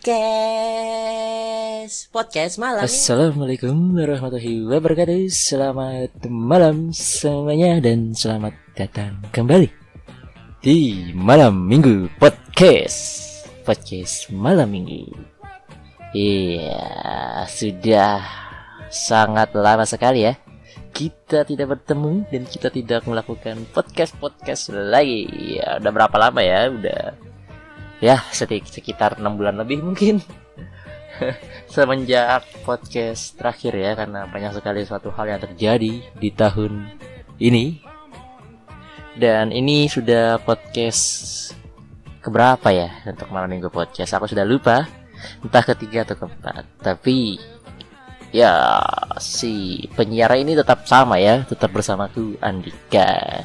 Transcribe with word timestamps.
podcast. 0.00 1.92
Podcast 2.08 2.56
malam 2.56 2.88
Assalamualaikum 2.88 3.92
warahmatullahi 3.92 4.64
wabarakatuh. 4.64 5.28
Selamat 5.28 6.08
malam 6.24 6.88
semuanya 6.96 7.76
Dan 7.84 8.16
selamat 8.16 8.56
datang 8.72 9.20
kembali 9.28 9.68
Di 10.64 11.12
malam 11.12 11.68
minggu 11.68 12.08
podcast. 12.16 13.28
Podcast 13.68 14.32
malam 14.32 14.72
minggu. 14.72 15.04
Iya 16.16 17.44
Sudah 17.44 18.24
sangat 18.88 19.52
lama 19.52 19.84
sekali 19.84 20.24
ya. 20.24 20.32
Kita 20.96 21.44
tidak 21.44 21.76
bertemu 21.76 22.24
dan 22.32 22.48
kita 22.48 22.72
tidak 22.72 23.04
melakukan 23.04 23.68
podcast-podcast 23.76 24.72
lagi. 24.72 25.28
Ya, 25.60 25.76
udah 25.76 25.92
berapa 25.92 26.16
lama 26.16 26.40
ya? 26.40 26.66
Udah 26.72 27.29
ya 28.00 28.24
sekitar 28.32 29.20
enam 29.20 29.36
bulan 29.36 29.60
lebih 29.60 29.84
mungkin. 29.84 30.24
Semenjak 31.72 32.48
podcast 32.64 33.36
terakhir 33.36 33.76
ya 33.76 33.92
karena 33.92 34.24
banyak 34.26 34.56
sekali 34.56 34.80
suatu 34.88 35.12
hal 35.12 35.36
yang 35.36 35.40
terjadi 35.40 36.00
di 36.00 36.28
tahun 36.32 36.88
ini. 37.36 37.84
Dan 39.20 39.52
ini 39.52 39.84
sudah 39.84 40.40
podcast 40.40 41.02
keberapa 42.24 42.72
ya 42.72 42.88
untuk 43.04 43.28
malam 43.28 43.52
minggu 43.52 43.68
podcast? 43.68 44.16
Aku 44.16 44.24
sudah 44.24 44.48
lupa. 44.48 44.88
Entah 45.44 45.60
ketiga 45.60 46.08
atau 46.08 46.16
keempat. 46.16 46.64
Tapi 46.80 47.36
ya 48.30 48.78
si 49.18 49.84
penyiar 49.98 50.30
ini 50.38 50.54
tetap 50.54 50.86
sama 50.86 51.18
ya 51.18 51.42
tetap 51.42 51.74
bersamaku 51.74 52.38
Andika 52.38 53.42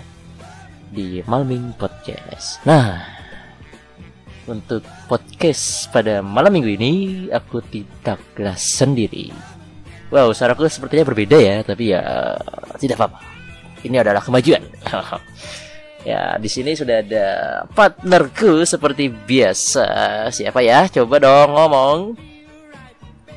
di 0.94 1.26
Malming 1.26 1.74
Podcast 1.74 2.62
nah 2.62 3.15
untuk 4.46 4.86
podcast 5.10 5.90
pada 5.90 6.22
malam 6.22 6.54
minggu 6.54 6.72
ini 6.78 6.94
aku 7.34 7.62
tidaklah 7.66 8.54
sendiri 8.54 9.34
wow 10.14 10.30
suaraku 10.32 10.70
sepertinya 10.70 11.06
berbeda 11.06 11.38
ya 11.38 11.66
tapi 11.66 11.94
ya 11.94 12.36
tidak 12.78 13.02
apa-apa 13.02 13.20
ini 13.86 13.98
adalah 14.02 14.22
kemajuan 14.22 14.62
ya 16.10 16.38
di 16.38 16.50
sini 16.50 16.78
sudah 16.78 17.02
ada 17.02 17.28
partnerku 17.74 18.62
seperti 18.66 19.10
biasa 19.10 19.88
siapa 20.30 20.62
ya 20.62 20.86
coba 20.90 21.18
dong 21.18 21.50
ngomong 21.54 22.00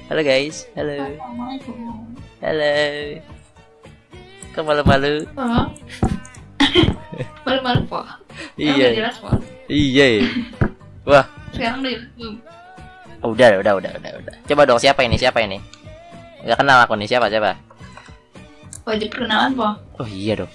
Halo 0.09 0.25
guys, 0.25 0.65
halo. 0.73 1.05
Halo. 2.41 2.73
Kok 4.57 4.65
malu-malu? 4.65 5.29
Oh. 5.37 5.69
Malu-malu 7.45 7.85
po. 7.93 8.01
Iya. 8.57 9.13
Iya. 9.69 10.25
Wah, 11.09 11.25
Sekarang 11.57 11.81
belum. 11.81 12.37
oh, 13.25 13.33
udah, 13.33 13.57
udah, 13.65 13.73
udah, 13.81 13.93
udah, 13.97 14.13
udah. 14.21 14.35
Coba 14.45 14.69
dong 14.69 14.77
siapa 14.77 15.01
ini? 15.09 15.17
Siapa 15.17 15.41
ini? 15.41 15.57
Gak 16.45 16.61
kenal 16.61 16.85
aku 16.85 17.01
nih, 17.01 17.09
siapa 17.09 17.33
siapa? 17.33 17.57
Wajib 18.85 19.09
perkenalan 19.09 19.57
po. 19.57 19.69
Oh 20.01 20.09
iya 20.09 20.45
dong. 20.45 20.53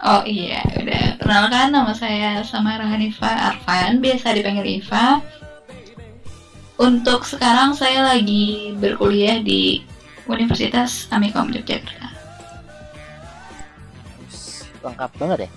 Oh 0.00 0.22
iya, 0.24 0.62
udah. 0.78 1.18
Perkenalkan 1.18 1.74
nama 1.74 1.92
saya 1.92 2.40
Samara 2.46 2.86
Hanifa 2.86 3.26
Arfan, 3.26 3.98
biasa 3.98 4.32
dipanggil 4.32 4.80
Iva. 4.80 5.18
Untuk 6.80 7.28
sekarang 7.28 7.76
saya 7.76 8.06
lagi 8.06 8.72
berkuliah 8.78 9.42
di 9.44 9.84
Universitas 10.30 11.10
Amikom 11.12 11.52
Yogyakarta. 11.52 12.08
Lengkap 14.80 15.10
banget 15.20 15.38
ya. 15.44 15.50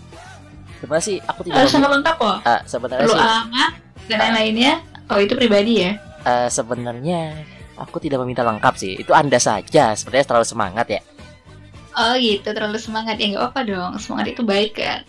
Sebenarnya 0.83 1.05
sih 1.07 1.17
aku 1.23 1.47
tidak 1.47 1.63
memi- 1.63 1.71
sangat 1.71 1.89
lengkap 1.95 2.15
po. 2.19 2.31
Ah, 2.43 2.59
sebenarnya 2.67 3.07
Perlu 3.07 3.15
sih 3.15 3.23
alamat 3.23 3.71
dan 4.11 4.17
lain-lainnya. 4.19 4.73
Oh 5.07 5.19
itu 5.19 5.33
pribadi 5.33 5.73
ya? 5.79 5.91
eh, 6.23 6.47
sebenarnya 6.47 7.39
aku 7.75 8.03
tidak 8.03 8.19
meminta 8.19 8.43
lengkap 8.43 8.73
sih. 8.75 8.99
Itu 8.99 9.15
Anda 9.15 9.39
saja 9.39 9.95
sepertinya 9.95 10.27
terlalu 10.27 10.47
semangat 10.47 10.87
ya. 10.91 11.01
Oh 11.93 12.19
gitu, 12.19 12.51
terlalu 12.51 12.75
semangat 12.75 13.15
ya 13.15 13.31
nggak 13.31 13.45
apa 13.47 13.59
dong. 13.63 13.91
Semangat 13.95 14.35
itu 14.35 14.43
baik 14.43 14.75
kan. 14.75 15.07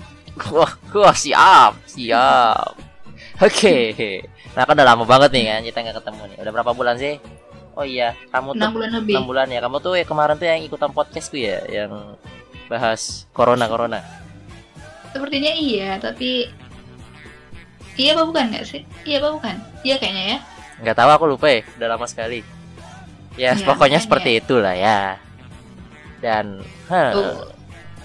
Wah, 0.55 0.71
wah 0.95 1.15
siap, 1.15 1.75
siap. 1.87 2.75
Oke. 3.43 3.95
Nah, 4.55 4.62
kan 4.62 4.75
udah 4.79 4.87
lama 4.87 5.03
banget 5.03 5.35
nih 5.35 5.45
kan 5.51 5.61
kita 5.67 5.79
nggak 5.91 5.97
ketemu 5.99 6.23
nih. 6.31 6.37
Udah 6.47 6.53
berapa 6.55 6.71
bulan 6.71 6.95
sih? 6.95 7.19
Oh 7.75 7.83
iya, 7.83 8.15
kamu 8.31 8.55
tuh 8.55 8.62
Enam 8.62 8.71
bulan 8.71 8.91
lebih. 8.95 9.15
6 9.19 9.27
bulan 9.27 9.47
ya. 9.51 9.59
Kamu 9.59 9.77
tuh 9.83 9.93
ya 9.99 10.06
kemarin 10.06 10.39
tuh 10.39 10.47
yang 10.47 10.62
ikutan 10.62 10.91
podcastku 10.95 11.35
ya, 11.35 11.59
yang 11.67 12.15
bahas 12.71 13.27
corona 13.35 13.67
corona. 13.67 13.99
Sepertinya 15.14 15.52
iya, 15.54 15.94
tapi 16.02 16.50
iya 17.94 18.19
apa 18.19 18.26
bukan 18.26 18.50
nggak 18.50 18.66
sih? 18.66 18.82
Iya 19.06 19.22
apa 19.22 19.28
bukan? 19.38 19.56
Iya 19.86 19.97
kayaknya 20.02 20.25
ya. 20.26 20.38
Nggak 20.82 20.97
tahu 20.98 21.10
aku 21.14 21.25
lupa 21.30 21.47
ya, 21.47 21.62
udah 21.78 21.88
lama 21.94 22.06
sekali. 22.10 22.42
Ya, 23.38 23.54
Ya, 23.54 23.62
pokoknya 23.62 24.02
seperti 24.02 24.42
itulah 24.42 24.75
ya. 24.75 25.19
Dan, 26.19 26.66
huh, 26.91 27.10
Tuh. 27.14 27.34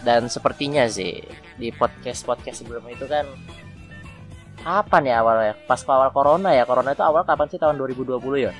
dan 0.05 0.29
sepertinya 0.29 0.85
sih 0.85 1.21
di 1.57 1.73
podcast 1.73 2.25
podcast 2.25 2.61
sebelum 2.61 2.85
itu 2.89 3.09
kan 3.09 3.25
kapan 4.61 5.09
ya 5.09 5.25
awalnya? 5.25 5.53
Pas 5.65 5.81
awal 5.89 6.13
corona 6.13 6.53
ya. 6.53 6.65
Corona 6.69 6.93
itu 6.93 7.01
awal 7.01 7.25
kapan 7.25 7.49
sih 7.49 7.57
tahun 7.57 7.77
2020 7.81 8.21
ya? 8.37 8.53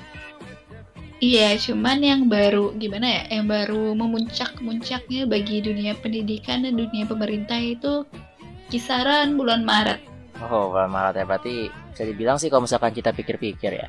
Iya, 1.20 1.60
cuman 1.60 2.00
yang 2.00 2.22
baru 2.32 2.72
gimana 2.80 3.04
ya? 3.04 3.22
Yang 3.28 3.46
baru 3.52 3.84
memuncak-muncaknya 3.92 5.28
bagi 5.28 5.60
dunia 5.60 5.92
pendidikan 6.00 6.64
dan 6.64 6.80
dunia 6.80 7.04
pemerintah 7.04 7.60
itu 7.60 8.08
kisaran 8.70 9.34
bulan 9.34 9.66
Maret. 9.66 10.00
Oh, 10.40 10.70
bulan 10.70 10.88
Maret 10.88 11.14
ya. 11.20 11.24
Berarti 11.26 11.54
bisa 11.68 12.02
dibilang 12.06 12.38
sih 12.38 12.48
kalau 12.48 12.64
misalkan 12.64 12.94
kita 12.94 13.10
pikir-pikir 13.10 13.76
ya. 13.76 13.88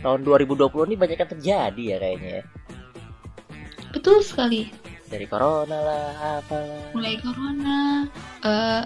Tahun 0.00 0.20
2020 0.22 0.70
ini 0.88 0.96
banyak 0.96 1.18
yang 1.18 1.30
terjadi 1.34 1.82
ya 1.82 1.96
kayaknya 1.98 2.30
ya. 2.40 2.44
Betul 3.90 4.22
sekali. 4.22 4.70
Dari 5.10 5.26
corona 5.28 5.78
lah, 5.78 6.40
apalah. 6.40 6.90
Mulai 6.96 7.14
corona, 7.20 8.08
eh, 8.42 8.82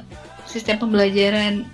sistem 0.48 0.82
pembelajaran 0.82 1.68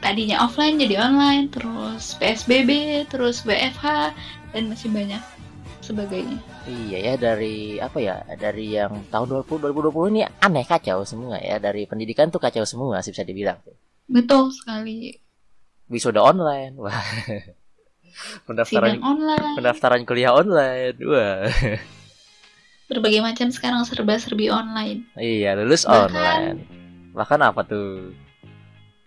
tadinya 0.00 0.44
offline 0.44 0.78
jadi 0.78 1.00
online, 1.00 1.50
terus 1.50 2.14
PSBB, 2.16 3.04
terus 3.10 3.42
WFH 3.42 4.14
dan 4.54 4.70
masih 4.70 4.88
banyak 4.92 5.22
sebagainya. 5.84 6.40
Iya 6.64 6.98
ya 7.12 7.14
dari 7.20 7.76
apa 7.76 8.00
ya? 8.00 8.24
Dari 8.40 8.72
yang 8.72 9.04
tahun 9.12 9.44
20 9.44 9.68
2020 9.68 10.12
ini 10.16 10.20
aneh 10.24 10.64
kacau 10.64 11.04
semua 11.04 11.36
ya. 11.36 11.60
Dari 11.60 11.84
pendidikan 11.84 12.32
tuh 12.32 12.40
kacau 12.40 12.64
semua 12.64 13.04
sih 13.04 13.12
bisa 13.12 13.22
dibilang. 13.22 13.60
Betul 14.08 14.48
sekali. 14.48 15.12
Wisuda 15.92 16.24
online. 16.24 16.72
Wah. 16.80 16.96
pendaftaran 18.48 18.96
Sidang 18.96 19.04
online, 19.04 19.54
pendaftaran 19.58 20.02
kuliah 20.06 20.32
online. 20.32 20.96
Wah. 21.04 21.44
berbagai 22.84 23.20
macam 23.24 23.48
sekarang 23.48 23.82
serba-serbi 23.84 24.48
online. 24.48 25.08
Iya, 25.16 25.56
lulus 25.58 25.84
Bahkan- 25.84 26.12
online. 26.14 26.56
Bahkan 27.12 27.40
apa 27.42 27.60
tuh? 27.66 28.14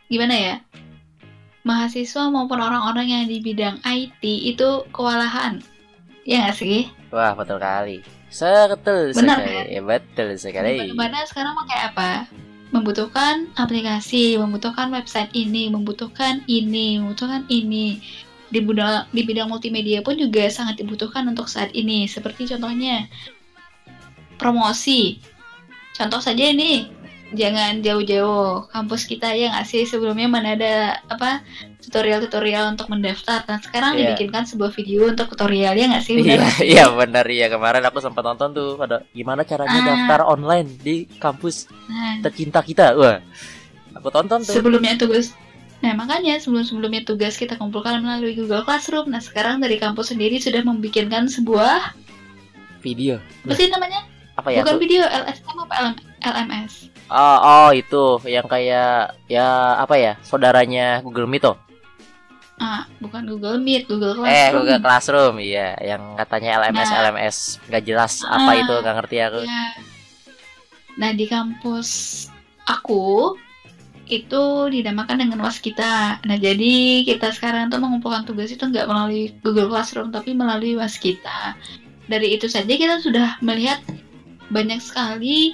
gimana 0.07 0.35
ya 0.39 0.55
mahasiswa 1.67 2.31
maupun 2.31 2.63
orang-orang 2.63 3.11
yang 3.11 3.23
di 3.27 3.43
bidang 3.43 3.83
IT 3.83 4.23
itu 4.23 4.87
kewalahan 4.95 5.59
ya 6.27 6.43
nggak 6.43 6.57
sih? 6.59 6.91
Wah, 7.09 7.31
betul 7.33 7.57
kali. 7.63 8.03
Betul 8.27 9.15
Benar, 9.15 9.39
sekali. 9.39 9.79
Betul 9.79 10.29
sekali. 10.35 10.75
mana 10.91 11.23
sekarang 11.23 11.55
pakai 11.63 11.79
apa? 11.87 12.11
Membutuhkan 12.75 13.47
aplikasi 13.55 14.35
membutuhkan 14.35 14.91
website 14.91 15.31
ini 15.31 15.71
membutuhkan 15.71 16.43
ini 16.51 16.99
membutuhkan 16.99 17.47
ini. 17.47 18.03
Di 18.47 18.63
bidang 18.63 19.07
di 19.11 19.23
bidang 19.23 19.47
multimedia 19.51 19.99
pun 20.03 20.19
juga 20.19 20.47
sangat 20.51 20.83
dibutuhkan 20.83 21.23
untuk 21.31 21.47
saat 21.47 21.71
ini. 21.71 22.07
Seperti 22.11 22.51
contohnya 22.51 23.07
promosi. 24.35 25.23
Contoh 25.95 26.19
saja 26.19 26.51
ini 26.51 26.91
jangan 27.29 27.79
jauh-jauh 27.79 28.67
kampus 28.67 29.03
kita 29.03 29.31
ya 29.31 29.51
nggak 29.51 29.65
sih 29.65 29.83
sebelumnya 29.83 30.25
mana 30.25 30.53
ada 30.53 30.73
apa 31.05 31.43
tutorial-tutorial 31.81 32.71
untuk 32.71 32.87
mendaftar 32.87 33.43
dan 33.43 33.59
sekarang 33.59 33.93
Iya. 33.93 34.11
dibikinkan 34.11 34.43
sebuah 34.43 34.71
video 34.71 35.07
untuk 35.07 35.27
tutorial 35.29 35.73
ya 35.73 35.87
nggak 35.87 36.01
sih 36.01 36.15
Iya, 36.15 36.23
benar 36.39 36.53
iya 36.71 36.85
benar 36.89 37.25
iya 37.25 37.45
kemarin 37.47 37.83
aku 37.83 37.99
sempat 37.99 38.23
nonton 38.23 38.51
tuh 38.51 38.69
pada 38.75 39.03
gimana 39.11 39.43
caranya 39.43 39.75
Ah. 39.75 39.87
daftar 39.89 40.19
online 40.25 40.69
di 40.77 40.95
kampus 41.13 41.67
nah 41.85 42.19
tercinta 42.21 42.59
kita. 42.59 42.93
Wah. 42.93 43.19
Aku 43.93 44.07
tonton 44.07 44.39
tuh. 44.39 44.53
sebelumnya 44.53 44.95
tugas 44.95 45.35
nah 45.77 45.93
makanya 45.93 46.37
sebelum-sebelumnya 46.37 47.03
tugas 47.03 47.35
kita 47.35 47.53
kumpulkan 47.53 47.99
melalui 47.99 48.33
Google 48.33 48.61
Classroom 48.61 49.09
nah 49.09 49.19
sekarang 49.19 49.59
dari 49.59 49.75
kampus 49.75 50.09
sendiri 50.09 50.37
sudah 50.37 50.61
membikinkan 50.61 51.27
sebuah 51.27 51.91
video. 52.79 53.19
apa 53.43 53.53
sih 53.53 53.67
namanya 53.67 53.99
Apa 54.33 54.47
ya? 54.49 54.61
bukan 54.61 54.73
tuh? 54.73 54.81
video 54.81 55.01
LSM 55.03 55.57
apa 55.59 55.73
LM, 55.83 55.95
LMS 56.21 56.89
Oh, 57.07 57.37
oh 57.39 57.69
itu 57.71 58.19
yang 58.27 58.43
kayak 58.45 59.15
ya 59.31 59.47
apa 59.79 59.95
ya? 59.95 60.13
Saudaranya 60.21 60.99
Google 60.99 61.23
Meet 61.25 61.47
oh. 61.47 61.55
ah 62.57 62.83
bukan 62.99 63.23
Google 63.23 63.61
Meet 63.61 63.87
Google 63.87 64.17
Eh, 64.25 64.49
Classroom 64.49 64.53
Google 64.59 64.81
Classroom, 64.81 65.33
iya, 65.37 65.77
yang 65.79 66.17
katanya 66.17 66.57
LMS 66.65 66.89
Nah. 66.89 66.99
LMS 67.05 67.35
nggak 67.69 67.83
jelas 67.85 68.13
apa 68.23 68.49
Ah. 68.51 68.59
itu 68.59 68.73
nggak 68.73 68.95
ngerti 68.97 69.17
aku. 69.23 69.39
Ya. 69.45 69.65
Nah 70.97 71.11
di 71.13 71.25
kampus 71.29 71.89
aku 72.65 73.37
itu 74.07 74.43
dinamakan 74.67 75.19
dengan 75.19 75.43
waskita. 75.43 76.23
Nah, 76.23 76.37
jadi 76.39 77.03
kita 77.03 77.35
sekarang 77.35 77.67
tuh 77.67 77.75
mengumpulkan 77.77 78.23
tugas 78.23 78.47
itu 78.47 78.63
nggak 78.63 78.87
melalui 78.87 79.35
Google 79.43 79.67
Classroom, 79.67 80.15
tapi 80.15 80.31
melalui 80.31 80.79
waskita. 80.79 81.59
Dari 82.07 82.39
itu 82.39 82.47
saja 82.47 82.71
kita 82.71 83.03
sudah 83.03 83.35
melihat 83.43 83.83
banyak 84.47 84.79
sekali 84.79 85.51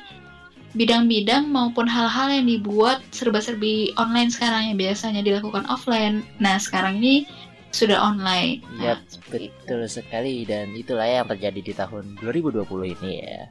bidang-bidang 0.74 1.50
maupun 1.50 1.86
hal-hal 1.86 2.34
yang 2.34 2.46
dibuat 2.50 3.02
serba-serbi 3.14 3.94
online 3.98 4.34
sekarang 4.34 4.74
yang 4.74 4.78
biasanya 4.78 5.22
dilakukan 5.22 5.66
offline. 5.70 6.26
Nah, 6.42 6.58
sekarang 6.58 6.98
ini 7.02 7.30
sudah 7.74 7.98
online. 8.02 8.62
Nah, 8.78 8.98
itu. 8.98 9.18
betul 9.30 9.86
sekali 9.90 10.46
dan 10.46 10.74
itulah 10.74 11.06
yang 11.06 11.30
terjadi 11.30 11.60
di 11.62 11.74
tahun 11.74 12.18
2020 12.22 12.66
ini 12.98 13.12
ya. 13.22 13.42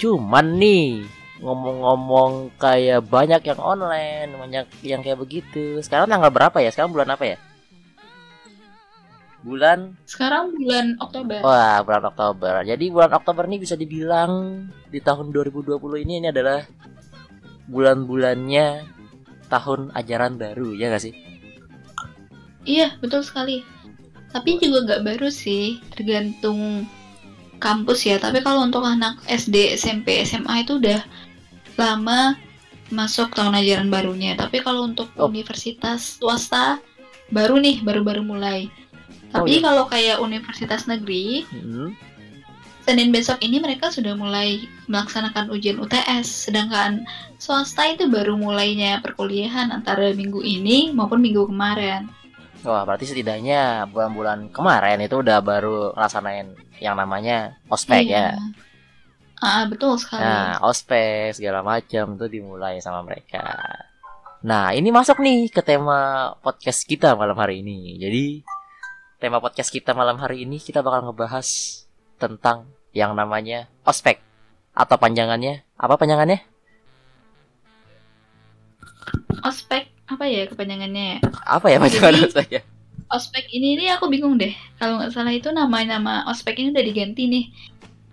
Cuman 0.00 0.56
nih 0.56 1.04
ngomong-ngomong 1.40 2.56
kayak 2.60 3.04
banyak 3.08 3.40
yang 3.44 3.60
online, 3.60 4.28
banyak 4.36 4.66
yang 4.84 5.00
kayak 5.00 5.20
begitu. 5.20 5.80
Sekarang 5.80 6.08
tanggal 6.08 6.32
berapa 6.32 6.56
ya? 6.60 6.72
Sekarang 6.72 6.92
bulan 6.92 7.16
apa 7.16 7.24
ya? 7.24 7.36
Bulan 9.40 9.96
Sekarang 10.04 10.52
bulan 10.52 11.00
Oktober. 11.00 11.40
Wah, 11.40 11.80
bulan 11.80 12.04
Oktober. 12.12 12.60
Jadi 12.64 12.84
bulan 12.92 13.12
Oktober 13.16 13.48
ini 13.48 13.56
bisa 13.56 13.72
dibilang 13.72 14.64
di 14.92 15.00
tahun 15.00 15.32
2020 15.32 15.80
ini 16.04 16.20
ini 16.20 16.28
adalah 16.28 16.60
bulan-bulannya 17.70 18.84
tahun 19.48 19.94
ajaran 19.96 20.36
baru, 20.36 20.76
ya 20.76 20.92
gak 20.92 21.02
sih? 21.08 21.14
Iya, 22.68 23.00
betul 23.00 23.24
sekali. 23.24 23.64
Tapi 24.30 24.62
juga 24.62 24.86
nggak 24.86 25.02
baru 25.02 25.26
sih, 25.32 25.82
tergantung 25.90 26.86
kampus 27.58 28.06
ya. 28.06 28.20
Tapi 28.20 28.44
kalau 28.44 28.62
untuk 28.68 28.84
anak 28.86 29.18
SD, 29.26 29.74
SMP, 29.74 30.22
SMA 30.22 30.62
itu 30.62 30.78
udah 30.78 31.02
lama 31.80 32.36
masuk 32.92 33.32
tahun 33.34 33.58
ajaran 33.58 33.88
barunya. 33.90 34.36
Tapi 34.38 34.62
kalau 34.62 34.86
untuk 34.86 35.10
Oh. 35.16 35.26
universitas 35.26 36.20
swasta 36.20 36.78
baru 37.32 37.58
nih, 37.58 37.82
baru-baru 37.82 38.22
mulai. 38.22 38.70
Oh, 39.30 39.46
Tapi 39.46 39.58
iya. 39.58 39.62
kalau 39.62 39.84
kayak 39.86 40.18
universitas 40.18 40.90
negeri, 40.90 41.46
Hmm. 41.50 41.94
Senin 42.80 43.12
besok 43.12 43.38
ini 43.44 43.60
mereka 43.60 43.92
sudah 43.92 44.16
mulai 44.18 44.66
melaksanakan 44.90 45.52
ujian 45.52 45.78
UTS, 45.78 46.48
sedangkan 46.48 47.04
swasta 47.38 47.86
itu 47.86 48.08
baru 48.10 48.34
mulainya 48.34 48.98
perkuliahan 49.04 49.70
antara 49.70 50.10
minggu 50.10 50.40
ini 50.42 50.90
maupun 50.90 51.22
minggu 51.22 51.46
kemarin. 51.46 52.08
Wah, 52.66 52.82
berarti 52.82 53.06
setidaknya 53.06 53.86
bulan-bulan 53.88 54.50
kemarin 54.50 54.98
itu 55.00 55.22
udah 55.22 55.38
baru 55.38 55.92
ngelaksanain 55.94 56.56
yang 56.82 56.96
namanya 56.96 57.54
ospek 57.68 58.10
ya. 58.10 58.34
Ah, 59.40 59.64
betul 59.64 59.96
sekali. 59.96 60.20
Nah, 60.20 60.60
ospek 60.64 61.32
segala 61.32 61.64
macam 61.64 62.16
itu 62.16 62.26
dimulai 62.28 62.80
sama 62.84 63.00
mereka. 63.00 63.44
Nah, 64.44 64.72
ini 64.72 64.88
masuk 64.92 65.20
nih 65.20 65.52
ke 65.52 65.60
tema 65.60 66.32
podcast 66.40 66.84
kita 66.84 67.12
malam 67.16 67.36
hari 67.36 67.60
ini. 67.64 67.96
Jadi, 67.96 68.24
tema 69.20 69.36
podcast 69.36 69.68
kita 69.68 69.92
malam 69.92 70.16
hari 70.16 70.48
ini 70.48 70.56
kita 70.56 70.80
bakal 70.80 71.12
ngebahas 71.12 71.44
tentang 72.16 72.64
yang 72.96 73.12
namanya 73.12 73.68
ospek 73.84 74.16
atau 74.72 74.96
panjangannya 74.96 75.60
apa 75.76 76.00
panjangannya? 76.00 76.40
Ospek 79.44 79.92
apa 80.08 80.24
ya 80.24 80.48
kepanjangannya? 80.48 81.04
ya? 81.04 81.16
Apa 81.44 81.68
ya 81.68 81.76
panjangan 81.76 82.16
ospek 82.32 82.48
ya? 82.48 82.62
Ospek 83.12 83.44
ini 83.52 83.76
nih 83.76 83.92
aku 83.92 84.08
bingung 84.08 84.40
deh. 84.40 84.56
Kalau 84.80 84.96
nggak 84.96 85.12
salah 85.12 85.36
itu 85.36 85.52
nama-nama 85.52 86.24
ospek 86.32 86.56
ini 86.56 86.72
udah 86.72 86.84
diganti 86.88 87.22
nih. 87.28 87.44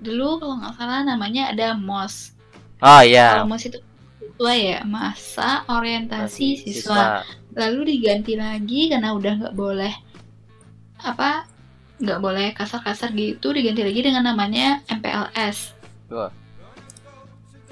Dulu 0.04 0.44
kalau 0.44 0.60
nggak 0.60 0.76
salah 0.76 1.08
namanya 1.08 1.56
ada 1.56 1.72
MOS. 1.80 2.36
Oh 2.84 3.00
iya. 3.00 3.40
Kalau 3.40 3.48
MOS 3.48 3.64
itu 3.72 3.80
siswa 4.20 4.54
ya, 4.60 4.80
masa 4.84 5.64
orientasi 5.72 6.68
siswa. 6.68 7.24
Lalu 7.56 7.96
diganti 7.96 8.36
lagi 8.36 8.92
karena 8.92 9.16
udah 9.16 9.34
nggak 9.40 9.56
boleh 9.56 10.07
apa 11.02 11.46
nggak 11.98 12.20
boleh 12.22 12.48
kasar-kasar 12.54 13.14
gitu 13.18 13.54
diganti 13.54 13.82
lagi 13.82 14.02
dengan 14.06 14.24
namanya 14.30 14.86
MPLS. 14.90 15.74
Wah. 16.14 16.30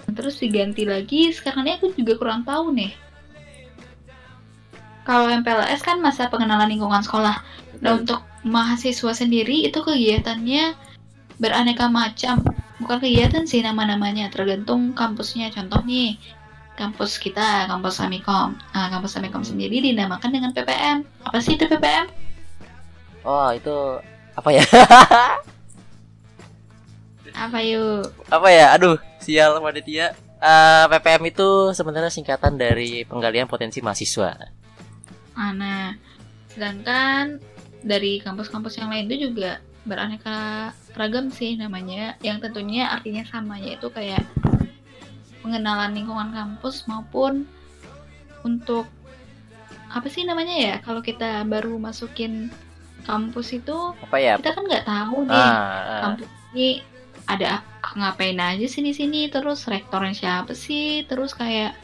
Terus 0.05 0.37
diganti 0.37 0.85
lagi 0.85 1.33
sekarang 1.33 1.65
ini 1.65 1.71
aku 1.77 1.93
juga 1.97 2.13
kurang 2.17 2.41
tahu 2.45 2.73
nih. 2.73 2.93
Kalau 5.05 5.29
MPLS 5.29 5.85
kan 5.85 6.01
masa 6.01 6.29
pengenalan 6.29 6.69
lingkungan 6.69 7.05
sekolah. 7.05 7.41
Nah 7.81 7.91
untuk 8.01 8.25
mahasiswa 8.45 9.13
sendiri 9.13 9.65
itu 9.65 9.81
kegiatannya 9.81 10.73
beraneka 11.37 11.89
macam. 11.89 12.41
Bukan 12.81 12.99
kegiatan 13.01 13.47
sih 13.47 13.63
nama-namanya, 13.63 14.27
tergantung 14.29 14.91
kampusnya. 14.91 15.47
Contoh 15.53 15.79
nih, 15.87 16.19
kampus 16.75 17.17
kita, 17.17 17.65
kampus 17.71 18.03
Amikom. 18.03 18.59
Nah, 18.75 18.87
kampus 18.91 19.15
Amikom 19.15 19.47
sendiri 19.47 19.79
dinamakan 19.79 20.29
dengan 20.31 20.51
PPM. 20.51 21.07
Apa 21.23 21.39
sih 21.39 21.55
itu 21.55 21.65
PPM? 21.71 22.24
Oh, 23.25 23.49
itu 23.51 23.75
apa 24.37 24.49
ya? 24.53 24.63
Apa 27.35 27.59
yuk? 27.59 28.15
apa 28.31 28.47
ya? 28.47 28.71
Aduh, 28.79 28.95
sial 29.19 29.59
panitia. 29.59 30.15
Eh, 30.39 30.83
PPM 30.87 31.35
itu 31.35 31.75
sebenarnya 31.75 32.07
singkatan 32.07 32.55
dari 32.55 33.03
penggalian 33.03 33.43
potensi 33.43 33.83
mahasiswa. 33.83 34.39
Ah, 35.35 35.51
Nah, 35.51 35.91
sedangkan 36.47 37.43
dari 37.83 38.23
kampus-kampus 38.23 38.79
yang 38.79 38.87
lain 38.87 39.11
itu 39.11 39.27
juga 39.27 39.59
beraneka 39.83 40.71
ragam 40.95 41.27
sih 41.27 41.59
namanya, 41.59 42.15
yang 42.23 42.39
tentunya 42.39 42.87
artinya 42.87 43.27
sama 43.27 43.59
yaitu 43.59 43.91
kayak 43.91 44.23
pengenalan 45.43 45.91
lingkungan 45.91 46.31
kampus 46.31 46.87
maupun 46.87 47.43
untuk 48.47 48.87
apa 49.91 50.07
sih 50.09 50.25
namanya 50.25 50.55
ya 50.57 50.75
kalau 50.81 51.05
kita 51.05 51.45
baru 51.45 51.77
masukin 51.77 52.49
kampus 53.05 53.47
itu 53.53 53.77
Apa 54.01 54.17
ya? 54.17 54.35
kita 54.35 54.51
kan 54.51 54.63
nggak 54.63 54.85
tahu 54.85 55.17
nih 55.23 55.45
Ah, 55.47 55.53
ah. 55.55 56.01
kampus 56.03 56.27
ini 56.51 56.69
ada 57.25 57.61
ngapain 57.95 58.35
aja 58.35 58.65
sini 58.65 58.91
sini 58.91 59.29
terus 59.29 59.63
rektornya 59.65 60.11
siapa 60.11 60.51
sih 60.51 61.05
terus 61.05 61.31
kayak 61.31 61.77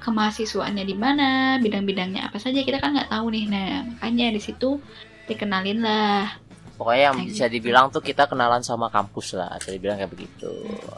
kemahasiswaannya 0.00 0.84
di 0.84 0.94
mana 0.94 1.28
bidang-bidangnya 1.58 2.28
apa 2.28 2.36
saja 2.36 2.60
kita 2.60 2.76
kan 2.76 2.92
nggak 2.92 3.08
tahu 3.08 3.32
nih 3.32 3.44
nah 3.48 3.68
makanya 3.88 4.26
di 4.30 4.40
situ 4.40 4.76
dikenalin 5.24 5.80
lah 5.80 6.28
Pokoknya 6.74 7.14
yang 7.14 7.18
bisa 7.22 7.46
gitu. 7.46 7.54
dibilang 7.54 7.86
tuh 7.86 8.02
kita 8.02 8.26
kenalan 8.26 8.58
sama 8.58 8.90
kampus 8.90 9.38
lah, 9.38 9.46
bisa 9.62 9.70
dibilang 9.70 9.94
kayak 9.94 10.10
begitu. 10.10 10.50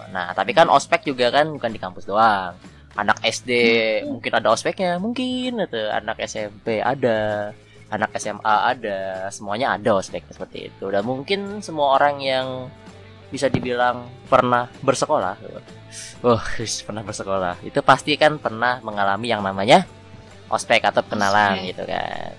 Nah, 0.08 0.32
tapi 0.32 0.56
kan 0.56 0.72
ospek 0.72 1.04
juga 1.04 1.28
kan 1.28 1.52
bukan 1.52 1.68
di 1.68 1.76
kampus 1.76 2.08
doang. 2.08 2.56
Anak 2.96 3.20
SD 3.20 3.50
Hmm. 4.00 4.16
mungkin 4.16 4.32
ada 4.32 4.48
ospeknya, 4.48 4.96
mungkin 4.96 5.60
itu. 5.60 5.76
Anak 5.92 6.16
SMP 6.24 6.80
ada, 6.80 7.52
anak 7.88 8.10
SMA 8.18 8.42
ada, 8.44 9.28
semuanya 9.30 9.76
ada 9.78 9.96
ospek 9.96 10.26
seperti 10.28 10.70
itu. 10.72 10.86
Dan 10.90 11.06
mungkin 11.06 11.60
semua 11.62 11.94
orang 11.96 12.18
yang 12.18 12.46
bisa 13.26 13.50
dibilang 13.50 14.06
pernah 14.30 14.70
bersekolah, 14.82 15.34
oh 16.22 16.40
pernah 16.86 17.02
bersekolah, 17.02 17.54
itu 17.62 17.78
pasti 17.82 18.14
kan 18.14 18.38
pernah 18.38 18.78
mengalami 18.82 19.26
yang 19.30 19.42
namanya 19.42 19.82
ospek 20.46 20.86
atau 20.86 21.02
kenalan 21.02 21.58
Ospek. 21.58 21.68
gitu 21.74 21.82
kan. 21.90 22.30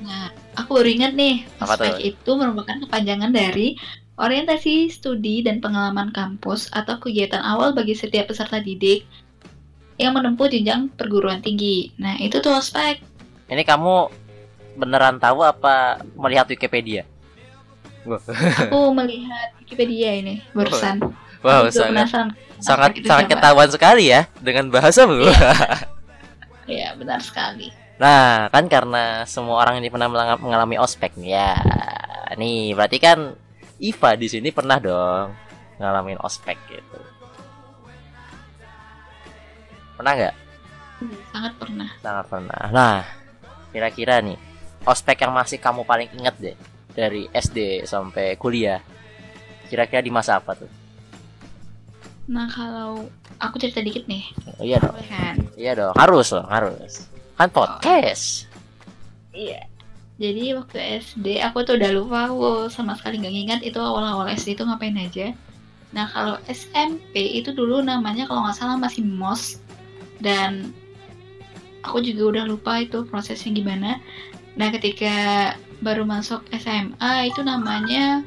nah 0.00 0.30
aku 0.54 0.80
baru 0.80 0.88
ingat 0.96 1.12
nih 1.18 1.44
Apa 1.58 1.74
tuh? 1.74 1.90
ospek 1.90 2.14
itu 2.14 2.30
merupakan 2.38 2.76
kepanjangan 2.86 3.34
dari 3.34 3.74
orientasi 4.16 4.86
studi 4.88 5.42
dan 5.42 5.58
pengalaman 5.58 6.14
kampus 6.14 6.70
atau 6.70 6.96
kegiatan 7.02 7.42
awal 7.42 7.74
bagi 7.74 7.92
setiap 7.92 8.30
peserta 8.30 8.62
didik 8.62 9.02
yang 9.98 10.14
menempuh 10.14 10.46
jenjang 10.46 10.88
perguruan 10.94 11.42
tinggi 11.42 11.90
nah 11.98 12.14
itu 12.16 12.38
tuh 12.38 12.54
ospek 12.54 13.02
Ini 13.50 13.66
kamu 13.66 13.94
beneran 14.80 15.20
tahu 15.20 15.44
apa 15.44 16.00
melihat 16.16 16.48
Wikipedia? 16.48 17.04
aku 18.00 18.80
melihat 18.96 19.52
Wikipedia 19.60 20.16
ini 20.16 20.40
barusan 20.56 21.04
Wow, 21.40 21.68
Aku 21.68 21.72
sangat 21.72 22.04
penasaran 22.04 22.28
sangat 22.60 22.88
ospek 22.92 23.00
itu 23.00 23.06
sangat 23.08 23.24
siapa. 23.24 23.32
ketahuan 23.40 23.70
sekali 23.72 24.04
ya 24.08 24.20
dengan 24.44 24.68
bahasamu. 24.68 25.24
Ya, 26.68 26.92
benar 27.00 27.20
sekali. 27.24 27.72
nah, 27.96 28.48
kan 28.52 28.68
karena 28.68 29.24
semua 29.24 29.60
orang 29.64 29.80
ini 29.80 29.88
pernah 29.88 30.08
mengalami 30.36 30.76
ospek 30.76 31.16
nih 31.16 31.32
ya. 31.32 31.56
Nih, 32.36 32.76
berarti 32.76 33.00
kan 33.00 33.32
Iva 33.80 34.10
di 34.20 34.28
sini 34.28 34.52
pernah 34.52 34.76
dong 34.76 35.32
ngalamin 35.80 36.20
ospek 36.20 36.60
gitu. 36.68 37.00
Pernah 39.96 40.12
nggak? 40.12 40.34
Sangat 41.32 41.52
pernah. 41.56 41.88
Sangat 42.04 42.24
pernah. 42.28 42.60
Nah, 42.68 43.00
kira-kira 43.72 44.20
nih 44.20 44.36
ospek 44.84 45.22
yang 45.22 45.32
masih 45.32 45.58
kamu 45.58 45.84
paling 45.84 46.08
inget 46.14 46.34
deh 46.38 46.56
dari 46.92 47.28
SD 47.30 47.84
sampai 47.84 48.34
kuliah. 48.34 48.80
Kira-kira 49.68 50.02
di 50.02 50.10
masa 50.10 50.36
apa 50.36 50.58
tuh? 50.58 50.70
Nah, 52.30 52.46
kalau 52.46 53.10
aku 53.38 53.58
cerita 53.58 53.82
dikit 53.82 54.06
nih, 54.06 54.22
Oh, 54.58 54.62
iya 54.62 54.78
dong. 54.78 54.94
boleh 54.94 55.08
kan? 55.10 55.34
Iya 55.54 55.72
dong, 55.74 55.94
harus 55.98 56.26
dong, 56.30 56.46
harus. 56.46 57.06
Kan 57.34 57.48
podcast. 57.50 58.46
Iya. 59.30 59.66
Jadi 60.20 60.52
waktu 60.52 61.00
SD 61.00 61.40
aku 61.40 61.64
tuh 61.64 61.80
udah 61.80 61.90
lupa, 61.96 62.28
wow, 62.28 62.68
sama 62.68 62.92
sekali 62.92 63.18
nggak 63.18 63.34
ingat 63.34 63.60
itu 63.64 63.80
awal-awal 63.80 64.28
SD 64.28 64.52
itu 64.52 64.62
ngapain 64.62 64.92
aja. 64.94 65.32
Nah 65.90 66.06
kalau 66.06 66.36
SMP 66.46 67.16
itu 67.34 67.50
dulu 67.50 67.80
namanya 67.80 68.28
kalau 68.28 68.44
nggak 68.44 68.58
salah 68.58 68.76
masih 68.76 69.00
MOS 69.02 69.58
dan 70.20 70.70
aku 71.80 72.04
juga 72.04 72.36
udah 72.36 72.44
lupa 72.46 72.84
itu 72.84 73.02
prosesnya 73.08 73.50
gimana 73.50 73.96
nah 74.58 74.68
ketika 74.74 75.14
baru 75.80 76.04
masuk 76.04 76.44
SMA 76.52 77.30
itu 77.32 77.40
namanya 77.40 78.22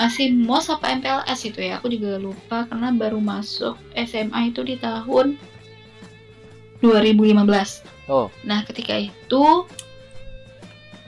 masih 0.00 0.32
MOS 0.32 0.72
apa 0.72 0.96
MPLS 0.96 1.40
itu 1.44 1.60
ya? 1.60 1.76
Aku 1.76 1.92
juga 1.92 2.16
lupa 2.16 2.64
karena 2.64 2.88
baru 2.88 3.20
masuk 3.20 3.76
SMA 3.92 4.48
itu 4.48 4.64
di 4.64 4.80
tahun 4.80 5.36
2015 6.80 8.00
Oh. 8.10 8.26
nah 8.42 8.66
ketika 8.66 8.98
itu 8.98 9.44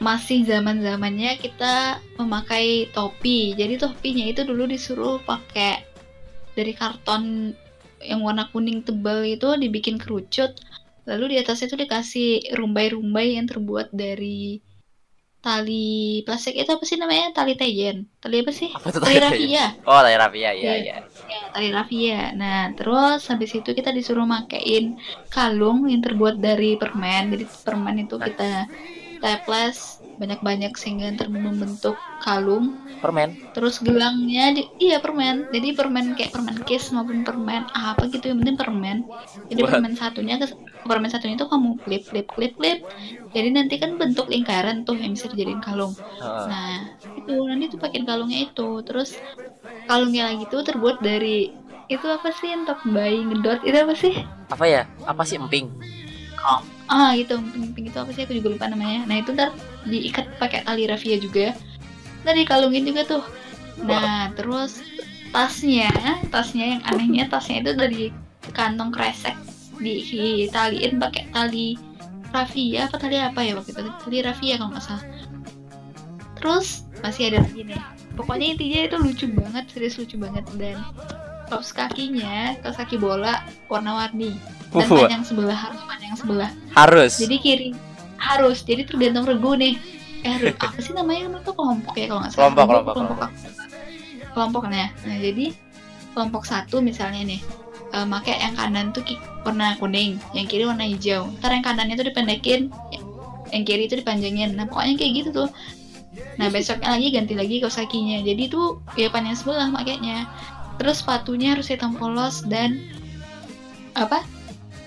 masih 0.03 0.43
zaman 0.43 0.83
zamannya 0.83 1.39
kita 1.39 2.03
memakai 2.19 2.91
topi. 2.91 3.55
Jadi 3.55 3.79
topinya 3.79 4.27
itu 4.27 4.43
dulu 4.43 4.67
disuruh 4.67 5.23
pakai 5.23 5.87
dari 6.59 6.75
karton 6.75 7.55
yang 8.03 8.19
warna 8.23 8.51
kuning 8.51 8.83
tebal 8.83 9.23
itu 9.23 9.55
dibikin 9.59 9.99
kerucut 9.99 10.59
lalu 11.03 11.25
di 11.33 11.37
atasnya 11.39 11.67
itu 11.67 11.79
dikasih 11.79 12.29
rumbai-rumbai 12.55 13.35
yang 13.35 13.47
terbuat 13.47 13.91
dari 13.91 14.63
tali 15.39 15.91
plastik. 16.23 16.55
Itu 16.55 16.79
apa 16.79 16.85
sih 16.85 16.95
namanya? 16.95 17.35
Tali 17.35 17.59
tejen 17.59 18.07
tali 18.23 18.37
apa 18.39 18.53
sih? 18.55 18.71
Apa 18.71 18.95
tali 18.95 19.19
tadi? 19.19 19.43
rafia. 19.43 19.67
Oh, 19.83 19.99
tali 19.99 20.15
rafia, 20.15 20.51
iya, 20.55 20.55
Iya. 20.55 20.75
iya. 20.79 20.97
ya 21.27 21.41
tali 21.51 21.69
rafia. 21.69 22.31
Nah 22.33 22.71
terus 22.73 23.27
habis 23.27 23.51
itu 23.51 23.67
kita 23.69 23.91
disuruh 23.91 24.23
makein 24.23 24.95
kalung 25.29 25.91
yang 25.91 25.99
terbuat 25.99 26.39
dari 26.39 26.79
permen. 26.79 27.35
Jadi 27.35 27.45
permen 27.67 27.97
itu 28.01 28.15
kita 28.17 28.71
teples 29.19 29.79
banyak-banyak 30.13 30.79
sehingga 30.79 31.11
ntar 31.11 31.27
membentuk 31.27 31.99
kalung. 32.19 32.79
Permen. 33.03 33.35
terus 33.51 33.83
gelangnya 33.83 34.55
di- 34.55 34.71
iya 34.79 35.03
permen. 35.03 35.51
Jadi 35.51 35.75
permen 35.75 36.15
kayak 36.15 36.31
permen 36.31 36.63
kiss 36.63 36.95
maupun 36.95 37.27
permen 37.27 37.67
apa 37.67 38.07
gitu. 38.07 38.31
Yang 38.31 38.47
penting 38.47 38.59
permen. 38.63 38.97
Jadi 39.51 39.59
What? 39.59 39.71
permen 39.75 39.95
satunya 39.99 40.39
ke 40.39 40.47
permen 40.83 41.11
satunya 41.11 41.39
itu 41.39 41.47
kamu 41.47 41.79
klip 41.87 42.03
klip 42.11 42.27
klip 42.35 42.53
klip 42.59 42.79
jadi 43.33 43.49
nanti 43.49 43.81
kan 43.81 43.97
bentuk 43.97 44.29
lingkaran 44.29 44.85
tuh 44.85 44.93
yang 44.97 45.17
bisa 45.17 45.27
dijadiin 45.33 45.65
kalung. 45.65 45.97
Heeh. 45.97 46.47
nah 46.53 46.77
itu 47.17 47.33
nanti 47.49 47.65
tuh 47.73 47.81
pakai 47.81 48.05
kalungnya 48.05 48.45
itu. 48.45 48.85
Terus 48.85 49.17
kalungnya 49.89 50.29
lagi 50.29 50.45
tuh 50.53 50.61
terbuat 50.61 51.01
dari 51.01 51.49
itu 51.89 52.07
apa 52.09 52.29
sih 52.37 52.53
untuk 52.53 52.79
bayi 52.93 53.25
ngedot 53.25 53.65
itu 53.65 53.77
apa 53.77 53.95
sih? 53.97 54.15
Apa 54.53 54.65
ya? 54.69 54.83
Apa 55.09 55.25
sih 55.25 55.41
emping? 55.41 55.73
ah 56.93 57.17
gitu. 57.17 57.41
Pink 57.73 57.89
itu 57.89 57.99
apa 57.99 58.11
sih? 58.13 58.29
Aku 58.29 58.37
juga 58.37 58.53
lupa 58.53 58.69
namanya. 58.69 59.09
Nah 59.09 59.17
itu 59.25 59.33
ntar 59.33 59.57
diikat 59.89 60.29
pakai 60.37 60.61
tali 60.69 60.85
rafia 60.85 61.17
juga. 61.17 61.57
Ntar 62.29 62.37
dikalungin 62.37 62.85
juga 62.85 63.09
tuh. 63.09 63.25
Nah 63.81 64.29
terus 64.37 64.85
tasnya 65.33 65.89
tasnya 66.29 66.77
yang 66.77 66.83
anehnya 66.85 67.25
tasnya 67.33 67.65
itu 67.65 67.73
dari 67.73 68.03
kantong 68.53 68.93
kresek 68.93 69.33
ditaliin 69.83 70.97
pakai 71.03 71.29
tali 71.35 71.77
rafia 72.33 72.89
apa 72.89 72.97
tali 72.97 73.17
apa 73.21 73.41
ya 73.45 73.53
waktu 73.59 73.77
itu? 73.77 73.83
Tali 74.07 74.19
rafia 74.25 74.55
kalau 74.57 74.71
nggak 74.73 74.85
salah. 74.85 75.05
Terus 76.41 76.89
masih 77.05 77.35
ada 77.35 77.39
lagi 77.45 77.63
nih. 77.67 77.83
Pokoknya 78.17 78.47
intinya 78.57 78.81
itu 78.89 78.97
lucu 78.99 79.27
banget 79.31 79.65
serius 79.71 79.95
lucu 80.01 80.17
banget. 80.17 80.45
Dan 80.57 80.81
kaos 81.53 81.71
kakinya 81.71 82.57
kaos 82.65 82.81
kaki 82.81 82.97
bola 82.97 83.45
warna-warni. 83.69 84.39
Dan 84.73 84.89
Wah. 84.89 85.05
panjang 85.05 85.25
sebelah 85.29 85.59
harus 85.59 85.83
panjang 85.85 86.15
sebelah. 86.17 86.51
Harus. 86.73 87.13
jadi 87.21 87.37
kiri 87.39 87.71
harus. 88.17 88.65
Jadi 88.65 88.89
tergantung 88.89 89.29
regu 89.29 89.53
nih. 89.59 89.77
Eh 90.23 90.37
regu, 90.39 90.63
apa 90.71 90.81
sih 90.81 90.97
namanya? 90.97 91.43
Itu 91.43 91.53
kelompok 91.53 91.95
ya 91.99 92.07
kalau 92.09 92.21
nggak 92.25 92.33
salah? 92.33 92.41
Kelompok, 92.41 92.65
Regu, 92.65 92.73
kelompok, 92.73 92.95
kelompok? 92.97 93.31
Kelompoknya. 94.33 94.87
Nah 95.05 95.17
jadi 95.21 95.47
kelompok 96.13 96.43
satu 96.45 96.81
misalnya 96.81 97.25
nih 97.25 97.41
eh, 97.93 98.07
make 98.09 98.33
yang 98.33 98.57
kanan 98.57 98.91
tuh 98.91 99.05
warna 99.45 99.77
kuning 99.77 100.17
yang 100.33 100.47
kiri 100.49 100.65
warna 100.65 100.85
hijau. 100.85 101.29
Ntar 101.41 101.53
yang 101.53 101.65
kanannya 101.65 101.95
tuh 101.95 102.07
dipendekin 102.09 102.73
yang 103.53 103.65
kiri 103.69 103.85
itu 103.87 104.01
dipanjangin. 104.01 104.57
Nah 104.57 104.65
pokoknya 104.65 104.97
kayak 104.97 105.13
gitu 105.23 105.31
tuh. 105.45 105.49
Nah 106.37 106.49
besoknya 106.49 106.93
lagi 106.97 107.09
ganti 107.13 107.33
lagi 107.37 107.61
kaos 107.61 107.77
kakinya 107.77 108.21
jadi 108.21 108.49
tuh 108.49 108.81
ya 108.97 109.13
panjang 109.13 109.37
sebelah 109.37 109.69
makanya. 109.69 110.29
Terus 110.81 111.05
sepatunya 111.05 111.53
harus 111.53 111.69
hitam 111.69 111.93
polos 111.95 112.41
dan 112.49 112.81
apa? 113.93 114.25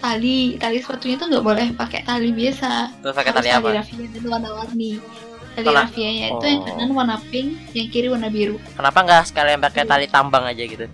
Tali. 0.02 0.58
Tali 0.58 0.78
sepatunya 0.82 1.16
tuh 1.18 1.28
nggak 1.30 1.46
boleh 1.46 1.68
pakai 1.78 2.02
tali 2.06 2.34
biasa. 2.34 2.90
Terus 3.02 3.14
pakai 3.16 3.32
harus 3.32 3.40
tali 3.46 3.50
apa? 3.54 3.68
rafia 3.74 4.02
itu 4.02 4.28
warna-warni. 4.28 4.92
Tali 5.56 5.68
rafianya 5.72 6.26
itu 6.36 6.46
Oh. 6.46 6.50
yang 6.52 6.62
kanan 6.68 6.90
warna 6.92 7.18
pink 7.32 7.48
yang 7.78 7.88
kiri 7.94 8.08
warna 8.12 8.28
biru. 8.28 8.58
Kenapa 8.76 8.98
nggak 9.06 9.24
sekalian 9.30 9.60
pakai 9.62 9.84
tali 9.86 10.06
tambang 10.10 10.44
aja 10.44 10.64
gitu? 10.66 10.90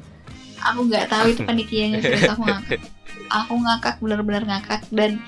Aku 0.63 0.79
nggak 0.85 1.05
tahu 1.07 1.25
itu 1.29 1.41
panitianya 1.49 1.97
serius 1.99 2.29
aku 2.29 2.43
ngakak. 2.45 2.79
Aku 3.31 3.53
ngakak 3.57 3.95
benar-benar 3.99 4.43
ngakak. 4.43 4.81
Dan 4.89 5.19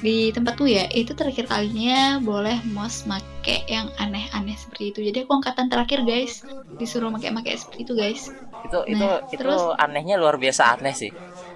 di 0.00 0.28
tempat 0.30 0.54
tuh 0.54 0.68
ya 0.68 0.84
itu 0.90 1.16
terakhir 1.16 1.48
kalinya 1.48 2.20
boleh 2.20 2.60
mos 2.68 3.08
make 3.08 3.64
yang 3.66 3.88
aneh-aneh 3.96 4.52
seperti 4.54 4.92
itu. 4.92 5.00
Jadi 5.00 5.24
aku 5.24 5.40
angkatan 5.40 5.68
terakhir 5.68 6.04
guys. 6.04 6.44
Disuruh 6.76 7.08
make-make 7.08 7.54
seperti 7.54 7.78
itu 7.82 7.92
guys. 7.94 8.28
Itu 8.64 8.84
itu 8.84 9.00
Nah, 9.00 9.24
itu 9.28 9.40
terus- 9.40 9.76
anehnya 9.78 10.16
luar 10.16 10.36
biasa 10.36 10.76
aneh 10.76 10.92
sih. 10.92 11.12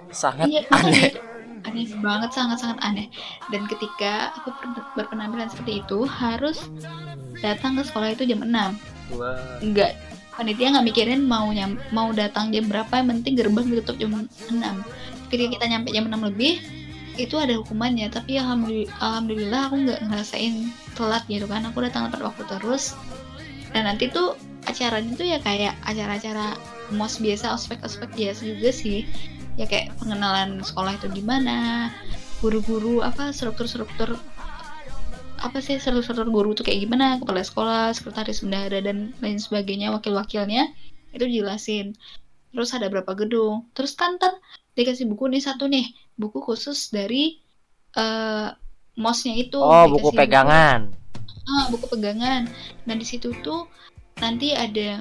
Sangat 0.08 0.48
iya 0.48 0.64
aneh. 0.70 1.12
aneh 1.60 1.84
banget 2.00 2.32
sangat-sangat 2.32 2.80
aneh. 2.80 3.12
Dan 3.48 3.68
ketika 3.68 4.32
aku 4.34 4.48
ber- 4.54 4.88
berpenampilan 4.96 5.52
seperti 5.52 5.84
itu 5.84 6.08
harus 6.08 6.64
datang 7.38 7.76
ke 7.76 7.84
sekolah 7.84 8.08
itu 8.10 8.24
jam 8.24 8.40
6 8.40 8.72
Wah. 9.14 9.36
enggak 9.60 9.92
panitia 10.38 10.70
nggak 10.70 10.86
mikirin 10.86 11.26
mau 11.26 11.50
nyam, 11.50 11.74
mau 11.90 12.14
datang 12.14 12.54
jam 12.54 12.70
berapa 12.70 12.88
yang 12.94 13.10
penting 13.18 13.34
gerbang 13.34 13.66
ditutup 13.66 13.98
jam 13.98 14.14
6 14.14 14.54
ketika 15.28 15.58
kita 15.58 15.64
nyampe 15.66 15.90
jam 15.90 16.06
6 16.06 16.14
lebih 16.14 16.62
itu 17.18 17.34
ada 17.36 17.58
hukumannya. 17.58 18.08
Tapi 18.08 18.38
alhamdulillah, 18.38 18.94
alhamdulillah 19.02 19.60
aku 19.68 19.76
nggak 19.84 20.00
ngerasain 20.06 20.70
telat 20.94 21.26
gitu 21.26 21.44
kan. 21.50 21.66
Aku 21.66 21.82
datang 21.82 22.08
tepat 22.08 22.32
waktu 22.32 22.46
terus. 22.46 22.94
Dan 23.74 23.90
nanti 23.90 24.08
tuh 24.08 24.38
acaranya 24.64 25.12
tuh 25.18 25.26
ya 25.26 25.38
kayak 25.42 25.74
acara-acara 25.84 26.56
mos 26.94 27.18
biasa 27.20 27.52
ospek-ospek 27.52 28.14
biasa 28.14 28.40
juga 28.46 28.70
sih. 28.70 29.04
Ya 29.58 29.66
kayak 29.66 29.98
pengenalan 29.98 30.62
sekolah 30.62 30.94
itu 30.96 31.10
gimana 31.10 31.90
guru-guru 32.38 33.02
apa 33.02 33.34
struktur-struktur 33.34 34.14
apa 35.38 35.58
sih 35.62 35.78
struktur 35.78 36.26
guru 36.28 36.52
tuh 36.54 36.66
kayak 36.66 36.86
gimana 36.86 37.18
kepala 37.22 37.42
sekolah 37.46 37.82
sekretaris 37.94 38.42
bendahara 38.42 38.82
dan 38.82 39.14
lain 39.22 39.38
sebagainya 39.38 39.94
wakil-wakilnya 39.94 40.70
itu 41.14 41.24
jelasin 41.26 41.94
terus 42.52 42.72
ada 42.74 42.88
berapa 42.88 43.12
gedung. 43.14 43.68
Terus 43.76 43.92
kan 43.94 44.16
ntar 44.16 44.34
dikasih 44.74 45.04
buku 45.06 45.28
nih 45.28 45.42
satu 45.44 45.68
nih. 45.68 45.92
Buku 46.18 46.40
khusus 46.42 46.90
dari 46.90 47.38
eh 47.94 48.48
mosnya 48.98 49.34
itu 49.38 49.60
Oh, 49.62 49.86
Dikasih 49.86 49.94
buku. 49.94 50.08
pegangan. 50.16 50.80
ah, 51.48 51.64
buku 51.72 51.86
pegangan. 51.88 52.48
Dan 52.88 52.96
di 52.98 53.06
situ 53.06 53.32
tuh 53.44 53.68
nanti 54.18 54.52
ada 54.52 54.98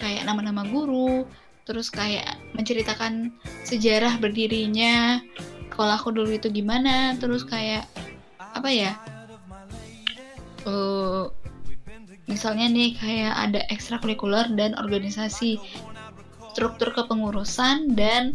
kayak 0.00 0.24
nama-nama 0.26 0.64
guru 0.66 1.28
terus 1.68 1.92
kayak 1.92 2.40
menceritakan 2.56 3.30
sejarah 3.62 4.16
berdirinya 4.18 5.20
kalau 5.70 5.94
aku 5.94 6.10
dulu 6.10 6.34
itu 6.34 6.50
gimana 6.50 7.14
terus 7.20 7.46
kayak 7.46 7.86
apa 8.40 8.66
ya 8.72 8.92
eh 10.66 11.24
misalnya 12.30 12.66
nih 12.70 12.94
kayak 12.94 13.34
ada 13.34 13.60
ekstrakurikuler 13.72 14.46
dan 14.54 14.78
organisasi 14.78 15.58
struktur 16.54 16.94
kepengurusan 16.94 17.94
dan 17.94 18.34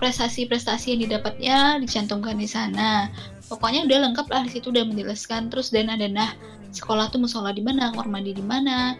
prestasi-prestasi 0.00 0.96
yang 0.96 1.00
didapatnya 1.04 1.58
dicantumkan 1.76 2.40
di 2.40 2.48
sana. 2.48 3.12
Pokoknya 3.52 3.84
udah 3.84 3.98
lengkap 4.08 4.26
lah 4.32 4.42
di 4.48 4.50
situ 4.56 4.72
udah 4.72 4.88
menjelaskan. 4.88 5.52
Terus 5.52 5.68
dan 5.68 5.92
ada 5.92 6.08
nah 6.08 6.32
sekolah 6.72 7.12
tuh 7.12 7.20
musola 7.20 7.52
di 7.52 7.60
mana 7.60 7.92
kamar 7.92 8.08
mandi 8.08 8.32
di 8.32 8.44
mana 8.44 8.96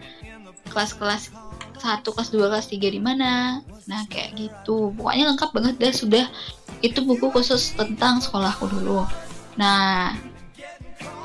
kelas-kelas 0.69 1.33
satu 1.81 2.13
kelas 2.13 2.29
dua 2.29 2.53
kelas 2.53 2.69
tiga 2.69 2.93
di 2.93 3.01
mana. 3.01 3.65
Nah 3.89 4.05
kayak 4.13 4.37
gitu. 4.37 4.93
Pokoknya 4.93 5.33
lengkap 5.33 5.49
banget 5.49 5.75
dah 5.81 5.93
sudah 5.93 6.25
itu 6.85 7.01
buku 7.01 7.33
khusus 7.33 7.73
tentang 7.73 8.21
sekolahku 8.21 8.69
dulu. 8.69 9.01
Nah 9.57 10.13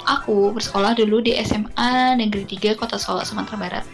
aku 0.06 0.50
bersekolah 0.50 0.94
dulu 0.94 1.20
di 1.20 1.34
SMA 1.36 1.90
Negeri 2.14 2.46
3 2.48 2.74
Kota 2.74 2.96
Solo 2.96 3.22
Sumatera 3.22 3.58
Barat 3.58 3.84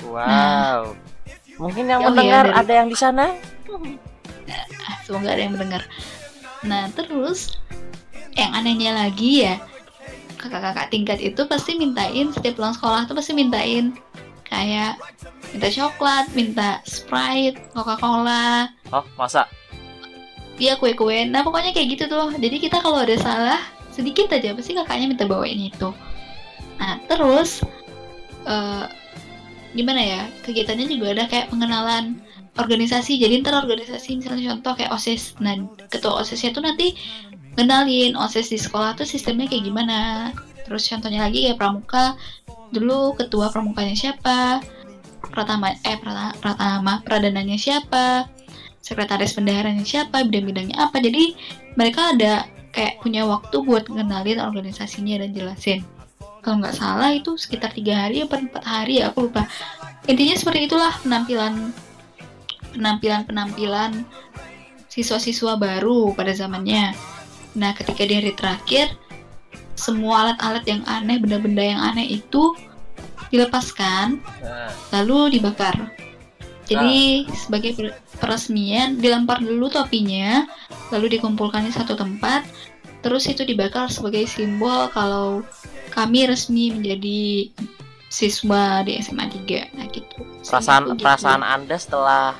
Wow. 0.00 0.96
Mungkin 1.56 1.84
yang 1.84 2.00
ya 2.00 2.06
mendengar 2.08 2.44
dari- 2.44 2.56
ada 2.56 2.72
yang 2.74 2.88
di 2.88 2.96
sana? 2.96 3.36
Ah, 4.80 4.96
semoga 5.04 5.30
ada 5.30 5.38
yang 5.38 5.52
mendengar. 5.52 5.84
Nah, 6.62 6.88
terus 6.90 7.54
yang 8.32 8.50
anehnya 8.52 8.96
lagi 8.96 9.44
ya, 9.44 9.60
kakak-kakak 10.34 10.88
tingkat 10.88 11.18
itu 11.20 11.44
pasti 11.44 11.76
mintain 11.76 12.32
setiap 12.32 12.56
pulang 12.56 12.72
sekolah 12.72 13.04
tuh 13.04 13.14
pasti 13.14 13.32
mintain 13.32 13.92
kayak 14.42 14.98
minta 15.52 15.68
coklat, 15.68 16.26
minta 16.32 16.80
Sprite, 16.82 17.60
Coca-Cola, 17.70 18.66
Oh, 18.90 19.04
masa? 19.14 19.46
iya 20.56 20.74
kue-kue. 20.74 21.22
Nah, 21.24 21.40
pokoknya 21.40 21.70
kayak 21.70 21.88
gitu 21.92 22.04
tuh. 22.06 22.34
Jadi 22.34 22.56
kita 22.58 22.80
kalau 22.80 22.98
ada 22.98 23.14
salah 23.14 23.60
sedikit 23.90 24.30
aja 24.32 24.54
pasti 24.54 24.72
kakaknya 24.74 25.06
minta 25.10 25.26
bawain 25.26 25.58
itu. 25.58 25.90
Nah, 26.80 26.96
terus 27.10 27.60
eh, 28.46 28.86
gimana 29.76 30.00
ya? 30.00 30.22
Kegiatannya 30.46 30.86
juga 30.88 31.14
ada 31.14 31.24
kayak 31.28 31.50
pengenalan 31.52 32.18
organisasi. 32.58 33.20
Jadi 33.20 33.44
ntar 33.44 33.60
organisasi 33.62 34.18
misalnya 34.18 34.56
contoh 34.56 34.72
kayak 34.80 34.90
OSIS. 34.94 35.38
Nah, 35.38 35.54
ketua 35.92 36.24
OSISnya 36.24 36.50
tuh 36.56 36.64
nanti 36.64 36.96
kenalin 37.58 38.14
OSIS 38.14 38.52
di 38.54 38.58
sekolah 38.58 38.94
tuh 38.94 39.06
sistemnya 39.06 39.50
kayak 39.50 39.66
gimana 39.66 40.30
terus 40.70 40.86
contohnya 40.86 41.26
lagi 41.26 41.50
kayak 41.50 41.58
pramuka 41.58 42.14
dulu 42.70 43.18
ketua 43.18 43.50
pramukanya 43.50 43.98
siapa 43.98 44.62
pratama 45.34 45.74
eh 45.82 45.98
pratama, 45.98 46.30
pratama 46.38 46.92
pradananya 47.02 47.58
siapa 47.58 48.30
sekretaris 48.78 49.34
bendaharanya 49.34 49.82
siapa 49.82 50.22
bidang-bidangnya 50.22 50.78
apa 50.78 51.02
jadi 51.02 51.34
mereka 51.74 52.14
ada 52.14 52.46
kayak 52.70 53.02
punya 53.02 53.26
waktu 53.26 53.56
buat 53.62 53.86
kenalin 53.90 54.40
organisasinya 54.42 55.26
dan 55.26 55.30
jelasin. 55.34 55.80
Kalau 56.40 56.56
nggak 56.62 56.76
salah 56.76 57.12
itu 57.12 57.36
sekitar 57.36 57.76
tiga 57.76 58.08
hari 58.08 58.24
atau 58.24 58.40
empat 58.40 58.64
hari 58.64 59.04
ya 59.04 59.12
aku 59.12 59.28
lupa. 59.28 59.44
Intinya 60.08 60.34
seperti 60.38 60.70
itulah 60.70 60.94
penampilan 61.04 61.74
penampilan 62.72 63.22
penampilan 63.28 63.92
siswa-siswa 64.88 65.60
baru 65.60 66.16
pada 66.16 66.32
zamannya. 66.32 66.96
Nah 67.58 67.76
ketika 67.76 68.08
di 68.08 68.14
hari 68.16 68.32
terakhir 68.32 68.94
semua 69.76 70.28
alat-alat 70.28 70.64
yang 70.64 70.82
aneh 70.88 71.20
benda-benda 71.20 71.64
yang 71.64 71.80
aneh 71.80 72.08
itu 72.08 72.56
dilepaskan 73.30 74.20
Nah, 74.42 74.72
lalu 74.90 75.38
dibakar 75.38 75.94
jadi 76.70 77.26
sebagai 77.34 77.70
per- 77.74 77.98
peresmian 78.22 79.02
dilempar 79.02 79.42
dulu 79.42 79.66
topinya 79.66 80.46
lalu 80.94 81.18
dikumpulkan 81.18 81.66
di 81.66 81.72
satu 81.74 81.98
tempat 81.98 82.46
terus 83.02 83.26
itu 83.26 83.42
dibakar 83.42 83.90
sebagai 83.90 84.28
simbol 84.30 84.86
kalau 84.94 85.42
kami 85.90 86.30
resmi 86.30 86.70
menjadi 86.70 87.50
siswa 88.10 88.82
di 88.86 88.98
SMA 89.02 89.26
3 89.26 89.74
nah 89.74 89.86
gitu. 89.90 90.14
Perasaan 90.46 90.94
gitu. 90.94 91.02
perasaan 91.02 91.42
anda 91.42 91.74
setelah 91.78 92.34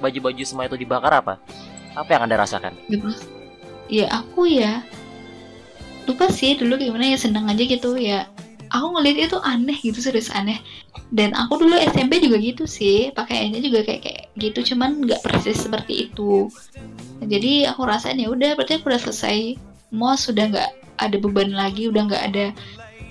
baju-baju 0.00 0.42
semua 0.44 0.68
itu 0.68 0.76
dibakar 0.76 1.12
apa? 1.24 1.34
Apa 1.96 2.08
yang 2.16 2.22
anda 2.28 2.36
rasakan? 2.40 2.76
Gitu. 2.88 3.08
ya 3.92 4.08
aku 4.08 4.48
ya 4.48 4.80
lupa 6.08 6.32
sih 6.32 6.56
dulu 6.56 6.80
gimana 6.80 7.12
ya 7.12 7.18
seneng 7.20 7.44
aja 7.44 7.60
gitu 7.60 7.92
ya 8.00 8.24
aku 8.72 8.86
ngeliat 8.96 9.28
itu 9.28 9.38
aneh 9.44 9.76
gitu 9.78 10.00
serius 10.00 10.32
aneh. 10.32 10.58
Dan 11.12 11.36
aku 11.36 11.60
dulu 11.60 11.76
SMP 11.76 12.24
juga 12.24 12.40
gitu 12.40 12.64
sih 12.64 13.12
pakaiannya 13.12 13.60
juga 13.60 13.84
kayak 13.84 14.00
kayak 14.00 14.22
gitu 14.40 14.74
cuman 14.74 15.04
nggak 15.04 15.20
persis 15.20 15.60
seperti 15.60 16.08
itu. 16.08 16.48
Jadi 17.20 17.68
aku 17.68 17.84
rasain 17.84 18.16
ya 18.16 18.32
udah 18.32 18.56
berarti 18.56 18.80
aku 18.80 18.88
udah 18.88 19.00
selesai. 19.04 19.60
Mau 19.92 20.16
sudah 20.16 20.48
nggak 20.48 20.70
ada 20.96 21.16
beban 21.20 21.52
lagi 21.52 21.92
udah 21.92 22.02
nggak 22.08 22.24
ada 22.32 22.46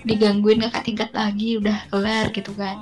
digangguin 0.02 0.66
kakak 0.66 0.84
tingkat 0.90 1.10
lagi 1.14 1.62
udah 1.62 1.78
kelar 1.94 2.34
gitu 2.34 2.52
kan. 2.58 2.82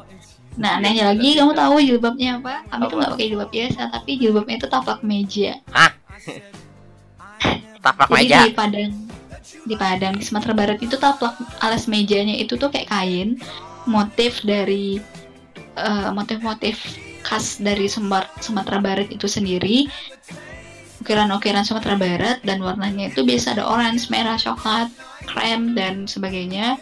Nah 0.55 0.79
anehnya 0.79 1.11
lagi 1.11 1.35
kamu 1.35 1.51
tahu 1.51 1.83
jilbabnya 1.83 2.39
apa? 2.39 2.63
Kami 2.71 2.83
tuh 2.87 2.95
nggak 2.95 3.11
pakai 3.15 3.27
jilbab 3.27 3.51
biasa 3.51 3.81
tapi 3.91 4.11
jilbabnya 4.15 4.55
itu 4.55 4.67
taplak 4.71 5.03
meja. 5.03 5.59
Tapak 7.79 8.11
Jadi 8.11 8.15
meja? 8.27 8.43
di 8.43 8.51
Padang 8.51 9.08
di 9.65 9.75
Padang 9.75 10.17
di 10.17 10.23
Sumatera 10.23 10.53
Barat 10.55 10.79
itu 10.81 10.95
taplak 10.95 11.35
alas 11.59 11.85
mejanya 11.89 12.35
itu 12.35 12.55
tuh 12.55 12.71
kayak 12.71 12.89
kain 12.89 13.37
motif 13.89 14.41
dari 14.45 15.01
eh, 15.75 16.09
motif-motif 16.11 16.79
khas 17.23 17.59
dari 17.59 17.89
Sumatera 17.89 18.79
Barat 18.79 19.11
itu 19.11 19.27
sendiri 19.27 19.89
ukiran-ukiran 20.99 21.63
Sumatera 21.63 21.95
Barat 21.95 22.37
dan 22.43 22.59
warnanya 22.59 23.07
itu 23.07 23.23
biasa 23.23 23.55
ada 23.55 23.63
orange, 23.63 24.11
merah, 24.11 24.35
coklat, 24.35 24.91
krem 25.23 25.71
dan 25.71 26.03
sebagainya. 26.03 26.75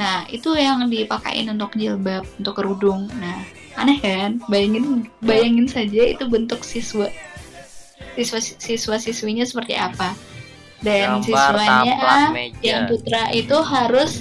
Nah 0.00 0.24
itu 0.32 0.56
yang 0.56 0.88
dipakein 0.88 1.52
untuk 1.52 1.76
jilbab, 1.76 2.24
untuk 2.40 2.56
kerudung. 2.56 3.12
Nah 3.20 3.44
aneh 3.76 4.00
kan? 4.00 4.40
Bayangin, 4.48 5.08
bayangin 5.20 5.68
saja 5.68 6.02
itu 6.16 6.24
bentuk 6.28 6.64
siswa 6.64 7.12
siswa 8.16 8.40
siswa 8.40 8.96
siswinya 9.00 9.44
seperti 9.44 9.72
apa 9.76 10.12
dan 10.82 11.22
gambar 11.22 11.24
siswanya 11.24 11.94
taplak 11.96 12.30
meja. 12.34 12.62
yang 12.62 12.82
putra 12.90 13.22
itu 13.30 13.56
harus 13.62 14.12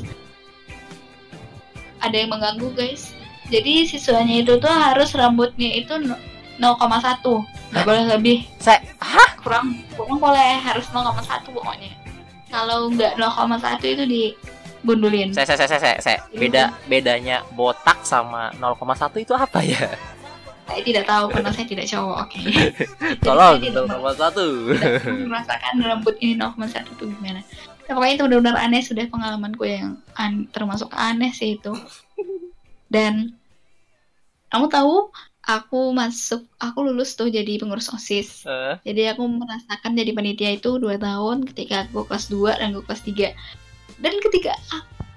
ada 2.01 2.15
yang 2.15 2.29
mengganggu 2.33 2.69
guys. 2.73 3.13
Jadi 3.51 3.85
siswanya 3.85 4.41
itu 4.41 4.55
tuh 4.57 4.71
harus 4.71 5.11
rambutnya 5.13 5.69
itu 5.75 5.93
no- 5.99 6.17
0,1 6.61 7.41
nggak 7.73 7.85
boleh 7.85 8.03
lebih. 8.17 8.37
Saya 8.61 8.79
hah? 9.01 9.29
Kurang 9.41 9.81
kurang 9.97 10.21
boleh. 10.21 10.61
Harus 10.61 10.85
0,1 10.93 11.49
pokoknya. 11.49 11.91
Kalau 12.53 12.93
nggak 12.93 13.17
0,1 13.17 13.81
itu 13.97 14.03
digundulin. 14.05 15.33
Saya 15.33 15.49
saya 15.49 15.65
saya 15.65 15.79
saya, 15.81 15.97
saya. 15.97 16.19
beda 16.29 16.77
bedanya 16.85 17.41
botak 17.57 18.05
sama 18.05 18.53
0,1 18.61 19.17
itu 19.25 19.33
apa 19.33 19.59
ya 19.65 19.89
saya 20.71 20.83
tidak 20.87 21.05
tahu 21.05 21.25
karena 21.27 21.51
saya 21.51 21.67
tidak 21.67 21.85
cowok 21.91 22.17
oke. 22.23 22.39
Jadi 23.59 23.69
tolong 23.75 23.91
0,1 23.91 24.71
tidak 24.79 25.27
merasakan 25.27 25.73
rambut 25.83 26.15
ini 26.23 26.33
0,1 26.39 26.95
itu 26.95 27.03
gimana. 27.11 27.43
Nah, 27.85 27.93
pokoknya 27.99 28.13
itu 28.15 28.23
benar-benar 28.23 28.55
aneh 28.55 28.81
sudah 28.81 29.05
pengalamanku 29.11 29.63
yang 29.67 29.99
an- 30.15 30.47
termasuk 30.55 30.87
aneh 30.95 31.35
sih 31.35 31.59
itu. 31.59 31.75
Dan 32.87 33.35
kamu 34.47 34.71
tahu 34.71 35.11
aku 35.43 35.91
masuk 35.91 36.47
aku 36.55 36.87
lulus 36.87 37.19
tuh 37.19 37.27
jadi 37.27 37.59
pengurus 37.59 37.91
osis. 37.91 38.47
Eh, 38.47 38.79
jadi 38.87 39.15
aku 39.15 39.27
merasakan 39.27 39.91
jadi 39.99 40.11
panitia 40.15 40.55
itu 40.55 40.79
dua 40.79 40.95
tahun 40.95 41.43
ketika 41.51 41.91
aku 41.91 42.07
kelas 42.07 42.31
2 42.31 42.59
dan 42.59 42.71
aku 42.71 42.83
kelas 42.87 43.03
3 43.03 43.35
dan 44.01 44.13
ketika 44.17 44.53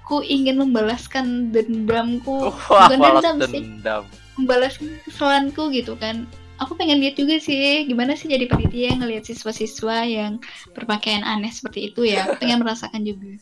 aku 0.05 0.21
ingin 0.21 0.61
membalaskan 0.61 1.49
dendamku 1.49 2.53
wah 2.69 2.87
bukan 2.87 2.99
balas 3.01 3.23
dendam 3.25 3.49
sih 3.49 4.24
membalaskan 4.39 4.99
kesalahanku 5.07 5.71
gitu 5.71 5.95
kan. 5.99 6.27
Aku 6.63 6.71
pengen 6.79 7.03
lihat 7.03 7.19
juga 7.19 7.35
sih 7.35 7.83
gimana 7.83 8.15
sih 8.15 8.31
jadi 8.31 8.47
panitia 8.47 8.95
ngelihat 8.95 9.27
siswa-siswa 9.27 10.07
yang 10.07 10.39
berpakaian 10.71 11.23
aneh 11.27 11.51
seperti 11.51 11.91
itu 11.91 12.07
ya. 12.07 12.23
Aku 12.27 12.39
pengen 12.39 12.63
merasakan 12.63 13.03
juga. 13.03 13.35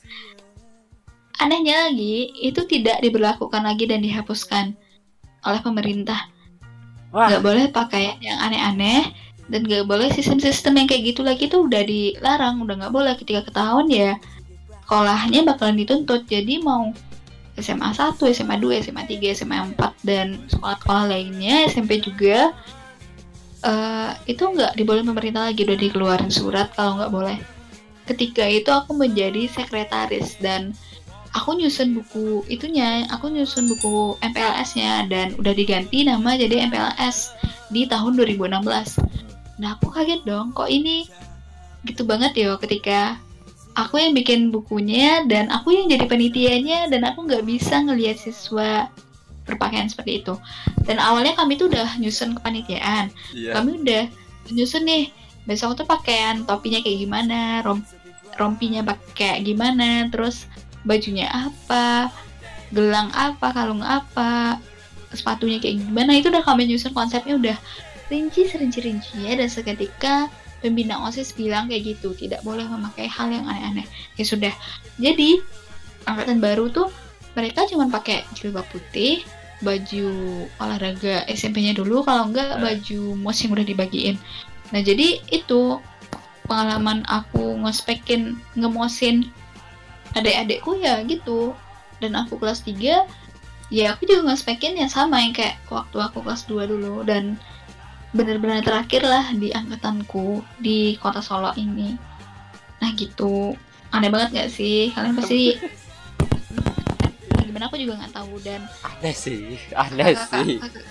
Anehnya 1.37 1.89
lagi 1.89 2.33
itu 2.41 2.65
tidak 2.65 3.01
diberlakukan 3.05 3.61
lagi 3.61 3.85
dan 3.85 4.01
dihapuskan 4.01 4.73
oleh 5.45 5.61
pemerintah. 5.61 6.29
Wah. 7.13 7.29
Nggak 7.29 7.43
boleh 7.45 7.65
pakaian 7.69 8.17
yang 8.17 8.41
aneh-aneh 8.41 9.13
dan 9.45 9.61
nggak 9.61 9.85
boleh 9.85 10.09
sistem-sistem 10.09 10.81
yang 10.81 10.87
kayak 10.89 11.13
gitu 11.13 11.21
lagi 11.21 11.45
tuh 11.45 11.69
udah 11.69 11.85
dilarang 11.85 12.65
udah 12.65 12.81
nggak 12.81 12.93
boleh. 12.93 13.13
Ketika 13.13 13.45
ketahuan 13.45 13.93
ya 13.93 14.17
sekolahnya 14.89 15.45
bakalan 15.45 15.77
dituntut. 15.77 16.25
Jadi 16.25 16.61
mau 16.65 16.89
SMA 17.59 17.93
1, 17.93 18.17
SMA 18.17 18.55
2, 18.57 18.85
SMA 18.89 19.03
3, 19.05 19.37
SMA 19.37 19.57
4 19.77 20.07
dan 20.07 20.41
sekolah-sekolah 20.49 21.05
lainnya 21.13 21.69
SMP 21.69 22.01
juga 22.01 22.53
eh, 23.61 24.11
itu 24.25 24.41
nggak 24.41 24.73
diboleh 24.73 25.05
pemerintah 25.05 25.49
lagi 25.49 25.61
udah 25.63 25.77
dikeluarin 25.77 26.33
surat 26.33 26.73
kalau 26.73 26.97
nggak 26.97 27.13
boleh. 27.13 27.37
Ketika 28.03 28.43
itu 28.43 28.67
aku 28.67 28.97
menjadi 28.97 29.47
sekretaris 29.47 30.35
dan 30.41 30.75
aku 31.33 31.57
nyusun 31.57 31.97
buku 31.97 32.45
itunya 32.47 33.09
aku 33.09 33.27
nyusun 33.33 33.65
buku 33.65 34.15
MPLS-nya 34.21 35.09
dan 35.09 35.33
udah 35.41 35.53
diganti 35.53 36.05
nama 36.05 36.37
jadi 36.37 36.69
MPLS 36.69 37.33
di 37.73 37.89
tahun 37.89 38.15
2016 38.15 38.61
nah 39.57 39.77
aku 39.77 39.89
kaget 39.89 40.21
dong 40.25 40.53
kok 40.53 40.69
ini 40.69 41.09
gitu 41.89 42.05
banget 42.05 42.37
ya 42.37 42.55
ketika 42.61 43.17
aku 43.73 43.97
yang 44.01 44.13
bikin 44.13 44.53
bukunya 44.53 45.25
dan 45.25 45.49
aku 45.49 45.73
yang 45.73 45.89
jadi 45.89 46.05
penitianya 46.05 46.89
dan 46.89 47.05
aku 47.09 47.25
nggak 47.25 47.43
bisa 47.45 47.81
ngelihat 47.81 48.17
siswa 48.17 48.89
berpakaian 49.43 49.89
seperti 49.89 50.23
itu. 50.23 50.33
Dan 50.87 51.01
awalnya 51.01 51.35
kami 51.35 51.59
tuh 51.59 51.67
udah 51.67 51.99
nyusun 51.99 52.37
kepanitiaan. 52.37 53.11
Iya. 53.35 53.59
kami 53.59 53.83
udah 53.83 54.03
nyusun 54.53 54.83
nih 54.87 55.11
besok 55.43 55.75
tuh 55.75 55.87
pakaian 55.87 56.47
topinya 56.47 56.79
kayak 56.79 57.03
gimana 57.03 57.59
rom 57.67 57.83
rompinya 58.39 58.81
pakai 58.81 59.43
gimana 59.43 60.07
terus 60.07 60.47
bajunya 60.87 61.27
apa 61.29 62.09
gelang 62.73 63.11
apa 63.13 63.53
kalung 63.53 63.83
apa 63.83 64.57
sepatunya 65.13 65.61
kayak 65.61 65.83
gimana. 65.83 66.17
Itu 66.17 66.33
udah 66.33 66.41
kami 66.45 66.69
nyusun 66.69 66.95
konsepnya 66.95 67.37
udah 67.37 67.57
rinci 68.09 68.45
serinci 68.45 68.79
rincinya 68.83 69.33
dan 69.37 69.49
seketika 69.49 70.29
pembina 70.63 71.03
osis 71.03 71.35
bilang 71.35 71.67
kayak 71.67 71.99
gitu 71.99 72.15
tidak 72.15 72.39
boleh 72.47 72.63
memakai 72.63 73.11
hal 73.11 73.27
yang 73.27 73.43
aneh-aneh. 73.43 73.83
Ya 74.15 74.23
sudah. 74.23 74.53
Jadi 74.95 75.43
angkatan 76.07 76.39
baru 76.39 76.71
tuh 76.71 76.87
mereka 77.35 77.67
cuma 77.67 77.91
pakai 77.91 78.23
jilbab 78.31 78.63
putih 78.71 79.27
baju 79.63 80.07
olahraga 80.59 81.23
SMP-nya 81.27 81.75
dulu 81.75 82.03
kalau 82.03 82.31
enggak 82.31 82.59
Eh. 82.59 82.61
baju 82.63 83.01
mos 83.19 83.39
yang 83.43 83.51
udah 83.55 83.67
dibagiin. 83.67 84.15
Nah 84.71 84.79
jadi 84.79 85.19
itu 85.31 85.79
pengalaman 86.47 87.03
aku 87.07 87.59
ngospekin 87.63 88.39
ngemosin 88.55 89.27
adik-adikku 90.15 90.79
ya 90.79 91.03
gitu. 91.07 91.55
Dan 91.99 92.19
aku 92.19 92.35
kelas 92.39 92.63
3 92.67 93.07
ya 93.71 93.95
aku 93.95 94.03
juga 94.05 94.27
ngospekin 94.27 94.75
yang 94.75 94.91
sama 94.91 95.23
yang 95.23 95.31
kayak 95.31 95.55
waktu 95.71 95.97
aku 95.99 96.19
kelas 96.21 96.43
2 96.45 96.67
dulu. 96.67 97.01
Dan 97.07 97.39
benar-benar 98.13 98.61
terakhir 98.61 99.01
lah 99.03 99.25
di 99.33 99.49
angkatanku 99.49 100.45
di 100.61 100.95
kota 101.01 101.19
Solo 101.19 101.49
ini. 101.57 101.97
Nah 102.79 102.89
gitu. 102.93 103.57
Aneh 103.89 104.09
banget 104.09 104.29
gak 104.37 104.49
sih? 104.53 104.93
Kalian 104.93 105.17
pasti 105.17 105.41
gimana 107.49 107.69
aku 107.69 107.77
juga 107.77 108.01
nggak 108.01 108.17
tahu 108.17 108.41
dan 108.41 108.65
aneh 108.81 109.13
sih 109.13 109.61
aneh 109.77 110.17
sih. 110.17 110.57
kakak, 110.57 110.81
kakak, 110.81 110.85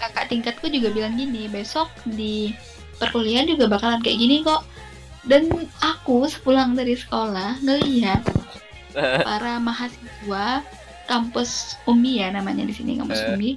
kakak 0.00 0.24
tingkatku 0.32 0.66
juga 0.72 0.88
bilang 0.88 1.12
gini 1.12 1.44
besok 1.44 1.92
di 2.08 2.56
perkuliahan 2.96 3.44
juga 3.44 3.68
bakalan 3.68 4.00
kayak 4.00 4.16
gini 4.20 4.40
kok. 4.40 4.64
Dan 5.26 5.50
aku 5.82 6.24
sepulang 6.30 6.78
dari 6.78 6.94
sekolah 6.94 7.58
ngelihat 7.60 8.22
para 8.96 9.58
mahasiswa 9.60 10.62
kampus 11.10 11.76
Umi 11.84 12.22
ya 12.22 12.32
namanya 12.32 12.64
di 12.64 12.72
sini 12.72 12.96
kampus 12.96 13.20
Eh. 13.20 13.34
Umi 13.34 13.50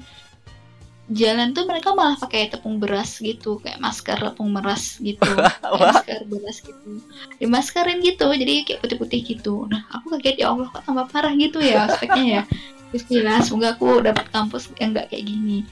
jalan 1.09 1.57
tuh 1.57 1.65
mereka 1.65 1.97
malah 1.97 2.13
pakai 2.21 2.53
tepung 2.53 2.77
beras 2.77 3.17
gitu 3.17 3.57
kayak 3.57 3.81
masker 3.81 4.13
tepung 4.13 4.53
beras 4.53 5.01
gitu 5.01 5.25
masker 5.81 6.21
beras 6.29 6.57
gitu. 6.61 7.01
Dimaskerin 7.41 7.99
gitu 8.05 8.29
jadi 8.29 8.53
kayak 8.61 8.79
putih-putih 8.85 9.21
gitu. 9.25 9.65
Nah 9.65 9.89
aku 9.89 10.13
kaget 10.17 10.45
ya 10.45 10.53
Allah 10.53 10.69
kok 10.69 10.85
tambah 10.85 11.09
parah 11.09 11.33
gitu 11.33 11.57
ya 11.57 11.89
aspeknya 11.89 12.25
ya? 12.25 12.41
Bismillah 12.93 13.41
semoga 13.41 13.73
aku 13.73 14.05
dapat 14.05 14.29
kampus 14.29 14.69
yang 14.77 14.93
nggak 14.93 15.09
kayak 15.09 15.25
gini. 15.25 15.65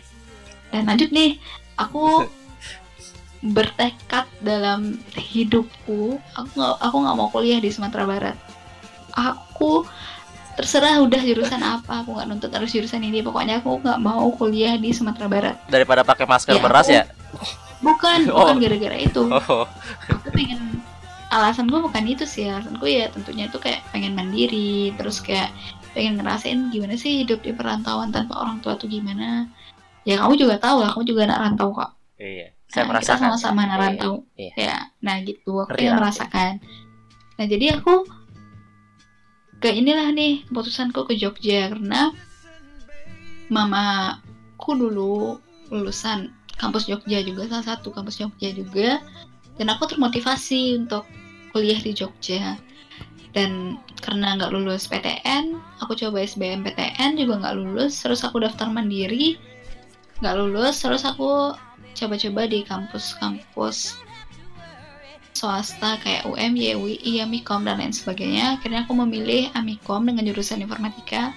Dan 0.74 0.90
lanjut 0.90 1.14
nih. 1.14 1.38
Aku 1.78 2.26
bertekad 3.54 4.26
dalam 4.42 4.98
hidupku 5.14 6.18
aku 6.34 6.50
nggak 6.58 6.74
aku 6.82 6.96
nggak 7.06 7.16
mau 7.18 7.30
kuliah 7.30 7.62
di 7.62 7.70
Sumatera 7.70 8.10
Barat. 8.10 8.38
Aku 9.14 9.86
terserah 10.58 10.98
udah 11.00 11.22
jurusan 11.22 11.62
apa 11.62 12.02
aku 12.02 12.12
nggak 12.12 12.28
nuntut 12.28 12.50
harus 12.50 12.68
jurusan 12.68 13.00
ini 13.00 13.22
pokoknya 13.22 13.62
aku 13.62 13.78
nggak 13.78 14.00
mau 14.00 14.26
kuliah 14.32 14.74
di 14.74 14.90
Sumatera 14.90 15.28
Barat 15.28 15.56
Daripada 15.68 16.02
pakai 16.02 16.26
masker 16.26 16.52
Ya, 16.52 16.60
beras 16.60 16.86
aku- 16.86 16.96
ya? 16.96 17.04
bukan 17.80 18.20
Oh. 18.34 18.42
bukan 18.42 18.58
gara-gara 18.60 18.98
itu 18.98 19.22
Oh. 19.24 19.70
aku 20.04 20.28
pengen 20.32 20.82
alasan 21.30 21.68
gue 21.68 21.78
bukan 21.78 22.04
itu 22.04 22.24
sih 22.24 22.48
alasan 22.48 22.74
gue 22.76 22.90
ya 22.90 23.06
tentunya 23.08 23.46
itu 23.46 23.56
kayak 23.56 23.86
pengen 23.88 24.12
mandiri 24.12 24.92
terus 24.94 25.20
kayak 25.20 25.54
pengen 25.92 26.18
ngerasain 26.18 26.58
gimana 26.68 26.96
sih 26.96 27.22
hidup 27.22 27.40
di 27.40 27.52
perantauan 27.52 28.10
tanpa 28.10 28.38
orang 28.38 28.58
tua 28.58 28.74
tuh 28.74 28.88
gimana 28.88 29.46
ya 30.04 30.18
kamu 30.18 30.34
juga 30.38 30.58
tahu 30.58 30.82
lah 30.82 30.90
kamu 30.90 31.06
juga 31.06 31.22
anak 31.26 31.40
rantau 31.44 31.70
kok 31.72 31.92
Iya. 32.18 32.50
Saya 32.66 32.84
Nah, 32.84 32.90
merasakan. 32.92 33.20
sama-sama 33.30 33.60
anak 33.62 33.72
Iya, 33.72 33.84
rantau 33.84 34.14
iya. 34.34 34.52
ya 34.58 34.78
nah 35.00 35.16
gitu 35.20 35.52
aku 35.60 35.78
yang 35.78 35.96
merasakan 35.96 36.58
nah 37.36 37.46
jadi 37.46 37.78
aku 37.78 38.08
ke 39.58 39.74
inilah 39.74 40.14
nih 40.14 40.46
keputusanku 40.50 41.06
ke 41.10 41.14
Jogja. 41.18 41.74
Karena 41.74 42.14
mamaku 43.48 44.72
dulu 44.78 45.40
lulusan 45.74 46.32
kampus 46.58 46.88
Jogja 46.88 47.22
juga 47.24 47.48
salah 47.48 47.76
satu 47.76 47.90
kampus 47.94 48.22
Jogja 48.22 48.54
juga. 48.54 49.02
Dan 49.58 49.74
aku 49.74 49.90
termotivasi 49.90 50.78
untuk 50.78 51.06
kuliah 51.54 51.80
di 51.82 51.92
Jogja. 51.94 52.58
Dan 53.36 53.78
karena 54.02 54.38
nggak 54.38 54.54
lulus 54.54 54.90
PTN 54.90 55.58
aku 55.84 55.94
coba 55.94 56.26
SBMPTN 56.26 57.18
juga 57.18 57.42
nggak 57.42 57.56
lulus. 57.58 58.02
Terus 58.02 58.22
aku 58.26 58.42
daftar 58.42 58.70
mandiri 58.70 59.38
nggak 60.22 60.36
lulus. 60.38 60.82
Terus 60.82 61.06
aku 61.06 61.54
coba-coba 61.98 62.46
di 62.46 62.62
kampus-kampus 62.62 63.98
swasta 65.38 66.02
kayak 66.02 66.26
UM, 66.26 66.58
YUI, 66.58 67.22
Amikom 67.22 67.62
dan 67.62 67.78
lain 67.78 67.94
sebagainya. 67.94 68.58
Akhirnya 68.58 68.82
aku 68.84 68.98
memilih 68.98 69.54
Amikom 69.54 70.02
dengan 70.02 70.26
jurusan 70.26 70.58
informatika. 70.58 71.30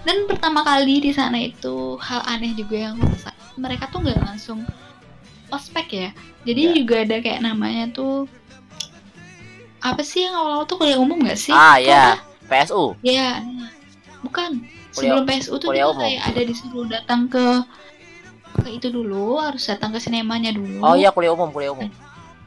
Dan 0.00 0.24
pertama 0.24 0.60
kali 0.60 1.00
di 1.00 1.12
sana 1.12 1.36
itu 1.36 1.96
hal 1.98 2.20
aneh 2.26 2.52
juga 2.52 2.76
yang 2.78 2.96
aku 2.96 3.08
rasain. 3.10 3.36
Mereka 3.56 3.88
tuh 3.88 4.00
nggak 4.00 4.20
langsung 4.20 4.60
ospek 5.48 5.86
ya. 5.90 6.08
Jadi 6.42 6.62
Ya. 6.62 6.72
juga 6.74 6.94
ada 7.00 7.16
kayak 7.18 7.40
namanya 7.40 7.88
tuh 7.90 8.24
apa 9.80 10.00
sih 10.00 10.24
yang 10.24 10.36
awal-awal 10.36 10.64
tuh 10.64 10.76
kuliah 10.76 10.96
umum 10.96 11.16
nggak 11.16 11.36
sih? 11.38 11.52
Ah 11.52 11.76
ya, 11.76 12.20
PSU. 12.46 12.96
Ya, 13.00 13.40
nah, 13.40 13.72
bukan. 14.20 14.60
Kuliah- 14.90 15.16
Sebelum 15.16 15.24
PSU 15.24 15.54
tuh 15.56 15.68
kuliah 15.68 15.86
kita 15.86 15.92
umum. 15.94 16.02
kayak 16.02 16.22
ada 16.26 16.40
disuruh 16.42 16.86
datang 16.86 17.20
ke 17.26 17.44
ke 18.52 18.68
itu 18.68 18.88
dulu, 18.88 19.38
harus 19.38 19.62
datang 19.62 19.88
ke 19.90 19.98
sinemanya 19.98 20.50
dulu. 20.50 20.82
Oh 20.82 20.92
iya 20.92 21.08
kuliah 21.08 21.32
umum, 21.32 21.48
kuliah 21.48 21.70
umum. 21.70 21.86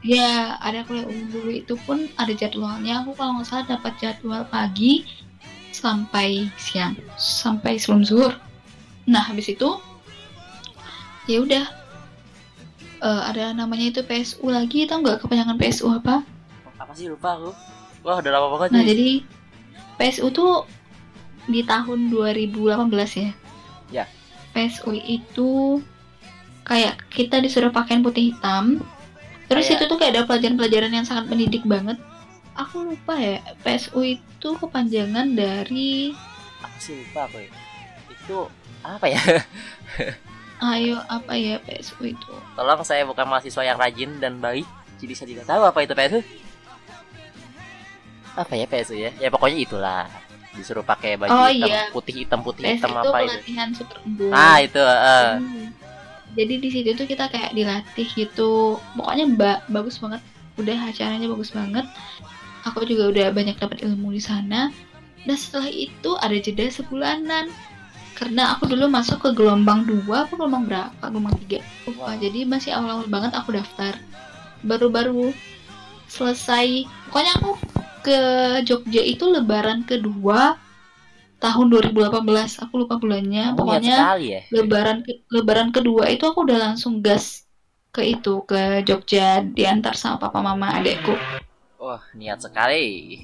Ya, 0.04 0.60
ada 0.60 0.84
kuliah 0.84 1.08
umum 1.08 1.26
dulu 1.32 1.50
itu 1.50 1.74
pun 1.88 1.98
ada 2.20 2.32
jadwalnya. 2.36 3.00
Aku 3.02 3.16
kalau 3.16 3.40
nggak 3.40 3.48
salah 3.48 3.66
dapat 3.74 3.92
jadwal 4.02 4.44
pagi 4.44 5.08
sampai 5.72 6.28
siang, 6.60 6.94
sampai 7.16 7.80
sebelum 7.80 8.04
zuhur. 8.04 8.32
Nah, 9.08 9.22
habis 9.24 9.48
itu 9.48 9.68
ya 11.26 11.40
udah 11.44 11.64
Eh, 13.04 13.22
ada 13.30 13.52
namanya 13.52 13.92
itu 13.92 14.00
PSU 14.00 14.48
lagi, 14.48 14.88
tau 14.88 15.04
nggak 15.04 15.20
kepanjangan 15.20 15.60
PSU 15.60 15.92
apa? 15.92 16.24
Apa 16.80 16.92
sih 16.96 17.06
lupa 17.12 17.36
aku? 17.36 17.50
Wah 18.00 18.16
udah 18.20 18.32
lama 18.32 18.48
banget 18.56 18.70
Nah, 18.72 18.80
nih. 18.80 18.88
jadi 18.88 19.08
PSU 19.98 20.32
tuh 20.32 20.64
di 21.46 21.60
tahun 21.62 22.08
2018 22.08 23.12
ya. 23.20 23.30
Ya. 23.92 24.04
PSU 24.54 24.96
itu 24.96 25.50
kayak 26.64 26.96
kita 27.12 27.44
disuruh 27.44 27.68
pakaian 27.68 28.00
putih 28.00 28.32
hitam. 28.32 28.80
Terus 29.44 29.64
Kayak- 29.66 29.76
itu 29.76 29.84
tuh 29.86 29.96
kayak 29.96 30.12
ada 30.12 30.22
pelajaran-pelajaran 30.24 30.92
yang 30.92 31.04
sangat 31.04 31.24
mendidik 31.26 31.64
banget. 31.64 32.00
Aku 32.54 32.86
lupa 32.86 33.14
ya, 33.14 33.42
PSU 33.60 34.00
itu 34.00 34.48
kepanjangan 34.54 35.26
dari 35.30 36.14
Apa 36.58 36.78
sih 36.78 36.94
lupa 36.96 37.26
aku 37.26 37.38
ya? 37.38 37.50
Itu 38.08 38.38
apa 38.80 39.06
ya? 39.06 39.20
ayo 40.70 40.96
apa 41.08 41.34
ya 41.34 41.58
PSU 41.60 42.00
itu? 42.06 42.32
Tolong 42.54 42.80
saya 42.80 43.02
bukan 43.02 43.26
mahasiswa 43.26 43.60
yang 43.60 43.74
rajin 43.74 44.16
dan 44.16 44.38
baik, 44.38 44.64
jadi 44.96 45.12
saya 45.12 45.28
tidak 45.28 45.44
tahu 45.44 45.62
apa 45.62 45.78
itu 45.82 45.92
PSU. 45.92 46.20
Apa 48.34 48.52
ya 48.54 48.66
PSU 48.66 48.94
ya? 48.96 49.10
Ya 49.14 49.28
pokoknya 49.28 49.58
itulah. 49.60 50.04
Disuruh 50.54 50.82
pakai 50.82 51.18
baju 51.18 51.34
Oh, 51.34 51.50
hitam, 51.50 51.66
iya. 51.66 51.90
putih 51.90 52.14
hitam 52.16 52.38
putih 52.38 52.62
PSU 52.62 52.74
hitam 52.78 52.90
itu 52.92 52.98
apa 53.02 53.18
itu? 53.18 53.30
pelatihan 53.34 53.68
super 53.74 53.98
embun. 54.00 54.30
Ah 54.30 54.56
itu. 54.58 54.78
Hmm. 54.78 55.73
Jadi 56.34 56.54
di 56.58 56.68
situ 56.70 56.90
tuh 56.98 57.06
kita 57.06 57.30
kayak 57.30 57.54
dilatih 57.54 58.08
gitu. 58.14 58.78
Pokoknya 58.98 59.26
ba- 59.34 59.62
bagus 59.70 59.98
banget. 60.02 60.20
Udah 60.58 60.76
acaranya 60.90 61.26
bagus 61.30 61.50
banget. 61.54 61.86
Aku 62.66 62.82
juga 62.86 63.10
udah 63.10 63.26
banyak 63.30 63.56
dapat 63.58 63.82
ilmu 63.86 64.14
di 64.14 64.22
sana. 64.22 64.70
Dan 65.24 65.36
setelah 65.38 65.70
itu 65.70 66.18
ada 66.20 66.36
jeda 66.36 66.68
sebulanan. 66.68 67.48
Karena 68.14 68.54
aku 68.54 68.70
dulu 68.70 68.86
masuk 68.86 69.26
ke 69.26 69.30
gelombang 69.34 69.86
2 69.86 70.26
apa 70.26 70.32
gelombang 70.38 70.70
berapa? 70.70 71.04
Gelombang 71.10 71.34
3. 71.50 71.58
Lupa. 71.90 72.14
Wow. 72.14 72.22
Jadi 72.22 72.40
masih 72.46 72.70
awal-awal 72.74 73.06
banget 73.10 73.32
aku 73.34 73.54
daftar. 73.54 73.98
Baru-baru 74.62 75.34
selesai. 76.06 76.86
Pokoknya 77.10 77.32
aku 77.42 77.58
ke 78.04 78.18
Jogja 78.68 79.02
itu 79.02 79.24
lebaran 79.26 79.82
kedua 79.82 80.60
tahun 81.44 81.66
2018. 81.68 82.56
Aku 82.64 82.74
lupa 82.80 82.96
bulannya. 82.96 83.52
Niat 83.52 83.58
Pokoknya 83.58 83.96
sekali 84.00 84.26
ya. 84.32 84.40
lebaran 84.48 84.98
ke- 85.04 85.20
lebaran 85.28 85.68
kedua 85.70 86.08
itu 86.08 86.24
aku 86.24 86.48
udah 86.48 86.58
langsung 86.72 87.04
gas 87.04 87.44
ke 87.90 88.02
itu 88.02 88.42
ke 88.42 88.82
Jogja 88.82 89.44
diantar 89.44 89.94
sama 89.94 90.16
papa 90.18 90.40
mama 90.42 90.72
adekku 90.74 91.14
Wah 91.78 92.02
niat 92.12 92.42
sekali. 92.42 93.20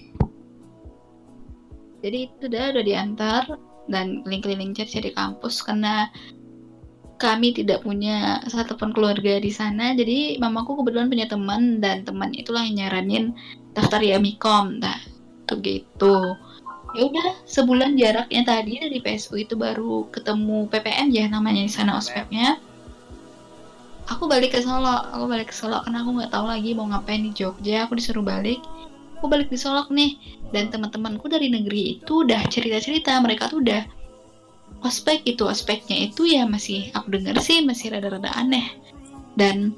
jadi 2.00 2.18
itu 2.28 2.48
udah 2.48 2.64
udah 2.72 2.84
diantar 2.84 3.44
dan 3.90 4.22
keliling-keliling 4.22 4.72
cari-cari 4.72 5.10
kampus 5.12 5.60
karena 5.60 6.08
kami 7.20 7.52
tidak 7.52 7.84
punya 7.84 8.40
satupun 8.48 8.96
keluarga 8.96 9.36
di 9.36 9.52
sana 9.52 9.92
jadi 9.92 10.40
mamaku 10.40 10.80
kebetulan 10.80 11.12
punya 11.12 11.26
teman 11.28 11.62
dan 11.84 12.00
teman 12.08 12.32
itulah 12.32 12.64
yang 12.64 12.80
nyaranin 12.88 13.36
daftar 13.76 14.00
di 14.00 14.16
Amikom 14.16 14.80
nah 14.80 14.96
tuh 15.44 15.60
gitu 15.60 16.38
ya 16.96 17.02
udah 17.06 17.46
sebulan 17.46 17.94
jaraknya 17.94 18.42
tadi 18.42 18.82
dari 18.82 18.98
PSU 18.98 19.38
itu 19.38 19.54
baru 19.54 20.08
ketemu 20.10 20.66
PPM 20.68 21.08
ya 21.14 21.24
namanya 21.30 21.62
di 21.64 21.72
sana 21.72 21.96
ospeknya. 21.98 22.58
Aku 24.10 24.26
balik 24.26 24.58
ke 24.58 24.60
Solo 24.60 24.90
aku 25.14 25.30
balik 25.30 25.50
ke 25.50 25.54
Solo 25.54 25.86
karena 25.86 26.02
aku 26.02 26.10
nggak 26.18 26.30
tahu 26.34 26.46
lagi 26.50 26.70
mau 26.74 26.90
ngapain 26.90 27.22
di 27.22 27.30
Jogja. 27.30 27.86
Aku 27.86 27.94
disuruh 27.94 28.26
balik 28.26 28.58
aku 29.20 29.28
balik 29.28 29.52
di 29.52 29.60
Solok 29.60 29.92
nih. 29.92 30.16
Dan 30.50 30.72
teman-temanku 30.72 31.28
dari 31.28 31.52
negeri 31.52 32.00
itu 32.00 32.24
udah 32.24 32.42
cerita-cerita 32.48 33.20
mereka 33.20 33.52
tuh 33.52 33.60
udah 33.60 33.84
ospek 34.80 35.28
gitu. 35.28 35.44
Ospeknya 35.44 36.08
itu 36.08 36.24
ya 36.24 36.48
masih 36.48 36.88
aku 36.96 37.12
denger 37.12 37.36
sih 37.44 37.60
masih 37.60 37.92
rada-rada 37.92 38.32
aneh. 38.32 38.64
Dan 39.36 39.76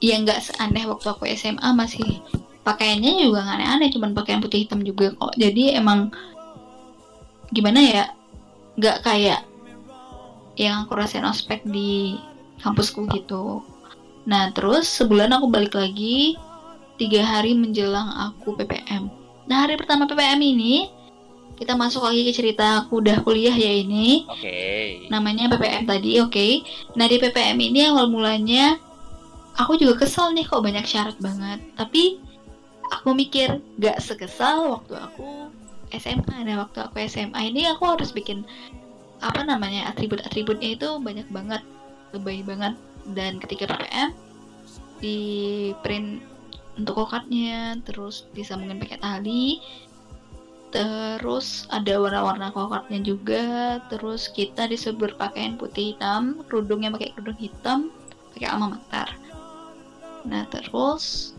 ya 0.00 0.16
nggak 0.16 0.40
seaneh 0.40 0.88
waktu 0.88 1.06
aku 1.12 1.28
SMA 1.36 1.68
masih 1.76 2.24
pakaiannya 2.66 3.30
juga 3.30 3.46
nggak 3.46 3.56
aneh-aneh 3.62 3.88
cuman 3.94 4.10
pakaian 4.10 4.42
putih 4.42 4.66
hitam 4.66 4.82
juga 4.82 5.14
kok 5.14 5.38
jadi 5.38 5.78
emang 5.78 6.10
gimana 7.54 7.78
ya 7.78 8.04
nggak 8.74 9.06
kayak 9.06 9.46
yang 10.58 10.82
aku 10.82 10.98
rasain 10.98 11.22
ospek 11.22 11.62
di 11.62 12.18
kampusku 12.58 13.06
gitu 13.14 13.62
nah 14.26 14.50
terus 14.50 14.90
sebulan 14.90 15.30
aku 15.38 15.46
balik 15.46 15.78
lagi 15.78 16.34
tiga 16.98 17.22
hari 17.22 17.54
menjelang 17.54 18.10
aku 18.10 18.58
PPM 18.58 19.06
nah 19.46 19.62
hari 19.62 19.78
pertama 19.78 20.10
PPM 20.10 20.42
ini 20.42 20.90
kita 21.56 21.72
masuk 21.72 22.04
lagi 22.04 22.20
ke 22.28 22.32
cerita 22.36 22.84
aku 22.84 23.00
udah 23.00 23.24
kuliah 23.24 23.54
ya 23.54 23.72
ini 23.72 24.28
Oke. 24.28 25.08
namanya 25.08 25.48
PPM 25.48 25.88
tadi, 25.88 26.20
oke. 26.20 26.48
Nah 27.00 27.08
di 27.08 27.16
PPM 27.16 27.56
ini 27.56 27.88
awal 27.88 28.12
mulanya 28.12 28.76
aku 29.56 29.80
juga 29.80 30.04
kesel 30.04 30.36
nih 30.36 30.44
kok 30.44 30.60
banyak 30.60 30.84
syarat 30.84 31.16
banget. 31.16 31.64
Tapi 31.72 32.20
aku 32.92 33.14
mikir 33.16 33.62
gak 33.78 33.98
sekesal 34.02 34.80
waktu 34.80 34.94
aku 34.98 35.50
SMA. 35.94 36.36
Nah 36.46 36.66
waktu 36.66 36.78
aku 36.82 36.96
SMA 37.06 37.40
ini 37.50 37.66
aku 37.70 37.86
harus 37.86 38.10
bikin 38.10 38.42
apa 39.24 39.40
namanya 39.46 39.88
atribut-atributnya 39.94 40.76
itu 40.76 40.88
banyak 41.00 41.26
banget, 41.30 41.62
lebay 42.12 42.42
banget. 42.42 42.74
Dan 43.06 43.38
ketika 43.38 43.70
PPM 43.70 44.10
di 44.98 45.18
print 45.84 46.24
untuk 46.76 47.04
kokatnya 47.04 47.80
terus 47.84 48.28
disambungin 48.36 48.80
pakai 48.80 49.00
tali 49.00 49.60
terus 50.74 51.64
ada 51.72 51.96
warna-warna 51.96 52.52
kokatnya 52.52 53.00
juga 53.00 53.44
terus 53.88 54.28
kita 54.28 54.68
disuruh 54.68 55.08
berpakaian 55.08 55.56
putih 55.56 55.96
hitam 55.96 56.44
kerudungnya 56.50 56.92
pakai 56.92 57.16
kerudung 57.16 57.40
hitam 57.40 57.78
pakai 58.36 58.48
alma 58.52 58.76
mater 58.76 59.08
nah 60.26 60.44
terus 60.52 61.35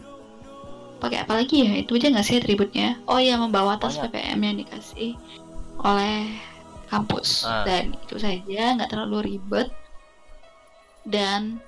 pakai 0.98 1.22
apa 1.22 1.34
lagi 1.36 1.62
ya 1.62 1.74
itu 1.76 1.94
aja 1.94 2.10
nggak 2.10 2.24
sih 2.24 2.38
atributnya 2.38 2.98
oh 3.06 3.18
ya 3.18 3.36
membawa 3.36 3.76
tas 3.76 3.96
Banyak. 3.96 4.10
PPM 4.10 4.40
yang 4.42 4.56
dikasih 4.58 5.12
oleh 5.80 6.26
kampus 6.88 7.44
Ah. 7.44 7.62
dan 7.64 7.94
itu 7.96 8.16
saja 8.18 8.64
nggak 8.74 8.90
terlalu 8.90 9.18
ribet 9.30 9.70
dan 11.04 11.62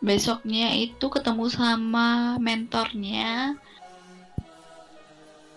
besoknya 0.00 0.72
itu 0.74 1.06
ketemu 1.06 1.46
sama 1.46 2.08
mentornya 2.38 3.54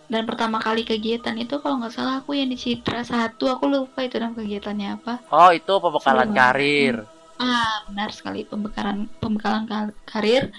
dan 0.06 0.24
pertama 0.24 0.60
kali 0.60 0.84
kegiatan 0.84 1.34
itu 1.36 1.58
kalau 1.58 1.80
nggak 1.80 1.90
salah 1.92 2.20
aku 2.20 2.36
yang 2.36 2.46
di 2.46 2.56
Citra 2.56 3.02
satu 3.02 3.48
aku 3.48 3.66
lupa 3.66 4.04
itu 4.04 4.20
nama 4.20 4.36
kegiatannya 4.36 4.90
apa 4.94 5.14
Oh, 5.28 5.50
itu 5.50 5.72
pembekalan 5.74 6.28
Seru. 6.28 6.38
karir. 6.38 6.96
ah 7.36 7.82
benar 7.88 8.10
sekali 8.12 8.44
pembekalan 8.44 9.10
pembekalan 9.18 9.64
kal- 9.64 9.98
karir 10.06 10.52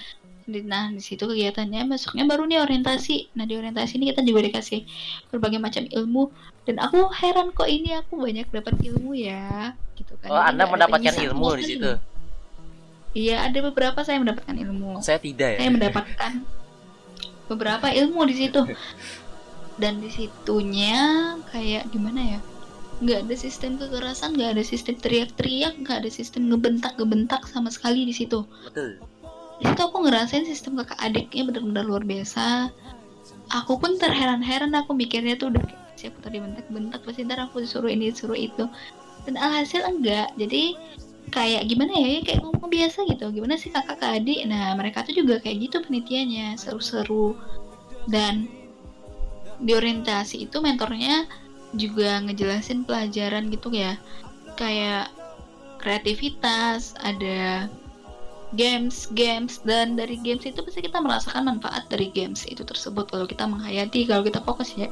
nah 0.45 0.93
di 0.93 1.01
situ 1.01 1.25
kegiatannya 1.25 1.89
besoknya 1.89 2.25
baru 2.25 2.45
nih 2.45 2.61
orientasi 2.61 3.33
nah 3.33 3.45
di 3.45 3.57
orientasi 3.57 3.97
ini 3.97 4.13
kita 4.13 4.21
juga 4.21 4.45
dikasih 4.45 4.85
berbagai 5.29 5.57
macam 5.57 5.83
ilmu 5.83 6.29
dan 6.65 6.77
aku 6.79 7.09
heran 7.11 7.49
kok 7.51 7.65
ini 7.65 7.97
aku 7.97 8.21
banyak 8.21 8.45
dapat 8.49 8.77
ilmu 8.79 9.17
ya 9.17 9.73
gitu 9.95 10.13
kan 10.19 10.29
Oh, 10.29 10.37
Jadi 10.37 10.49
Anda 10.51 10.65
mendapatkan 10.69 11.15
ilmu 11.23 11.47
di 11.55 11.63
sekali. 11.63 11.71
situ. 11.71 11.93
iya 13.15 13.37
ada 13.43 13.59
beberapa 13.63 14.01
saya 14.01 14.21
mendapatkan 14.21 14.53
ilmu 14.55 15.01
Saya 15.01 15.17
tidak 15.17 15.57
ya. 15.57 15.59
saya 15.59 15.71
mendapatkan 15.71 16.33
beberapa 17.45 17.87
ilmu 17.89 18.21
di 18.25 18.35
situ 18.37 18.61
dan 19.75 19.99
di 19.99 20.09
situnya 20.09 21.03
kayak 21.49 21.89
gimana 21.89 22.21
ya 22.37 22.41
nggak 22.95 23.27
ada 23.27 23.35
sistem 23.35 23.75
kekerasan 23.75 24.33
nggak 24.33 24.55
ada 24.55 24.63
sistem 24.63 24.95
teriak-teriak 24.95 25.75
nggak 25.79 26.05
ada 26.05 26.11
sistem 26.11 26.47
ngebentak-ngebentak 26.47 27.43
sama 27.49 27.69
sekali 27.69 28.07
di 28.07 28.13
situ 28.13 28.47
Betul. 28.65 29.03
Di 29.61 29.65
situ 29.71 29.83
aku 29.87 30.03
ngerasain 30.03 30.47
sistem 30.47 30.83
kakak 30.83 30.99
adiknya 30.99 31.43
benar-benar 31.47 31.85
luar 31.87 32.05
biasa. 32.05 32.75
Aku 33.53 33.79
pun 33.79 33.97
terheran-heran 34.01 34.75
aku 34.75 34.97
mikirnya 34.97 35.39
tuh 35.39 35.55
udah 35.55 35.63
siapa 35.95 36.19
tadi 36.21 36.43
bentak-bentak 36.43 37.01
pasti 37.07 37.23
ntar 37.23 37.39
aku 37.47 37.63
disuruh 37.63 37.89
ini 37.89 38.11
disuruh 38.11 38.37
itu. 38.37 38.67
Dan 39.25 39.39
alhasil 39.39 39.87
enggak. 39.87 40.35
Jadi 40.35 40.75
kayak 41.31 41.65
gimana 41.71 41.93
ya 41.97 42.21
kayak 42.27 42.41
ngomong 42.43 42.69
biasa 42.69 43.07
gitu. 43.09 43.31
Gimana 43.31 43.55
sih 43.55 43.71
kakak 43.71 44.03
ke 44.03 44.07
adik? 44.21 44.41
Nah 44.51 44.75
mereka 44.75 45.07
tuh 45.07 45.15
juga 45.15 45.39
kayak 45.39 45.71
gitu 45.71 45.77
penelitiannya 45.87 46.59
seru-seru. 46.59 47.39
Dan 48.11 48.51
di 49.63 49.73
orientasi 49.73 50.51
itu 50.51 50.59
mentornya 50.59 51.25
juga 51.79 52.21
ngejelasin 52.27 52.85
pelajaran 52.85 53.49
gitu 53.55 53.71
ya. 53.71 53.97
Kayak 54.59 55.15
kreativitas 55.79 56.97
ada 57.01 57.69
games 58.55 59.07
games. 59.13 59.61
Dan 59.63 59.95
dari 59.95 60.17
games 60.19 60.43
itu 60.43 60.63
pasti 60.63 60.81
kita 60.81 60.99
merasakan 60.99 61.47
manfaat 61.47 61.87
dari 61.91 62.09
games 62.11 62.47
itu 62.47 62.63
tersebut 62.63 63.11
kalau 63.11 63.27
kita 63.27 63.45
menghayati 63.45 64.07
kalau 64.07 64.23
kita 64.23 64.41
fokus 64.41 64.75
ya. 64.75 64.89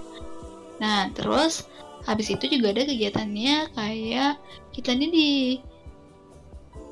Nah 0.83 1.09
terus 1.14 1.66
habis 2.03 2.27
itu 2.29 2.51
juga 2.51 2.75
ada 2.75 2.83
kegiatannya 2.83 3.70
kayak 3.79 4.35
kita 4.75 4.90
ini 4.98 5.07
di 5.09 5.31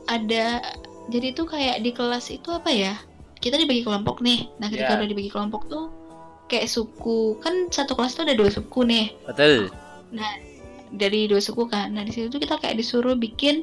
ada 0.07 0.63
jadi 1.11 1.35
itu 1.35 1.43
kayak 1.47 1.83
di 1.83 1.91
kelas 1.91 2.31
itu 2.31 2.51
apa 2.51 2.71
ya? 2.71 2.95
Kita 3.41 3.57
dibagi 3.57 3.83
kelompok 3.83 4.21
nih. 4.23 4.47
Nah 4.61 4.69
ketika 4.69 4.95
Ya. 4.95 4.99
udah 5.03 5.09
dibagi 5.11 5.31
kelompok 5.33 5.67
tuh 5.67 5.91
kayak 6.47 6.71
suku. 6.71 7.39
Kan 7.43 7.71
satu 7.71 7.95
kelas 7.99 8.15
tuh 8.15 8.27
ada 8.29 8.35
dua 8.37 8.51
suku 8.51 8.87
nih. 8.87 9.15
Betul. 9.27 9.71
dari 10.91 11.31
dua 11.31 11.39
suku 11.39 11.71
kan. 11.71 11.95
Nah 11.95 12.03
di 12.03 12.11
situ 12.11 12.27
tuh 12.27 12.43
kita 12.43 12.59
kayak 12.59 12.75
disuruh 12.75 13.15
bikin 13.15 13.63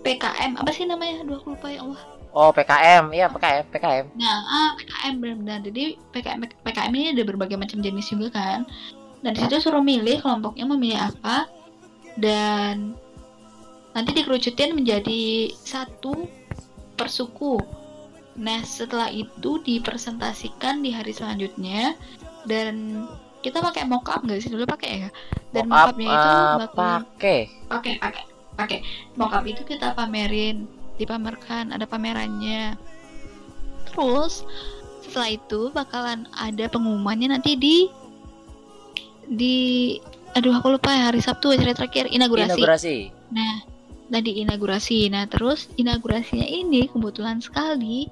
PKM 0.00 0.56
apa 0.56 0.72
sih 0.72 0.88
namanya? 0.88 1.20
Aduh 1.20 1.36
aku 1.36 1.52
lupa 1.52 1.68
ya 1.68 1.84
Allah 1.84 2.00
Oh, 2.30 2.54
PKM. 2.54 3.10
Iya, 3.10 3.26
PKM, 3.26 3.64
PKM. 3.74 4.04
Nah, 4.14 4.38
ah, 4.46 4.70
PKM 4.78 5.14
benar-benar. 5.18 5.58
Jadi 5.66 5.98
PKM 6.14 6.40
PKM 6.62 6.92
ini 6.94 7.06
ada 7.14 7.22
berbagai 7.26 7.58
macam 7.58 7.82
jenis 7.82 8.06
juga 8.10 8.30
kan. 8.30 8.60
Dan 9.20 9.36
di 9.36 9.40
situ 9.42 9.60
suruh 9.60 9.84
milih 9.84 10.22
kelompoknya 10.24 10.64
mau 10.64 10.80
milih 10.80 10.96
apa 10.96 11.44
dan 12.16 12.96
nanti 13.92 14.10
dikerucutin 14.16 14.72
menjadi 14.72 15.50
satu 15.58 16.24
per 16.96 17.10
suku. 17.10 17.58
Nah, 18.38 18.62
setelah 18.64 19.10
itu 19.10 19.60
dipresentasikan 19.60 20.80
di 20.80 20.94
hari 20.94 21.12
selanjutnya 21.12 21.98
dan 22.46 23.04
kita 23.42 23.60
pakai 23.60 23.84
mockup 23.84 24.22
nggak 24.24 24.40
sih 24.40 24.48
dulu 24.52 24.64
pakai 24.64 24.90
ya? 25.04 25.10
Dan 25.50 25.66
Mockup, 25.68 25.98
mockupnya 25.98 26.08
itu 26.08 26.28
eh, 26.30 26.56
pakai. 26.56 27.38
pakai 27.68 27.94
pakai 27.98 28.22
pakai 28.56 28.78
mockup 29.16 29.44
itu 29.48 29.62
kita 29.64 29.92
pamerin 29.96 30.68
dipamerkan 31.00 31.72
ada 31.72 31.88
pamerannya. 31.88 32.76
Terus 33.88 34.44
setelah 35.00 35.34
itu 35.34 35.72
bakalan 35.72 36.28
ada 36.36 36.68
pengumumannya 36.68 37.32
nanti 37.34 37.56
di 37.56 37.88
di 39.30 39.56
aduh 40.36 40.54
aku 40.60 40.78
lupa 40.78 40.92
ya 40.92 41.10
hari 41.10 41.24
Sabtu 41.24 41.56
acara 41.56 41.72
terakhir 41.74 42.06
inaugurasi. 42.12 42.60
Inaugurasi. 42.60 42.96
nah 43.32 43.64
tadi 44.12 44.44
inaugurasi. 44.44 45.08
Nah 45.08 45.24
terus 45.26 45.72
inaugurasinya 45.80 46.46
ini 46.46 46.86
kebetulan 46.92 47.42
sekali 47.42 48.06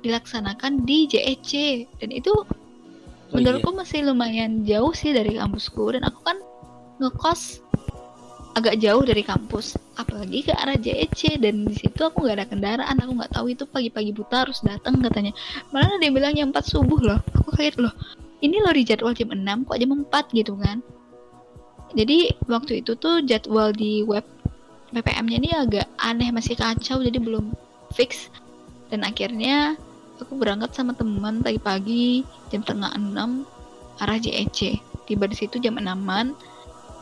dilaksanakan 0.00 0.86
di 0.86 1.10
JEC 1.10 1.50
dan 1.98 2.14
itu 2.14 2.32
Oh, 3.26 3.42
iya. 3.42 3.50
menurutku 3.50 3.74
masih 3.74 4.06
lumayan 4.06 4.62
jauh 4.62 4.94
sih 4.94 5.10
dari 5.10 5.34
kampusku. 5.34 5.98
Dan 5.98 6.06
aku 6.06 6.22
kan 6.22 6.38
ngekos 7.02 7.58
agak 8.56 8.80
jauh 8.80 9.04
dari 9.04 9.20
kampus 9.20 9.76
apalagi 10.00 10.48
ke 10.48 10.52
arah 10.56 10.80
JEC 10.80 11.36
dan 11.44 11.68
di 11.68 11.76
situ 11.76 12.00
aku 12.00 12.24
nggak 12.24 12.36
ada 12.40 12.46
kendaraan 12.48 12.96
aku 12.96 13.12
nggak 13.20 13.32
tahu 13.36 13.46
itu 13.52 13.68
pagi-pagi 13.68 14.16
buta 14.16 14.48
harus 14.48 14.64
datang 14.64 14.96
katanya. 15.04 15.36
Malah 15.76 16.00
yang 16.00 16.16
bilang 16.16 16.32
jam 16.32 16.48
4 16.56 16.64
subuh 16.64 17.00
loh. 17.04 17.20
Aku 17.36 17.52
kaget 17.52 17.76
loh. 17.76 17.92
Ini 18.40 18.64
loh 18.64 18.72
di 18.72 18.82
jadwal 18.88 19.12
jam 19.12 19.28
6 19.36 19.68
kok 19.68 19.76
jam 19.76 19.90
4 19.92 20.08
gitu 20.40 20.56
kan? 20.56 20.80
Jadi 21.92 22.32
waktu 22.48 22.80
itu 22.80 22.96
tuh 22.96 23.20
jadwal 23.28 23.76
di 23.76 24.00
web 24.08 24.24
PPM-nya 24.88 25.36
ini 25.36 25.50
agak 25.52 25.86
aneh 26.00 26.32
masih 26.32 26.56
kacau 26.56 27.04
jadi 27.04 27.20
belum 27.20 27.52
fix. 27.92 28.32
Dan 28.88 29.04
akhirnya 29.04 29.76
aku 30.16 30.32
berangkat 30.32 30.72
sama 30.72 30.96
teman 30.96 31.44
pagi-pagi 31.44 32.24
jam 32.48 32.64
setengah 32.64 32.96
enam 32.96 33.44
arah 34.00 34.16
JEC 34.16 34.80
tiba 35.04 35.28
di 35.28 35.36
situ 35.36 35.60
jam 35.60 35.76
enaman 35.76 36.32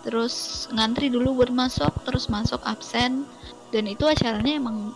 terus 0.05 0.67
ngantri 0.71 1.09
dulu 1.09 1.43
buat 1.43 1.51
masuk 1.51 1.91
terus 2.05 2.29
masuk 2.29 2.61
absen. 2.69 3.25
Dan 3.73 3.91
itu 3.91 4.07
acaranya 4.07 4.61
emang 4.61 4.95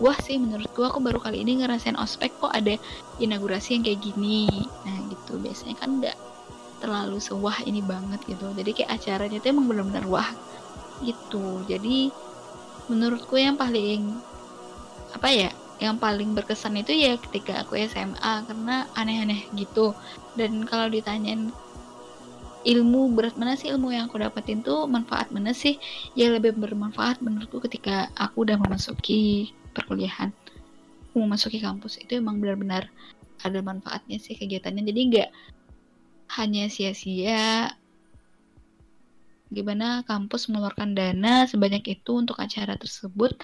wah 0.00 0.16
sih 0.22 0.40
menurutku 0.40 0.82
aku 0.86 0.98
baru 1.02 1.20
kali 1.20 1.44
ini 1.44 1.60
ngerasain 1.60 1.98
ospek 2.00 2.32
kok 2.40 2.54
ada 2.54 2.78
inaugurasi 3.20 3.76
yang 3.76 3.82
kayak 3.84 4.00
gini. 4.00 4.48
Nah 4.86 4.96
gitu. 5.10 5.36
Biasanya 5.42 5.76
kan 5.76 5.90
nggak 6.00 6.16
terlalu 6.80 7.18
sewah 7.20 7.58
ini 7.66 7.82
banget 7.84 8.22
gitu. 8.24 8.48
Jadi 8.54 8.70
kayak 8.72 8.90
acaranya 9.02 9.36
itu 9.42 9.46
emang 9.50 9.66
benar-benar 9.68 10.06
wah 10.08 10.30
gitu. 11.02 11.60
Jadi 11.66 12.08
menurutku 12.88 13.36
yang 13.36 13.58
paling 13.58 14.14
apa 15.14 15.28
ya 15.30 15.50
yang 15.82 15.98
paling 15.98 16.32
berkesan 16.38 16.78
itu 16.78 16.94
ya 16.94 17.18
ketika 17.18 17.66
aku 17.66 17.74
SMA 17.90 18.46
karena 18.46 18.86
aneh-aneh 18.94 19.50
gitu. 19.58 19.92
Dan 20.38 20.62
kalau 20.64 20.86
ditanyain 20.86 21.50
ilmu 22.64 23.12
berat 23.12 23.36
mana 23.36 23.54
sih 23.54 23.68
ilmu 23.68 23.92
yang 23.92 24.08
aku 24.08 24.16
dapetin 24.18 24.64
tuh 24.64 24.88
manfaat 24.88 25.28
mana 25.30 25.52
sih? 25.52 25.76
Ya 26.16 26.32
lebih 26.32 26.56
bermanfaat 26.56 27.20
menurutku 27.20 27.60
ketika 27.60 28.08
aku 28.16 28.48
udah 28.48 28.56
memasuki 28.56 29.52
perkuliahan. 29.76 30.32
Mau 31.12 31.28
memasuki 31.28 31.60
kampus 31.60 32.00
itu 32.00 32.18
emang 32.18 32.40
benar-benar 32.40 32.88
ada 33.44 33.60
manfaatnya 33.60 34.16
sih 34.16 34.34
kegiatannya. 34.34 34.82
Jadi 34.82 35.00
nggak 35.12 35.30
hanya 36.40 36.66
sia-sia 36.72 37.70
gimana 39.54 40.02
kampus 40.02 40.50
mengeluarkan 40.50 40.98
dana 40.98 41.46
sebanyak 41.46 42.00
itu 42.00 42.10
untuk 42.18 42.34
acara 42.42 42.74
tersebut 42.74 43.38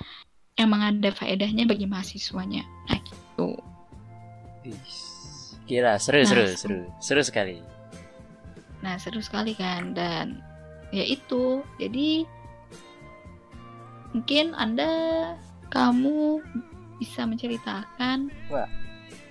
emang 0.59 0.83
ada 0.83 1.15
faedahnya 1.15 1.69
bagi 1.71 1.87
mahasiswanya. 1.87 2.67
Nah 2.89 2.99
gitu. 2.99 3.49
Kira 5.71 5.95
seru 6.03 6.25
Nah, 6.25 6.27
seru 6.27 6.45
seru. 6.51 6.57
seru. 6.59 6.81
Seru 6.99 7.23
sekali. 7.23 7.80
Nah, 8.81 8.97
seru 8.97 9.21
sekali 9.21 9.53
kan 9.53 9.93
dan 9.93 10.41
ya 10.91 11.05
itu. 11.05 11.61
Jadi 11.77 12.25
mungkin 14.11 14.53
Anda 14.55 14.91
kamu 15.71 16.43
bisa 16.99 17.25
menceritakan 17.25 18.29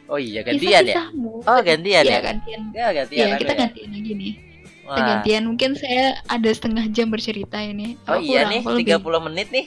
Oh 0.10 0.18
iya 0.18 0.42
gantian 0.42 0.90
ya. 0.90 1.06
Oh 1.46 1.60
gantian 1.62 2.02
Iya, 2.02 2.18
ya. 2.18 2.20
gantian. 2.26 2.62
Ya 2.74 2.88
gantian. 2.90 3.14
Iya, 3.14 3.26
aku 3.30 3.42
kita 3.46 3.54
ya. 3.54 3.60
gantian 3.62 3.90
lagi 3.94 4.12
nih. 4.18 4.34
Kita 4.82 4.90
Wah. 4.98 5.08
gantian. 5.14 5.44
Mungkin 5.46 5.70
saya 5.78 6.06
ada 6.26 6.50
setengah 6.50 6.86
jam 6.90 7.14
bercerita 7.14 7.62
ini. 7.62 7.94
Oh 8.10 8.18
Apa 8.18 8.26
iya 8.26 8.50
nih 8.50 8.66
lebih? 8.66 8.98
30 8.98 9.26
menit 9.30 9.48
nih. 9.54 9.66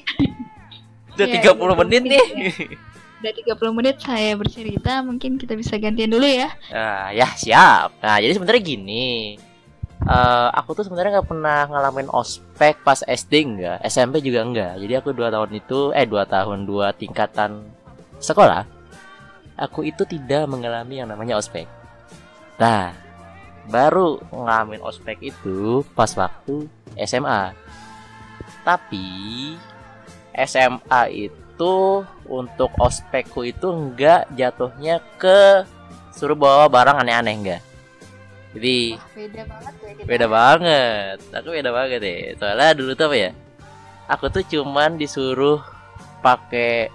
Udah 1.14 1.26
Iya, 1.30 1.54
30 1.54 1.80
menit 1.86 2.02
nih. 2.02 2.24
udah 3.22 3.32
30 3.54 3.70
menit 3.78 3.96
saya 4.02 4.34
bercerita, 4.34 4.98
mungkin 4.98 5.38
kita 5.38 5.54
bisa 5.54 5.78
gantian 5.78 6.10
dulu 6.10 6.26
ya. 6.26 6.50
Nah, 6.74 7.14
ya 7.14 7.30
siap. 7.38 7.94
Nah, 8.02 8.18
jadi 8.18 8.34
sebenarnya 8.34 8.62
gini. 8.66 9.38
Eh, 10.02 10.48
aku 10.58 10.74
tuh 10.74 10.82
sebenarnya 10.82 11.22
nggak 11.22 11.30
pernah 11.30 11.62
ngalamin 11.70 12.10
ospek 12.10 12.82
pas 12.82 13.06
SD 13.06 13.32
enggak, 13.46 13.78
SMP 13.86 14.18
juga 14.18 14.42
enggak. 14.42 14.74
Jadi 14.82 14.92
aku 14.98 15.14
dua 15.14 15.30
tahun 15.30 15.50
itu, 15.54 15.94
eh 15.94 16.02
dua 16.10 16.26
tahun 16.26 16.66
dua 16.66 16.90
tingkatan 16.90 17.70
sekolah, 18.18 18.66
aku 19.54 19.86
itu 19.86 20.02
tidak 20.02 20.50
mengalami 20.50 20.98
yang 20.98 21.06
namanya 21.06 21.38
ospek. 21.38 21.70
Nah, 22.58 22.90
baru 23.70 24.18
ngalamin 24.34 24.82
ospek 24.82 25.22
itu 25.22 25.86
pas 25.94 26.10
waktu 26.18 26.66
SMA. 26.98 27.54
Tapi 28.66 29.06
SMA 30.34 31.02
itu 31.14 32.02
untuk 32.26 32.74
ospekku 32.82 33.46
itu 33.46 33.70
enggak 33.70 34.26
jatuhnya 34.34 34.98
ke 35.14 35.62
suruh 36.10 36.34
bawa 36.34 36.66
barang 36.66 37.06
aneh-aneh 37.06 37.34
enggak. 37.38 37.62
Jadi 38.52 39.00
Beda 39.16 39.42
banget 39.48 39.74
ya 39.80 39.92
beda 40.04 40.26
banget. 40.28 41.16
Aku 41.32 41.48
beda 41.52 41.70
banget 41.72 41.98
deh 42.04 42.20
soalnya 42.36 42.76
dulu 42.76 42.92
tuh 42.92 43.06
apa 43.08 43.16
ya? 43.16 43.30
Aku 44.12 44.28
tuh 44.28 44.44
cuman 44.44 45.00
disuruh 45.00 45.64
pakai 46.20 46.92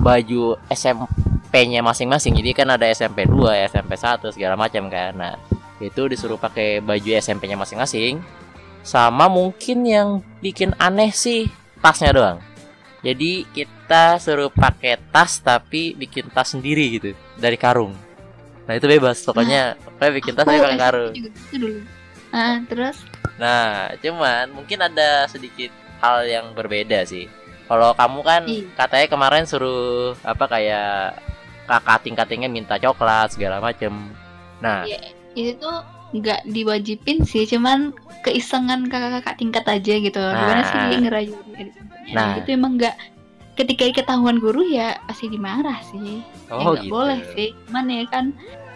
baju 0.00 0.56
SMP-nya 0.72 1.84
masing-masing. 1.84 2.32
Jadi 2.40 2.50
kan 2.56 2.68
ada 2.72 2.88
SMP 2.88 3.28
2 3.28 3.68
SMP 3.68 3.92
1 3.98 4.32
segala 4.32 4.56
macam 4.56 4.88
kan. 4.88 5.12
Nah 5.12 5.34
itu 5.80 6.08
disuruh 6.08 6.40
pakai 6.40 6.80
baju 6.80 7.10
SMP-nya 7.20 7.60
masing-masing. 7.60 8.24
Sama 8.80 9.28
mungkin 9.28 9.84
yang 9.84 10.08
bikin 10.40 10.72
aneh 10.80 11.12
sih 11.12 11.52
tasnya 11.84 12.16
doang. 12.16 12.38
Jadi 13.04 13.48
kita 13.52 14.16
suruh 14.20 14.52
pakai 14.52 14.96
tas 15.12 15.40
tapi 15.40 15.96
bikin 15.96 16.28
tas 16.32 16.52
sendiri 16.52 17.00
gitu 17.00 17.10
dari 17.36 17.56
karung 17.56 17.96
nah 18.70 18.78
itu 18.78 18.86
bebas 18.86 19.18
pokoknya 19.26 19.74
pokoknya 19.82 20.12
bikin 20.14 20.32
tas 20.38 20.46
tapi 20.46 20.62
pakai 20.62 20.78
karung 20.78 21.10
juga 21.10 21.26
gitu 21.26 21.58
dulu. 21.58 21.80
Ah, 22.30 22.62
terus 22.70 23.02
Nah, 23.34 23.88
cuman 23.98 24.52
mungkin 24.52 24.78
ada 24.78 25.24
sedikit 25.24 25.72
hal 25.98 26.28
yang 26.28 26.52
berbeda 26.52 27.08
sih. 27.08 27.24
Kalau 27.64 27.96
kamu 27.96 28.20
kan 28.20 28.42
Iya. 28.44 28.68
katanya 28.76 29.06
kemarin 29.08 29.44
suruh 29.48 30.12
apa 30.20 30.44
kayak 30.44 31.16
kakak 31.64 31.98
tingkatingnya 32.04 32.52
minta 32.52 32.76
coklat 32.76 33.32
segala 33.32 33.64
macem. 33.64 34.12
Nah, 34.60 34.84
Iya. 34.84 35.00
itu 35.32 35.56
tuh 35.56 35.80
nggak 36.12 36.52
diwajibin 36.52 37.24
sih, 37.24 37.48
cuman 37.48 37.96
keisengan 38.20 38.84
kakak-kakak 38.92 39.40
tingkat 39.40 39.64
aja 39.64 39.94
gitu. 39.96 40.20
Gimana 40.20 40.60
sih 40.68 40.76
Nah. 40.76 40.86
dia 40.92 40.98
ngerayu 41.00 41.32
adik-adiknya. 41.56 42.12
Nah. 42.12 42.32
Itu 42.44 42.48
emang 42.52 42.72
nggak 42.76 42.96
ketika 43.56 44.04
ketahuan 44.04 44.36
guru 44.36 44.68
ya 44.68 45.00
pasti 45.08 45.32
dimarah 45.32 45.80
sih. 45.88 46.20
ya 46.44 46.60
oh 46.60 46.76
nggak 46.76 46.84
gitu. 46.84 46.92
boleh 46.92 47.20
sih. 47.32 47.48
Cuman 47.64 47.84
ya 47.88 48.04
kan 48.12 48.24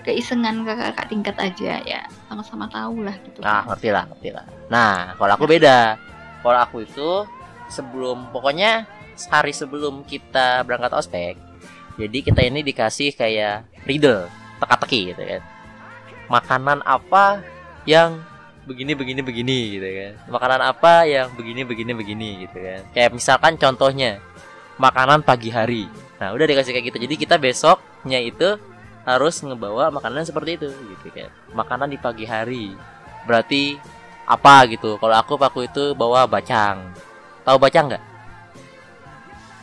keisengan 0.04 0.62
kakak-kakak 0.62 1.06
tingkat 1.08 1.36
aja 1.40 1.72
ya 1.82 2.00
sama-sama 2.28 2.68
tahu 2.68 3.02
lah 3.02 3.16
gitu. 3.24 3.40
Nah, 3.40 3.64
ngerti 3.72 3.88
lah, 3.88 4.04
ngerti 4.12 4.28
lah. 4.30 4.44
Nah, 4.68 5.16
kalau 5.16 5.32
aku 5.34 5.48
beda. 5.48 5.96
Kalau 6.44 6.60
aku 6.60 6.84
itu 6.84 7.10
sebelum 7.72 8.28
pokoknya 8.28 8.84
hari 9.32 9.56
sebelum 9.56 10.04
kita 10.04 10.60
berangkat 10.68 10.92
ospek, 10.92 11.40
jadi 11.96 12.18
kita 12.20 12.44
ini 12.44 12.60
dikasih 12.60 13.16
kayak 13.16 13.64
riddle, 13.88 14.28
teka-teki 14.60 15.16
gitu 15.16 15.22
kan. 15.24 15.42
Makanan 16.28 16.78
apa 16.84 17.40
yang 17.88 18.20
begini 18.68 18.92
begini 18.92 19.20
begini 19.24 19.58
gitu 19.80 19.88
kan. 19.88 20.12
Makanan 20.28 20.60
apa 20.68 21.08
yang 21.08 21.32
begini 21.32 21.64
begini 21.64 21.92
begini 21.96 22.30
gitu 22.44 22.58
kan. 22.60 22.80
Kayak 22.92 23.10
misalkan 23.16 23.56
contohnya 23.56 24.20
makanan 24.76 25.24
pagi 25.24 25.48
hari. 25.48 25.88
Nah, 26.20 26.36
udah 26.36 26.44
dikasih 26.44 26.76
kayak 26.76 26.92
gitu. 26.92 26.98
Jadi 27.08 27.14
kita 27.16 27.36
besoknya 27.40 28.20
itu 28.20 28.60
harus 29.04 29.34
ngebawa 29.40 29.92
makanan 29.92 30.24
seperti 30.24 30.56
itu 30.58 30.68
gitu 30.72 31.08
kan. 31.12 31.30
Makanan 31.52 31.88
di 31.92 31.98
pagi 32.00 32.24
hari 32.24 32.72
berarti 33.24 33.80
apa 34.24 34.64
gitu 34.68 34.96
kalau 34.96 35.16
aku 35.16 35.36
aku 35.36 35.60
itu 35.64 35.92
bawa 35.92 36.24
bacang 36.24 36.92
tahu 37.44 37.56
bacang 37.60 37.92
nggak 37.92 38.04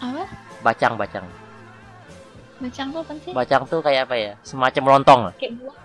Apa? 0.02 0.24
bacang 0.62 0.94
bacang 0.98 1.26
Bacang 2.62 2.94
tuh 2.94 3.02
apa 3.02 3.14
sih? 3.18 3.32
bacang 3.34 3.64
tuh 3.66 3.80
kayak 3.82 4.06
apa 4.06 4.16
ya 4.18 4.32
semacam 4.46 4.84
lontong 4.98 5.20
lah 5.30 5.34
Kayak 5.38 5.54
buah. 5.58 5.78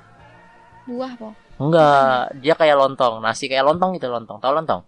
Buah 0.87 1.13
po. 1.17 1.29
enggak 1.57 2.37
dia 2.37 2.53
kayak 2.53 2.77
lontong 2.77 3.15
nasi 3.25 3.49
kayak 3.49 3.65
lontong 3.65 3.97
gitu 3.97 4.09
lontong 4.09 4.37
tahu 4.41 4.53
lontong 4.53 4.85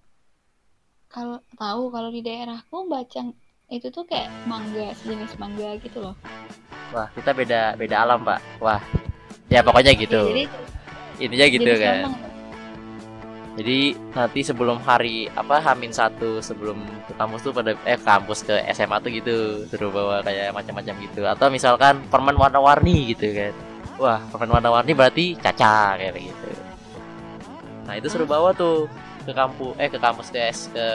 Kalau 1.09 1.41
tahu 1.57 1.89
kalau 1.89 2.13
di 2.13 2.21
daerahku 2.21 2.85
bacang 2.87 3.33
itu 3.69 3.93
tuh 3.93 4.05
kayak 4.09 4.33
mangga 4.49 4.97
sejenis 4.97 5.37
mangga 5.37 5.77
gitu 5.85 6.01
loh. 6.01 6.17
wah 6.89 7.05
kita 7.13 7.37
beda 7.37 7.77
beda 7.77 7.97
alam 8.01 8.25
pak. 8.25 8.41
Wah 8.65 8.81
ya 9.53 9.61
pokoknya 9.61 9.93
gitu. 9.93 10.21
Ya, 10.25 10.33
jadi 10.33 10.45
intinya 11.21 11.47
gitu 11.53 11.69
jenis 11.69 11.81
kan. 11.85 11.97
lontong. 12.09 12.17
jadi 13.59 13.79
nanti 14.15 14.41
sebelum 14.47 14.79
hari 14.87 15.27
apa 15.35 15.59
hamin 15.59 15.91
satu 15.91 16.39
sebelum 16.39 16.79
ke 17.11 17.13
kampus 17.19 17.43
tuh 17.43 17.51
pada 17.51 17.75
eh 17.83 17.99
kampus 17.99 18.47
ke 18.47 18.55
SMA 18.71 18.97
tuh 19.03 19.11
gitu 19.11 19.37
suruh 19.67 19.91
bawa 19.91 20.23
kayak 20.25 20.55
macam-macam 20.55 20.95
gitu. 21.05 21.23
Atau 21.27 21.51
misalkan 21.53 22.01
permen 22.09 22.39
warna-warni 22.39 23.13
gitu 23.13 23.35
kan. 23.37 23.53
Wah 24.01 24.23
permen 24.33 24.49
warna-warni 24.49 24.97
berarti 24.97 25.37
caca 25.37 25.99
kayak 25.99 26.17
gitu. 26.17 26.49
Nah 27.85 27.95
itu 27.99 28.07
suruh 28.09 28.25
bawa 28.31 28.55
tuh 28.57 28.89
ke 29.27 29.33
kampus 29.37 29.77
eh 29.77 29.91
ke 29.93 29.99
kampus 30.01 30.33
ke, 30.33 30.41
S- 30.49 30.71
ke 30.73 30.87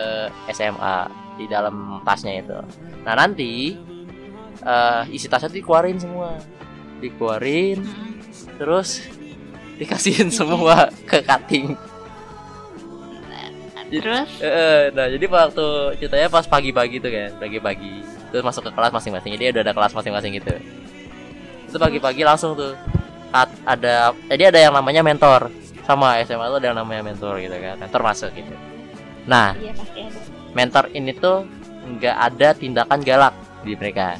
SMA 0.49 1.05
di 1.37 1.45
dalam 1.49 2.01
tasnya 2.05 2.39
itu 2.39 2.59
nah 3.03 3.13
nanti 3.17 3.77
eh 4.63 5.03
isi 5.11 5.27
tasnya 5.27 5.51
tuh 5.51 5.59
dikeluarin 5.59 5.97
semua 5.99 6.37
dikeluarin 7.03 7.83
terus 8.57 9.03
dikasihin 9.77 10.29
semua 10.29 10.87
ke 11.09 11.19
cutting 11.25 11.75
Terus 13.93 14.29
Eh, 14.41 14.89
nah 14.97 15.05
jadi 15.05 15.25
waktu 15.29 15.67
ceritanya 16.01 16.25
pas 16.25 16.49
pagi-pagi 16.49 16.97
tuh 16.97 17.13
kan, 17.13 17.29
pagi-pagi. 17.37 18.01
Terus 18.33 18.41
masuk 18.41 18.65
ke 18.65 18.71
kelas 18.73 18.89
masing-masing. 18.89 19.37
Jadi 19.37 19.53
udah 19.53 19.63
ada 19.69 19.73
kelas 19.77 19.93
masing-masing 19.93 20.31
gitu. 20.41 20.53
Itu 21.69 21.77
pagi-pagi 21.77 22.25
langsung 22.25 22.57
tuh 22.57 22.73
ada 23.65 24.17
jadi 24.33 24.49
ada 24.49 24.59
yang 24.65 24.73
namanya 24.73 25.05
mentor. 25.05 25.53
Sama 25.85 26.17
SMA 26.25 26.49
tuh 26.49 26.57
ada 26.57 26.67
yang 26.73 26.77
namanya 26.81 27.05
mentor 27.05 27.37
gitu 27.37 27.53
kan. 27.53 27.77
Mentor 27.77 28.01
masuk 28.01 28.33
gitu. 28.33 28.55
Nah, 29.29 29.53
iya 29.61 29.71
pasti 29.77 29.99
ada. 30.01 30.32
Mentor 30.53 30.89
ini 30.93 31.11
tuh 31.13 31.45
nggak 31.83 32.17
ada 32.17 32.49
tindakan 32.55 32.99
galak 33.03 33.33
di 33.61 33.73
mereka. 33.75 34.17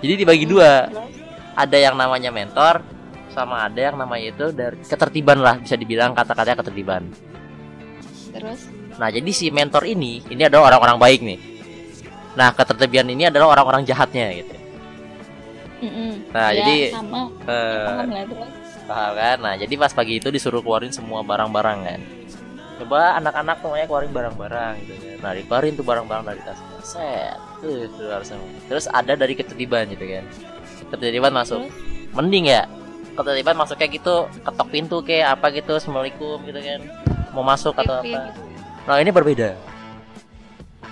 Jadi 0.00 0.14
dibagi 0.20 0.46
dua. 0.48 0.88
Ada 1.54 1.76
yang 1.78 1.94
namanya 1.94 2.34
mentor 2.34 2.82
sama 3.30 3.66
ada 3.66 3.78
yang 3.78 3.98
namanya 3.98 4.30
itu 4.30 4.46
dari 4.54 4.78
ketertiban 4.82 5.38
lah 5.42 5.58
bisa 5.58 5.74
dibilang 5.74 6.14
kata-katanya 6.14 6.62
ketertiban. 6.62 7.02
terus 8.34 8.66
Nah, 8.94 9.10
jadi 9.10 9.26
si 9.34 9.50
mentor 9.50 9.90
ini, 9.90 10.22
ini 10.30 10.46
adalah 10.46 10.70
orang-orang 10.70 10.98
baik 11.02 11.20
nih. 11.26 11.38
Nah, 12.38 12.54
ketertiban 12.54 13.10
ini 13.10 13.26
adalah 13.26 13.50
orang-orang 13.58 13.82
jahatnya 13.82 14.30
gitu. 14.38 14.54
Mm-mm. 15.82 16.30
Nah, 16.30 16.54
Ya, 16.54 16.62
jadi 16.62 16.76
sama 16.94 17.26
eh, 17.42 17.86
paham 17.90 18.10
terus. 18.10 18.50
paham 18.86 19.12
kan? 19.18 19.36
Nah, 19.42 19.54
jadi 19.58 19.74
pas 19.74 19.90
pagi 19.90 20.22
itu 20.22 20.30
disuruh 20.30 20.62
keluarin 20.62 20.94
semua 20.94 21.26
barang-barang 21.26 21.78
kan. 21.82 22.00
Coba 22.74 23.14
anak-anak 23.22 23.62
semuanya 23.62 23.86
keluarin 23.86 24.10
barang-barang 24.10 24.74
gitu 24.82 24.92
kan. 24.98 25.16
Nah, 25.22 25.30
dikeluarin 25.38 25.72
tuh 25.78 25.86
barang-barang 25.86 26.24
dari 26.26 26.40
tas. 26.42 26.58
Set, 26.82 27.38
tuh 27.62 27.86
semua. 28.26 28.48
Terus 28.66 28.84
ada 28.90 29.12
dari 29.14 29.34
ketertiban 29.38 29.86
gitu 29.86 30.04
kan. 30.04 30.24
Ketertiban 30.90 31.32
masuk. 31.32 31.70
Mending 32.14 32.50
ya. 32.50 32.66
Ketertiban 33.14 33.54
masuk 33.54 33.78
kayak 33.78 34.02
gitu, 34.02 34.26
ketok 34.42 34.68
pintu 34.74 34.96
kayak 35.06 35.38
apa 35.38 35.54
gitu, 35.54 35.78
assalamualaikum 35.78 36.42
gitu 36.42 36.58
kan. 36.58 36.80
Mau 37.30 37.46
masuk 37.46 37.78
atau 37.78 38.02
kayak 38.02 38.18
apa. 38.18 38.30
gitu. 38.34 38.40
Nah, 38.84 38.96
ini 38.98 39.10
berbeda. 39.14 39.48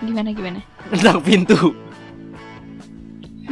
Gimana 0.03 0.29
gimana? 0.31 0.61
Tentang 0.91 1.19
pintu. 1.23 1.59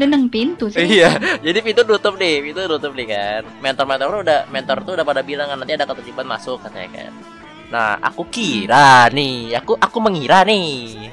Denang 0.01 0.31
pintu 0.33 0.71
sih. 0.71 0.81
Iya, 0.87 1.13
jadi 1.45 1.59
pintu 1.61 1.83
tutup 1.85 2.17
nih, 2.17 2.41
pintu 2.41 2.65
tutup 2.65 2.95
nih 2.95 3.07
kan. 3.11 3.43
Mentor-mentor 3.61 4.23
udah 4.23 4.41
mentor 4.49 4.81
tuh 4.87 4.93
udah 4.97 5.05
pada 5.05 5.21
bilang 5.21 5.51
kan 5.51 5.61
nanti 5.61 5.77
ada 5.77 5.85
ketertiban 5.85 6.25
masuk 6.25 6.63
katanya 6.63 6.89
kan. 6.95 7.13
Nah, 7.71 8.03
aku 8.03 8.27
kira 8.27 9.07
nih, 9.15 9.55
aku 9.55 9.79
aku 9.79 9.99
mengira 10.03 10.43
nih. 10.43 11.07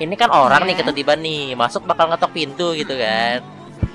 Ini 0.00 0.14
kan 0.16 0.32
orang 0.32 0.64
nih 0.64 0.74
Iya. 0.74 0.80
ketertiban 0.82 1.20
nih, 1.20 1.52
masuk 1.52 1.84
bakal 1.84 2.08
ngetok 2.08 2.32
pintu 2.32 2.72
gitu 2.72 2.96
kan. 2.96 3.44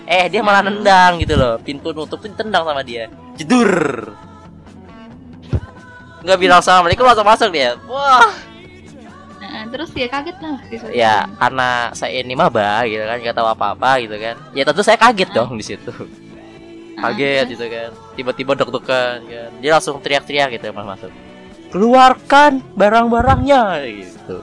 Eh, 0.07 0.29
dia 0.31 0.39
malah 0.39 0.63
nendang 0.63 1.19
gitu 1.19 1.35
loh. 1.35 1.57
Pintu 1.59 1.91
nutup 1.91 2.21
tuh 2.21 2.29
ditendang 2.31 2.63
sama 2.63 2.79
dia. 2.85 3.09
Jedur. 3.35 4.13
Nggak 6.23 6.37
bilang 6.39 6.59
assalamualaikum 6.61 7.03
langsung 7.03 7.27
masuk 7.27 7.49
dia. 7.51 7.75
Wah, 7.89 8.31
Nah, 9.37 9.63
terus 9.71 9.89
ya 9.95 10.11
kaget 10.11 10.37
lah 10.43 10.59
ya 10.91 11.15
karena 11.39 11.89
saya 11.95 12.19
ini 12.19 12.35
maba 12.35 12.83
gitu 12.83 12.99
kan, 12.99 13.15
nggak 13.15 13.31
tahu 13.37 13.47
apa-apa 13.47 14.01
gitu 14.03 14.15
kan. 14.19 14.35
Ya 14.51 14.67
tentu 14.67 14.83
saya 14.83 14.99
kaget 14.99 15.29
dong 15.31 15.55
di 15.55 15.63
situ. 15.63 15.93
Ah, 16.97 17.13
kaget 17.13 17.53
gitu 17.53 17.65
kan 17.69 17.89
tiba-tiba 18.17 18.57
deg-degan 18.57 19.21
kan 19.23 19.49
dia 19.61 19.69
langsung 19.77 20.01
teriak-teriak 20.01 20.57
gitu 20.57 20.73
pas 20.73 20.81
masuk 20.81 21.13
keluarkan 21.71 22.63
barang-barangnya 22.75 23.63
gitu. 23.87 24.37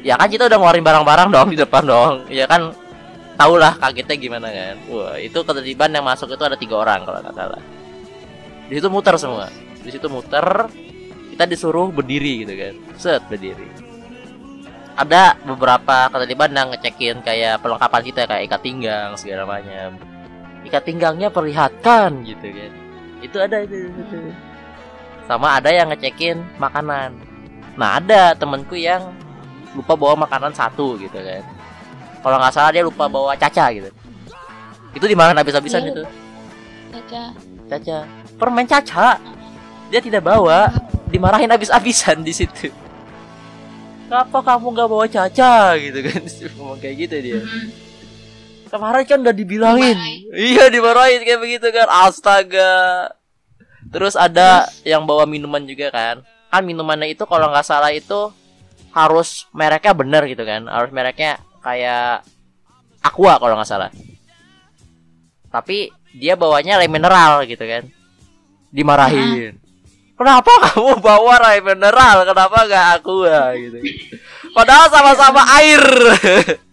Ya 0.00 0.16
kan 0.16 0.32
kita 0.32 0.48
udah 0.48 0.56
ngeluarin 0.56 0.84
barang-barang 0.84 1.28
dong 1.28 1.48
di 1.52 1.58
depan 1.60 1.84
dong. 1.84 2.14
Ya 2.32 2.48
kan 2.48 2.72
tau 3.36 3.56
lah 3.56 3.76
kagetnya 3.76 4.16
gimana 4.16 4.48
kan. 4.48 4.74
Wah 4.88 5.16
itu 5.20 5.38
ketertiban 5.40 5.92
yang 5.92 6.04
masuk 6.04 6.32
itu 6.32 6.44
ada 6.44 6.56
tiga 6.56 6.80
orang 6.80 7.04
kalau 7.04 7.20
nggak 7.20 7.36
salah. 7.36 7.62
Di 8.68 8.72
situ 8.76 8.88
muter 8.88 9.14
semua. 9.20 9.46
Di 9.80 9.90
situ 9.92 10.06
muter 10.08 10.44
kita 11.36 11.44
disuruh 11.48 11.88
berdiri 11.92 12.44
gitu 12.44 12.54
kan. 12.56 12.74
Set 12.96 13.22
berdiri. 13.28 13.68
Ada 15.00 15.40
beberapa 15.48 16.12
ketertiban 16.12 16.52
yang 16.52 16.68
ngecekin 16.76 17.24
kayak 17.24 17.64
perlengkapan 17.64 18.02
kita 18.04 18.20
kayak 18.28 18.42
ikat 18.48 18.60
pinggang 18.60 19.10
segala 19.16 19.48
macam. 19.48 19.96
Ikat 20.60 20.82
pinggangnya 20.84 21.32
perlihatkan 21.32 22.20
gitu 22.28 22.52
kan. 22.52 22.72
Itu 23.24 23.36
ada 23.40 23.64
itu, 23.64 23.88
itu. 23.88 24.18
Sama 25.30 25.62
ada 25.62 25.70
yang 25.70 25.86
ngecekin 25.94 26.42
makanan. 26.58 27.14
Nah 27.78 28.02
ada 28.02 28.34
temenku 28.34 28.74
yang 28.74 29.14
lupa 29.78 29.94
bawa 29.94 30.26
makanan 30.26 30.50
satu 30.50 30.98
gitu 30.98 31.14
kan. 31.14 31.46
Kalau 32.18 32.36
nggak 32.42 32.50
salah 32.50 32.74
dia 32.74 32.82
lupa 32.82 33.06
bawa 33.06 33.38
caca 33.38 33.70
gitu. 33.70 33.94
Itu 34.90 35.06
dimakan 35.06 35.38
habis-habisan 35.38 35.86
Iya. 35.86 35.90
itu? 35.94 36.02
Caca. 36.90 37.22
caca. 37.70 37.98
Permen 38.34 38.66
caca. 38.66 39.22
Dia 39.94 40.02
tidak 40.02 40.26
bawa. 40.26 40.66
Dimarahin 41.06 41.46
habis-habisan 41.46 42.26
di 42.26 42.34
situ. 42.34 42.66
Kenapa 44.10 44.42
kamu 44.42 44.66
nggak 44.74 44.88
bawa 44.90 45.06
caca? 45.06 45.78
Gitu 45.78 45.98
kan. 46.02 46.20
Ngomong 46.58 46.78
kayak 46.82 46.96
gitu 47.06 47.16
dia. 47.22 47.40
Kemarin 48.66 49.02
kan 49.06 49.18
udah 49.22 49.34
dibilangin. 49.34 49.94
Dimarahin. 49.94 50.34
iya 50.34 50.64
dimarahin 50.66 51.20
kayak 51.22 51.38
begitu 51.38 51.66
kan. 51.70 51.86
Astaga 51.86 53.14
terus 53.88 54.14
ada 54.18 54.68
yang 54.84 55.08
bawa 55.08 55.24
minuman 55.24 55.64
juga 55.64 55.88
kan. 55.88 56.20
Kan 56.52 56.62
minumannya 56.68 57.08
itu 57.14 57.24
kalau 57.24 57.48
nggak 57.48 57.64
salah 57.64 57.94
itu 57.94 58.28
harus 58.92 59.48
mereknya 59.56 59.92
bener 59.96 60.22
gitu 60.28 60.44
kan. 60.44 60.68
Harus 60.68 60.90
mereknya 60.92 61.40
kayak 61.64 62.26
aqua 63.00 63.40
kalau 63.40 63.56
nggak 63.56 63.70
salah. 63.70 63.90
Tapi 65.48 65.88
dia 66.12 66.36
bawanya 66.36 66.76
air 66.76 66.90
mineral 66.90 67.46
gitu 67.48 67.64
kan. 67.64 67.88
Dimarahin. 68.70 69.56
Kenapa 70.20 70.52
kamu 70.68 71.00
bawa 71.00 71.40
air 71.48 71.64
mineral? 71.64 72.28
Kenapa 72.28 72.68
nggak 72.68 72.86
aqua 73.00 73.56
gitu? 73.56 73.78
Padahal 74.52 74.86
sama-sama 74.90 75.42
air 75.62 75.80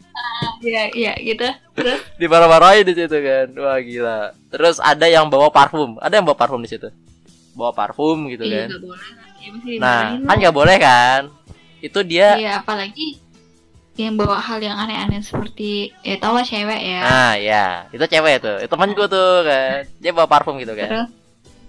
Iya, 0.59 0.83
iya 0.93 1.13
gitu. 1.19 1.47
Terus? 1.75 1.99
Dimarah-marahin 2.21 2.85
di 2.85 2.93
situ 2.95 3.17
kan. 3.17 3.47
Wah 3.57 3.79
gila. 3.79 4.19
Terus 4.49 4.77
ada 4.79 5.05
yang 5.05 5.27
bawa 5.27 5.49
parfum. 5.49 5.97
Ada 6.01 6.19
yang 6.19 6.25
bawa 6.25 6.37
parfum 6.37 6.61
di 6.61 6.69
situ? 6.69 6.89
Bawa 7.53 7.73
parfum 7.73 8.29
gitu 8.29 8.45
iya 8.45 8.65
kan. 8.65 8.67
nggak 8.73 8.83
boleh. 8.83 9.09
Ya, 9.37 9.79
nah 9.79 10.01
kan 10.27 10.35
nggak 10.37 10.55
boleh 10.55 10.75
kan? 10.77 11.21
Itu 11.79 12.01
dia 12.01 12.35
Iya, 12.35 12.59
apalagi 12.61 13.21
yang 13.97 14.13
bawa 14.13 14.37
hal 14.37 14.61
yang 14.61 14.77
aneh-aneh 14.77 15.25
seperti 15.25 15.89
ya 16.05 16.21
tau 16.21 16.37
lah 16.37 16.45
cewek 16.45 16.81
ya. 16.85 16.99
nah 17.01 17.33
ya 17.33 17.65
itu 17.89 18.05
cewek 18.05 18.41
tuh. 18.41 18.57
Itu 18.61 18.69
temanku 18.69 19.09
tuh 19.09 19.41
kan. 19.41 19.89
Dia 19.97 20.11
bawa 20.13 20.29
parfum 20.29 20.57
gitu 20.61 20.77
kan. 20.77 20.89
Terus? 20.89 21.09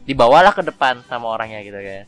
Dibawalah 0.05 0.53
ke 0.53 0.61
depan 0.65 1.01
sama 1.09 1.29
orangnya 1.33 1.61
gitu 1.65 1.81
kan. 1.81 2.05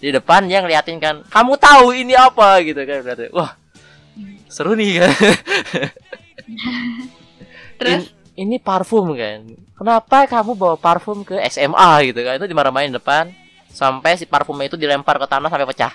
Di 0.00 0.08
depan 0.12 0.48
dia 0.48 0.64
ngeliatin 0.64 0.96
kan 0.96 1.20
kamu 1.28 1.60
tahu 1.60 1.92
ini 1.92 2.16
apa? 2.16 2.60
gitu 2.64 2.80
kan. 2.88 3.04
Berarti 3.04 3.28
wah 3.36 3.52
seru 4.50 4.74
nih 4.74 5.02
kan? 5.02 5.10
Terus? 7.80 8.12
Ini 8.36 8.56
parfum 8.56 9.12
kan? 9.16 9.44
Kenapa 9.76 10.24
kamu 10.24 10.56
bawa 10.56 10.76
parfum 10.80 11.24
ke 11.24 11.36
SMA 11.48 12.12
gitu 12.12 12.20
kan? 12.24 12.40
Itu 12.40 12.48
dimarah-marahin 12.48 12.96
depan 12.96 13.32
sampai 13.70 14.18
si 14.18 14.26
parfumnya 14.26 14.66
itu 14.66 14.80
dilempar 14.80 15.20
ke 15.20 15.26
tanah 15.28 15.48
sampai 15.48 15.68
pecah. 15.68 15.92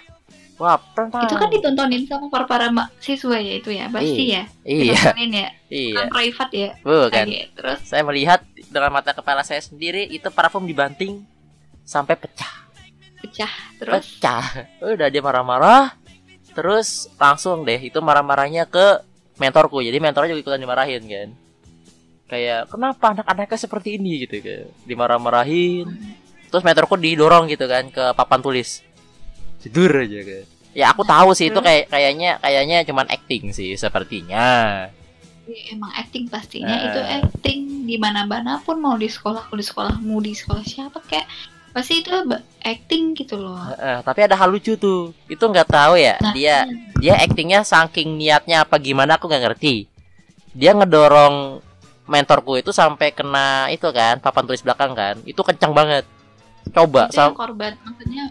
Wah 0.55 0.79
pernah. 0.79 1.27
Itu 1.27 1.35
kan 1.35 1.51
ditontonin 1.51 2.07
sama 2.07 2.31
para 2.31 2.47
para 2.47 2.71
siswa 3.03 3.35
ya 3.35 3.59
itu 3.59 3.75
ya? 3.75 3.91
Pasti 3.91 4.23
ya? 4.31 4.43
iya. 4.63 4.95
Ditontonin 4.95 5.31
ya? 5.35 5.49
Iya. 5.67 5.95
Kan 5.99 6.07
private 6.13 6.53
ya? 6.55 6.71
Bukan 6.79 7.25
Oke, 7.27 7.41
terus? 7.51 7.79
Saya 7.83 8.01
melihat 8.07 8.39
dengan 8.71 8.91
mata 8.95 9.11
kepala 9.11 9.43
saya 9.43 9.59
sendiri 9.59 10.07
itu 10.07 10.31
parfum 10.31 10.63
dibanting 10.63 11.27
sampai 11.83 12.15
pecah. 12.15 12.71
Pecah 13.19 13.53
terus? 13.81 13.93
Pecah. 13.99 14.45
Udah 14.79 15.11
dia 15.11 15.19
marah-marah 15.19 16.04
terus 16.55 17.11
langsung 17.19 17.67
deh 17.67 17.77
itu 17.77 17.99
marah-marahnya 17.99 18.65
ke 18.65 19.03
mentorku. 19.35 19.83
Jadi 19.83 19.99
mentornya 19.99 20.31
juga 20.31 20.41
ikutan 20.41 20.63
dimarahin 20.63 21.03
kan. 21.03 21.29
Kayak 22.25 22.71
kenapa 22.71 23.05
anak-anaknya 23.13 23.59
seperti 23.59 23.99
ini? 23.99 24.23
Gitu 24.23 24.39
kan 24.39 24.65
dimarah-marahin. 24.87 25.85
Terus 26.49 26.63
mentorku 26.63 26.95
didorong 26.95 27.51
gitu 27.51 27.67
kan 27.67 27.91
ke 27.91 28.15
papan 28.15 28.39
tulis. 28.39 28.79
Tidur 29.59 29.91
aja 29.91 30.21
kan 30.23 30.55
ya 30.75 30.91
aku 30.91 31.07
tahu 31.07 31.31
sih 31.31 31.47
itu 31.47 31.59
kayak 31.63 31.87
kayaknya 31.87 32.35
kayaknya 32.43 32.83
cuman 32.83 33.07
acting 33.07 33.55
sih 33.55 33.79
sepertinya. 33.79 34.45
Ya, 35.47 35.59
emang 35.71 35.93
acting 35.95 36.27
pastinya. 36.27 36.75
Eh. 36.75 36.85
itu 36.91 36.99
acting 36.99 37.59
di 37.87 37.95
mana 37.95 38.27
mana 38.27 38.59
pun 38.59 38.83
mau 38.83 38.99
di 38.99 39.07
sekolah 39.07 39.47
di 39.55 39.63
sekolahmu 39.63 40.19
di 40.19 40.35
sekolah 40.35 40.63
siapa 40.67 40.99
kayak 41.07 41.25
pasti 41.75 41.99
itu 41.99 42.09
acting 42.63 43.11
gitu 43.19 43.35
loh. 43.35 43.59
Heeh, 43.59 43.99
tapi 43.99 44.23
ada 44.23 44.39
hal 44.39 44.47
lucu 44.47 44.79
tuh. 44.79 45.11
Itu 45.27 45.43
nggak 45.51 45.67
tahu 45.67 45.99
ya. 45.99 46.15
Nah, 46.23 46.31
dia 46.31 46.63
dia 47.03 47.19
actingnya 47.19 47.67
saking 47.67 48.15
niatnya 48.15 48.63
apa 48.63 48.79
gimana 48.79 49.19
aku 49.19 49.27
nggak 49.27 49.43
ngerti. 49.43 49.91
Dia 50.55 50.71
ngedorong 50.71 51.59
mentorku 52.07 52.55
itu 52.55 52.71
sampai 52.71 53.11
kena 53.11 53.67
itu 53.75 53.91
kan 53.91 54.23
papan 54.23 54.47
tulis 54.47 54.63
belakang 54.63 54.95
kan. 54.95 55.19
Itu 55.27 55.43
kencang 55.43 55.75
banget. 55.75 56.07
Coba 56.71 57.11
itu 57.11 57.19
yang 57.19 57.35
korban 57.35 57.75
maksudnya 57.83 58.23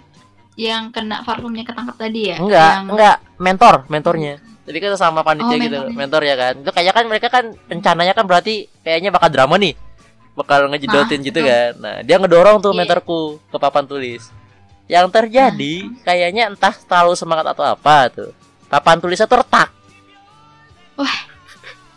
yang 0.57 0.83
kena 0.89 1.21
parfumnya 1.21 1.69
ketangkap 1.69 2.01
tadi 2.01 2.33
ya? 2.33 2.41
Enggak 2.41 2.73
yang... 2.81 2.87
enggak. 2.97 3.17
Mentor 3.37 3.75
mentornya. 3.93 4.35
Jadi 4.65 4.79
kita 4.81 4.97
sama 4.97 5.21
panitia 5.21 5.53
Oh, 5.53 5.61
gitu 5.61 5.77
mentornya. 5.85 5.97
mentor 6.01 6.23
ya 6.25 6.35
kan. 6.41 6.55
Itu 6.65 6.71
kayak 6.73 6.93
kan 6.97 7.05
mereka 7.05 7.29
kan 7.29 7.45
rencananya 7.69 8.17
kan 8.17 8.25
berarti 8.25 8.73
kayaknya 8.81 9.13
bakal 9.13 9.29
drama 9.29 9.61
nih 9.61 9.77
bakal 10.35 10.67
ngejedotin 10.67 11.21
Ah, 11.21 11.25
gitu 11.25 11.39
betul. 11.39 11.51
kan. 11.51 11.73
Nah 11.79 11.97
dia 12.03 12.17
ngedorong 12.19 12.59
tuh 12.59 12.71
Iya. 12.75 12.79
mentorku 12.83 13.19
ke 13.49 13.57
papan 13.57 13.85
tulis. 13.87 14.23
Yang 14.85 15.07
terjadi 15.11 15.75
kayaknya 16.03 16.53
entah 16.53 16.75
terlalu 16.75 17.15
semangat 17.17 17.47
atau 17.51 17.65
apa 17.65 18.11
tuh. 18.11 18.31
Papan 18.67 18.99
tulisnya 18.99 19.25
tuh 19.25 19.41
retak. 19.41 19.71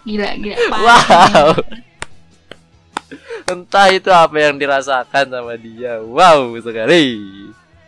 Gila 0.07 0.29
gila. 0.39 0.55
Wow. 0.87 1.49
entah 3.51 3.87
itu 3.89 4.11
apa 4.11 4.35
yang 4.37 4.55
dirasakan 4.55 5.25
sama 5.27 5.53
dia. 5.55 5.99
Wow 5.99 6.55
sekali. 6.59 7.27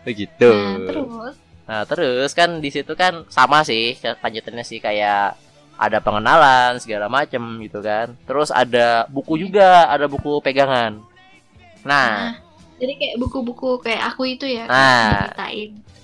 Begitu. 0.04 0.52
Nah 0.52 0.80
terus? 0.88 1.36
Nah 1.70 1.82
terus 1.86 2.32
kan 2.34 2.50
di 2.60 2.70
situ 2.72 2.92
kan 2.96 3.24
sama 3.30 3.62
sih 3.64 3.94
lanjutannya 4.02 4.64
sih 4.64 4.80
kayak 4.80 5.36
ada 5.80 6.04
pengenalan 6.04 6.76
segala 6.84 7.08
macem 7.08 7.40
gitu 7.64 7.80
kan. 7.80 8.12
Terus 8.28 8.52
ada 8.52 9.08
buku 9.08 9.40
juga, 9.40 9.88
ada 9.88 10.12
buku 10.12 10.44
pegangan. 10.44 11.00
Nah, 11.88 12.36
nah 12.36 12.50
jadi 12.80 12.94
kayak 12.96 13.16
buku-buku 13.20 13.70
kayak 13.84 14.16
aku 14.16 14.24
itu 14.36 14.48
ya 14.48 14.66
Nah. 14.66 15.28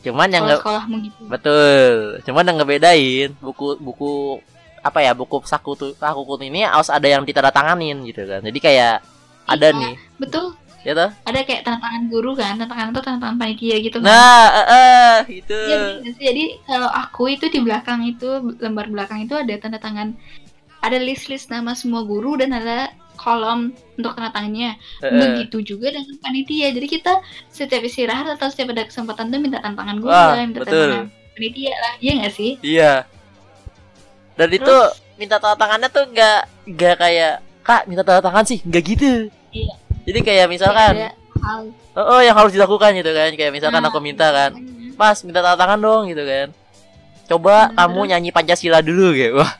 cuman 0.05 0.29
yang 0.29 0.45
sekolahmu 0.45 0.95
gitu 1.01 1.21
betul, 1.25 2.21
cuman 2.29 2.45
yang 2.45 2.57
ngebedain 2.61 3.29
buku 3.41 3.73
buku 3.81 4.37
apa 4.85 5.01
ya 5.01 5.17
buku 5.17 5.41
saku 5.49 5.73
tuh 5.73 5.91
saku 5.97 6.21
kutu 6.21 6.45
ini 6.45 6.61
harus 6.61 6.93
ada 6.93 7.09
yang 7.09 7.25
ditandatanganin 7.25 8.05
gitu 8.05 8.21
kan. 8.29 8.45
Jadi 8.45 8.59
kayak 8.61 9.01
ada 9.49 9.73
Iya, 9.73 9.79
nih, 9.81 9.93
betul 10.21 10.53
ya 10.85 10.93
toh? 10.93 11.09
ada 11.25 11.39
kayak 11.41 11.65
tantangan 11.65 12.03
guru 12.07 12.37
kan 12.37 12.55
tantangan 12.55 12.93
itu 12.93 13.01
tantangan 13.01 13.35
panitia 13.35 13.75
gitu 13.81 13.97
kan 13.99 14.05
Nah, 14.05 14.47
eh, 14.53 14.67
eh, 14.69 15.15
itu. 15.41 15.57
Sih. 16.05 16.13
jadi 16.21 16.43
kalau 16.63 16.85
aku 16.87 17.33
itu 17.33 17.49
di 17.49 17.57
belakang 17.59 18.05
itu 18.05 18.29
lembar 18.61 18.85
belakang 18.87 19.25
itu 19.25 19.33
ada 19.33 19.49
tanda 19.57 19.81
tangan 19.81 20.13
ada 20.79 21.01
list 21.01 21.25
list 21.27 21.49
nama 21.49 21.73
semua 21.73 22.05
guru 22.05 22.37
dan 22.37 22.53
ada 22.53 22.93
kolom 23.17 23.73
untuk 23.97 24.13
tanda 24.13 24.29
tangannya 24.29 24.77
eh. 25.01 25.09
begitu 25.09 25.65
juga 25.65 25.89
dengan 25.89 26.21
panitia 26.21 26.69
jadi 26.69 26.85
kita 26.85 27.13
setiap 27.49 27.81
istirahat 27.81 28.29
atau 28.29 28.45
setiap 28.47 28.69
ada 28.77 28.85
kesempatan 28.85 29.33
tuh 29.33 29.41
minta 29.41 29.57
tanda 29.57 29.81
tangan 29.81 29.97
guru 29.97 30.13
Wah, 30.13 30.37
lah 30.37 30.45
minta 30.45 30.61
betul. 30.61 30.77
tanda 30.77 30.85
tangan 30.85 31.07
panitia 31.33 31.73
lah 31.73 31.93
iya 31.97 32.11
nggak 32.21 32.33
sih 32.33 32.51
Iya. 32.61 32.93
Dan 34.35 34.49
itu 34.51 34.67
Terus? 34.67 34.99
minta 35.15 35.39
tanda 35.39 35.55
tangannya 35.57 35.89
tuh 35.89 36.05
nggak 36.11 36.39
nggak 36.75 36.95
kayak 36.99 37.33
kak 37.63 37.81
minta 37.87 38.03
tanda 38.03 38.21
tangan 38.21 38.45
sih 38.45 38.59
nggak 38.61 38.83
gitu. 38.85 39.11
Iya. 39.49 39.73
Jadi 40.05 40.19
kayak 40.21 40.47
misalkan, 40.47 41.09
oh, 41.93 42.05
oh, 42.07 42.21
yang 42.21 42.33
harus 42.33 42.51
dilakukan 42.51 42.93
gitu 42.93 43.09
kan. 43.09 43.33
Kayak 43.33 43.51
misalkan 43.51 43.81
Nah, 43.81 43.89
aku 43.89 43.99
minta 43.99 44.29
kan. 44.29 44.53
Mas 44.93 45.19
minta 45.21 45.41
tanda 45.41 45.57
tangan 45.57 45.77
dong 45.77 46.03
gitu 46.07 46.21
kan. 46.21 46.47
Coba 47.25 47.67
Nah, 47.67 47.83
kamu 47.83 47.99
terus? 47.99 48.09
nyanyi 48.11 48.29
Pancasila 48.29 48.79
dulu 48.79 49.11
kayak 49.11 49.33
wah. 49.33 49.51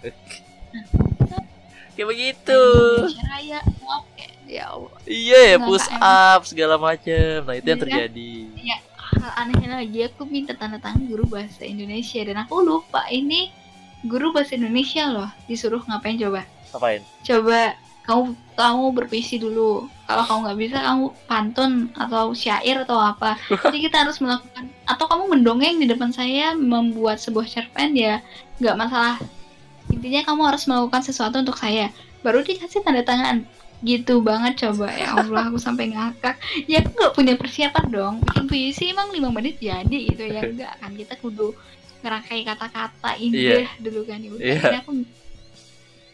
kayak 1.91 2.08
begitu. 2.08 2.62
Ya 4.46 4.70
Allah 4.70 4.93
Iya 5.04 5.39
ya 5.48 5.58
push 5.58 5.89
up 5.91 6.46
segala 6.46 6.78
macem. 6.78 7.41
Nah 7.41 7.54
itu 7.54 7.66
yang 7.66 7.76
Iya. 7.76 7.86
terjadi. 8.06 8.32
hal 9.16 9.32
anehnya 9.39 9.80
lagi 9.80 10.00
aku 10.04 10.22
minta 10.24 10.54
tanda 10.54 10.78
tangan 10.78 11.02
guru 11.04 11.26
bahasa 11.26 11.64
Indonesia 11.64 12.22
dan 12.22 12.38
aku 12.38 12.62
lupa 12.62 13.06
ini 13.08 13.50
guru 14.04 14.30
bahasa 14.30 14.54
Indonesia 14.54 15.08
loh 15.08 15.30
disuruh 15.46 15.82
ngapain 15.82 16.14
coba 16.16 16.46
Ngapain? 16.70 17.02
coba 17.24 17.74
kamu 18.06 18.24
kamu 18.56 18.86
berpuisi 18.93 19.36
dulu. 19.36 19.89
Kalau 20.06 20.24
kamu 20.24 20.39
nggak 20.45 20.60
bisa 20.62 20.78
kamu 20.80 21.06
pantun 21.26 21.72
atau 21.97 22.32
syair 22.32 22.86
atau 22.86 22.95
apa. 22.95 23.36
Jadi 23.49 23.89
kita 23.89 24.06
harus 24.06 24.22
melakukan 24.22 24.70
atau 24.86 25.06
kamu 25.10 25.24
mendongeng 25.38 25.76
di 25.82 25.89
depan 25.89 26.14
saya 26.14 26.53
membuat 26.53 27.18
sebuah 27.18 27.49
cerpen 27.49 27.97
ya 27.97 28.22
nggak 28.62 28.78
masalah. 28.78 29.18
Intinya 29.89 30.22
kamu 30.24 30.41
harus 30.45 30.64
melakukan 30.66 31.01
sesuatu 31.01 31.41
untuk 31.41 31.58
saya. 31.58 31.89
Baru 32.22 32.45
dikasih 32.45 32.86
tanda 32.86 33.01
tangan. 33.01 33.41
Gitu 33.84 34.22
banget 34.24 34.66
coba. 34.66 34.88
Ya 34.93 35.14
Allah 35.14 35.49
aku 35.49 35.58
sampai 35.58 35.91
ngakak. 35.91 36.38
Ya 36.70 36.86
aku 36.86 36.93
nggak 36.95 37.14
punya 37.14 37.34
persiapan 37.36 37.86
dong. 37.89 38.16
Bikin 38.22 38.45
puisi 38.45 38.93
emang 38.93 39.10
lima 39.12 39.34
menit 39.34 39.58
jadi 39.58 39.97
gitu. 40.14 40.24
Ya 40.26 40.45
enggak 40.47 40.74
kan 40.78 40.93
kita 40.93 41.18
kudu 41.18 41.53
ngerangkai 42.06 42.45
kata-kata 42.45 43.18
indah 43.18 43.66
dulu 43.82 44.06
kan. 44.06 44.22
Ya 44.22 44.30
udah 44.30 44.45
Iya. 44.45 44.80
aku 44.86 44.91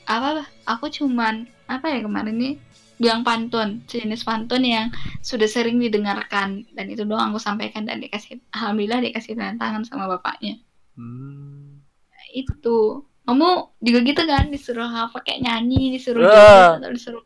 apa 0.02 0.44
aku 0.76 0.88
cuman 0.90 1.46
apa 1.68 1.86
ya 1.92 2.00
kemarin 2.04 2.36
nih 2.38 2.54
bilang 3.02 3.26
pantun 3.26 3.82
sejenis 3.90 4.22
pantun 4.22 4.62
yang 4.62 4.88
sudah 5.26 5.50
sering 5.50 5.82
didengarkan 5.82 6.70
dan 6.78 6.86
itu 6.86 7.02
doang 7.02 7.34
aku 7.34 7.42
sampaikan 7.42 7.84
dan 7.90 7.98
dikasih 7.98 8.38
alhamdulillah 8.54 9.02
dikasih 9.02 9.34
tanda 9.34 9.58
tangan 9.58 9.84
sama 9.84 10.06
bapaknya 10.06 10.62
Hmm. 10.92 11.82
itu 12.36 13.02
kamu 13.24 13.50
juga 13.80 14.00
gitu 14.04 14.22
kan 14.28 14.52
disuruh 14.52 14.86
apa 14.86 15.24
kayak 15.24 15.40
nyanyi 15.40 15.96
disuruh 15.96 16.20
joget 16.22 16.84
atau 16.84 16.92
disuruh 16.92 17.24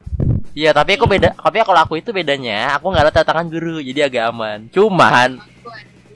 Iya, 0.56 0.72
tapi 0.72 0.96
aku 0.96 1.04
beda. 1.04 1.36
Tapi 1.36 1.60
kalau 1.68 1.84
aku 1.84 2.00
itu 2.00 2.16
bedanya, 2.16 2.80
aku 2.80 2.88
nggak 2.88 3.04
ada 3.04 3.12
tanda 3.12 3.28
tangan 3.28 3.52
guru, 3.52 3.84
jadi 3.84 4.08
agak 4.08 4.32
aman. 4.32 4.72
Cuman 4.72 5.36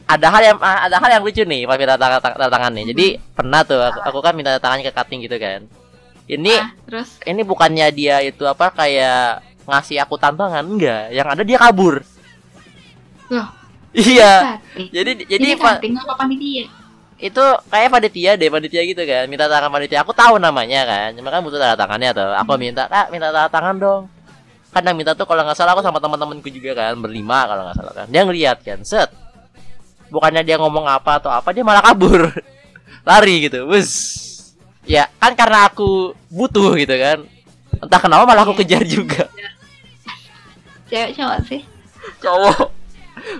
ada 0.07 0.27
hal 0.31 0.41
yang 0.41 0.57
ah, 0.63 0.87
ada 0.87 0.95
hal 0.95 1.09
yang 1.19 1.23
lucu 1.27 1.43
nih 1.43 1.67
pas 1.67 1.75
minta 1.75 1.99
tanda, 1.99 2.23
tanda 2.23 2.47
tangan 2.47 2.71
nih. 2.71 2.85
Jadi 2.95 3.05
pernah 3.35 3.67
tuh 3.67 3.83
aku, 3.83 3.99
aku 3.99 4.19
kan 4.23 4.33
minta 4.39 4.55
tanda 4.55 4.63
tangan 4.63 4.79
ke 4.79 4.95
cutting 4.95 5.19
gitu 5.27 5.35
kan. 5.35 5.67
Ini 6.29 6.53
ah, 6.61 6.69
terus? 6.85 7.17
ini 7.25 7.41
bukannya 7.41 7.89
dia 7.89 8.21
itu 8.21 8.45
apa 8.45 8.69
kayak 8.69 9.41
ngasih 9.65 9.97
aku 10.05 10.13
tantangan? 10.21 10.61
Enggak, 10.61 11.09
yang 11.09 11.25
ada 11.25 11.41
dia 11.41 11.57
kabur. 11.57 12.05
Loh. 13.33 13.49
Iya. 13.89 14.61
Jadi 14.77 15.25
jadi 15.25 15.41
ini 15.41 15.57
apa 15.57 15.81
panitia? 16.13 16.69
Itu 17.17 17.41
kayak 17.73 17.89
panitia 17.89 18.37
deh 18.37 18.45
panitia 18.53 18.81
gitu 18.85 19.01
kan. 19.01 19.25
Minta 19.25 19.49
tangan 19.49 19.73
panitia. 19.73 20.05
Aku 20.05 20.13
tahu 20.13 20.37
namanya 20.37 20.85
kan 20.85 21.17
cuma 21.17 21.33
kan 21.33 21.41
butuh 21.41 21.57
tanda 21.57 21.73
tangannya 21.73 22.13
tuh. 22.13 22.29
Aku 22.45 22.53
Hmm. 22.53 22.61
minta 22.61 22.85
kak 22.85 23.09
minta 23.09 23.33
tanda 23.33 23.49
tangan 23.49 23.75
dong. 23.81 24.01
Kan 24.69 24.85
yang 24.85 24.97
minta 25.01 25.17
tuh 25.17 25.25
kalau 25.25 25.41
nggak 25.41 25.57
salah 25.57 25.73
aku 25.73 25.81
sama 25.81 25.97
teman-temanku 25.97 26.45
juga 26.53 26.77
kan 26.77 26.93
berlima 27.01 27.49
kalau 27.49 27.65
nggak 27.65 27.77
salah 27.81 27.93
kan. 27.97 28.07
Dia 28.13 28.21
ngeliat 28.21 28.61
kan 28.61 28.85
set. 28.85 29.09
Bukannya 30.13 30.45
dia 30.45 30.61
ngomong 30.61 30.85
apa 30.85 31.17
atau 31.17 31.33
apa 31.33 31.49
dia 31.49 31.65
malah 31.65 31.81
kabur. 31.81 32.29
Lari 33.09 33.49
gitu 33.49 33.65
bus 33.65 34.21
ya 34.89 35.05
kan 35.15 35.33
karena 35.33 35.69
aku 35.69 35.89
butuh 36.27 36.73
gitu 36.75 36.95
kan. 36.95 37.21
Entah 37.79 37.99
kenapa 37.99 38.25
malah 38.25 38.41
aku 38.41 38.53
Iya. 38.53 38.59
kejar 38.59 38.83
juga. 38.83 39.23
Cewek 40.89 41.13
cowok 41.13 41.39
sih. 41.45 41.61
Cowok. 42.19 42.67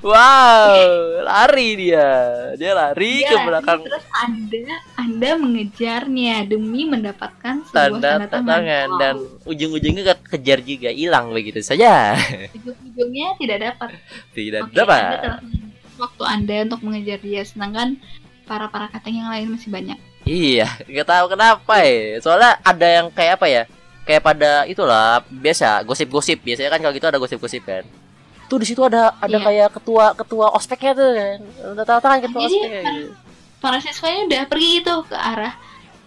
Wow 0.04 0.76
lari 1.24 1.68
dia. 1.80 2.10
Dia 2.54 2.72
lari 2.74 3.24
Dia 3.24 3.26
ke 3.26 3.34
lari, 3.34 3.48
belakang. 3.48 3.80
terus 3.82 4.06
anda 4.14 4.64
anda 4.96 5.30
mengejarnya 5.36 6.36
demi 6.46 6.84
mendapatkan 6.84 7.64
sebuah 7.64 7.74
tanda 7.74 8.00
tanda, 8.20 8.28
tangan 8.28 8.44
tangan. 8.46 8.88
Wow. 8.88 9.00
dan 9.00 9.16
ujung-ujungnya 9.46 10.04
ke- 10.06 10.28
kejar 10.30 10.60
juga 10.62 10.90
hilang 10.92 11.32
begitu 11.32 11.60
saja. 11.60 12.12
Ujung-ujungnya 12.56 13.28
tidak 13.36 13.58
dapat. 13.64 13.90
Tidak 14.30 14.62
Anda 14.66 14.76
dapat. 14.76 15.10
waktu 15.96 16.24
anda 16.24 16.56
untuk 16.64 16.82
mengejar 16.82 17.20
dia 17.20 17.44
sedangkan 17.44 18.00
para 18.44 18.68
para 18.68 18.88
cutting 18.90 19.20
yang 19.20 19.30
lain 19.30 19.48
masih 19.50 19.68
banyak 19.68 20.00
iya 20.30 20.68
nggak 20.86 21.08
tahu 21.08 21.26
kenapa 21.34 21.74
ya. 21.82 22.22
Soalnya 22.22 22.62
ada 22.62 22.88
yang 22.88 23.08
kayak 23.10 23.42
apa 23.42 23.48
ya? 23.50 23.64
Kayak 24.06 24.22
pada 24.22 24.52
itulah 24.66 25.26
biasa 25.26 25.82
gosip-gosip. 25.82 26.42
Biasanya 26.42 26.70
kan 26.70 26.80
kalau 26.82 26.94
gitu 26.94 27.08
ada 27.10 27.18
gosip-gosip 27.18 27.66
kan. 27.66 27.84
Tuh 28.46 28.58
di 28.58 28.66
situ 28.66 28.82
ada 28.82 29.14
ada 29.18 29.38
Iya. 29.38 29.46
kayak 29.46 29.70
ketua 29.78 30.06
ketua 30.14 30.46
ospeknya 30.54 30.94
tuh. 30.94 31.10
Kan 31.14 31.40
udah 31.74 31.86
tahu 31.86 32.00
tangan 32.02 32.20
ketua 32.26 32.42
Jadi, 32.46 32.56
ospeknya. 32.58 32.82
kan, 32.82 32.94
gitu. 32.94 33.12
para 33.60 33.78
siswanya 33.78 34.22
udah 34.26 34.42
pergi 34.46 34.70
gitu 34.80 34.94
ke 35.06 35.18
arah 35.18 35.54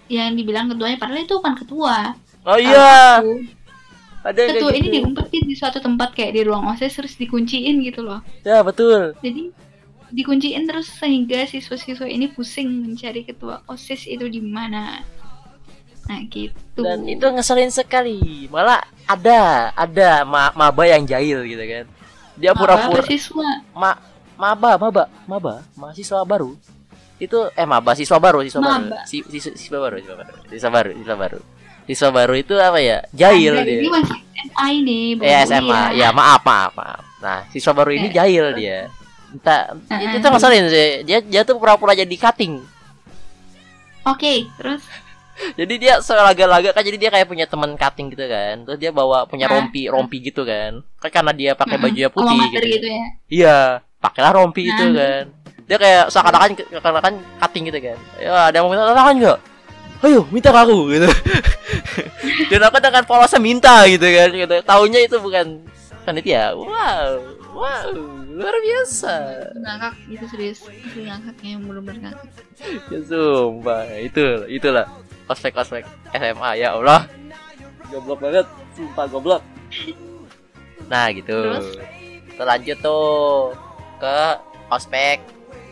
yang 0.07 0.35
dibilang 0.35 0.67
ketuanya. 0.67 0.99
Padahal 0.99 1.23
itu 1.23 1.35
bukan 1.39 1.55
ketua. 1.59 1.97
Oh 2.43 2.59
iya. 2.59 3.23
Ada 4.23 4.39
ketua 4.55 4.71
kayak 4.71 4.79
ini 4.79 4.87
gitu. 4.87 4.95
diumpetin 5.03 5.43
di 5.47 5.55
suatu 5.55 5.79
tempat 5.79 6.15
kayak 6.15 6.33
di 6.35 6.43
ruang 6.43 6.63
osis 6.71 6.95
terus 6.95 7.15
dikunciin 7.19 7.83
gitu 7.83 8.03
loh. 8.03 8.23
Ya 8.43 8.63
betul. 8.63 9.15
Jadi 9.19 9.51
dikunciin 10.13 10.69
terus 10.69 10.93
sehingga 10.93 11.43
siswa-siswa 11.45 12.05
ini 12.05 12.29
pusing 12.29 12.69
mencari 12.85 13.25
ketua 13.25 13.65
osis 13.67 14.05
itu 14.05 14.29
di 14.29 14.39
mana. 14.39 15.01
Nah 16.03 16.21
gitu. 16.29 16.83
Dan 16.83 17.07
itu 17.07 17.25
ngeselin 17.25 17.71
sekali. 17.71 18.47
Malah 18.47 18.83
ada 19.05 19.73
ada 19.73 20.23
ma 20.23 20.53
maba 20.53 20.85
yang 20.85 21.03
jahil 21.03 21.43
gitu 21.43 21.63
kan. 21.63 21.85
Dia 22.37 22.53
pura-pura 22.53 23.03
siswa? 23.03 23.65
Ma 23.73 23.97
maba 24.37 24.77
maba 24.77 25.05
maba. 25.25 25.55
Mahasiswa 25.73 26.21
baru. 26.23 26.55
Itu 27.17 27.49
eh 27.55 27.65
maba 27.65 27.95
siswa 27.95 28.19
baru 28.19 28.43
siswa 28.43 28.61
baru. 28.61 28.85
Maba. 28.91 29.01
si, 29.07 29.23
si- 29.31 29.55
siswa 29.55 29.79
baru 29.81 29.97
siswa 29.99 30.17
baru 30.19 30.33
siswa 30.47 30.71
baru 30.71 30.91
siswa 30.93 31.17
baru. 31.17 31.41
Siswa 31.83 32.09
baru 32.11 32.35
itu 32.37 32.55
apa 32.59 32.79
ya? 32.79 32.99
Jahil 33.11 33.59
Anda 33.59 33.67
dia. 33.67 33.81
ini 33.83 33.91
masih 33.91 34.19
SMA 34.33 34.67
ini 34.71 34.99
baru 35.15 35.27
eh 35.27 35.39
SMA 35.43 35.81
ya 35.97 36.09
maaf 36.11 36.43
maaf 36.43 36.73
maaf. 36.75 37.03
Nah 37.23 37.39
siswa 37.49 37.73
baru 37.73 37.91
ini 37.95 38.07
Eh. 38.07 38.13
jahil 38.13 38.45
dia 38.55 38.79
entah 39.33 39.73
Eh, 39.89 39.99
itu 40.05 40.17
eh. 40.17 40.21
tuh 40.21 40.31
ngeselin 40.31 40.65
sih 40.69 40.89
dia 41.03 41.19
dia 41.25 41.43
tuh 41.43 41.57
pura-pura 41.57 41.97
jadi 41.97 42.13
cutting. 42.17 42.61
Oke 44.05 44.51
terus? 44.59 44.83
Jadi 45.59 45.75
dia 45.81 45.99
selaga-laga 46.05 46.77
kan 46.77 46.85
jadi 46.85 47.01
dia 47.01 47.11
kayak 47.11 47.25
punya 47.27 47.49
teman 47.49 47.75
cutting 47.75 48.13
gitu 48.13 48.29
kan. 48.29 48.63
Terus 48.69 48.79
dia 48.79 48.93
bawa 48.93 49.25
punya 49.25 49.49
rompi 49.49 49.89
rompi 49.89 50.21
gitu 50.21 50.45
kan. 50.45 50.85
Kan 51.01 51.11
karena 51.11 51.33
dia 51.33 51.51
pakai 51.57 51.81
Alma 51.81 51.89
putih 52.13 52.37
gitu, 52.53 52.67
gitu 52.69 52.87
ya? 52.87 53.05
Iya 53.33 53.59
pakailah 53.99 54.33
rompi 54.37 54.69
itu 54.69 54.85
Nah. 54.93 54.93
kan. 54.93 55.25
Dia 55.67 55.77
kayak 55.81 56.05
seakan-akan 56.13 56.49
seakan-akan 56.69 57.15
cutting 57.41 57.65
gitu 57.73 57.81
kan. 57.81 57.99
Ya 58.21 58.31
ada 58.53 58.55
yang 58.61 58.69
mau 58.69 58.77
minta 58.77 58.93
tangan 58.93 59.15
nggak? 59.19 59.39
Ayo 60.05 60.21
minta 60.31 60.49
ke 60.53 60.59
aku 60.63 60.77
gitu. 60.93 61.09
Dan 62.53 62.61
aku 62.69 62.77
dengan 62.79 63.03
polosnya 63.09 63.41
minta 63.41 63.75
gitu 63.89 64.05
kan. 64.05 64.29
Gitu. 64.31 64.57
Taunya 64.69 65.01
itu 65.01 65.17
bukan 65.17 65.65
panitia. 66.05 66.53
Wow 66.55 67.42
wow 67.63 67.87
luar 68.33 68.57
biasa. 68.59 69.15
Ngakak 69.55 69.95
gitu 70.09 70.25
serius. 70.27 70.59
Asli 70.67 71.07
ngakaknya 71.07 71.49
yang 71.55 71.63
bener-bener 71.63 72.01
ngakak. 72.03 72.29
Ya 72.91 72.99
sumpah. 73.07 73.87
Itu 73.97 74.25
itulah. 74.49 74.87
Ospek 75.25 75.55
ospek 75.55 75.87
SMA 76.11 76.51
ya 76.59 76.75
Allah. 76.75 77.07
Goblok 77.89 78.19
banget. 78.21 78.47
Sumpah 78.75 79.07
goblok. 79.07 79.43
Nah 80.89 81.07
gitu. 81.13 81.39
Terus? 81.39 81.67
Kita 82.27 82.43
lanjut 82.43 82.79
tuh 82.81 83.55
ke 83.97 84.19
ospek 84.69 85.23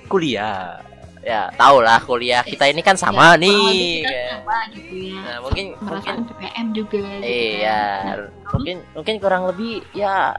kuliah. 0.06 0.78
Ya 1.20 1.52
tau 1.52 1.84
lah 1.84 2.00
kuliah 2.00 2.40
kita 2.40 2.64
ini 2.64 2.80
kan 2.80 2.96
sama 2.96 3.36
Ya, 3.36 3.44
nih. 3.44 4.00
kita 4.00 4.08
kayak. 4.08 4.30
sama 4.32 4.56
gitu 4.72 4.94
ya. 4.96 5.20
Nah 5.20 5.36
mungkin 5.44 5.64
mungkin 5.68 5.84
merasakan 5.84 6.16
PPM 6.24 6.66
juga 6.72 7.02
gitu 7.20 7.28
iya 7.28 7.82
kan. 8.00 8.18
mungkin 8.56 8.76
mungkin 8.96 9.14
kurang 9.20 9.42
lebih 9.44 9.84
ya 9.92 10.32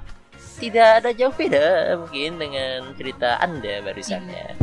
tidak 0.59 1.03
ada 1.03 1.09
jauh 1.15 1.33
beda 1.33 1.95
mungkin 2.01 2.41
dengan 2.41 2.91
cerita 2.97 3.39
anda 3.39 3.79
barusannya 3.85 4.57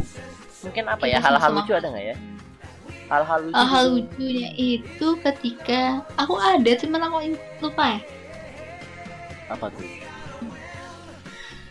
mungkin 0.63 0.85
apa 0.91 1.05
ya 1.07 1.19
hal-hal 1.23 1.51
lucu 1.55 1.73
ada 1.75 1.89
nggak 1.91 2.07
ya? 2.15 2.17
Hal-hal 3.09 3.39
lucu 3.49 3.57
hal 3.57 3.85
gitu. 3.89 3.97
lucunya 3.97 4.49
itu 4.59 5.09
ketika 5.25 5.81
aku 6.19 6.35
ada 6.37 6.73
cuman 6.77 7.01
aku 7.09 7.17
lupa 7.65 7.85
ya. 7.97 8.01
Apa 9.49 9.67
tuh? 9.73 9.87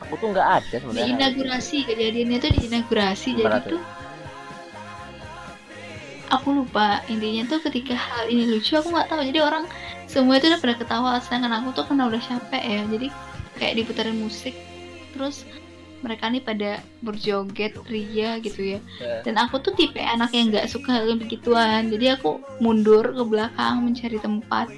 Aku 0.07 0.13
tuh 0.17 0.27
nggak 0.33 0.49
ada 0.63 0.75
di 0.75 0.81
sebenarnya 0.81 1.13
inaugurasi 1.13 1.77
kejadiannya 1.85 2.37
tuh 2.39 2.51
di 2.55 2.61
inaugurasi 2.71 3.29
jadi 3.37 3.57
tuh? 3.61 3.77
tuh 3.77 3.83
aku 6.27 6.47
lupa. 6.63 7.03
Intinya 7.11 7.43
tuh 7.47 7.59
ketika 7.69 7.93
hal 7.93 8.31
ini 8.31 8.47
lucu 8.47 8.73
aku 8.79 8.89
nggak 8.89 9.11
tahu. 9.11 9.21
Jadi 9.27 9.39
orang 9.43 9.67
semua 10.07 10.39
itu 10.39 10.47
udah 10.47 10.59
pada 10.63 10.75
ketawa. 10.79 11.11
Sedangkan 11.21 11.53
aku 11.59 11.75
tuh 11.75 11.85
karena 11.85 12.07
udah 12.07 12.21
capek 12.23 12.63
ya 12.63 12.81
jadi 12.87 13.07
kayak 13.57 13.83
diputarin 13.83 14.17
musik 14.17 14.53
terus 15.13 15.43
mereka 16.05 16.29
nih 16.29 16.43
pada 16.45 16.71
berjoget 17.01 17.73
ria 17.89 18.37
gitu 18.37 18.77
ya. 18.77 18.79
Ya. 19.01 19.25
dan 19.25 19.35
aku 19.41 19.57
tuh 19.57 19.73
tipe 19.73 19.97
anak 19.97 20.29
yang 20.29 20.53
nggak 20.53 20.69
suka 20.69 20.93
hal 20.93 21.09
yang 21.09 21.17
begituan. 21.17 21.89
Jadi 21.89 22.13
aku 22.13 22.37
mundur 22.61 23.01
ke 23.01 23.23
belakang 23.25 23.81
mencari 23.81 24.21
tempat 24.21 24.69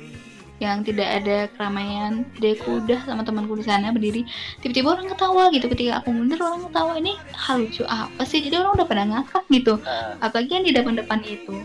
yang 0.60 0.84
tidak 0.84 1.24
ada 1.24 1.48
keramaian. 1.56 2.28
Jadi 2.40 2.60
aku 2.60 2.84
udah 2.84 3.00
sama 3.08 3.24
temanku 3.24 3.56
di 3.60 3.66
sana 3.68 3.92
berdiri. 3.92 4.28
Tiba-tiba 4.64 4.96
orang 4.96 5.08
ketawa 5.12 5.44
gitu. 5.56 5.68
Ketika 5.72 6.04
aku 6.04 6.10
mundur 6.12 6.40
orang 6.40 6.68
ketawa 6.68 6.94
ini 7.00 7.16
hal 7.36 7.64
lucu 7.64 7.84
apa 7.88 8.24
sih? 8.28 8.44
Jadi 8.44 8.56
orang 8.60 8.80
udah 8.80 8.88
pada 8.88 9.04
ngakak 9.08 9.44
gitu. 9.52 9.74
Ah, 9.84 10.20
apalagi 10.24 10.52
yang 10.56 10.66
di 10.68 10.74
depan-depan 10.76 11.20
itu 11.28 11.56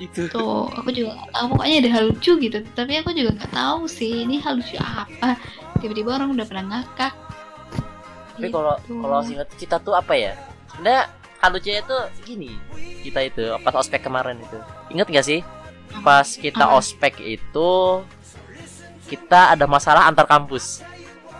itu 0.00 0.32
tuh 0.32 0.72
aku 0.72 0.88
juga 0.96 1.12
nggak 1.12 1.30
tahu 1.36 1.46
pokoknya 1.54 1.76
ada 1.84 1.90
hal 1.92 2.04
lucu 2.08 2.32
gitu. 2.40 2.58
Tapi 2.72 2.92
aku 3.04 3.12
juga 3.12 3.30
nggak 3.36 3.52
tahu 3.52 3.80
sih 3.84 4.24
ini 4.24 4.40
hal 4.40 4.56
lucu 4.58 4.80
apa. 4.80 5.36
Tiba-tiba 5.78 6.16
orang 6.16 6.32
udah 6.32 6.46
pada 6.48 6.62
ngakak. 6.64 7.12
Tapi 8.40 8.48
kalau 8.48 8.74
Gitu. 8.80 8.96
kalau 8.96 9.18
singkat 9.20 9.48
kita 9.60 9.76
tuh 9.84 9.92
apa 9.92 10.16
ya? 10.16 10.32
Sebenarnya 10.72 11.04
hal 11.40 11.50
lucunya 11.52 11.80
tuh 11.84 12.02
gini 12.24 12.52
kita 13.04 13.20
itu 13.24 13.44
pas 13.60 13.76
ospek 13.76 14.00
kemarin 14.00 14.40
itu. 14.40 14.58
Inget 14.92 15.08
gak 15.12 15.26
sih? 15.28 15.40
Pas 16.00 16.24
kita 16.24 16.64
ospek 16.72 17.20
itu 17.20 17.70
kita 19.10 19.52
ada 19.52 19.66
masalah 19.66 20.06
antar 20.06 20.24
kampus 20.24 20.80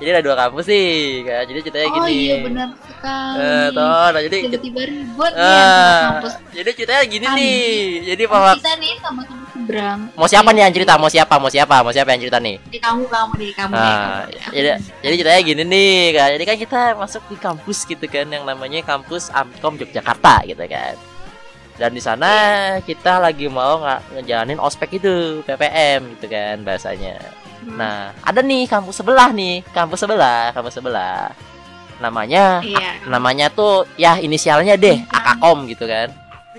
jadi 0.00 0.08
ada 0.10 0.22
dua 0.22 0.36
kampus 0.38 0.64
nih 0.66 0.92
kan 1.22 1.42
jadi 1.44 1.58
ceritanya 1.60 1.86
oh 1.86 1.94
gini 2.00 2.12
iya 2.16 2.34
benar 2.40 2.68
sekali 2.80 3.36
Eh, 3.40 3.66
toh, 3.70 4.06
nah, 4.08 4.20
jadi 4.20 4.36
tiba-tiba 4.42 4.80
ribut 4.82 5.30
nih 5.30 5.38
Ah, 5.38 5.52
antara 5.52 6.00
kampus 6.10 6.32
jadi 6.50 6.70
ceritanya 6.72 7.04
gini 7.06 7.26
Kan. 7.26 7.36
nih 7.36 7.60
jadi 8.08 8.22
bahwa 8.24 8.50
kita 8.56 8.72
nih 8.74 8.92
sama-sama 8.98 9.44
seberang 9.50 9.98
mau 10.12 10.26
siapa 10.26 10.48
nih 10.50 10.62
yang 10.62 10.74
cerita 10.74 10.92
mau 10.94 11.08
siapa 11.08 11.34
mau 11.36 11.48
siapa 11.48 11.74
mau 11.80 11.92
siapa 11.92 12.08
yang 12.10 12.20
cerita 12.20 12.38
nih 12.38 12.56
di 12.64 12.78
kamu 12.78 13.02
kamu 13.04 13.32
di 13.36 13.48
kamu 13.52 13.70
deh, 13.70 13.78
Nah, 13.78 14.24
kamu 14.24 14.50
jadi, 14.50 14.68
jadi 14.98 15.14
ceritanya 15.16 15.42
gini 15.42 15.62
nih 15.64 15.94
kan. 16.12 16.28
Jadi 16.30 16.44
kan 16.44 16.56
kita 16.58 16.80
masuk 16.94 17.22
di 17.26 17.36
kampus 17.36 17.78
gitu 17.84 18.04
kan 18.04 18.26
yang 18.26 18.42
namanya 18.42 18.80
kampus 18.82 19.28
Amkom 19.30 19.76
Yogyakarta 19.76 20.42
gitu 20.44 20.64
kan. 20.64 20.94
Dan 21.76 21.90
di 21.90 22.02
sana 22.02 22.28
kita 22.80 23.16
lagi 23.16 23.48
mau 23.48 23.80
nggak 23.80 24.00
ngejalanin 24.14 24.58
ospek 24.58 24.96
itu 24.96 25.12
PPM 25.42 26.12
gitu 26.12 26.26
kan 26.26 26.60
bahasanya. 26.60 27.16
Hmm. 27.60 27.76
Nah, 27.76 28.16
ada 28.24 28.40
nih 28.40 28.64
kampus 28.64 29.00
sebelah 29.00 29.30
nih, 29.32 29.60
kampus 29.72 30.00
sebelah, 30.00 30.50
kampus 30.56 30.74
sebelah. 30.80 31.32
Namanya 32.00 32.64
iya 32.64 32.96
namanya 33.04 33.52
tuh 33.52 33.84
ya 34.00 34.16
inisialnya 34.16 34.80
deh, 34.80 35.04
Hmm. 35.04 35.12
Akakom 35.12 35.68
gitu 35.68 35.84
kan. 35.84 36.08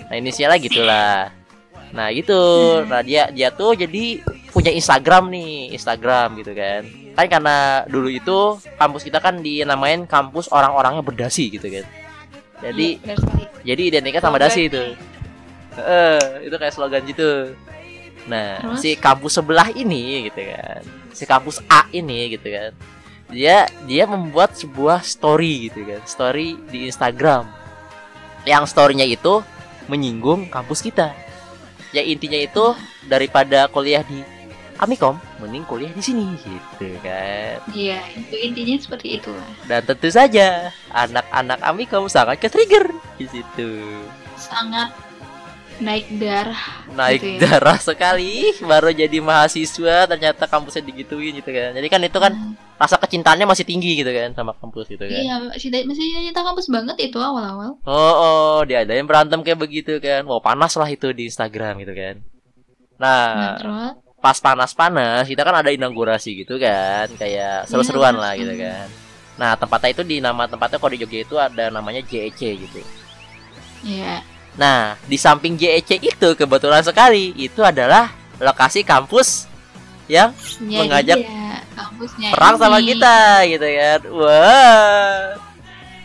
Nah, 0.06 0.14
inisialnya 0.14 0.58
gitulah. 0.62 1.34
Nah, 1.92 2.08
gitu. 2.14 2.38
Hmm. 2.82 2.88
Nah, 2.88 3.02
dia 3.02 3.28
dia 3.34 3.50
tuh 3.50 3.74
jadi 3.74 4.22
punya 4.54 4.70
Instagram 4.70 5.32
nih, 5.32 5.74
Instagram 5.74 6.38
gitu 6.38 6.52
kan. 6.54 6.82
Kan 7.12 7.26
karena 7.28 7.84
dulu 7.90 8.08
itu 8.08 8.56
kampus 8.78 9.02
kita 9.04 9.18
kan 9.20 9.42
dinamain 9.42 10.06
kampus 10.06 10.48
orang-orangnya 10.48 11.02
berdasi 11.04 11.50
gitu 11.52 11.66
kan. 11.68 11.84
Jadi 12.62 13.02
Iya, 13.02 13.16
jadi 13.74 13.82
identiknya 13.90 14.22
sama 14.22 14.38
dasi 14.38 14.70
itu. 14.70 14.94
Eh, 15.74 16.46
itu 16.46 16.54
kayak 16.54 16.72
slogan 16.72 17.02
gitu. 17.08 17.56
Nah, 18.22 18.62
Terus? 18.62 18.78
si 18.80 18.90
kampus 18.94 19.32
sebelah 19.34 19.68
ini 19.74 20.30
gitu 20.30 20.42
kan. 20.46 20.82
Si 21.10 21.24
kampus 21.26 21.58
A 21.66 21.86
ini 21.90 22.38
gitu 22.38 22.48
kan. 22.48 22.70
Dia 23.32 23.66
dia 23.84 24.04
membuat 24.06 24.54
sebuah 24.54 25.02
story 25.02 25.72
gitu 25.72 25.82
kan. 25.82 26.00
Story 26.04 26.54
di 26.70 26.86
Instagram. 26.86 27.48
Yang 28.44 28.74
storynya 28.74 29.06
itu 29.06 29.42
menyinggung 29.86 30.46
kampus 30.48 30.82
kita. 30.82 31.10
Ya 31.90 32.00
intinya 32.00 32.38
itu 32.38 32.72
daripada 33.04 33.68
kuliah 33.68 34.00
di 34.02 34.22
Amikom, 34.80 35.14
mending 35.38 35.62
kuliah 35.62 35.92
di 35.94 36.02
sini 36.02 36.34
gitu 36.42 36.98
kan. 37.06 37.62
iya 37.70 38.02
itu 38.18 38.34
intinya 38.34 38.74
seperti 38.82 39.20
itu 39.20 39.30
lah 39.30 39.46
Dan 39.70 39.80
tentu 39.86 40.10
saja 40.10 40.74
anak-anak 40.90 41.62
Amikom 41.62 42.10
sangat 42.10 42.42
ke 42.42 42.50
trigger 42.50 42.90
di 43.14 43.30
situ. 43.30 43.70
sangat 44.34 44.90
naik 45.78 46.06
darah 46.18 46.62
naik 46.90 47.20
Gitu 47.20 47.28
ya. 47.36 47.56
darah 47.56 47.78
sekali 47.78 48.50
baru 48.60 48.90
jadi 48.90 49.18
mahasiswa 49.18 50.04
ternyata 50.04 50.44
kampusnya 50.44 50.82
digituin 50.82 51.38
gitu 51.38 51.48
kan. 51.48 51.72
Jadi 51.72 51.86
kan 51.88 52.00
itu 52.00 52.18
kan 52.18 52.32
Hmm. 52.32 52.54
rasa 52.76 52.98
kecintaannya 52.98 53.46
masih 53.46 53.62
tinggi 53.62 53.94
gitu 53.96 54.10
kan 54.10 54.34
sama 54.34 54.52
kampus 54.52 54.90
gitu 54.90 55.06
kan. 55.06 55.14
Iya 55.14 55.34
masih 55.40 55.68
masih 55.86 56.04
cinta 56.26 56.42
kampus 56.42 56.66
banget 56.66 56.96
itu 56.98 57.16
awal-awal. 57.16 57.78
Oh 57.82 58.14
oh 58.18 58.58
dia 58.62 58.82
ada 58.82 58.92
yang 58.92 59.06
berantem 59.06 59.40
kayak 59.40 59.56
begitu 59.56 59.96
kan. 59.96 60.26
Wow 60.26 60.42
panas 60.42 60.74
lah 60.74 60.90
itu 60.90 61.14
di 61.14 61.30
Instagram 61.30 61.78
gitu 61.80 61.94
kan. 61.94 62.14
Nah 62.98 63.56
nah 63.62 63.90
pas 64.18 64.38
panas-panas 64.38 65.26
kita 65.26 65.42
kan 65.42 65.54
ada 65.56 65.70
inaugurasi 65.70 66.42
gitu 66.42 66.58
kan. 66.58 67.06
Kayak 67.14 67.66
seru-seruan 67.66 68.14
Iya, 68.14 68.22
lah 68.22 68.32
gitu 68.34 68.54
kan. 68.54 68.86
Nah 69.32 69.50
tempatnya 69.54 69.90
itu 69.90 70.02
di 70.02 70.16
nama 70.18 70.44
tempatnya 70.44 70.76
kalau 70.76 70.92
di 70.92 71.00
Jogja 71.00 71.18
itu 71.22 71.36
ada 71.36 71.70
namanya 71.70 72.02
JEC 72.02 72.40
gitu. 72.58 72.78
Iya 73.82 74.22
Nah, 74.52 75.00
di 75.04 75.16
samping 75.16 75.56
JEC 75.56 75.96
itu 75.98 76.28
kebetulan 76.36 76.84
sekali 76.84 77.32
itu 77.34 77.60
adalah 77.60 78.12
lokasi 78.36 78.84
kampus 78.84 79.48
yang 80.04 80.34
Ya, 80.60 80.84
Mengajak 80.84 81.18
iya, 81.18 81.64
kampusnya 81.72 82.28
perang 82.36 82.60
sama 82.60 82.76
ini. 82.78 82.92
kita 82.92 83.16
gitu 83.48 83.66
kan. 83.66 84.00
Wah. 84.12 85.20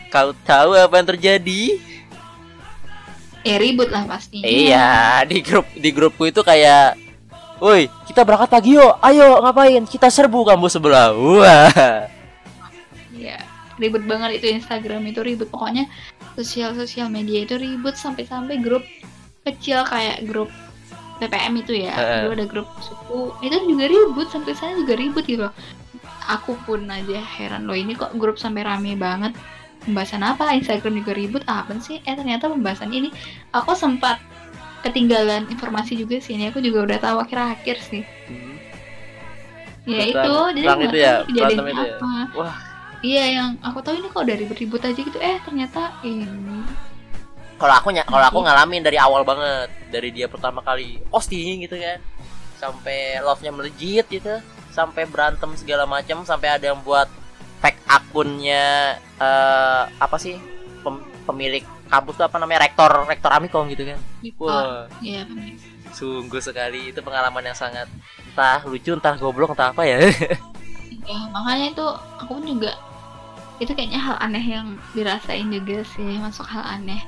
Kau 0.08 0.32
tahu 0.42 0.70
apa 0.72 0.94
yang 0.96 1.08
terjadi? 1.08 1.62
ya 3.38 3.56
ribut 3.56 3.88
lah 3.88 4.04
pastinya 4.04 4.44
Iya, 4.44 4.90
di 5.24 5.40
grup 5.40 5.64
di 5.72 5.88
grupku 5.88 6.28
itu 6.28 6.42
kayak 6.42 6.96
Woi, 7.58 7.90
kita 8.06 8.22
berangkat 8.22 8.54
pagi 8.54 8.78
yuk. 8.78 9.02
Ayo, 9.02 9.42
ngapain? 9.42 9.82
Kita 9.82 10.06
serbu 10.06 10.46
kampus 10.46 10.78
sebelah. 10.78 11.10
Wah. 11.10 12.06
Iya, 13.10 13.42
ribut 13.74 14.06
banget 14.06 14.38
itu 14.38 14.46
Instagram 14.54 15.02
itu 15.04 15.18
ribut 15.20 15.50
pokoknya 15.50 15.90
sosial 16.38 16.70
sosial 16.78 17.10
media 17.10 17.42
itu 17.42 17.58
ribut 17.58 17.98
sampai-sampai 17.98 18.62
grup 18.62 18.86
kecil 19.42 19.82
kayak 19.82 20.22
grup 20.30 20.46
PPM 21.18 21.58
itu 21.58 21.74
ya. 21.74 21.98
Dulu 22.22 22.30
ada 22.38 22.46
grup 22.46 22.68
suku. 22.78 23.34
Itu 23.42 23.58
juga 23.66 23.90
ribut 23.90 24.30
sampai 24.30 24.54
sana 24.54 24.78
juga 24.78 24.94
ribut 24.94 25.26
gitu. 25.26 25.50
Loh 25.50 25.54
aku 26.28 26.54
pun 26.68 26.84
aja 26.86 27.18
heran 27.24 27.64
loh 27.64 27.74
ini 27.74 27.96
kok 27.96 28.14
grup 28.14 28.38
sampai 28.38 28.62
rame 28.62 28.94
banget? 28.94 29.34
Pembahasan 29.82 30.22
apa? 30.22 30.54
Instagram 30.54 31.02
juga 31.02 31.12
ribut 31.16 31.42
apa 31.50 31.74
sih? 31.82 31.98
Eh 32.06 32.14
ternyata 32.14 32.46
pembahasan 32.46 32.92
ini 32.94 33.10
aku 33.50 33.74
sempat 33.74 34.22
ketinggalan 34.86 35.50
informasi 35.50 35.98
juga 35.98 36.22
sih. 36.22 36.38
Ini 36.38 36.54
aku 36.54 36.62
juga 36.62 36.86
udah 36.86 36.98
tahu 37.02 37.16
akhir-akhir 37.18 37.76
sih. 37.82 38.02
Ya 39.88 40.04
Perang- 40.04 40.12
itu 40.12 40.32
jadi 40.54 40.68
itu 40.68 40.96
ya, 41.00 41.14
itu 41.24 41.42
ya? 41.42 41.82
apa. 41.82 42.12
Wah. 42.36 42.67
Iya 42.98 43.24
yang 43.30 43.50
aku 43.62 43.78
tahu 43.78 43.94
ini 43.94 44.10
kok 44.10 44.26
udah 44.26 44.36
ribut-ribut 44.36 44.82
aja 44.82 44.98
gitu 44.98 45.18
eh 45.22 45.38
ternyata 45.46 45.94
ini 46.02 46.66
Kalau 47.58 47.74
aku 47.74 47.90
kalau 47.90 48.26
aku 48.30 48.38
ngalamin 48.46 48.86
dari 48.86 48.94
awal 49.02 49.26
banget, 49.26 49.66
dari 49.90 50.14
dia 50.14 50.30
pertama 50.30 50.62
kali 50.62 51.02
posting 51.10 51.66
gitu 51.66 51.74
kan. 51.74 51.98
Sampai 52.54 53.18
love-nya 53.18 53.50
melejit 53.50 54.06
gitu, 54.06 54.38
sampai 54.70 55.02
berantem 55.10 55.50
segala 55.58 55.82
macam, 55.82 56.22
sampai 56.22 56.54
ada 56.54 56.70
yang 56.70 56.78
buat 56.86 57.10
fake 57.58 57.82
akunnya 57.90 58.94
eh 59.18 59.82
apa 59.98 60.16
sih? 60.18 60.38
Pem- 60.86 61.02
pemilik 61.26 61.66
kampus 61.90 62.14
tuh 62.14 62.26
apa 62.30 62.38
namanya? 62.38 62.70
Rektor, 62.70 62.90
rektor 63.10 63.30
Amikom 63.34 63.66
gitu 63.74 63.82
kan. 63.90 63.98
gitu. 64.22 64.38
Wah, 64.46 64.86
Iya 65.02 65.26
bener. 65.26 65.58
sungguh 65.90 66.38
sekali 66.38 66.94
itu 66.94 67.00
pengalaman 67.02 67.42
yang 67.42 67.58
sangat 67.58 67.90
entah 68.30 68.62
lucu, 68.62 68.94
entah 68.94 69.18
goblok, 69.18 69.50
entah 69.50 69.74
apa 69.74 69.82
ya. 69.82 69.98
Ya 71.08 71.24
makanya 71.32 71.72
itu 71.72 71.86
aku 72.20 72.36
pun 72.36 72.44
juga 72.44 72.76
itu 73.58 73.70
kayaknya 73.74 73.98
hal 73.98 74.16
aneh 74.22 74.42
yang 74.42 74.78
dirasain 74.94 75.50
juga 75.50 75.82
sih 75.94 76.18
masuk 76.18 76.46
hal 76.46 76.62
aneh 76.64 77.02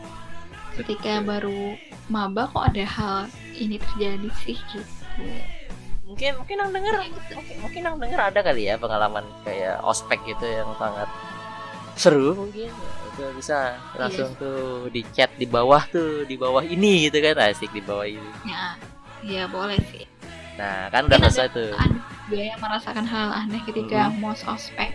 ketika 0.75 1.23
baru 1.23 1.79
maba 2.11 2.51
kok 2.51 2.75
ada 2.75 2.85
hal 2.87 3.17
ini 3.55 3.79
terjadi 3.79 4.29
sih 4.43 4.59
gitu. 4.71 4.83
mungkin 6.07 6.43
mungkin 6.43 6.57
yang 6.59 6.71
denger 6.75 6.95
mungkin, 7.31 7.57
mungkin 7.63 7.81
yang 7.87 7.97
denger 8.03 8.21
ada 8.21 8.41
kali 8.43 8.67
ya 8.67 8.75
pengalaman 8.75 9.23
kayak 9.47 9.79
ospek 9.87 10.19
gitu 10.27 10.43
yang 10.43 10.67
sangat 10.75 11.07
seru 11.95 12.35
mungkin 12.35 12.71
itu 13.15 13.23
bisa 13.37 13.79
langsung 13.95 14.35
tuh 14.35 14.89
di 14.91 15.07
chat 15.15 15.31
di 15.39 15.47
bawah 15.47 15.85
tuh 15.87 16.27
di 16.27 16.35
bawah 16.35 16.65
ini 16.67 17.07
gitu 17.07 17.23
kan 17.23 17.39
asik 17.47 17.71
di 17.71 17.83
bawah 17.85 18.07
ini 18.09 18.31
Ya, 18.43 18.75
ya 19.23 19.43
boleh 19.47 19.79
sih. 19.95 20.03
nah 20.59 20.91
kan 20.91 21.07
udah 21.07 21.19
selesai 21.31 21.47
tuh 21.55 21.71
Ada 21.79 22.39
yang 22.47 22.59
merasakan 22.63 23.07
hal 23.07 23.29
aneh 23.35 23.63
ketika 23.67 24.11
Hmm. 24.11 24.19
mau 24.23 24.35
ospek. 24.35 24.91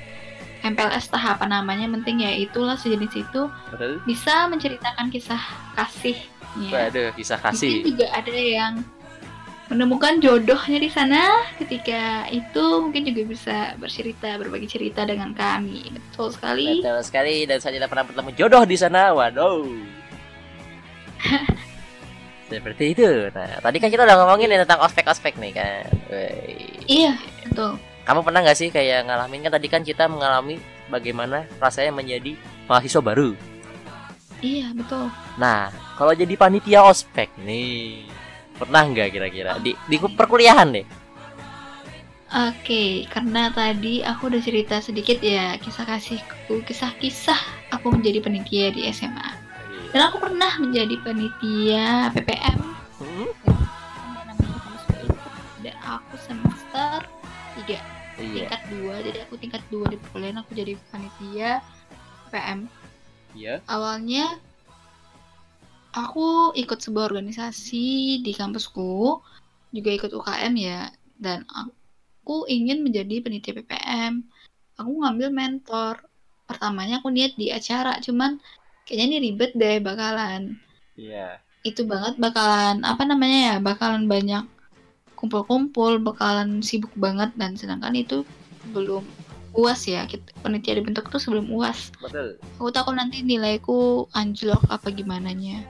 MPLS 0.66 1.14
tahap 1.14 1.38
apa 1.38 1.46
namanya 1.46 1.86
penting 2.00 2.26
ya 2.26 2.32
itulah 2.34 2.74
sejenis 2.74 3.14
itu 3.22 3.42
Betul? 3.70 4.02
bisa 4.10 4.50
menceritakan 4.50 5.14
kisah 5.14 5.42
kasih. 5.78 6.18
Ya. 6.58 6.90
Waduh, 6.90 7.14
kisah 7.14 7.38
Mungkin 7.38 7.54
kasih 7.54 7.74
juga 7.86 8.08
ada 8.16 8.34
yang 8.34 8.74
menemukan 9.70 10.18
jodohnya 10.18 10.80
di 10.82 10.90
sana. 10.90 11.46
Ketika 11.62 12.26
itu 12.34 12.64
mungkin 12.82 13.06
juga 13.06 13.22
bisa 13.30 13.58
bercerita 13.78 14.42
berbagi 14.42 14.66
cerita 14.66 15.06
dengan 15.06 15.38
kami. 15.38 15.94
Betul 15.94 16.34
sekali. 16.34 16.82
Betul 16.82 17.00
sekali 17.06 17.46
dan 17.46 17.62
saya 17.62 17.78
tidak 17.78 17.94
pernah 17.94 18.06
bertemu 18.10 18.30
jodoh 18.34 18.64
di 18.66 18.78
sana. 18.80 19.14
Waduh. 19.14 19.70
Seperti 22.50 22.94
itu. 22.94 23.10
Nah 23.34 23.62
tadi 23.62 23.78
kan 23.78 23.90
kita 23.94 24.06
udah 24.06 24.18
ngomongin 24.22 24.50
nih 24.50 24.66
tentang 24.66 24.82
ospek-ospek 24.82 25.38
nih 25.38 25.54
kan. 25.54 25.86
Wey. 26.10 26.78
iya 26.86 27.18
betul 27.50 27.82
Kamu 28.06 28.22
pernah 28.22 28.46
nggak 28.46 28.58
sih 28.58 28.70
kayak 28.70 29.10
ngalamin 29.10 29.50
kan 29.50 29.54
tadi 29.58 29.68
kan 29.68 29.82
kita 29.82 30.06
mengalami 30.06 30.62
bagaimana 30.90 31.50
rasanya 31.58 31.92
menjadi 31.92 32.38
mahasiswa 32.70 33.02
baru. 33.02 33.34
iya 34.42 34.70
betul 34.78 35.10
Nah, 35.42 35.74
kalau 35.98 36.14
jadi 36.14 36.38
panitia 36.38 36.86
ospek 36.86 37.34
nih, 37.42 38.06
pernah 38.56 38.84
nggak 38.86 39.10
kira-kira 39.12 39.58
di 39.60 39.74
di 39.90 39.96
perkuliahan 39.98 40.70
deh? 40.76 40.86
Oke, 42.36 43.08
karena 43.08 43.48
tadi 43.54 44.04
aku 44.04 44.28
udah 44.28 44.42
cerita 44.44 44.84
sedikit 44.84 45.24
ya 45.24 45.56
kisah 45.62 45.88
kasihku, 45.88 46.62
kisah-kisah 46.68 47.40
aku 47.72 47.96
menjadi 47.96 48.20
panitia 48.20 48.66
di 48.76 48.86
SMA. 48.92 49.30
Dan 49.96 50.02
aku 50.12 50.20
pernah 50.20 50.52
menjadi 50.60 51.00
panitia 51.00 52.12
PPM. 52.12 52.60
Hmm? 53.00 53.30
Dan 55.64 55.76
aku 55.80 56.20
semester 56.20 57.08
3 57.56 57.95
Iya, 58.16 58.48
tingkat 58.48 58.62
2 58.72 58.94
jadi 59.04 59.18
aku 59.28 59.36
tingkat 59.36 59.64
2 59.68 59.86
di 59.92 59.98
perkuliahan 60.00 60.40
aku 60.40 60.52
jadi 60.56 60.74
panitia 60.92 61.52
PPM. 62.32 62.60
iya. 63.36 63.60
Awalnya 63.68 64.40
aku 65.96 66.52
ikut 66.56 66.80
sebuah 66.80 67.12
organisasi 67.12 68.20
di 68.24 68.32
kampusku, 68.36 69.20
juga 69.72 69.90
ikut 69.92 70.12
UKM 70.12 70.54
ya, 70.56 70.92
dan 71.20 71.44
aku 71.48 72.48
ingin 72.48 72.84
menjadi 72.84 73.24
penitia 73.24 73.56
PPM. 73.56 74.24
aku 74.76 74.92
ngambil 74.92 75.32
mentor 75.32 76.04
pertamanya 76.44 77.00
aku 77.00 77.08
niat 77.08 77.34
di 77.40 77.48
acara 77.48 77.96
cuman 78.04 78.38
kayaknya 78.84 79.06
ini 79.08 79.18
ribet 79.32 79.52
deh 79.56 79.80
bakalan 79.80 80.60
Iya. 81.00 81.40
itu 81.64 81.88
banget 81.88 82.20
bakalan 82.20 82.84
apa 82.84 83.04
namanya 83.08 83.40
ya 83.40 83.56
bakalan 83.64 84.06
banyak 84.06 84.44
kumpul-kumpul 85.26 85.98
bakalan 85.98 86.62
sibuk 86.62 86.94
banget 86.94 87.34
dan 87.34 87.58
sedangkan 87.58 87.98
itu 87.98 88.22
belum 88.70 89.02
uas 89.58 89.90
ya. 89.90 90.06
Kita, 90.06 90.30
panitia 90.46 90.78
dibentuk 90.78 91.10
tuh 91.10 91.18
sebelum 91.18 91.50
uas. 91.50 91.90
Betul. 91.98 92.38
aku 92.62 92.70
takut 92.70 92.94
nanti 92.94 93.26
nilaiku 93.26 94.06
anjlok 94.14 94.62
apa 94.70 94.94
gimana 94.94 95.34
nya 95.34 95.66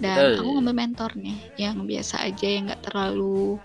dan 0.00 0.36
Betul. 0.36 0.36
aku 0.40 0.48
ngambil 0.56 0.74
mentor 0.76 1.10
nih 1.16 1.38
yang 1.60 1.76
biasa 1.84 2.24
aja 2.24 2.48
yang 2.48 2.72
nggak 2.72 2.82
terlalu 2.88 3.60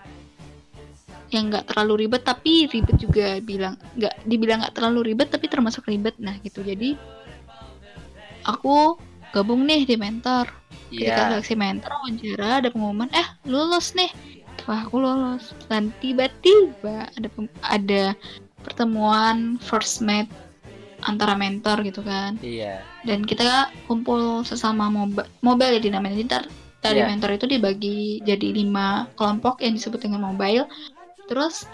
yang 1.32 1.50
nggak 1.50 1.66
terlalu 1.66 2.06
ribet 2.06 2.22
tapi 2.22 2.70
ribet 2.70 2.96
juga 3.02 3.40
bilang 3.42 3.74
nggak 3.98 4.14
dibilang 4.28 4.62
nggak 4.62 4.76
terlalu 4.78 5.12
ribet 5.12 5.28
tapi 5.32 5.48
termasuk 5.50 5.88
ribet. 5.88 6.14
Nah 6.22 6.36
gitu. 6.44 6.60
Jadi 6.62 6.94
aku 8.46 9.00
gabung 9.34 9.66
nih 9.66 9.84
di 9.84 9.96
mentor. 9.98 10.48
Ketika 10.86 11.18
Iya. 11.18 11.42
seleksi 11.42 11.54
mentor 11.58 11.90
wawancara 11.98 12.62
ada 12.62 12.68
pengumuman 12.70 13.10
eh 13.10 13.26
lulus 13.42 13.90
nih 13.98 14.06
wah 14.66 14.82
aku 14.82 14.98
lolos 14.98 15.54
dan 15.70 15.94
tiba-tiba 15.98 17.06
ada 17.14 17.28
ada 17.62 18.02
pertemuan 18.62 19.58
first 19.62 20.02
meet 20.02 20.26
antara 21.06 21.38
mentor 21.38 21.86
gitu 21.86 22.02
kan 22.02 22.34
Iya. 22.42 22.82
dan 23.06 23.22
kita 23.22 23.70
kumpul 23.86 24.42
sesama 24.42 24.90
mobile 24.90 25.28
mobile 25.40 25.78
ya 25.78 25.80
Jadi 25.82 26.22
ntar 26.26 26.44
dari 26.82 27.00
Iya. 27.02 27.08
mentor 27.10 27.30
itu 27.38 27.46
dibagi 27.46 27.98
jadi 28.22 28.48
lima 28.52 29.06
kelompok 29.14 29.62
yang 29.62 29.78
disebut 29.78 30.02
dengan 30.02 30.22
mobile 30.24 30.66
terus 31.30 31.66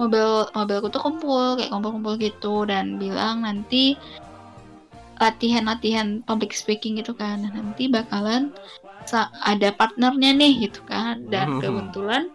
mobil 0.00 0.48
mobilku 0.56 0.88
tuh 0.88 1.02
kumpul 1.02 1.60
kayak 1.60 1.70
kumpul-kumpul 1.70 2.14
gitu 2.16 2.64
dan 2.64 2.96
bilang 2.96 3.44
nanti 3.44 3.94
latihan-latihan 5.20 6.24
public 6.24 6.56
speaking 6.56 6.96
gitu 6.96 7.12
kan 7.12 7.44
dan 7.44 7.52
nanti 7.52 7.92
bakalan 7.92 8.48
ada 9.44 9.68
partnernya 9.76 10.32
nih 10.32 10.70
gitu 10.70 10.80
kan 10.88 11.20
dan 11.28 11.58
Hmm. 11.58 11.60
kebetulan 11.60 12.30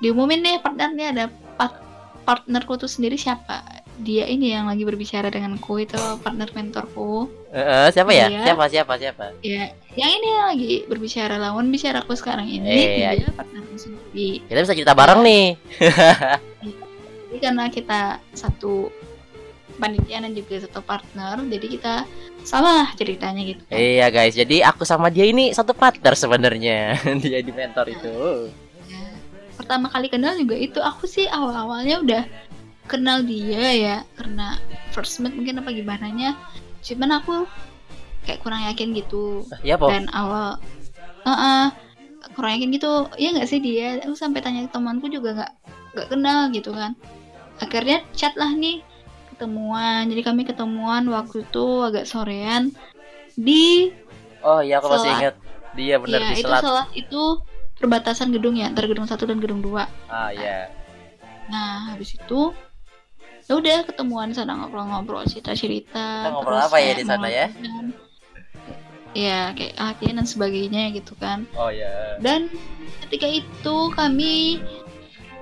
diumumin 0.00 0.40
nih 0.40 0.56
partnernya 0.58 1.06
ada 1.10 1.24
part- 1.54 1.84
partnerku 2.22 2.76
tuh 2.76 2.86
sendiri 2.86 3.14
siapa 3.14 3.60
dia 3.96 4.24
ini 4.24 4.50
yang 4.50 4.64
lagi 4.64 4.80
berbicara 4.80 5.28
denganku 5.28 5.76
itu 5.78 5.94
partner 6.18 6.48
mentorku 6.50 7.28
Eh, 7.50 7.58
eh, 7.58 7.86
siapa 7.90 8.10
ya? 8.10 8.26
Iya. 8.26 8.40
Siapa 8.46 8.64
siapa 8.66 8.94
siapa? 8.96 9.24
ya 9.40 9.68
yang 9.92 10.10
ini 10.12 10.28
yang 10.30 10.46
lagi 10.48 10.72
berbicara 10.84 11.34
lawan 11.36 11.68
bicaraku 11.68 12.14
sekarang 12.14 12.46
ini 12.46 12.70
Eh, 12.96 13.12
dia 13.12 13.28
partnerku 13.30 13.74
sendiri 13.74 14.40
Kita 14.42 14.60
bisa 14.60 14.72
cerita 14.72 14.94
bareng 14.94 15.20
nih. 15.20 15.46
jadi 17.26 17.38
karena 17.40 17.64
kita 17.68 18.00
satu 18.30 18.88
panitia 19.76 20.20
dan 20.20 20.30
juga 20.30 20.60
satu 20.60 20.80
partner 20.80 21.40
jadi 21.42 21.66
kita 21.66 21.94
sama 22.40 22.88
ceritanya 22.94 23.42
gitu 23.42 23.60
kan. 23.66 23.76
Iya 23.76 24.06
guys, 24.08 24.32
jadi 24.32 24.64
aku 24.64 24.84
sama 24.84 25.08
dia 25.08 25.24
ini 25.24 25.50
satu 25.50 25.72
partner 25.72 26.12
sebenarnya. 26.14 26.96
dia 27.22 27.40
di 27.40 27.50
mentor 27.50 27.88
itu. 27.88 28.48
Pertama 29.60 29.92
kali 29.92 30.08
kenal 30.08 30.32
juga 30.34 30.56
itu 30.56 30.80
aku 30.80 31.04
sih 31.04 31.28
awal 31.28 31.52
awalnya 31.52 32.00
udah 32.00 32.22
kenal 32.88 33.20
dia 33.20 33.60
ya 33.70 33.96
karena 34.16 34.56
first 34.90 35.20
meet 35.20 35.36
mungkin 35.36 35.60
apa 35.60 35.70
gimana 35.70 36.08
nya 36.10 36.30
cuman 36.80 37.20
aku 37.20 37.44
kayak 38.24 38.40
kurang 38.40 38.64
yakin 38.66 38.96
gitu 38.96 39.44
Ya 39.60 39.76
po. 39.76 39.92
dan 39.92 40.08
awal 40.10 40.56
Heeh, 41.22 41.68
kurang 42.32 42.56
yakin 42.56 42.72
gitu 42.72 43.06
ya 43.14 43.30
nggak 43.30 43.46
sih 43.46 43.60
dia 43.60 44.00
aku 44.00 44.16
sampai 44.16 44.40
tanya 44.40 44.64
ke 44.64 44.72
temanku 44.72 45.06
juga 45.06 45.36
nggak 45.36 45.52
nggak 45.92 46.08
kenal 46.08 46.40
gitu 46.50 46.72
kan 46.72 46.96
akhirnya 47.60 48.00
chat 48.16 48.32
lah 48.34 48.48
nih 48.50 48.80
ketemuan 49.30 50.08
jadi 50.08 50.22
kami 50.24 50.42
ketemuan 50.48 51.04
waktu 51.12 51.44
itu 51.44 51.64
agak 51.84 52.08
sorean 52.08 52.72
di 53.36 53.92
Oh 54.40 54.64
iya 54.64 54.80
aku 54.80 54.88
masih 54.88 55.04
Selat. 55.04 55.20
ingat. 55.20 55.34
Dia 55.76 55.94
benar 56.00 56.20
ya 56.24 56.28
di 56.32 56.40
itu 56.40 56.48
selat. 56.48 56.88
itu 56.96 57.22
perbatasan 57.80 58.30
gedung 58.30 58.54
ya 58.54 58.68
antara 58.68 58.86
gedung 58.86 59.08
satu 59.08 59.24
dan 59.24 59.40
gedung 59.40 59.64
dua 59.64 59.88
Ah 60.06 60.30
iya. 60.30 60.68
nah 61.48 61.90
habis 61.90 62.14
itu 62.14 62.52
ya 63.48 63.58
udah 63.58 63.82
ketemuan 63.88 64.30
sana 64.30 64.54
ngobrol-ngobrol 64.54 65.26
cerita-cerita 65.26 66.30
ngobrol 66.30 66.60
apa 66.60 66.76
ya 66.78 66.92
di 66.94 67.02
sana 67.02 67.26
ya? 67.26 67.50
ya 69.10 69.50
kayak 69.58 69.74
latihan 69.74 70.22
dan 70.22 70.26
sebagainya 70.28 70.94
gitu 70.94 71.18
kan 71.18 71.42
Oh 71.58 71.72
iya. 71.72 72.14
dan 72.22 72.46
ketika 73.08 73.26
itu 73.26 73.76
kami 73.98 74.62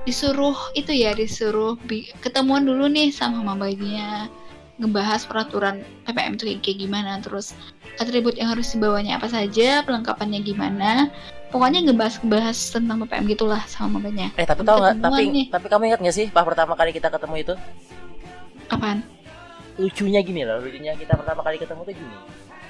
disuruh 0.08 0.56
itu 0.72 0.88
ya 0.96 1.12
disuruh 1.12 1.76
ketemuan 2.24 2.64
dulu 2.64 2.88
nih 2.88 3.12
sama 3.12 3.44
mabanya 3.44 4.32
ngebahas 4.80 5.28
peraturan 5.28 5.84
PPM 6.08 6.40
itu 6.40 6.44
kayak 6.64 6.78
gimana 6.80 7.20
terus 7.20 7.52
atribut 8.00 8.40
yang 8.40 8.54
harus 8.56 8.72
dibawanya 8.72 9.20
apa 9.20 9.28
saja 9.28 9.84
pelengkapannya 9.84 10.40
gimana 10.40 11.12
pokoknya 11.48 11.80
ngebahas 11.82 12.14
ngebahas 12.18 12.58
tentang 12.70 12.96
PPM 13.02 13.24
gitulah 13.26 13.62
sama 13.64 13.96
mabanya 13.96 14.28
Eh 14.34 14.44
tapi 14.44 14.62
tau 14.62 14.78
nggak? 14.78 15.00
Tapi 15.00 15.22
nih. 15.26 15.46
tapi 15.48 15.66
kamu 15.66 15.82
ingat 15.88 16.00
nggak 16.00 16.16
sih 16.16 16.26
pas 16.28 16.44
pertama 16.44 16.72
kali 16.72 16.90
kita 16.90 17.08
ketemu 17.08 17.34
itu? 17.38 17.54
apaan 18.68 19.00
Lucunya 19.74 20.20
gini 20.20 20.42
loh, 20.42 20.58
lucunya 20.58 20.92
kita 20.92 21.14
pertama 21.14 21.38
kali 21.40 21.54
ketemu 21.56 21.80
tuh 21.82 21.94
gini. 21.94 22.16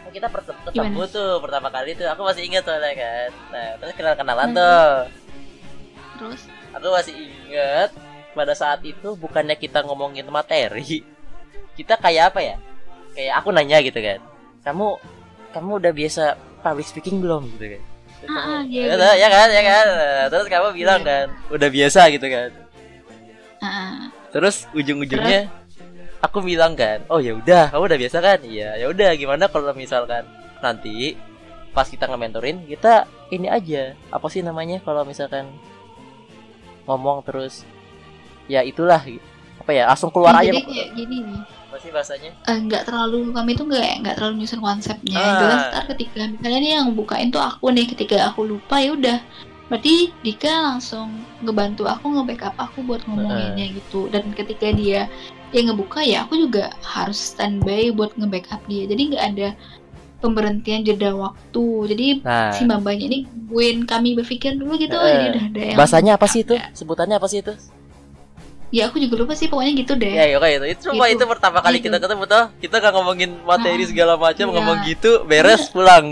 Kan 0.05 0.11
Kita 0.13 0.27
per- 0.29 0.45
ketemu 0.45 0.73
Gimana? 0.93 1.09
tuh 1.09 1.31
pertama 1.41 1.69
kali 1.69 1.91
tuh, 1.93 2.05
aku 2.05 2.21
masih 2.23 2.43
ingat 2.45 2.63
soalnya 2.63 2.93
kan. 2.95 3.31
Nah 3.49 3.67
terus 3.77 3.93
kenal 3.95 4.15
kenalan 4.15 4.47
Hmm. 4.47 4.57
tuh. 4.57 4.93
terus 6.19 6.41
Aku 6.69 6.87
masih 6.93 7.15
ingat 7.17 7.91
pada 8.31 8.53
saat 8.53 8.85
itu 8.85 9.09
bukannya 9.15 9.57
kita 9.57 9.81
ngomongin 9.83 10.29
materi, 10.29 11.01
kita 11.75 11.97
kayak 11.97 12.31
apa 12.31 12.41
ya? 12.45 12.57
Kayak 13.13 13.35
aku 13.35 13.49
nanya 13.51 13.81
gitu 13.81 13.99
kan, 13.99 14.21
kamu 14.63 14.87
kamu 15.51 15.71
udah 15.81 15.93
biasa 15.93 16.23
public 16.61 16.87
speaking 16.87 17.19
belum 17.19 17.49
gitu 17.57 17.73
kan? 17.73 17.83
Ah, 18.27 18.61
iya, 18.67 18.99
ya, 19.15 19.29
kan, 19.31 19.49
ya 19.49 19.63
kan. 19.63 19.87
Nah, 19.87 20.27
Terus 20.27 20.47
kamu 20.51 20.69
bilang 20.75 21.01
Iya. 21.01 21.07
kan, 21.07 21.27
udah 21.55 21.69
biasa 21.71 22.01
gitu 22.11 22.27
kan. 22.27 22.51
ah, 23.63 24.11
Terus 24.35 24.67
ujung-ujungnya 24.75 25.47
aku 26.19 26.43
bilang 26.43 26.75
kan, 26.75 26.99
oh 27.07 27.23
ya 27.23 27.39
udah, 27.39 27.71
kamu 27.71 27.85
udah 27.87 27.99
biasa 28.01 28.19
kan? 28.19 28.39
Iya, 28.43 28.75
ya 28.75 28.87
udah. 28.91 29.15
Gimana 29.15 29.47
kalau 29.47 29.71
misalkan 29.73 30.27
nanti 30.59 31.15
pas 31.71 31.87
kita 31.87 32.11
nge-mentorin 32.11 32.67
kita 32.67 33.07
ini 33.31 33.47
aja 33.47 33.95
apa 34.11 34.27
sih 34.27 34.43
namanya 34.43 34.83
kalau 34.83 35.07
misalkan 35.07 35.47
ngomong 36.91 37.23
terus 37.23 37.63
ya 38.51 38.67
itulah 38.67 38.99
apa 39.63 39.71
ya 39.71 39.87
langsung 39.87 40.11
keluar 40.11 40.35
ya, 40.43 40.49
aja 40.49 40.59
jadi 40.59 40.63
kayak 40.65 40.89
gini 40.97 41.17
nih 41.23 41.41
apa 41.79 41.87
sih 41.87 41.95
bahasanya? 41.95 42.31
Eh, 42.51 42.59
nggak 42.67 42.83
terlalu 42.91 43.31
kami 43.31 43.55
tuh 43.55 43.71
nggak 43.71 44.03
nggak 44.03 44.15
terlalu 44.19 44.35
nyusun 44.43 44.59
konsepnya. 44.59 45.15
Ah. 45.15 45.39
jelas 45.39 45.63
ntar 45.71 45.85
ketika 45.95 46.21
misalnya 46.27 46.59
nih 46.59 46.71
yang 46.75 46.91
bukain 46.99 47.31
tuh 47.31 47.39
aku 47.39 47.71
nih 47.71 47.87
ketika 47.87 48.35
aku 48.35 48.51
lupa 48.51 48.83
ya 48.83 48.91
udah. 48.99 49.19
Berarti 49.71 50.11
Dika 50.27 50.75
langsung 50.75 51.23
ngebantu 51.45 51.87
aku 51.87 52.09
nge-backup 52.11 52.57
aku 52.59 52.83
buat 52.83 53.07
ngomonginnya 53.07 53.79
gitu. 53.79 54.11
Dan 54.11 54.35
ketika 54.35 54.75
dia 54.75 55.07
yang 55.55 55.71
ngebuka 55.71 56.03
ya 56.03 56.27
aku 56.27 56.35
juga 56.41 56.75
harus 56.83 57.15
standby 57.15 57.95
buat 57.95 58.11
nge-backup 58.19 58.59
dia. 58.67 58.91
Jadi 58.91 59.15
nggak 59.15 59.25
ada 59.37 59.49
pemberhentian 60.19 60.83
jeda 60.83 61.15
waktu. 61.15 61.67
Jadi 61.95 62.07
nah. 62.27 62.51
si 62.51 62.67
mbak-mbaknya 62.67 63.07
ini 63.07 63.19
buin 63.47 63.87
kami 63.87 64.19
berpikir 64.19 64.59
dulu 64.59 64.75
gitu. 64.83 64.99
Eh, 64.99 65.15
jadi 65.15 65.25
udah 65.31 65.45
ada 65.47 65.63
yang 65.63 65.79
bahasanya 65.79 66.13
apa 66.19 66.27
sih 66.27 66.43
itu? 66.43 66.59
ada. 66.59 66.75
sebutannya 66.75 67.17
apa 67.23 67.29
sih 67.31 67.39
itu 67.45 67.55
ya 68.69 68.93
aku 68.93 69.01
juga 69.01 69.15
lupa 69.25 69.33
sih 69.33 69.49
pokoknya 69.49 69.73
gitu 69.81 69.93
deh. 69.97 70.13
Ya 70.13 70.25
ya 70.29 70.37
kayak 70.39 70.55
itu. 70.61 70.67
Itu 70.73 70.81
cuma 70.93 71.09
Gitu. 71.09 71.21
itu 71.21 71.25
pertama 71.25 71.59
kali 71.65 71.79
Gitu. 71.81 71.87
kita 71.89 71.99
ketemu 72.05 72.23
tuh 72.29 72.45
kita 72.61 72.75
nggak 72.81 72.95
ngomongin 72.95 73.31
materi 73.45 73.83
Ah, 73.85 73.89
segala 73.89 74.15
macam 74.21 74.47
iya. 74.49 74.55
ngomong 74.55 74.77
gitu 74.85 75.11
beres 75.25 75.65
pulang. 75.73 76.07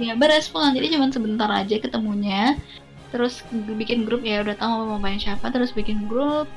Ya 0.00 0.12
beres 0.16 0.46
pulang. 0.48 0.72
Jadi 0.74 0.86
cuma 0.96 1.06
sebentar 1.12 1.48
aja 1.52 1.76
ketemunya. 1.78 2.56
Terus 3.12 3.44
bikin 3.52 4.08
grup 4.08 4.24
ya 4.24 4.40
udah 4.40 4.56
tahu 4.56 4.72
mau 4.88 4.98
main 4.98 5.20
siapa. 5.20 5.52
Terus 5.52 5.70
bikin 5.70 6.08
grup. 6.08 6.48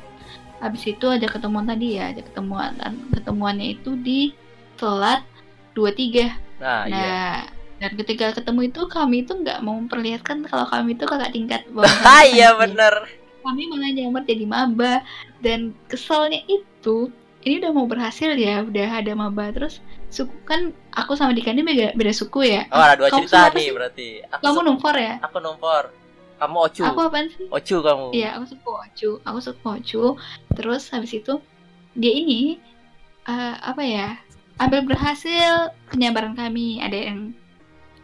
Habis 0.63 0.87
itu 0.87 1.05
ada 1.05 1.27
ketemuan 1.27 1.67
tadi 1.67 1.99
ya. 1.99 2.09
Ada 2.15 2.23
ketemuan 2.25 2.73
dan 2.79 2.95
ketemuannya 3.11 3.75
itu 3.75 3.93
di 3.99 4.31
telat 4.75 5.21
23 5.75 6.31
nah, 6.59 6.83
iya. 6.87 6.95
Nah 6.95 7.35
dan 7.75 7.91
ketika 7.99 8.31
ketemu 8.31 8.71
itu 8.71 8.81
kami 8.87 9.27
itu 9.27 9.35
nggak 9.35 9.59
mau 9.59 9.75
memperlihatkan 9.75 10.47
kalau 10.47 10.63
kami 10.63 10.95
itu 10.95 11.03
kakak 11.03 11.35
tingkat 11.35 11.61
bawah 11.75 11.91
ah 12.07 12.23
iya 12.23 12.55
bener 12.55 13.03
kami 13.45 13.69
malah 13.69 13.93
nyamar 13.93 14.25
jadi 14.25 14.45
maba 14.49 15.05
dan 15.45 15.77
keselnya 15.85 16.41
itu 16.49 17.13
ini 17.45 17.61
udah 17.61 17.71
mau 17.77 17.85
berhasil 17.85 18.33
ya 18.33 18.65
udah 18.65 19.05
ada 19.05 19.13
maba 19.13 19.53
terus 19.53 19.77
suku 20.09 20.33
kan 20.49 20.73
aku 20.97 21.13
sama 21.13 21.37
Dika 21.37 21.53
ini 21.53 21.61
beda, 21.61 21.93
beda 21.93 22.09
suku 22.09 22.49
ya 22.49 22.65
oh 22.73 22.81
ada 22.81 22.97
dua 22.97 23.13
Kamu 23.13 23.29
cerita 23.29 23.37
apa 23.45 23.53
nih 23.53 23.61
sih? 23.61 23.73
berarti 23.77 24.07
aku 24.33 24.41
kamu 24.41 24.59
numpor 24.65 24.95
ya 24.97 25.13
aku 25.21 25.37
numpor 25.37 25.83
kamu 26.35 26.57
ocu 26.67 26.81
aku 26.83 26.99
apaan 27.05 27.27
sih 27.29 27.45
ocu 27.47 27.75
kamu 27.79 28.05
Iya, 28.11 28.29
aku 28.35 28.45
suka 28.51 28.69
Ocu. 28.83 29.09
Aku 29.23 29.39
suka 29.39 29.67
Ocu. 29.79 30.03
Terus 30.51 30.83
habis 30.91 31.11
itu 31.15 31.33
dia 31.95 32.11
ini 32.11 32.59
eh, 33.23 33.55
apa 33.61 33.79
ya? 33.85 34.19
Ambil 34.59 34.83
berhasil 34.83 35.71
penyabaran 35.91 36.35
kami. 36.35 36.83
Ada 36.83 37.11
yang 37.11 37.31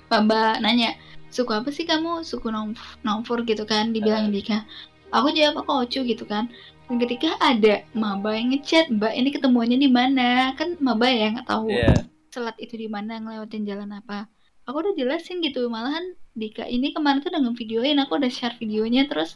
Mbak 0.07 0.63
nanya, 0.63 0.95
suku 1.27 1.51
apa 1.51 1.71
sih 1.71 1.83
kamu? 1.87 2.23
Suku 2.23 2.51
nom 2.51 2.71
nomfor 3.03 3.43
gitu 3.43 3.63
kan? 3.67 3.91
Dibilang 3.91 4.31
Dika. 4.31 4.63
Aku 5.11 5.27
jawab 5.31 5.63
aku 5.63 5.71
Ocu 5.85 5.99
gitu 6.03 6.23
kan. 6.25 6.47
dan 6.87 6.99
ketika 6.99 7.39
ada 7.39 7.87
maba 7.95 8.35
yang 8.35 8.51
ngechat 8.51 8.91
mbak 8.91 9.15
ini 9.15 9.31
ketemuannya 9.31 9.79
di 9.79 9.87
mana? 9.87 10.51
Kan 10.59 10.75
maba 10.83 11.07
ya 11.07 11.31
nggak 11.31 11.47
tahu 11.47 11.71
Iya. 11.71 11.95
selat 12.31 12.55
itu 12.59 12.75
di 12.75 12.87
mana 12.91 13.15
ngelewatin 13.15 13.63
jalan 13.63 13.95
apa. 13.95 14.27
Aku 14.67 14.83
udah 14.83 14.91
jelasin 14.95 15.39
gitu 15.39 15.67
malahan 15.67 16.15
Dika 16.31 16.63
ini 16.63 16.91
kemarin 16.91 17.19
tuh 17.19 17.31
udah 17.31 17.43
ngevideoin 17.43 17.99
aku 17.99 18.15
udah 18.19 18.31
share 18.31 18.55
videonya 18.59 19.07
terus 19.07 19.35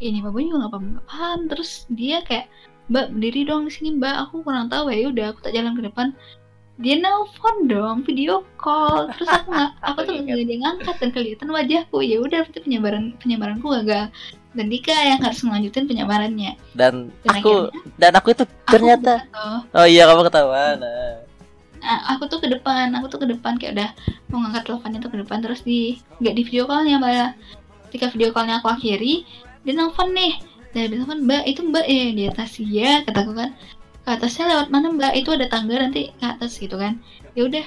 ini 0.00 0.20
maba 0.20 0.36
juga 0.36 0.56
nggak 0.64 0.72
paham, 0.72 0.84
nggak 0.96 1.06
paham. 1.08 1.38
Terus 1.52 1.70
dia 1.92 2.16
kayak 2.24 2.46
mbak 2.88 3.12
berdiri 3.12 3.40
dong 3.44 3.68
di 3.68 3.72
sini 3.76 3.88
mbak. 3.96 4.14
Aku 4.28 4.40
kurang 4.40 4.72
tahu 4.72 4.88
ya 4.88 5.08
udah 5.08 5.26
aku 5.36 5.40
tak 5.44 5.52
jalan 5.52 5.76
ke 5.76 5.84
depan. 5.84 6.16
Dia 6.76 6.96
nelfon 6.96 7.56
dong 7.68 8.04
video 8.04 8.40
call. 8.56 9.08
Terus 9.16 9.28
aku 9.32 9.48
nggak 9.52 9.70
aku 9.80 9.98
tuh 10.04 10.12
nggak 10.16 10.44
dia 10.44 10.56
ngangkat 10.60 10.96
dan 11.00 11.08
kelihatan 11.12 11.48
wajahku. 11.52 12.00
Ya 12.00 12.16
udah 12.20 12.40
berarti 12.44 12.60
penyebaran 12.64 13.04
penyebaranku 13.20 13.68
gagal 13.68 14.08
dan 14.56 14.66
Dika 14.66 14.96
yang 14.96 15.20
harus 15.20 15.44
melanjutin 15.44 15.84
penyebarannya. 15.84 16.56
Dan 16.72 17.12
Dan 17.22 17.34
aku 17.36 17.52
akhirnya? 17.68 17.92
dan 18.00 18.12
aku 18.16 18.28
itu 18.32 18.44
aku 18.44 18.70
ternyata 18.72 19.12
tuh. 19.28 19.60
oh 19.76 19.86
iya 19.86 20.08
kamu 20.08 20.22
ketahuan. 20.24 20.76
Nah. 20.80 21.14
Nah, 21.76 21.98
aku 22.10 22.26
tuh 22.26 22.42
ke 22.42 22.48
depan, 22.50 22.90
aku 22.96 23.06
tuh 23.06 23.20
ke 23.22 23.28
depan 23.30 23.54
kayak 23.60 23.78
udah 23.78 23.90
mau 24.26 24.42
ngangkat 24.42 24.66
teleponnya 24.66 24.98
tuh 24.98 25.10
ke 25.14 25.18
depan 25.22 25.38
terus 25.38 25.60
di 25.62 25.94
nggak 26.18 26.34
di 26.34 26.42
video 26.42 26.64
callnya 26.66 26.98
malah 26.98 27.30
ketika 27.86 28.10
video 28.10 28.34
callnya 28.34 28.58
aku 28.58 28.72
akhiri 28.72 29.22
dia 29.62 29.72
nelfon 29.72 30.10
nih. 30.10 30.34
Dia 30.74 30.90
bilang 30.90 31.08
mbak 31.22 31.46
itu 31.46 31.60
mbak 31.62 31.86
ya 31.86 32.04
di 32.10 32.22
atas 32.26 32.58
ya 32.58 33.04
kataku 33.06 33.32
kan. 33.32 33.54
Ke 34.02 34.18
atasnya 34.18 34.44
lewat 34.50 34.68
mana 34.68 34.90
mbak? 34.90 35.12
Itu 35.14 35.30
ada 35.30 35.46
tangga 35.46 35.78
nanti 35.78 36.10
ke 36.10 36.24
atas 36.26 36.58
gitu 36.58 36.74
kan. 36.74 36.98
Ya 37.38 37.46
udah 37.46 37.64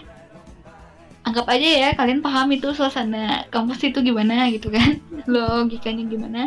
anggap 1.24 1.46
aja 1.52 1.68
ya 1.68 1.90
kalian 1.94 2.24
paham 2.26 2.50
itu 2.50 2.72
suasana 2.74 3.46
kampus 3.54 3.84
itu 3.86 4.00
gimana 4.02 4.50
gitu 4.50 4.68
kan. 4.68 5.00
Logikanya 5.32 6.04
gimana 6.06 6.42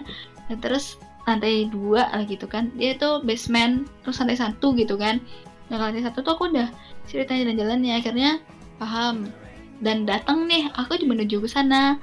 nah, 0.52 0.58
terus 0.60 1.00
lantai 1.24 1.70
dua 1.72 2.10
lah 2.12 2.28
gitu 2.28 2.44
kan. 2.44 2.68
Dia 2.76 2.98
tuh 2.98 3.24
basement 3.24 3.88
terus 4.04 4.20
lantai 4.20 4.36
satu 4.36 4.76
gitu 4.76 5.00
kan. 5.00 5.22
Nah 5.72 5.80
lantai 5.80 6.04
satu 6.04 6.20
tuh 6.20 6.36
aku 6.36 6.52
udah 6.52 6.68
ceritanya 7.08 7.48
jalan-jalannya 7.48 7.92
akhirnya 7.96 8.30
paham. 8.76 9.32
Dan 9.82 10.04
datang 10.04 10.46
nih 10.46 10.68
aku 10.76 11.00
juga 11.00 11.16
menuju 11.16 11.42
ke 11.42 11.48
sana. 11.48 11.96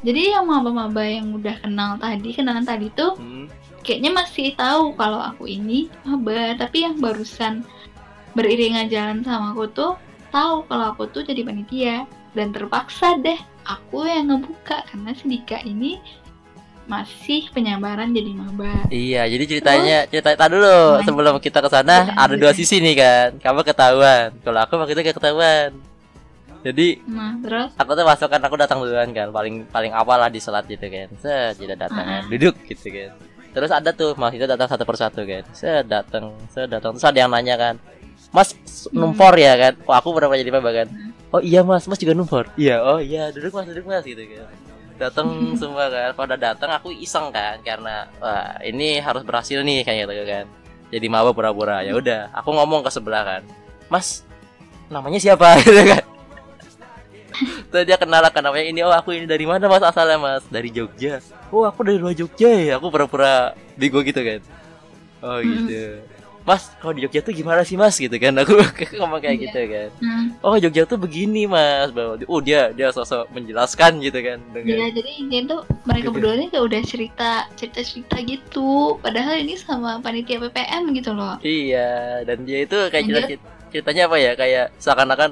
Jadi 0.00 0.32
yang 0.32 0.48
maba-maba 0.48 1.04
yang 1.04 1.36
udah 1.36 1.60
kenal 1.60 2.00
tadi 2.00 2.32
kenalan 2.32 2.64
tadi 2.64 2.88
tuh 2.96 3.20
Hmm. 3.20 3.52
kayaknya 3.84 4.16
masih 4.16 4.56
tahu 4.56 4.96
kalau 4.96 5.20
aku 5.20 5.44
ini 5.44 5.92
maba. 6.08 6.56
Tapi 6.56 6.88
yang 6.88 6.96
barusan 6.98 7.62
beriringan 8.32 8.88
jalan 8.88 9.20
sama 9.26 9.52
aku 9.52 9.68
tuh 9.70 9.92
tahu 10.32 10.64
kalau 10.70 10.96
aku 10.96 11.04
tuh 11.10 11.22
jadi 11.26 11.44
panitia. 11.44 12.08
Dan 12.30 12.54
terpaksa 12.54 13.18
deh 13.18 13.36
aku 13.66 14.06
yang 14.06 14.30
ngebuka 14.30 14.86
karena 14.86 15.10
si 15.18 15.26
Dika 15.26 15.58
ini 15.66 15.98
masih 16.90 17.46
penyabaran 17.48 18.10
jadi 18.10 18.30
maba 18.32 18.82
Iya, 18.88 19.22
jadi 19.24 19.44
ceritanya 19.46 19.98
cerita 20.04 20.34
tak 20.34 20.50
dulu 20.50 20.66
Gimana? 20.66 21.06
sebelum 21.06 21.34
kita 21.38 21.58
ke 21.60 21.68
sana 21.68 22.10
ada 22.12 22.34
dua 22.34 22.50
sisi 22.50 22.76
nih 22.78 22.94
kan. 22.94 23.28
Kamu 23.38 23.62
ketahuan. 23.62 24.34
Kalau 24.36 24.58
aku 24.58 24.74
waktu 24.74 24.92
itu 24.92 25.02
gak 25.04 25.16
ketahuan. 25.16 25.70
Jadi 26.60 27.00
nah 27.06 27.32
terus 27.38 27.70
aku 27.72 27.90
tuh 27.90 28.04
masuk 28.04 28.28
kan 28.28 28.36
aku 28.38 28.52
datang 28.54 28.78
duluan 28.78 29.08
kan 29.10 29.30
paling 29.30 29.64
paling 29.66 29.92
awal 29.92 30.18
lah 30.18 30.28
di 30.28 30.36
selat 30.36 30.66
gitu 30.66 30.84
kan 30.84 31.08
set 31.16 31.56
tidak 31.56 31.80
datang 31.80 32.04
kan 32.04 32.20
Ah. 32.20 32.28
duduk 32.28 32.52
gitu 32.66 32.84
kan 32.86 33.16
terus 33.50 33.72
ada 33.72 33.90
tuh 33.90 34.12
mas 34.14 34.30
itu 34.30 34.44
datang 34.44 34.68
satu 34.68 34.84
persatu 34.84 35.24
kan 35.24 35.40
set 35.50 35.88
datang 35.88 36.36
set 36.48 36.68
datang 36.68 36.92
terus 36.92 37.02
ada 37.02 37.16
yang 37.16 37.32
nanya 37.32 37.56
kan 37.56 37.74
mas 38.28 38.52
Hmm. 38.52 38.92
numpor 38.92 39.32
ya 39.34 39.56
kan 39.56 39.72
oh 39.82 39.94
aku 39.94 40.12
berapa 40.12 40.36
jadi 40.36 40.52
maba 40.52 40.70
kan 40.74 40.86
Hmm. 40.86 41.16
oh 41.32 41.40
iya 41.40 41.64
mas 41.64 41.88
mas 41.88 41.96
juga 41.96 42.12
numpor 42.12 42.44
iya 42.54 42.76
oh 42.78 43.00
iya 43.00 43.32
duduk 43.32 43.50
mas 43.50 43.64
duduk 43.64 43.88
mas 43.88 44.04
gitu 44.04 44.20
kan 44.20 44.44
datang 45.00 45.56
semua 45.56 45.88
kan. 45.88 46.12
Pada 46.12 46.36
datang 46.36 46.70
aku 46.76 46.92
iseng 46.92 47.32
kan 47.32 47.56
karena 47.64 48.04
wah 48.20 48.60
ini 48.60 49.00
harus 49.00 49.24
berhasil 49.24 49.64
nih 49.64 49.80
kayak 49.80 50.04
gitu 50.04 50.24
kan. 50.28 50.44
Jadi 50.92 51.06
maba 51.08 51.32
pura-pura. 51.32 51.80
Ya 51.80 51.96
udah 51.96 52.28
aku 52.36 52.52
ngomong 52.52 52.84
ke 52.84 52.90
sebelah 52.92 53.24
kan. 53.24 53.42
Mas 53.88 54.22
namanya 54.92 55.16
siapa? 55.16 55.56
Gitu 55.64 55.82
kan. 55.86 56.04
Terus 57.72 57.84
dia 57.88 57.96
kenal 57.96 58.20
kan 58.28 58.44
namanya 58.44 58.66
ini 58.68 58.84
oh 58.84 58.92
aku 58.92 59.16
ini 59.16 59.24
dari 59.24 59.48
mana 59.48 59.64
mas 59.64 59.80
asalnya 59.80 60.20
mas? 60.20 60.44
Dari 60.52 60.68
Jogja. 60.68 61.24
Oh 61.48 61.64
aku 61.64 61.86
dari 61.86 61.96
luar 61.96 62.12
Jogja 62.12 62.52
ya? 62.52 62.76
Aku 62.76 62.92
pura-pura 62.92 63.56
bego 63.80 64.04
gitu 64.04 64.20
kan. 64.20 64.44
Oh 65.24 65.40
gitu 65.40 66.04
mas 66.50 66.74
kalau 66.76 66.90
di 66.90 67.00
Jogja 67.00 67.22
tuh 67.22 67.30
gimana 67.30 67.62
sih 67.62 67.78
mas? 67.78 67.94
Gitu 67.94 68.10
kan. 68.12 68.34
Aku 68.42 68.58
ngomong 68.98 69.22
kayak 69.22 69.38
Iya. 69.38 69.44
gitu 69.46 69.60
kan. 69.64 69.88
Hmm, 69.98 70.26
oh 70.42 70.58
Jogja 70.58 70.82
tuh 70.84 70.98
begini 70.98 71.46
mas. 71.46 71.88
Bahwa 71.88 72.18
oh 72.26 72.40
dia 72.40 72.74
dia 72.74 72.90
sosok 72.90 73.30
menjelaskan 73.30 74.02
gitu 74.02 74.18
kan 74.18 74.42
ya 74.42 74.52
dengan 74.52 74.90
jadi 74.90 75.12
dia 75.24 75.40
tuh 75.46 75.60
mereka 75.86 76.02
Gitu. 76.02 76.14
berdua 76.18 76.32
ini 76.34 76.46
kayak 76.48 76.64
udah 76.66 76.80
cerita 76.82 77.30
cerita 77.54 77.80
cerita 77.80 78.16
gitu. 78.20 78.98
Padahal 78.98 79.38
ini 79.38 79.54
sama 79.54 80.02
panitia 80.02 80.42
PPM 80.42 80.90
gitu 80.92 81.14
loh. 81.14 81.38
Iya 81.40 81.90
dan 82.24 82.42
dia 82.42 82.58
itu 82.60 82.78
kayak 82.90 83.04
cerita 83.06 83.46
ceritanya 83.70 84.02
apa 84.10 84.16
ya? 84.18 84.32
Kayak 84.34 84.66
seakan-akan 84.76 85.30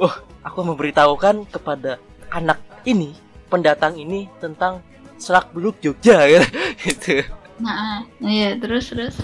oh 0.00 0.14
aku 0.40 0.60
memberitahukan 0.64 1.44
kepada 1.46 2.00
anak 2.30 2.56
ini 2.82 3.12
pendatang 3.46 3.94
ini 3.94 4.26
tentang 4.38 4.80
Selak 5.14 5.52
Beluk 5.52 5.78
Jogja 5.78 6.26
gitu. 6.82 7.22
Nah 7.62 8.02
iya 8.18 8.58
terus 8.58 8.90
terus 8.90 9.14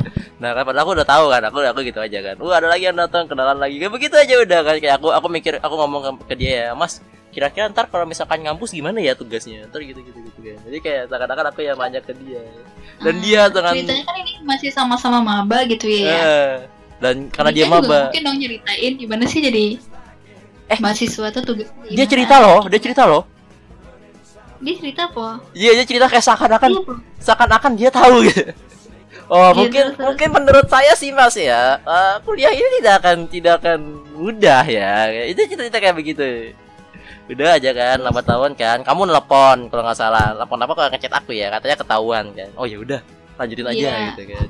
Nah 0.41 0.57
kan 0.57 0.65
padahal 0.65 0.89
aku 0.89 0.93
udah 0.97 1.05
tahu 1.05 1.25
kan, 1.29 1.43
aku 1.45 1.59
aku 1.69 1.81
gitu 1.85 2.01
aja 2.01 2.19
kan. 2.25 2.37
Wah 2.41 2.57
ada 2.57 2.73
lagi 2.73 2.89
yang 2.89 2.97
datang, 2.97 3.29
kenalan 3.29 3.61
lagi, 3.61 3.77
kayak 3.77 3.93
begitu 3.93 4.17
aja 4.17 4.41
udah 4.41 4.61
kan. 4.65 4.77
Kayak 4.81 4.97
aku 4.97 5.13
aku 5.13 5.27
mikir, 5.29 5.61
aku 5.61 5.75
ngomong 5.77 6.01
ke, 6.01 6.11
ke 6.33 6.35
dia 6.41 6.53
ya, 6.65 6.67
Mas, 6.73 7.05
kira-kira 7.29 7.69
ntar 7.69 7.93
kalau 7.93 8.09
misalkan 8.09 8.41
ngampus 8.41 8.73
gimana 8.73 9.05
ya 9.05 9.13
tugasnya? 9.13 9.69
Ntar 9.69 9.85
gitu 9.85 10.01
gitu 10.01 10.17
gitu 10.17 10.41
kan. 10.41 10.57
Jadi 10.65 10.79
kayak 10.81 11.03
seakan-akan 11.13 11.47
aku 11.53 11.61
yang 11.61 11.77
nanya 11.77 12.01
ke 12.01 12.17
dia. 12.17 12.41
Dan 13.05 13.15
Ah, 13.17 13.21
dia 13.21 13.43
dengan 13.53 13.75
ceritanya 13.77 14.05
kan 14.09 14.17
ini 14.17 14.33
masih 14.45 14.71
sama-sama 14.73 15.19
maba 15.21 15.65
gitu 15.69 15.89
ya 15.89 16.21
eh, 16.21 16.53
dan 17.01 17.29
karena 17.33 17.51
dia 17.53 17.65
juga 17.65 17.81
maba, 17.81 18.01
mungkin 18.09 18.23
dong 18.29 18.37
nyeritain 18.41 18.93
gimana 18.97 19.25
sih 19.29 19.41
jadi 19.45 19.65
Eh, 20.71 20.79
mahasiswa 20.79 21.27
tuh 21.35 21.43
tugas 21.43 21.67
dia 21.91 22.07
cerita 22.07 22.39
loh, 22.39 22.63
dia 22.71 22.79
cerita 22.79 23.03
loh. 23.03 23.27
Dia 24.61 24.75
cerita 24.77 25.03
apa? 25.07 25.41
Iya 25.53 25.71
dia 25.73 25.85
cerita 25.85 26.07
kayak 26.07 26.23
seakan-akan 26.23 26.71
Iya, 26.71 26.81
Po. 26.85 26.93
seakan-akan 27.19 27.73
dia 27.75 27.91
tahu 27.91 28.17
gitu. 28.25 28.45
Oh 29.27 29.51
Iya, 29.51 29.57
mungkin 29.57 29.85
terus, 29.91 30.03
mungkin 30.03 30.29
menurut 30.33 30.67
saya 30.67 30.93
sih 30.93 31.11
mas 31.11 31.35
ya 31.35 31.79
eh, 31.79 32.15
kuliah 32.23 32.51
ini 32.51 32.69
tidak 32.79 32.95
akan 33.01 33.17
tidak 33.27 33.55
akan 33.59 33.81
mudah 34.13 34.63
ya. 34.63 34.93
Itu 35.25 35.41
cerita 35.47 35.79
kayak 35.79 35.97
begitu. 35.97 36.53
Udah 37.27 37.57
aja 37.57 37.71
kan 37.71 37.99
lambat 38.01 38.27
tahun 38.27 38.53
kan. 38.53 38.83
Kamu 38.83 39.07
nelpon 39.07 39.71
kalau 39.71 39.83
nggak 39.87 39.97
salah. 39.97 40.35
Nelpon 40.35 40.59
apa 40.59 40.73
kalau 40.75 40.89
ngechat 40.91 41.13
aku 41.15 41.31
ya. 41.31 41.47
Katanya 41.49 41.79
ketahuan 41.79 42.25
kan. 42.35 42.51
Oh 42.55 42.67
ya 42.67 42.77
udah 42.77 43.01
lanjutin 43.39 43.65
aja 43.65 43.79
Iya. 43.79 43.95
gitu 44.13 44.23
kan. 44.35 44.47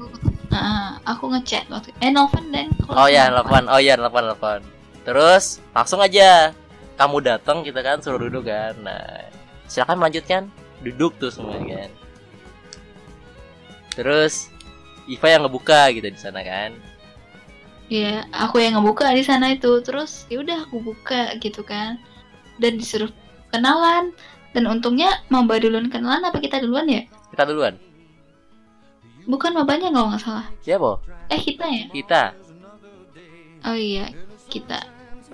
Ah, 0.51 0.99
aku 1.07 1.31
ngechat 1.31 1.71
waktu 1.71 1.95
eh 2.01 2.11
Novan 2.11 2.51
dan 2.51 2.67
oh 2.89 3.07
ya 3.07 3.29
nelpon. 3.29 3.69
Oh 3.69 3.79
ya 3.79 3.95
nelpon 3.95 4.25
nelpon. 4.27 4.61
Terus 5.05 5.61
langsung 5.71 6.01
aja. 6.01 6.57
Kamu 6.97 7.21
datang 7.21 7.61
kita 7.63 7.81
kan 7.81 8.01
suruh 8.01 8.17
duduk 8.19 8.45
kan. 8.45 8.75
Nah 8.81 9.29
silakan 9.71 10.03
melanjutkan 10.03 10.43
duduk 10.83 11.15
tuh 11.23 11.31
semua 11.31 11.55
kan 11.63 11.91
terus 13.95 14.51
Iva 15.07 15.27
yang 15.31 15.47
ngebuka 15.47 15.91
gitu 15.95 16.11
di 16.11 16.21
sana 16.21 16.43
kan 16.43 16.75
Iya, 17.91 18.23
aku 18.31 18.63
yang 18.63 18.79
ngebuka 18.79 19.11
di 19.19 19.27
sana 19.27 19.51
itu. 19.51 19.83
Terus 19.83 20.23
ya 20.31 20.39
udah 20.47 20.63
aku 20.63 20.79
buka 20.79 21.35
gitu 21.43 21.67
kan. 21.67 21.99
Dan 22.63 22.79
disuruh 22.79 23.11
kenalan. 23.51 24.15
Dan 24.55 24.71
untungnya 24.71 25.27
maba 25.27 25.59
duluan 25.59 25.91
kenalan 25.91 26.23
apa 26.23 26.39
kita 26.39 26.63
duluan 26.63 26.87
ya? 26.87 27.03
kita 27.31 27.47
duluan 27.47 27.79
Bukan 29.31 29.55
mabanya 29.55 29.95
kalau 29.95 30.11
nggak 30.11 30.23
salah. 30.23 30.47
siapa 30.63 30.99
Eh 31.31 31.39
kita 31.39 31.67
ya? 31.67 31.85
kita 31.91 32.23
Oh 33.67 33.77
iya, 33.77 34.11
kita. 34.51 34.87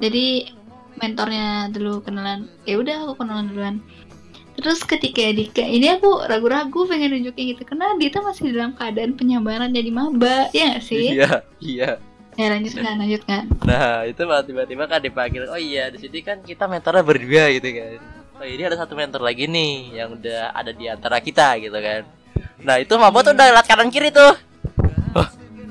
Jadi 0.03 0.53
mentornya 0.99 1.71
dulu 1.73 2.03
kenalan. 2.03 2.51
Ya 2.69 2.77
udah 2.77 3.07
aku 3.07 3.23
kenalan 3.23 3.49
duluan. 3.53 3.77
Terus 4.57 4.81
ketika 4.89 5.21
Dika 5.37 5.65
ini 5.65 5.93
aku 5.93 6.25
ragu-ragu 6.25 6.89
pengen 6.89 7.13
nunjukin 7.13 7.53
gitu 7.53 7.63
karena 7.69 7.93
Dita 8.01 8.25
masih 8.25 8.57
dalam 8.57 8.73
keadaan 8.73 9.13
penyabaran 9.13 9.69
jadi 9.69 9.91
maba, 9.93 10.49
ya 10.57 10.73
nggak 10.77 10.85
sih? 10.85 11.13
iya 11.13 11.45
iya. 11.61 11.91
Ya 12.37 12.53
lanjutkan, 12.53 13.01
lanjutkan. 13.01 13.43
nah 13.65 14.05
itu 14.05 14.21
malah 14.29 14.45
tiba-tiba 14.45 14.85
kan 14.85 15.01
dipanggil 15.01 15.49
oh 15.49 15.57
iya 15.57 15.89
di 15.89 15.97
sini 15.97 16.21
kan 16.21 16.45
kita 16.45 16.69
mentornya 16.69 17.01
berdua 17.01 17.49
gitu 17.53 17.69
kan. 17.73 17.97
Oh 18.37 18.45
ini 18.45 18.63
ada 18.69 18.77
satu 18.77 18.93
mentor 18.93 19.25
lagi 19.25 19.49
nih 19.49 19.97
yang 19.97 20.13
udah 20.13 20.53
ada 20.53 20.69
di 20.73 20.85
antara 20.85 21.17
kita 21.25 21.57
gitu 21.57 21.77
kan. 21.77 22.05
Nah 22.61 22.77
itu 22.77 22.93
mama 23.01 23.25
tuh 23.25 23.33
udah 23.33 23.57
lihat 23.57 23.65
kanan 23.65 23.89
kiri 23.89 24.13
tuh. 24.13 24.37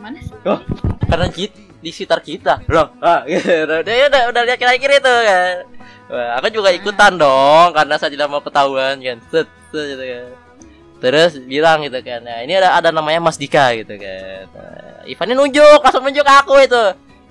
Mana 0.01 0.17
sih? 0.21 0.33
Oh. 0.45 0.57
kanan 1.05 1.29
kiri 1.29 1.53
di 1.85 1.89
sekitar 1.93 2.25
kita. 2.25 2.65
Loh 2.65 2.97
ah 2.97 3.21
gitu. 3.29 3.85
Dia 3.85 4.09
udah 4.09 4.21
udah 4.33 4.41
lihat 4.49 4.57
kanan 4.57 4.77
kiri 4.81 4.97
tuh 4.97 5.19
kan 5.21 5.74
Wah, 6.05 6.37
aku 6.37 6.53
juga 6.53 6.69
ikutan 6.69 7.17
dong 7.17 7.73
karena 7.73 7.95
saya 7.97 8.13
tidak 8.13 8.29
mau 8.29 8.41
ketahuan 8.41 9.01
kan. 9.01 9.17
Set, 9.33 9.49
set, 9.73 9.85
gitu 9.89 10.03
kan. 10.05 10.25
Terus 10.95 11.31
bilang 11.43 11.83
gitu 11.83 11.99
kan 12.01 12.23
nah 12.23 12.39
ini 12.39 12.55
ada 12.55 12.79
ada 12.79 12.89
namanya 12.89 13.19
Mas 13.19 13.35
Dika 13.35 13.73
gitu 13.75 13.93
kan. 13.97 14.47
Nah, 14.53 15.03
Ivan 15.05 15.27
ini 15.27 15.35
nunjuk 15.35 15.79
langsung 15.81 16.01
nunjuk 16.05 16.25
aku 16.25 16.55
itu. 16.61 16.83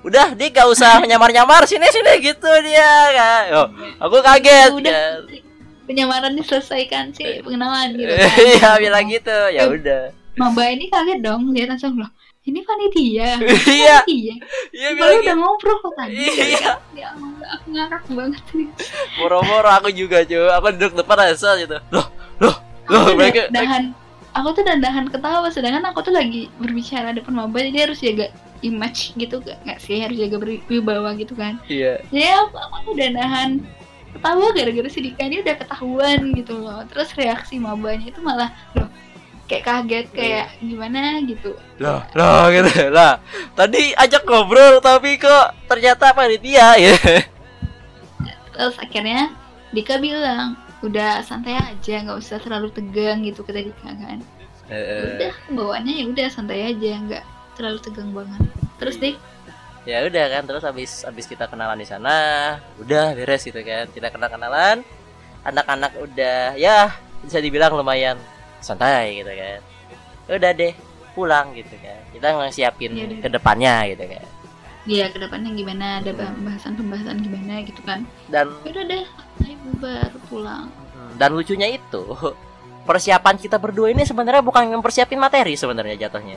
Udah 0.05 0.37
dia 0.37 0.53
gak 0.53 0.69
usah 0.69 1.01
nyamar 1.11 1.33
nyamar 1.33 1.65
sini 1.65 1.89
sini 1.89 2.13
gitu 2.21 2.51
dia 2.63 2.93
kan. 3.15 3.43
Oh, 3.57 3.69
aku 3.99 4.21
kaget 4.21 4.71
udah 4.75 4.93
kan. 4.93 5.41
penyamaran 5.89 6.35
diselesaikan 6.37 7.15
sih 7.17 7.41
pengenalan 7.41 7.97
gitu 7.97 8.13
kan. 8.21 8.37
iya 8.43 8.71
bilang 8.79 9.07
gitu. 9.09 9.39
Ya 9.55 9.65
udah. 9.65 10.13
Maba 10.35 10.67
ini 10.67 10.91
kaget 10.91 11.23
dong, 11.23 11.55
dia 11.55 11.65
langsung 11.71 11.95
loh. 11.95 12.11
ini 12.49 12.61
panitia 12.61 13.41
Iya. 13.65 13.97
iya 14.05 14.35
Iya 14.71 14.89
baru 14.95 15.17
udah 15.21 15.37
ngobrol 15.37 15.77
kok 15.81 15.95
tadi 15.97 16.15
Iya. 16.21 16.77
ya 16.93 17.07
Allah 17.13 17.47
aku 17.57 17.67
ngakak 17.73 18.03
banget 18.13 18.45
nih 18.53 18.69
Moro-moro 19.17 19.71
aku 19.71 19.89
juga 19.89 20.21
cuy. 20.23 20.45
Aku 20.51 20.67
duduk 20.77 20.93
depan 20.99 21.19
Asal 21.25 21.57
gitu. 21.59 21.79
Loh, 21.89 22.07
loh, 22.43 22.57
loh 22.91 23.01
aku 23.01 23.09
tuh 23.09 23.17
mereka 23.17 23.41
dahan 23.49 23.85
aku 24.35 24.49
tuh 24.51 24.63
dandahan 24.67 25.07
ketawa 25.09 25.47
sedangkan 25.49 25.87
aku 25.89 26.03
tuh 26.03 26.13
lagi 26.13 26.51
berbicara 26.59 27.15
depan 27.15 27.33
maba 27.33 27.63
jadi 27.63 27.87
harus 27.87 28.03
jaga 28.03 28.29
image 28.61 29.15
gitu 29.15 29.39
gak, 29.39 29.63
nggak 29.63 29.79
sih 29.79 30.03
harus 30.03 30.19
jaga 30.19 30.37
berwibawa 30.43 31.15
gitu 31.15 31.39
kan 31.39 31.57
Iya. 31.71 32.03
jadi 32.11 32.43
aku, 32.43 32.59
aku 32.59 32.77
tuh 32.83 32.95
dandahan 32.99 33.51
ketawa 34.11 34.47
gara-gara 34.51 34.89
si 34.91 35.01
Dika 35.01 35.23
ini 35.23 35.39
udah 35.39 35.55
ketahuan 35.55 36.21
gitu 36.35 36.55
loh 36.59 36.83
terus 36.91 37.15
reaksi 37.15 37.63
mabanya 37.63 38.11
itu 38.11 38.19
malah 38.19 38.51
loh 38.75 38.91
kayak 39.45 39.65
kaget 39.65 40.07
kayak 40.13 40.47
gimana 40.61 41.21
gitu. 41.25 41.53
Loh, 41.77 42.01
loh 42.17 42.49
gitu. 42.49 42.89
Lah. 42.89 43.21
Tadi 43.53 43.93
ajak 43.93 44.25
ngobrol 44.25 44.81
tapi 44.81 45.21
kok 45.21 45.53
ternyata 45.69 46.17
panitia 46.17 46.77
ya. 46.81 46.97
terus 48.55 48.79
akhirnya 48.79 49.35
Dika 49.75 49.99
bilang 49.99 50.55
udah 50.87 51.27
santai 51.27 51.59
aja 51.59 52.07
nggak 52.07 52.19
usah 52.23 52.39
terlalu 52.39 52.71
tegang 52.71 53.27
gitu 53.27 53.43
kata 53.43 53.67
Dika 53.67 53.91
kan. 53.91 54.19
Udah 54.71 55.35
bawaannya 55.53 55.93
ya 56.01 56.05
udah 56.09 56.27
santai 56.31 56.73
aja 56.73 56.91
nggak 57.05 57.25
terlalu 57.59 57.79
tegang 57.83 58.11
banget. 58.15 58.41
Terus 58.81 58.97
Dik? 58.97 59.17
Ya 59.85 60.01
udah 60.09 60.25
kan 60.33 60.43
terus 60.49 60.65
habis 60.65 61.05
habis 61.05 61.29
kita 61.29 61.45
kenalan 61.45 61.77
di 61.77 61.85
sana 61.85 62.17
udah 62.81 63.13
beres 63.13 63.45
gitu 63.45 63.61
kan 63.61 63.91
kita 63.93 64.09
kenal 64.09 64.33
kenalan. 64.33 64.81
Anak-anak 65.45 65.93
udah 66.01 66.57
ya 66.57 66.97
bisa 67.21 67.37
dibilang 67.37 67.77
lumayan 67.77 68.17
santai 68.65 69.21
gitu 69.21 69.29
kan. 69.29 69.61
Udah 70.33 70.53
deh 70.57 70.73
pulang 71.13 71.53
gitu 71.53 71.77
kan. 71.85 72.01
Kita 72.11 72.27
ngesiapin 72.35 72.91
Iya 72.97 73.05
deh. 73.13 73.19
ke 73.21 73.29
depannya 73.29 73.75
gitu 73.93 74.05
kan. 74.09 74.25
Dia 74.85 75.09
ke 75.13 75.19
depannya 75.21 75.51
gimana? 75.53 76.01
Ada 76.01 76.13
pembahasan-pembahasan 76.13 77.17
gimana 77.21 77.61
gitu 77.65 77.81
kan? 77.85 78.09
Dan 78.33 78.53
Ya 78.65 78.71
udah 78.73 78.85
deh 78.89 79.05
ayo 79.45 79.57
bubar 79.69 80.11
pulang. 80.33 80.67
Dan 81.21 81.31
lucunya 81.37 81.69
itu 81.77 82.03
persiapan 82.89 83.37
kita 83.41 83.57
berdua 83.57 83.93
ini 83.93 84.05
sebenarnya 84.05 84.45
bukan 84.45 84.69
mempersiapin 84.73 85.21
materi 85.21 85.57
sebenarnya 85.57 86.09
jatuhnya. 86.09 86.37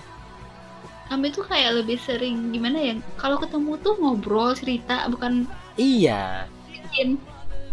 Kami 1.08 1.32
tuh 1.32 1.48
kayak 1.48 1.84
lebih 1.84 1.96
sering 2.04 2.52
gimana 2.52 2.84
ya 2.84 3.00
kalau 3.16 3.40
ketemu 3.40 3.80
tuh 3.80 3.96
ngobrol 3.96 4.52
cerita 4.52 5.08
bukan 5.08 5.48
iya. 5.80 6.52
bikin 6.68 7.16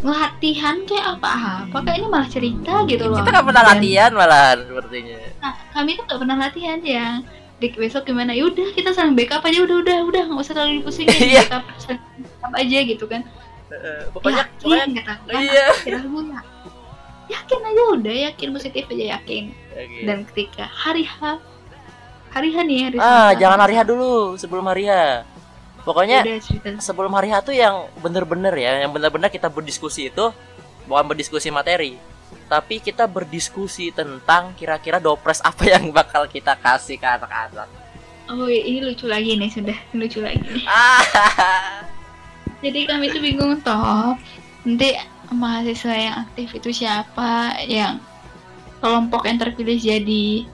latihan 0.05 0.85
kayak 0.85 1.17
apa-apa 1.17 1.77
kayak 1.81 1.97
ini 1.97 2.09
malah 2.09 2.29
cerita 2.29 2.85
gitu 2.85 3.09
loh 3.09 3.17
kita 3.17 3.33
nggak 3.33 3.47
pernah 3.47 3.65
latihan 3.67 4.11
malahan 4.13 4.59
sepertinya 4.63 5.17
Nah, 5.41 5.55
kami 5.73 5.91
tuh 5.95 6.05
gak 6.05 6.21
pernah 6.21 6.37
latihan 6.39 6.79
ya. 6.81 7.07
Dik 7.55 7.77
besok 7.77 8.05
gimana? 8.05 8.33
Ya 8.33 8.45
udah 8.45 8.73
kita 8.73 8.91
saling 8.91 9.13
backup 9.13 9.41
aja 9.41 9.61
udah 9.61 9.77
udah 9.81 9.99
udah 10.05 10.23
nggak 10.27 10.41
usah 10.41 10.53
terlalu 10.53 10.81
dipusingin 10.81 11.13
Iya. 11.33 11.43
backup, 11.47 11.65
backup 11.85 12.53
aja 12.55 12.79
gitu 12.83 13.05
kan. 13.05 13.21
Eh, 13.69 14.03
pokoknya 14.09 14.45
yakin 14.59 14.89
kata 14.99 15.13
kan 15.25 15.41
iya 15.41 15.67
ya. 15.85 15.99
Yakin 17.25 17.61
aja 17.63 17.83
udah 17.93 18.15
yakin 18.29 18.49
positif 18.53 18.85
aja 18.89 19.05
yakin. 19.17 19.45
Dan 20.05 20.19
ketika 20.29 20.65
hari 20.67 21.05
H 21.05 21.41
hari 22.31 22.49
H 22.51 22.57
nih 22.61 22.79
hari 22.85 22.97
ah 22.99 23.31
jangan 23.33 23.59
hari 23.59 23.75
H 23.75 23.81
dulu 23.85 24.35
sebelum 24.35 24.65
hari 24.65 24.85
H 24.87 25.25
pokoknya 25.85 26.25
Udah 26.25 26.41
cerita. 26.41 26.69
sebelum 26.81 27.13
hari 27.13 27.29
H 27.31 27.45
tuh 27.45 27.55
yang 27.55 27.87
bener-bener 28.01 28.53
ya 28.57 28.85
yang 28.85 28.91
bener-bener 28.91 29.29
kita 29.29 29.47
berdiskusi 29.53 30.09
itu 30.11 30.33
bukan 30.89 31.05
berdiskusi 31.05 31.53
materi 31.53 32.01
tapi 32.49 32.81
kita 32.83 33.07
berdiskusi 33.09 33.95
tentang 33.95 34.53
kira-kira 34.59 34.99
dopres 34.99 35.41
apa 35.45 35.63
yang 35.77 35.93
bakal 35.93 36.25
kita 36.27 36.57
kasih 36.59 36.97
ke 36.99 37.07
anak-anak 37.07 37.69
Oh 38.25 38.49
ini 38.49 38.81
lucu 38.81 39.05
lagi 39.05 39.37
nih 39.37 39.53
sudah 39.53 39.77
lucu 39.93 40.25
lagi. 40.25 40.65
Jadi 42.65 42.89
kami 42.89 43.13
tuh 43.13 43.21
bingung 43.21 43.61
toh 43.61 44.17
nanti 44.65 44.97
mahasiswa 45.29 45.93
yang 45.93 46.17
aktif 46.25 46.57
itu 46.57 46.73
siapa 46.73 47.53
yang 47.69 48.01
kelompok 48.81 49.29
yang 49.29 49.37
terpilih 49.37 49.77
jadi 49.77 50.49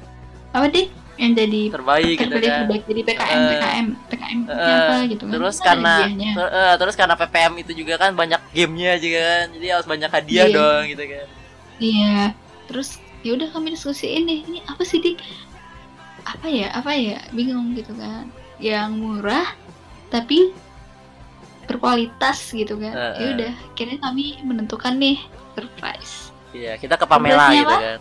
apa 0.51 0.66
dik 0.66 0.91
yang 1.21 1.33
jadi 1.37 1.62
terbaik 1.68 2.16
gitu 2.16 2.33
kan. 2.33 2.64
terbaik 2.64 2.83
jadi 2.89 3.01
PKM 3.05 3.37
Eh, 3.37 3.49
PKM 3.53 3.87
PKM 4.09 4.39
eh, 4.41 4.57
siapa 4.57 4.95
gitu 5.05 5.23
kan. 5.23 5.33
terus 5.37 5.57
karena 5.61 5.95
ter- 6.09 6.53
eh, 6.57 6.75
terus 6.81 6.95
karena 6.97 7.14
PPM 7.14 7.53
itu 7.61 7.73
juga 7.77 7.95
kan 7.97 8.11
banyak 8.16 8.41
gamenya 8.51 8.93
juga 8.97 9.21
kan. 9.21 9.45
Jadi 9.53 9.66
harus 9.68 9.87
banyak 9.87 10.11
hadiah 10.11 10.47
Iya. 10.49 10.57
dong 10.57 10.83
gitu 10.89 11.05
kan. 11.05 11.27
Iya. 11.77 12.16
Terus 12.66 12.89
ya 13.21 13.31
udah 13.37 13.49
kami 13.51 13.68
diskusiin 13.71 14.25
nih 14.25 14.39
ini 14.43 14.59
apa 14.64 14.81
sih 14.81 14.97
dik? 14.99 15.21
Apa 16.25 16.47
ya 16.49 16.73
apa 16.73 16.91
ya? 16.93 17.21
Bingung 17.31 17.77
gitu 17.77 17.93
kan. 17.95 18.25
Yang 18.57 18.89
murah 18.97 19.49
tapi 20.09 20.57
berkualitas 21.64 22.51
gitu 22.51 22.75
kan. 22.77 22.93
Eh, 22.93 23.12
ya 23.14 23.23
eh. 23.23 23.31
udah 23.37 23.53
akhirnya 23.71 23.99
kami 24.01 24.25
menentukan 24.43 24.97
nih 24.97 25.21
surprise. 25.53 26.33
Iya 26.51 26.75
kita 26.77 26.97
ke 26.97 27.05
Pamela 27.05 27.53
gitu 27.53 27.68
apa? 27.68 27.79
kan 27.79 28.01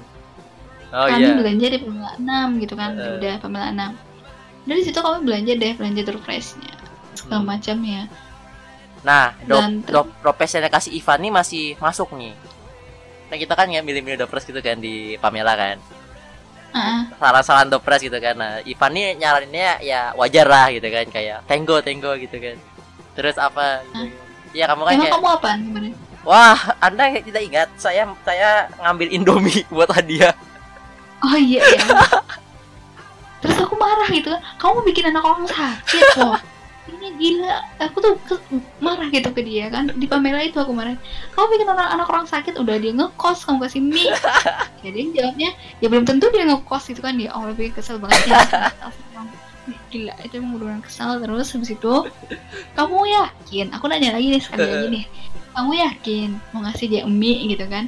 oh 0.92 1.06
kami 1.06 1.22
iya 1.22 1.34
belanja 1.34 1.66
di 1.68 1.78
Pamela 1.80 2.12
6 2.16 2.62
gitu 2.62 2.74
kan 2.74 2.90
Eh. 2.94 3.16
udah 3.18 3.34
Pamela 3.38 3.68
6 3.70 3.94
dari 4.66 4.82
situ 4.82 4.98
kami 4.98 5.18
belanja 5.24 5.54
deh 5.54 5.74
belanja 5.74 6.02
surprise-nya 6.04 6.72
segala 7.14 7.40
Hmm. 7.40 7.48
macamnya 7.48 8.02
Nah, 9.00 9.32
dop, 9.42 9.64
Dan- 9.64 9.80
dop, 9.88 10.08
dopes 10.20 10.52
yang 10.52 10.68
kasih 10.68 10.92
Ivan 10.92 11.20
nih 11.22 11.32
masih 11.32 11.64
masuk 11.80 12.12
nih. 12.14 12.36
Nah, 13.32 13.38
kita 13.40 13.56
kan 13.56 13.64
ya 13.66 13.80
milih-milih 13.80 14.20
dopres 14.20 14.44
gitu 14.44 14.60
kan 14.60 14.76
di 14.76 15.16
Pamela 15.16 15.56
kan. 15.56 15.80
Ah, 16.70 17.08
Salah-salah 17.16 17.64
dopres 17.64 18.04
gitu 18.04 18.20
kan. 18.20 18.36
Nah, 18.36 18.60
Ivan 18.62 18.92
nih 18.92 19.16
nyaraninnya 19.16 19.80
ya 19.80 20.12
wajar 20.14 20.46
lah 20.46 20.68
gitu 20.70 20.84
kan. 20.86 21.08
Kayak 21.08 21.48
tenggo, 21.48 21.80
tenggo 21.80 22.12
gitu 22.14 22.38
kan. 22.38 22.60
Terus 23.16 23.40
apa 23.40 23.88
gitu 23.88 24.04
kan. 24.04 24.08
Ya 24.52 24.66
kamu 24.68 24.82
kan 24.84 24.92
emang 24.92 25.00
kayak, 25.00 25.14
kamu 25.16 25.28
kemarin 25.40 25.94
wah 26.22 26.60
Anda 26.78 27.04
kayak 27.08 27.24
tidak 27.24 27.44
ingat. 27.48 27.68
Saya 27.78 28.04
saya 28.22 28.50
ngambil 28.84 29.08
Indomie 29.10 29.64
buat 29.72 29.88
hadiah. 29.90 30.36
Oh 31.26 31.36
iya 31.36 31.64
ya. 31.64 31.84
Terus 33.40 33.58
aku 33.60 33.76
marah 33.76 34.10
gitu. 34.12 34.32
Kamu 34.60 34.84
bikin 34.88 35.12
anak 35.12 35.24
orang 35.24 35.48
sakit 35.48 36.04
kok. 36.16 36.40
Ini 36.90 37.08
gila. 37.20 37.56
Aku 37.88 37.98
tuh 38.00 38.16
marah 38.80 39.08
gitu 39.12 39.30
ke 39.32 39.42
dia 39.44 39.68
kan. 39.72 39.92
Di 39.94 40.08
Pamela 40.08 40.44
itu 40.44 40.60
aku 40.60 40.72
marah. 40.72 40.96
Kamu 41.36 41.46
bikin 41.54 41.68
anak 41.68 41.88
anak 41.96 42.08
orang 42.08 42.28
sakit 42.28 42.56
udah 42.60 42.76
dia 42.80 42.92
ngekos 42.96 43.48
kamu 43.48 43.68
kasih 43.68 43.82
mie. 43.84 44.12
Jadi 44.84 45.16
jawabnya 45.16 45.50
ya 45.80 45.88
belum 45.88 46.08
tentu 46.08 46.32
dia 46.32 46.48
ngekos 46.48 46.92
gitu 46.92 47.00
kan 47.04 47.16
dia. 47.16 47.32
Oh 47.36 47.48
lebih 47.48 47.72
kesel 47.76 48.00
banget 48.00 48.32
ya. 48.32 48.40
Gila 49.90 50.18
itu 50.26 50.34
emang 50.42 50.58
beneran 50.58 50.82
kesel 50.82 51.22
terus 51.22 51.54
habis 51.54 51.70
itu 51.70 51.94
kamu 52.74 53.06
yakin 53.06 53.70
aku 53.70 53.86
nanya 53.86 54.18
lagi 54.18 54.34
nih 54.34 54.42
sekali 54.42 54.66
lagi 54.66 54.88
nih 54.90 55.06
kamu 55.54 55.72
yakin 55.78 56.30
mau 56.54 56.66
ngasih 56.66 56.90
dia 56.90 57.02
mie 57.06 57.54
gitu 57.54 57.70
kan 57.70 57.86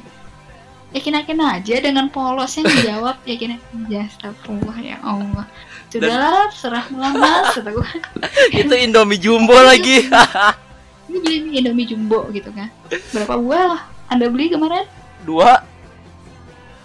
yakin-yakin 0.92 1.38
aja 1.40 1.74
dengan 1.80 2.06
polosnya 2.08 2.68
dijawab. 2.68 3.16
Yakin 3.30 3.56
aja 3.56 3.98
astagfirullah 4.08 4.76
ya 4.78 4.96
Allah. 5.00 5.44
Sudahlah 5.92 6.48
serah 6.52 6.88
mas 6.88 7.52
kata 7.52 7.68
gue 7.68 7.88
Itu 8.64 8.74
Indomie 8.76 9.20
jumbo 9.20 9.52
lagi. 9.52 10.08
ini 11.12 11.16
beli 11.20 11.36
mie 11.44 11.56
Indomie 11.60 11.84
jumbo 11.84 12.24
gitu 12.32 12.48
kan. 12.52 12.72
Berapa 13.12 13.36
buah 13.36 13.76
anda 14.08 14.28
beli 14.28 14.48
kemarin? 14.48 14.88
Dua. 15.24 15.60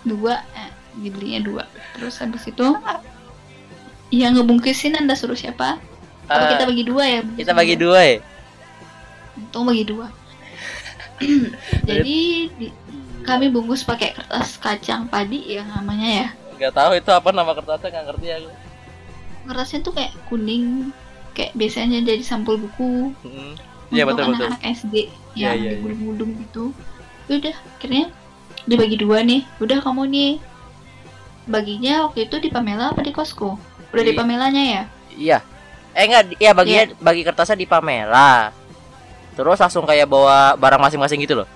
dua 0.03 0.39
eh, 0.55 0.71
dibelinya 0.95 1.39
dua. 1.43 1.63
Terus 1.95 2.15
habis 2.19 2.47
itu? 2.47 2.67
Yang 4.07 4.39
ngebungkusin 4.39 4.95
anda 4.95 5.15
suruh 5.15 5.35
siapa? 5.35 5.79
Apa 6.27 6.43
Eh, 6.43 6.49
kita 6.55 6.63
bagi 6.67 6.83
dua 6.83 7.03
ya? 7.07 7.19
kita 7.23 7.51
bagi 7.51 7.75
dua 7.75 7.99
ya. 8.03 8.17
untung 9.35 9.67
bagi 9.67 9.83
dua. 9.87 10.07
Jadi 11.87 12.17
di- 12.55 12.75
kami 13.27 13.51
bungkus 13.51 13.83
pakai 13.83 14.15
kertas 14.15 14.55
kacang 14.55 15.05
padi 15.05 15.43
yang 15.51 15.67
namanya 15.67 16.07
ya 16.07 16.27
Gak 16.57 16.73
tahu 16.73 16.91
itu 16.95 17.11
apa 17.11 17.29
nama 17.29 17.53
kertasnya 17.53 17.91
nggak 17.91 18.05
ngerti 18.07 18.27
aku. 18.33 18.49
kertasnya 19.45 19.79
tuh 19.79 19.93
kayak 19.93 20.11
kuning 20.25 20.89
kayak 21.31 21.53
biasanya 21.53 22.01
jadi 22.01 22.19
sampul 22.19 22.57
buku. 22.57 23.13
Iya 23.87 24.03
untuk 24.03 24.17
betul 24.17 24.33
betul. 24.33 24.47
anak-anak 24.49 24.61
SD 24.65 24.95
Iya, 24.97 25.07
yang 25.37 25.53
iya, 25.53 25.53
iya. 25.53 25.69
digulung-gulung 25.77 26.31
gitu 26.41 26.63
udah 27.27 27.55
akhirnya 27.77 28.05
dibagi 28.63 28.97
dua 28.97 29.21
nih 29.21 29.45
udah 29.59 29.77
kamu 29.79 30.03
nih 30.07 30.31
baginya 31.45 32.03
waktu 32.03 32.25
itu 32.25 32.35
di 32.39 32.49
Pamela 32.49 32.91
apa 32.91 32.99
di 32.99 33.11
Costco 33.11 33.55
udah 33.87 34.03
di 34.03 34.11
Di- 34.11 34.17
Pamelanya 34.17 34.63
ya 34.65 34.83
Iya. 35.13 35.39
Eh 35.91 36.05
enggak, 36.05 36.37
iya 36.37 36.51
baginya 36.51 36.83
bagi 36.99 37.21
kertasnya 37.21 37.55
di 37.55 37.65
Pamela. 37.65 38.53
Terus 39.33 39.57
langsung 39.57 39.81
kayak 39.81 40.05
bawa 40.05 40.53
barang 40.53 40.77
masing-masing 40.79 41.17
gitu 41.19 41.41
loh. 41.41 41.47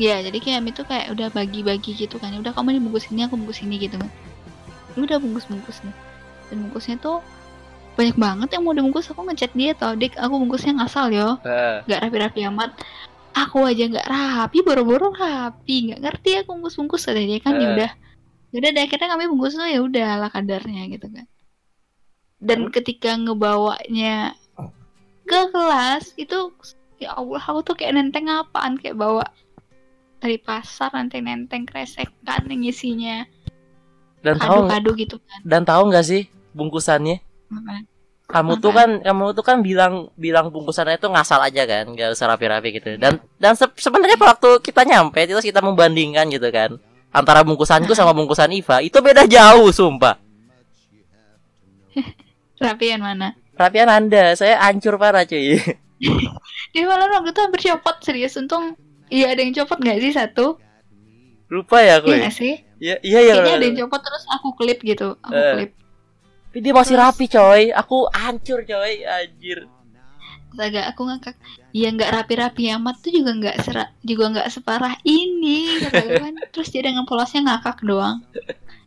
Ya 0.00 0.24
jadi 0.24 0.38
kayak 0.40 0.64
itu 0.64 0.82
kayak 0.82 1.12
udah 1.12 1.28
bagi-bagi 1.28 1.92
gitu 1.92 2.16
kan. 2.16 2.32
Udah 2.40 2.56
kamu 2.56 2.80
nih 2.80 2.82
bungkus 2.82 3.12
ini 3.12 3.28
aku 3.28 3.36
bungkus 3.36 3.60
ini 3.60 3.76
gitu 3.76 4.00
kan. 4.00 4.08
Ya 4.96 4.98
udah 5.04 5.18
bungkus-bungkus 5.20 5.84
nih. 5.84 5.94
Dan 6.48 6.56
bungkusnya 6.66 6.96
tuh 6.98 7.20
banyak 7.94 8.16
banget 8.16 8.48
yang 8.56 8.64
mau 8.64 8.72
dibungkus. 8.72 9.12
Aku 9.12 9.20
ngechat 9.28 9.52
dia 9.52 9.76
tau 9.76 9.92
dik 9.92 10.16
aku 10.16 10.34
bungkusnya 10.40 10.80
ngasal 10.80 11.12
yo. 11.12 11.36
Heeh. 11.44 11.84
nggak 11.84 12.00
rapi-rapi 12.08 12.40
amat. 12.48 12.70
Aku 13.30 13.62
aja 13.62 13.84
nggak 13.86 14.08
rapi 14.08 14.58
boro-boro 14.64 15.12
rapi. 15.12 15.92
Nggak 15.92 16.00
ngerti 16.00 16.30
aku 16.40 16.56
bungkus-bungkus 16.56 17.06
ada 17.12 17.20
dia 17.20 17.38
kan. 17.38 17.60
Ya 17.60 17.68
Eh. 17.68 17.70
udah. 17.76 17.90
Ya 18.50 18.56
udah 18.58 18.70
deh 18.74 18.82
akhirnya 18.82 19.08
kami 19.14 19.24
bungkus 19.30 19.54
tuh 19.54 19.68
ya 19.68 19.78
udah 19.84 20.06
ala 20.18 20.28
kadarnya 20.32 20.88
gitu 20.90 21.06
kan. 21.06 21.28
Dan 22.40 22.72
ketika 22.72 23.14
ngebawanya 23.14 24.32
ke 25.28 25.40
kelas 25.52 26.16
itu 26.16 26.50
ya 26.98 27.14
Allah 27.14 27.38
aku 27.38 27.60
tuh 27.62 27.74
kayak 27.78 27.94
nenteng 27.94 28.26
apaan 28.26 28.74
kayak 28.74 28.98
bawa 28.98 29.22
dari 30.20 30.36
pasar 30.36 30.92
nenteng-nenteng 30.92 31.64
kresekan 31.64 32.44
yang 32.46 32.62
isinya 32.68 33.24
Dan 34.20 34.36
tahu 34.36 34.68
kado-kado 34.68 34.90
gitu 35.00 35.16
kan 35.16 35.40
dan 35.42 35.62
tahu 35.64 35.88
nggak 35.88 36.04
sih 36.04 36.22
bungkusannya? 36.52 37.24
Apa? 37.50 37.74
Kamu 38.30 38.62
tuh 38.62 38.70
Apa? 38.70 38.78
kan 38.84 38.90
kamu 39.02 39.24
tuh 39.34 39.42
kan 39.42 39.56
bilang 39.64 40.12
bilang 40.14 40.52
bungkusannya 40.54 41.00
itu 41.00 41.08
ngasal 41.10 41.40
aja 41.42 41.66
kan, 41.66 41.84
nggak 41.90 42.14
usah 42.14 42.30
rapi-rapi 42.30 42.68
gitu. 42.78 42.94
Dan 42.94 43.18
dan 43.40 43.58
se- 43.58 43.74
sebenarnya 43.74 44.20
waktu 44.20 44.60
kita 44.62 44.86
nyampe 44.86 45.24
terus 45.24 45.42
kita 45.42 45.58
membandingkan 45.58 46.28
gitu 46.30 46.46
kan 46.52 46.76
antara 47.10 47.42
bungkusanku 47.42 47.90
sama 47.96 48.14
bungkusan 48.14 48.52
Iva 48.54 48.78
itu 48.84 48.94
beda 49.02 49.26
jauh 49.26 49.72
sumpah. 49.74 50.14
rapian 52.62 53.00
mana 53.02 53.34
Rapian 53.56 53.92
Anda, 53.92 54.32
saya 54.40 54.56
hancur 54.64 54.96
parah 54.96 55.28
cuy. 55.28 55.60
dia 56.72 56.82
malah 56.88 57.12
waktu 57.12 57.28
itu 57.28 57.40
hampir 57.44 57.60
copot 57.68 57.96
serius 58.00 58.32
untung 58.40 58.72
iya 59.10 59.26
ada 59.28 59.40
yang 59.40 59.52
copot 59.52 59.76
nggak 59.76 59.98
sih 60.00 60.12
satu 60.12 60.46
Lupa 61.48 61.82
ya 61.82 61.98
aku. 61.98 62.08
iya 62.08 62.22
ya? 62.22 62.30
sih 62.30 62.54
Iya 62.78 62.96
iya 63.02 63.20
ya. 63.20 63.32
kayaknya 63.36 63.54
ada 63.54 63.66
yang 63.66 63.78
copot 63.80 64.00
terus 64.00 64.24
aku 64.30 64.48
klip 64.54 64.78
gitu 64.80 65.18
aku 65.20 65.34
Eh. 65.34 65.52
klip 65.54 65.70
Tapi 66.46 66.58
dia 66.60 66.72
masih 66.72 66.94
Terus- 66.94 67.04
rapi 67.04 67.26
coy. 67.28 67.62
Aku 67.70 67.96
hancur 68.10 68.58
coy, 68.64 68.92
anjir. 69.04 69.70
Agak 70.52 70.82
aku 70.88 71.06
ngakak 71.06 71.38
ya 71.70 71.86
nggak 71.88 72.10
rapi-rapi 72.12 72.66
amat 72.72 72.98
tuh 72.98 73.12
juga 73.12 73.30
nggak 73.32 73.56
serak 73.60 73.94
juga 74.00 74.24
nggak 74.28 74.48
separah 74.48 74.98
ini 75.04 75.78
kan 75.86 76.34
terus 76.50 76.68
dia 76.68 76.82
dengan 76.82 77.06
polosnya 77.06 77.46
ngakak 77.46 77.78
doang 77.80 78.18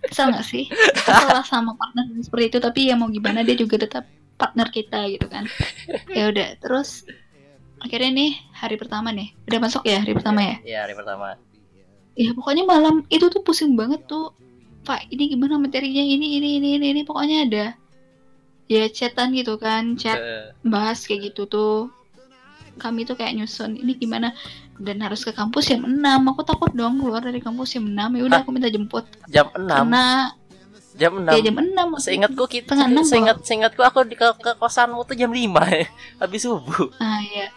kesel 0.04 0.28
nggak 0.30 0.44
sih 0.44 0.68
kesel 0.68 1.40
sama 1.42 1.72
partner 1.74 2.04
seperti 2.20 2.46
itu 2.50 2.58
tapi 2.60 2.80
ya 2.84 3.00
mau 3.00 3.08
gimana 3.08 3.40
dia 3.42 3.56
juga 3.56 3.80
tetap 3.80 4.04
partner 4.36 4.68
kita 4.68 5.08
gitu 5.08 5.24
kan 5.26 5.48
ya 6.10 6.28
udah 6.28 6.60
terus 6.60 7.08
akhirnya 7.84 8.12
nih 8.16 8.32
hari 8.56 8.76
pertama 8.80 9.12
nih. 9.12 9.36
Udah 9.46 9.60
masuk 9.60 9.84
ya 9.84 10.00
hari 10.00 10.16
pertama 10.16 10.40
ya? 10.42 10.56
Iya, 10.64 10.78
hari 10.88 10.96
pertama. 10.96 11.36
ya 12.14 12.30
pokoknya 12.32 12.64
malam 12.64 13.02
itu 13.10 13.26
tuh 13.28 13.42
pusing 13.42 13.74
banget 13.76 14.06
tuh. 14.06 14.32
Pak 14.84 15.08
ini 15.10 15.34
gimana 15.34 15.56
materinya? 15.56 16.04
Ini 16.04 16.28
ini 16.40 16.50
ini 16.60 16.70
ini, 16.78 16.88
ini. 16.92 17.02
pokoknya 17.04 17.38
ada 17.48 17.66
ya 18.68 18.88
chatan 18.88 19.36
gitu 19.36 19.60
kan 19.60 19.96
chat 20.00 20.18
Eh, 20.18 20.46
bahas 20.64 21.04
kayak 21.04 21.32
gitu 21.34 21.44
tuh. 21.48 21.92
Kami 22.74 23.06
tuh 23.06 23.14
kayak 23.14 23.38
nyusun 23.38 23.78
ini 23.78 23.94
gimana? 23.94 24.34
Dan 24.82 24.98
harus 25.06 25.22
ke 25.22 25.30
kampus 25.30 25.70
jam 25.70 25.86
6 25.86 26.02
aku 26.02 26.42
takut 26.42 26.72
dong 26.74 26.98
keluar 26.98 27.22
dari 27.22 27.38
kampus 27.38 27.78
jam 27.78 27.86
6 27.86 27.94
ya 28.18 28.24
udah 28.26 28.40
aku 28.42 28.50
minta 28.50 28.68
jemput. 28.68 29.06
Jam 29.30 29.48
6. 29.54 29.70
karena 29.70 30.34
Jam 30.94 31.14
6. 31.22 31.34
ya 31.34 31.42
jam 31.42 31.56
6 31.58 32.06
Seingatku 32.06 32.44
kita 32.46 32.74
seingat 33.02 33.42
seingatku 33.42 33.82
aku 33.82 34.06
di 34.06 34.14
ke, 34.14 34.30
ke 34.38 34.54
kosanmu 34.58 35.02
tuh 35.06 35.14
jam 35.18 35.30
5 35.30 35.42
ya. 35.70 35.86
Habis 36.22 36.46
subuh. 36.46 36.90
ah 36.98 37.22
ya 37.22 37.50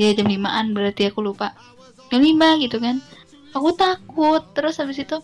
ya 0.00 0.16
jam 0.16 0.24
5an 0.26 0.72
berarti 0.72 1.12
aku 1.12 1.20
lupa. 1.20 1.52
Jam 2.08 2.24
5 2.24 2.64
gitu 2.64 2.80
kan. 2.80 2.96
Aku 3.52 3.76
takut. 3.76 4.40
Terus 4.56 4.80
habis 4.80 4.96
itu 4.96 5.20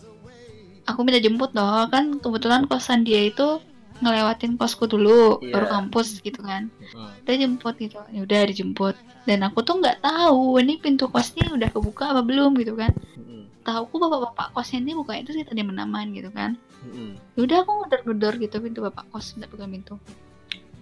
aku 0.85 0.99
minta 1.01 1.17
jemput 1.17 1.51
loh 1.51 1.89
kan 1.89 2.21
kebetulan 2.21 2.69
kosan 2.69 3.01
dia 3.01 3.25
itu 3.25 3.57
ngelewatin 3.97 4.61
kosku 4.61 4.85
dulu 4.85 5.41
Iya. 5.41 5.57
baru 5.57 5.65
kampus 5.73 6.21
gitu 6.21 6.45
kan. 6.45 6.69
Hmm. 6.93 7.09
udah 7.25 7.33
jemput 7.35 7.75
gitu. 7.81 7.97
Ya 8.13 8.21
udah 8.21 8.41
dijemput. 8.45 8.93
Dan 9.25 9.41
aku 9.41 9.65
tuh 9.65 9.81
nggak 9.81 10.05
tahu 10.05 10.61
ini 10.61 10.77
pintu 10.77 11.09
kosnya 11.09 11.49
udah 11.49 11.73
kebuka 11.73 12.13
apa 12.13 12.21
belum 12.21 12.53
gitu 12.61 12.77
kan. 12.77 12.93
Hmm. 13.17 13.49
tahu 13.65 13.83
aku 13.83 13.95
bapak-bapak 13.99 14.55
kosnya 14.55 14.79
ini 14.79 14.93
buka 14.95 15.17
itu 15.17 15.33
sih 15.33 15.43
tadi 15.43 15.59
menaman 15.65 16.13
gitu 16.13 16.29
kan. 16.29 16.55
Hmm. 16.77 17.17
ya 17.35 17.41
udah 17.43 17.57
aku 17.65 17.71
ngedor-ngedor 17.83 18.33
gitu 18.37 18.55
pintu 18.61 18.79
bapak 18.85 19.03
kos 19.11 19.33
nggak 19.35 19.49
buka 19.49 19.65
pintu 19.65 19.93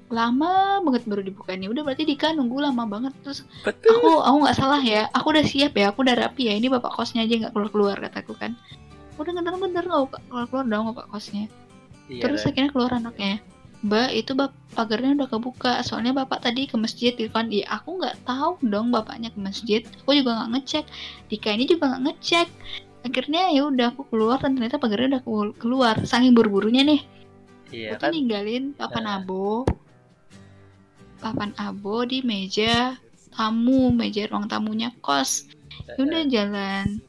lama 0.06 0.86
banget 0.86 1.10
baru 1.10 1.26
dibuka 1.26 1.58
nih 1.58 1.66
udah 1.66 1.82
berarti 1.82 2.06
Dika 2.06 2.30
nunggu 2.38 2.62
lama 2.62 2.86
banget. 2.86 3.14
Terus 3.26 3.42
Betul. 3.66 3.90
aku 3.98 4.10
aku 4.22 4.38
nggak 4.46 4.58
salah 4.58 4.82
ya 4.82 5.10
aku 5.10 5.34
udah 5.34 5.46
siap 5.46 5.74
ya 5.74 5.90
aku 5.90 6.06
udah 6.06 6.16
rapi 6.16 6.50
ya. 6.50 6.54
Ini 6.58 6.70
bapak 6.70 6.94
kosnya 6.94 7.26
aja 7.26 7.34
nggak 7.42 7.54
keluar 7.54 7.70
keluar 7.74 7.98
kataku 7.98 8.38
kan. 8.38 8.54
Udah 9.18 9.32
ngedor-ngedor 9.34 9.86
nggak 9.86 10.22
keluar 10.30 10.46
keluar 10.50 10.66
dong 10.70 10.84
bapak 10.94 11.06
kosnya. 11.10 11.50
Iya, 12.06 12.22
terus 12.22 12.46
akhirnya 12.46 12.70
keluar 12.70 12.94
anaknya. 12.94 13.42
Mbak 13.86 14.10
itu 14.18 14.32
bap 14.34 14.54
pagarnya 14.74 15.14
udah 15.14 15.30
kebuka. 15.30 15.74
Soalnya 15.82 16.14
bapak 16.14 16.42
tadi 16.46 16.70
ke 16.70 16.78
masjid 16.78 17.14
Irfan. 17.18 17.50
Iya 17.50 17.82
aku 17.82 17.98
nggak 17.98 18.26
tahu 18.30 18.62
dong 18.66 18.94
bapaknya 18.94 19.34
ke 19.34 19.40
masjid. 19.42 19.82
Aku 20.06 20.14
juga 20.14 20.38
nggak 20.38 20.50
ngecek. 20.58 20.86
Dika 21.34 21.50
ini 21.54 21.66
juga 21.66 21.94
nggak 21.94 22.02
ngecek. 22.06 22.48
Akhirnya 23.06 23.54
ya 23.54 23.70
udah 23.70 23.94
aku 23.94 24.06
keluar 24.10 24.42
dan 24.42 24.58
ternyata 24.58 24.82
pagarnya 24.82 25.18
udah 25.18 25.22
kelu- 25.26 25.58
keluar. 25.58 25.96
Saking 26.02 26.34
buru-burunya 26.34 26.82
nih. 26.86 27.02
Iya 27.74 27.98
aku 27.98 28.02
tuh 28.02 28.08
kan. 28.10 28.14
ninggalin 28.14 28.64
papan 28.78 29.06
abo 29.10 29.66
papan 31.26 31.50
abo 31.58 32.06
di 32.06 32.22
meja 32.22 32.94
tamu 33.30 33.90
meja 33.90 34.30
ruang 34.30 34.46
tamunya 34.46 34.94
kos 35.00 35.50
ya 35.88 35.98
udah 35.98 36.22
jalan 36.26 37.02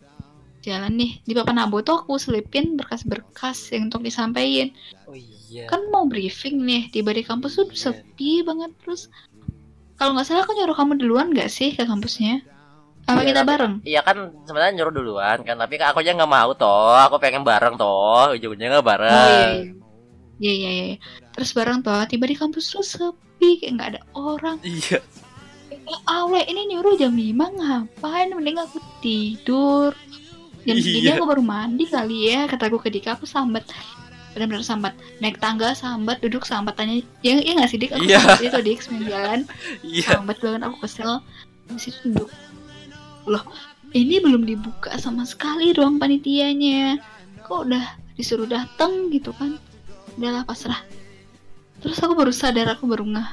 jalan 0.61 0.93
nih 0.95 1.21
di 1.21 1.33
papan 1.33 1.61
abo 1.61 1.79
tuh 1.81 2.01
aku 2.01 2.17
selipin 2.17 2.75
berkas-berkas 2.75 3.71
yang 3.71 3.87
untuk 3.87 4.01
disampaikan 4.01 4.73
Oh 5.05 5.15
iya. 5.15 5.69
kan 5.69 5.85
mau 5.87 6.03
briefing 6.05 6.59
nih 6.59 6.89
tiba 6.89 7.13
di 7.13 7.23
kampus 7.23 7.55
tuh 7.55 7.69
Iya. 7.69 7.79
sepi 7.93 8.41
banget 8.41 8.73
terus 8.81 9.07
kalau 9.95 10.13
nggak 10.13 10.27
salah 10.27 10.43
aku 10.43 10.53
nyuruh 10.53 10.75
kamu 10.75 10.93
duluan 10.97 11.31
nggak 11.31 11.47
sih 11.47 11.71
ke 11.71 11.85
kampusnya 11.85 12.41
apa 13.07 13.23
Iya, 13.23 13.29
kita 13.29 13.39
tapi- 13.39 13.51
bareng 13.53 13.75
Iya 13.85 14.01
kan 14.03 14.17
sebenarnya 14.43 14.73
nyuruh 14.75 14.95
duluan 14.97 15.39
kan, 15.41 15.55
tapi 15.55 15.79
aku 15.79 16.03
aja 16.03 16.11
nggak 16.11 16.27
mau 16.27 16.51
toh. 16.53 16.91
Aku 17.07 17.23
pengen 17.23 17.47
bareng 17.47 17.79
toh, 17.79 18.35
ujung-ujungnya 18.35 18.67
nggak 18.75 18.89
bareng. 18.89 19.15
oh 19.15 19.31
iya 19.31 19.55
iya 20.43 20.53
iya 20.53 20.71
iya, 20.75 20.85
iya. 20.91 20.97
terus 21.31 21.55
bareng 21.55 21.81
tuh 21.81 22.03
tiba 22.11 22.27
di 22.27 22.35
kampus 22.35 22.67
tuh 22.67 22.83
sepi 22.83 23.26
kayak 23.41 23.73
nggak 23.77 23.89
ada 23.97 24.01
orang. 24.13 24.57
Iya. 24.63 24.99
ya 25.87 25.99
Allah 26.07 26.43
ini 26.47 26.67
nyuruh 26.75 26.99
jam 26.99 27.15
5 27.15 27.31
ngapain? 27.31 28.29
Mending 28.33 28.59
aku 28.59 28.79
tidur. 28.99 29.95
Jam 30.67 30.77
segini 30.83 31.11
Iya. 31.11 31.19
aku 31.19 31.25
baru 31.31 31.43
mandi 31.47 31.87
kali 31.87 32.31
ya 32.31 32.51
kataku 32.51 32.83
ke 32.83 32.91
Dika 32.91 33.15
aku 33.15 33.23
sambat. 33.23 33.63
Benar-benar 34.35 34.67
sambat. 34.67 34.93
Naik 35.23 35.39
tangga 35.39 35.73
sambat 35.73 36.19
duduk 36.21 36.43
sambat 36.43 36.75
tanya 36.75 36.99
ya 37.23 37.39
ya 37.39 37.55
nggak 37.55 37.71
sih 37.71 37.79
dik? 37.79 37.95
Aku 37.95 38.03
Iya. 38.05 38.19
sambat 38.19 38.43
itu 38.43 38.59
dik 38.67 38.81
sembilan 38.83 39.07
jalan. 39.09 39.41
Iya. 39.87 40.07
sambat 40.19 40.37
banget 40.43 40.61
aku 40.67 40.77
kesel. 40.83 41.13
Itu 41.71 41.91
duduk. 42.11 42.29
Loh 43.31 43.45
ini 43.95 44.19
belum 44.19 44.43
dibuka 44.43 44.93
sama 44.99 45.23
sekali 45.23 45.71
ruang 45.71 46.03
panitianya. 46.03 46.99
Kok 47.47 47.61
udah 47.71 47.85
disuruh 48.19 48.51
datang 48.51 49.09
gitu 49.15 49.31
kan? 49.39 49.55
Udahlah 50.19 50.43
pasrah 50.43 50.83
terus 51.83 51.99
aku 52.01 52.15
baru 52.17 52.33
sadar 52.33 52.67
aku 52.73 52.85
baru 52.89 53.05
ngeh 53.05 53.29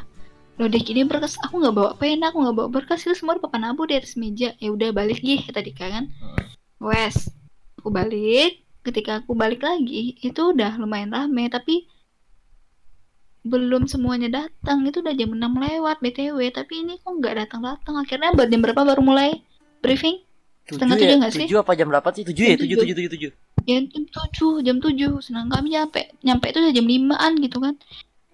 loh 0.61 0.69
dek 0.69 0.85
ini 0.85 1.01
berkas 1.07 1.39
aku 1.41 1.57
nggak 1.57 1.73
bawa 1.73 1.91
pena 1.97 2.29
aku 2.29 2.37
nggak 2.45 2.55
bawa 2.55 2.69
berkas 2.69 3.01
itu 3.03 3.17
semua 3.17 3.37
di 3.37 3.41
papan 3.41 3.73
abu 3.73 3.89
di 3.89 3.97
atas 3.97 4.13
meja 4.13 4.53
ya 4.61 4.69
udah 4.69 4.93
balik 4.93 5.19
gih 5.23 5.41
tadi 5.49 5.73
kan 5.73 6.11
wes 6.77 7.31
aku 7.81 7.89
balik 7.89 8.61
ketika 8.85 9.23
aku 9.23 9.33
balik 9.33 9.65
lagi 9.65 10.13
itu 10.21 10.41
udah 10.53 10.77
lumayan 10.77 11.09
rame 11.09 11.49
tapi 11.49 11.89
belum 13.43 13.91
semuanya 13.91 14.29
datang 14.31 14.87
itu 14.87 15.03
udah 15.03 15.11
jam 15.17 15.35
6 15.35 15.41
lewat 15.41 15.97
btw 15.99 16.39
tapi 16.53 16.85
ini 16.85 16.95
kok 17.01 17.11
nggak 17.11 17.35
datang 17.43 17.61
datang 17.65 17.95
akhirnya 17.99 18.31
buat 18.31 18.47
jam 18.47 18.61
berapa 18.63 18.81
baru 18.87 19.01
mulai 19.03 19.41
briefing 19.83 20.23
Setengah 20.63 20.95
Tujuh 20.95 21.03
tujuh 21.03 21.11
ya? 21.11 21.19
nggak 21.19 21.33
sih? 21.35 21.43
Tujuh 21.43 21.59
apa 21.59 21.71
jam 21.75 21.87
berapa 21.91 22.09
sih? 22.15 22.23
Tujuh 22.23 22.43
ya? 22.47 22.55
Jam 22.55 22.63
Tujuh, 22.63 22.77
tujuh. 22.79 22.95
tujuh, 22.95 22.95
tujuh, 22.95 23.11
tujuh. 23.19 23.31
ya 23.67 23.77
jam 23.83 24.03
7 24.07 24.63
jam 24.63 24.77
7 24.79 25.23
senang 25.23 25.47
kami 25.51 25.75
nyampe 25.75 26.01
nyampe 26.23 26.45
itu 26.51 26.59
udah 26.63 26.71
jam 26.75 26.87
5an 26.87 27.31
gitu 27.43 27.57
kan 27.63 27.75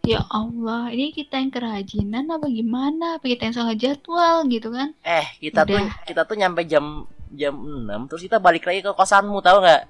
ya 0.07 0.21
Allah 0.31 0.89
ini 0.89 1.11
kita 1.13 1.37
yang 1.37 1.51
kerajinan 1.53 2.25
apa 2.31 2.47
gimana 2.49 3.19
apa 3.19 3.25
kita 3.27 3.41
yang 3.49 3.55
salah 3.55 3.75
jadwal 3.77 4.45
gitu 4.49 4.69
kan 4.73 4.95
Eh, 5.05 5.27
kita 5.43 5.65
tuh 5.67 5.77
Udah. 5.77 5.91
kita 6.07 6.21
tuh 6.25 6.35
nyampe 6.39 6.61
jam 6.65 7.05
jam 7.29 7.53
6 7.53 8.09
terus 8.09 8.21
kita 8.25 8.41
balik 8.41 8.65
lagi 8.65 8.81
ke 8.81 8.91
kosanmu 8.95 9.37
tahu 9.43 9.61
nggak? 9.61 9.83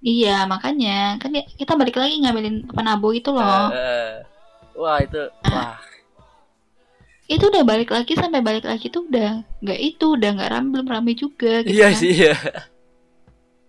iya 0.00 0.48
makanya 0.48 1.20
kan 1.20 1.30
ya- 1.36 1.48
kita 1.60 1.72
balik 1.76 1.96
lagi 2.00 2.14
ngambilin 2.24 2.64
papan 2.68 2.88
abo 2.96 3.08
itu 3.12 3.30
loh 3.30 3.68
Eh, 3.70 4.24
wah 4.74 4.98
itu 5.04 5.20
wah 5.44 5.76
itu 7.30 7.44
udah 7.46 7.62
balik 7.62 7.94
lagi 7.94 8.12
sampai 8.18 8.42
balik 8.42 8.64
lagi 8.66 8.90
tuh 8.90 9.06
udah 9.06 9.30
nggak 9.62 9.80
itu 9.80 10.04
udah 10.18 10.30
nggak 10.34 10.50
rame 10.50 10.68
belum 10.74 10.88
rame 10.90 11.12
juga 11.14 11.62
gitu 11.62 11.78
iya 11.78 11.86
kan. 11.86 12.00
sih 12.00 12.10
iya. 12.10 12.34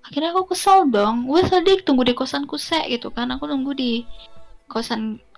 akhirnya 0.05 0.29
aku 0.33 0.43
kesel 0.51 0.79
dong 0.89 1.17
wes 1.31 1.47
tadi 1.53 1.71
tunggu 1.85 2.03
di 2.09 2.13
kosanku 2.17 2.57
se 2.57 2.79
gitu 2.93 3.07
kan 3.13 3.27
aku 3.33 3.45
tunggu 3.51 3.71
di 3.77 3.91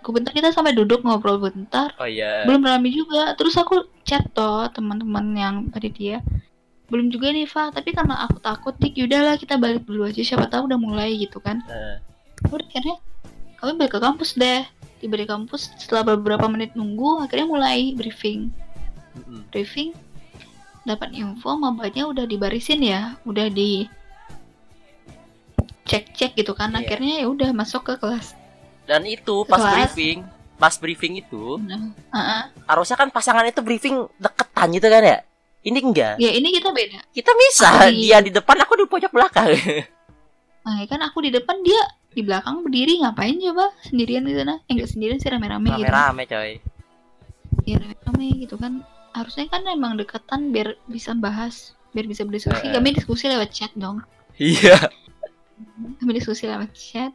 kosanku 0.04 0.20
bentar 0.20 0.36
kita 0.36 0.52
sampai 0.52 0.76
duduk 0.76 1.00
ngobrol 1.08 1.40
bentar. 1.40 1.96
Oh 1.96 2.04
iya. 2.04 2.44
belum 2.44 2.68
rame 2.68 2.92
juga. 2.92 3.32
Terus 3.40 3.56
aku 3.56 3.88
chat 4.04 4.28
toh 4.36 4.68
teman-teman 4.76 5.32
yang 5.32 5.56
panitia 5.72 6.20
belum 6.92 7.10
juga 7.10 7.32
nih 7.32 7.48
Fa 7.48 7.72
tapi 7.72 7.96
karena 7.96 8.28
aku 8.28 8.38
takut 8.44 8.76
dik 8.76 9.00
yaudahlah 9.00 9.40
kita 9.40 9.56
balik 9.56 9.88
dulu 9.88 10.04
aja. 10.04 10.20
Siapa 10.20 10.52
tahu 10.52 10.68
udah 10.68 10.76
mulai 10.76 11.16
gitu 11.16 11.40
kan. 11.40 11.64
Eh, 11.72 11.98
udah 12.52 12.68
akhirnya 12.68 13.00
kami 13.64 13.72
balik 13.80 13.96
ke 13.96 14.00
kampus 14.04 14.36
deh. 14.36 14.68
Tiba 15.00 15.16
di 15.16 15.24
kampus 15.24 15.72
setelah 15.80 16.04
beberapa 16.14 16.52
menit 16.52 16.76
nunggu 16.76 17.24
akhirnya 17.24 17.48
mulai 17.48 17.96
briefing. 17.96 18.52
Mm-mm. 19.14 19.46
briefing 19.54 19.94
dapat 20.84 21.14
info 21.16 21.56
mabanya 21.56 22.12
udah 22.12 22.28
dibarisin 22.28 22.84
ya. 22.84 23.16
Udah 23.24 23.48
di 23.48 23.88
cek 25.88 26.12
cek 26.12 26.32
gitu 26.36 26.52
kan. 26.52 26.76
Iya. 26.76 26.84
akhirnya 26.84 27.14
ya 27.24 27.28
udah 27.32 27.50
masuk 27.56 27.88
ke 27.88 27.96
kelas 28.04 28.43
Dan 28.84 29.08
itu 29.08 29.48
pas 29.48 29.60
Kelas. 29.60 29.74
briefing, 29.74 30.18
pas 30.60 30.76
briefing 30.76 31.14
itu 31.24 31.60
ah. 32.12 32.52
harusnya 32.68 33.00
kan 33.00 33.10
pasangan 33.10 33.48
itu 33.48 33.64
briefing 33.64 34.08
deketan 34.20 34.68
gitu 34.76 34.88
kan 34.92 35.04
ya? 35.04 35.20
Ini 35.64 35.80
enggak? 35.80 36.16
Ya 36.20 36.32
ini 36.36 36.52
kita 36.52 36.76
beda. 36.76 37.00
Kita 37.16 37.32
bisa 37.32 37.88
dia 37.88 38.20
di 38.20 38.32
depan 38.36 38.60
aku 38.60 38.84
di 38.84 38.86
pojok 38.88 39.12
belakang. 39.12 39.52
Nah, 40.64 40.80
kan 40.88 41.04
aku 41.04 41.28
di 41.28 41.32
depan 41.36 41.60
dia 41.60 41.76
di 42.16 42.24
belakang 42.24 42.64
berdiri. 42.64 43.04
Ngapain 43.04 43.36
coba? 43.36 43.76
Sendirian 43.84 44.24
di 44.24 44.32
sana 44.32 44.64
eh 44.64 44.72
enggak 44.72 44.96
sendirian 44.96 45.20
sih 45.20 45.28
rame-rame 45.28 45.76
gitu. 45.76 45.92
Rame-rame 45.92 46.24
coy. 46.24 46.52
Ya 47.68 47.84
rame 47.84 48.28
gitu 48.40 48.56
kan. 48.56 48.80
Harusnya 49.12 49.52
kan 49.52 49.68
emang 49.68 50.00
deketan 50.00 50.56
biar 50.56 50.80
bisa 50.88 51.12
bahas 51.20 51.76
biar 51.92 52.08
bisa 52.08 52.24
berdiskusi. 52.24 52.64
Eh. 52.64 52.74
kami 52.74 52.96
diskusi 52.96 53.28
lewat 53.28 53.52
chat 53.52 53.76
dong. 53.76 54.02
Iya. 54.40 54.88
Kami 56.00 56.12
diskusi 56.16 56.48
lewat 56.48 56.72
chat 56.74 57.12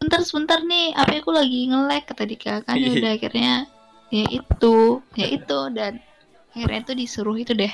sebentar 0.00 0.24
sebentar 0.24 0.58
nih 0.64 0.96
apa 0.96 1.12
aku 1.20 1.28
lagi 1.28 1.68
nge-lag 1.68 2.08
kata 2.08 2.24
Dika. 2.24 2.64
Kan 2.64 2.80
ya 2.80 2.88
Iya. 2.88 2.96
udah 2.96 3.10
akhirnya 3.20 3.54
ya 4.08 4.24
itu 4.32 4.76
ya 5.12 5.26
itu 5.28 5.58
dan 5.76 6.00
akhirnya 6.56 6.80
tuh 6.88 6.96
disuruh 6.96 7.36
itu 7.36 7.52
deh. 7.52 7.68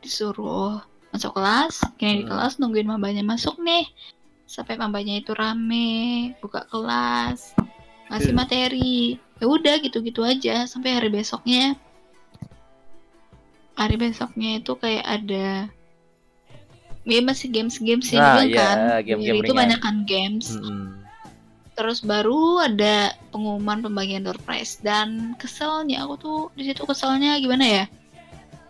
Disuruh 0.00 0.80
masuk 1.12 1.36
kelas 1.36 1.84
kini 2.00 2.24
di 2.24 2.24
Hmm. 2.24 2.32
kelas 2.32 2.56
nungguin 2.56 2.88
mambanya 2.88 3.20
masuk 3.20 3.60
nih. 3.60 3.84
Sampai 4.48 4.80
mambanya 4.80 5.20
itu 5.20 5.36
rame 5.36 6.32
buka 6.40 6.64
kelas 6.64 7.52
ngasih 8.08 8.32
materi. 8.32 9.20
Ya 9.36 9.44
udah 9.44 9.84
gitu-gitu 9.84 10.24
aja 10.24 10.64
sampai 10.64 10.96
hari 10.96 11.12
besoknya. 11.12 11.76
Hari 13.76 14.00
besoknya 14.00 14.64
itu 14.64 14.72
kayak 14.80 15.04
ada 15.04 15.68
ya 17.04 17.20
masih 17.20 17.52
games-games 17.52 18.08
ini 18.08 18.16
Nah, 18.16 18.40
juga 18.40 18.44
iya, 18.48 18.56
kan. 18.56 18.76
game-game 19.04 19.36
Ya, 19.36 19.44
itu 19.44 19.52
banyak 19.52 19.80
kan 19.80 19.96
games. 20.08 20.56
Mm-mm. 20.56 20.99
Terus 21.80 22.04
baru 22.04 22.60
ada 22.60 23.16
pengumuman 23.32 23.80
pembagian 23.80 24.20
door 24.20 24.36
prize. 24.44 24.76
Dan 24.84 25.32
keselnya 25.40 26.04
aku 26.04 26.14
tuh 26.20 26.38
di 26.52 26.68
situ 26.68 26.84
keselnya 26.84 27.40
gimana 27.40 27.64
ya? 27.64 27.84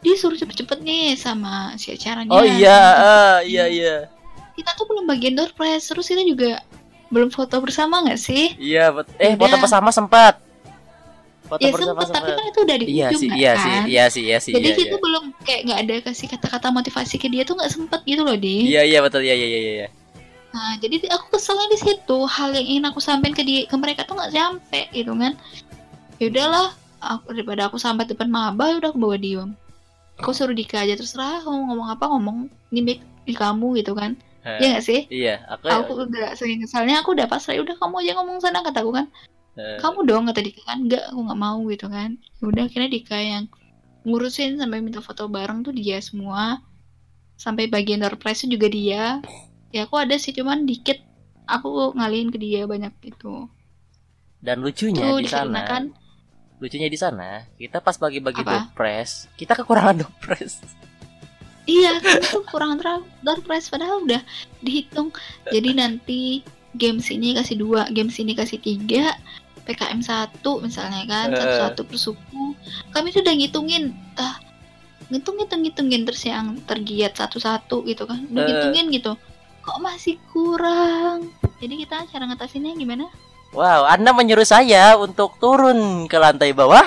Dia 0.00 0.14
suruh 0.14 0.38
cepet-cepet 0.38 0.78
nih 0.80 1.18
sama 1.18 1.74
si 1.74 1.90
acaranya. 1.90 2.30
Oh 2.30 2.46
iya 2.46 2.78
ah, 2.78 3.38
iya 3.42 3.66
iya. 3.66 3.96
kita 4.54 4.76
tuh 4.76 4.86
belum 4.86 5.10
bagian 5.10 5.34
door 5.34 5.50
prize. 5.58 5.90
Terus 5.90 6.06
kita 6.06 6.22
juga 6.22 6.62
belum 7.10 7.34
foto 7.34 7.58
bersama 7.58 8.06
nggak 8.06 8.20
sih? 8.22 8.54
Iya 8.54 8.94
eh 9.18 9.34
Udah. 9.34 9.42
foto 9.42 9.56
bersama 9.58 9.90
sempat. 9.90 10.38
Foto 11.50 11.66
ya 11.66 11.74
bersama 11.74 12.06
sempet 12.06 12.14
tapi 12.14 12.30
sempat. 12.30 12.38
kan 12.38 12.44
itu 12.46 12.60
udah 12.62 12.76
di 12.78 12.86
iya 12.86 13.08
sih 13.10 13.26
iya 13.34 13.52
kan? 13.58 13.64
sih 13.66 13.72
iya 13.90 14.04
sih 14.06 14.22
iya 14.22 14.38
sih 14.38 14.52
jadi 14.54 14.70
iya, 14.70 14.78
kita 14.78 14.94
iya. 14.94 15.02
belum 15.02 15.24
kayak 15.42 15.60
nggak 15.66 15.78
ada 15.82 15.94
kasih 16.06 16.26
kata-kata 16.30 16.66
motivasi 16.70 17.18
ke 17.18 17.26
dia 17.26 17.42
tuh 17.42 17.58
nggak 17.58 17.72
sempet 17.74 18.00
gitu 18.06 18.22
loh 18.22 18.38
di. 18.38 18.70
Iya 18.70 18.86
iya 18.86 19.02
betul 19.02 19.26
iya 19.26 19.34
iya 19.34 19.48
iya 19.50 19.58
iya 19.58 19.88
Nah, 20.50 20.74
jadi 20.82 21.06
aku 21.14 21.38
keselnya 21.38 21.70
di 21.70 21.78
situ. 21.78 22.18
Hal 22.26 22.50
yang 22.54 22.66
ingin 22.66 22.84
aku 22.90 22.98
sampaikan 22.98 23.34
ke 23.38 23.42
dia, 23.46 23.62
ke 23.70 23.76
mereka 23.78 24.02
tuh 24.02 24.18
nggak 24.18 24.34
sampai 24.34 24.90
gitu 24.90 25.14
kan. 25.14 25.38
Ya 26.18 26.26
udahlah, 26.26 26.68
aku 26.98 27.32
daripada 27.32 27.70
aku 27.70 27.78
sampai 27.78 28.04
depan 28.04 28.28
maba, 28.28 28.68
ya 28.70 28.82
udah 28.82 28.90
aku 28.90 29.00
bawa 29.00 29.16
diem. 29.16 29.50
Aku 30.20 30.36
suruh 30.36 30.52
Dika 30.52 30.84
aja 30.84 31.00
terserah 31.00 31.40
kamu 31.40 31.72
ngomong 31.72 31.88
apa 31.88 32.04
ngomong 32.12 32.36
ini 32.76 33.00
di 33.24 33.32
kamu 33.32 33.80
gitu 33.80 33.96
kan. 33.96 34.18
Iya 34.44 34.76
gak 34.76 34.84
sih? 34.84 35.00
iya 35.08 35.40
aku 35.48 35.64
Aku 35.64 35.92
udah 36.04 36.36
saking 36.36 36.60
kesalnya 36.64 37.00
aku 37.00 37.16
udah 37.16 37.24
pasrah, 37.24 37.56
"Ya 37.56 37.64
udah 37.64 37.76
kamu 37.80 38.04
aja 38.04 38.12
ngomong 38.20 38.36
sana 38.44 38.60
kataku 38.60 38.92
kan. 38.92 39.06
eh, 39.56 39.80
Kamu 39.80 40.04
dong 40.04 40.28
kata 40.28 40.40
Dika 40.44 40.60
kan. 40.68 40.84
Enggak, 40.84 41.08
aku 41.08 41.20
nggak 41.24 41.40
mau 41.40 41.58
gitu 41.72 41.86
kan. 41.88 42.10
Ya 42.20 42.44
udah 42.44 42.62
akhirnya 42.68 42.90
Dika 42.92 43.16
yang 43.16 43.44
ngurusin 44.04 44.60
sampai 44.60 44.80
minta 44.84 45.00
foto 45.00 45.24
bareng 45.28 45.64
tuh 45.64 45.72
dia 45.72 45.96
semua. 46.04 46.60
Sampai 47.40 47.72
bagian 47.72 48.04
door 48.04 48.20
prize 48.20 48.44
juga 48.44 48.68
dia. 48.68 49.24
Ya 49.70 49.86
aku 49.86 49.96
ada 49.96 50.18
sih 50.18 50.34
cuman 50.34 50.66
dikit 50.66 50.98
aku 51.46 51.94
ngalihin 51.94 52.30
ke 52.30 52.38
dia 52.38 52.66
banyak 52.66 52.94
gitu. 53.02 53.46
dan 54.40 54.64
lucunya 54.64 55.04
Tuh 55.04 55.20
di 55.20 55.28
sana 55.28 55.52
dikarenakan 55.52 55.82
lucunya 56.64 56.88
di 56.88 56.96
sana 56.96 57.44
kita 57.60 57.76
pas 57.76 58.00
bagi-bagi 58.00 58.40
press 58.72 59.28
kita 59.36 59.52
kekurangan 59.52 60.00
door 60.00 60.12
press 60.16 60.64
iya 61.68 62.00
kan 62.00 62.24
itu 62.24 62.40
kurang 62.48 62.80
prize 63.44 63.68
padahal 63.68 64.00
udah 64.02 64.24
dihitung. 64.58 65.12
Jadi 65.46 65.70
nanti 65.76 66.20
games 66.72 67.12
ini 67.12 67.36
kasih 67.36 67.60
dua, 67.60 67.84
games 67.92 68.16
ini 68.16 68.32
kasih 68.32 68.58
tiga, 68.58 69.12
PKM 69.68 70.00
satu 70.00 70.58
misalnya 70.64 71.04
kan 71.04 71.30
Eh. 71.30 71.36
satu-satu 71.36 71.80
per 71.84 71.98
suku. 72.00 72.44
Kami 72.90 73.12
sudah 73.12 73.36
ngitungin, 73.36 73.92
ah 74.16 74.40
ngitung 75.12 75.36
ngitung 75.36 75.62
ngitungin 75.62 76.02
terus 76.08 76.24
yang 76.24 76.56
tergiat 76.64 77.12
satu-satu 77.14 77.84
gitu 77.84 78.08
kan, 78.08 78.24
udah 78.30 78.40
Eh. 78.40 78.46
ngitungin 78.48 78.86
gitu. 78.90 79.12
Kok 79.60 79.78
masih 79.78 80.16
kurang? 80.32 81.28
Jadi 81.60 81.74
kita 81.84 82.08
cara 82.08 82.24
ngatasinnya 82.26 82.72
gimana? 82.74 83.06
wow 83.50 83.82
anda 83.82 84.14
menyuruh 84.14 84.46
saya 84.46 84.94
untuk 84.94 85.34
turun 85.42 86.06
ke 86.06 86.16
lantai 86.16 86.54
bawah 86.54 86.86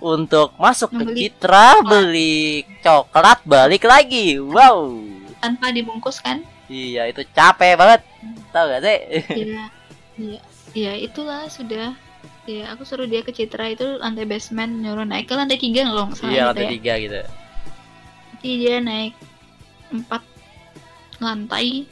untuk 0.00 0.56
masuk 0.56 0.88
ke 0.88 0.96
Membeli 0.96 1.20
Citra 1.28 1.66
beli 1.84 2.36
coklat 2.80 3.44
balik 3.44 3.84
lagi 3.84 4.40
wow 4.40 4.88
Tanpa 5.40 5.68
dibungkus 5.72 6.20
kan? 6.20 6.40
iya 6.72 7.04
itu 7.04 7.20
capek 7.36 7.76
banget 7.76 8.00
tahu 8.48 8.64
gak 8.68 8.80
sih 8.80 8.98
Iya, 9.44 9.62
iya, 10.16 10.40
iya 10.72 10.92
itulah 10.96 11.44
sudah. 11.52 11.92
Ya, 12.48 12.72
aku 12.72 12.88
suruh 12.88 13.04
dia 13.04 13.20
ke 13.20 13.30
Citra 13.30 13.68
itu 13.68 14.00
lantai 14.00 14.24
basement 14.24 14.80
nyuruh 14.80 15.04
naik 15.04 15.28
ke 15.28 15.36
lantai 15.36 15.60
tiga 15.60 15.84
loh, 15.84 16.08
salah 16.16 16.32
iya 16.32 16.40
gitu 16.40 16.48
lantai 16.48 16.64
ya. 16.64 16.70
tiga 16.72 16.92
gitu 16.96 17.20
Jadi 18.40 18.50
dia 18.56 18.76
naik 18.80 19.12
empat 19.92 20.22
lantai 21.20 21.84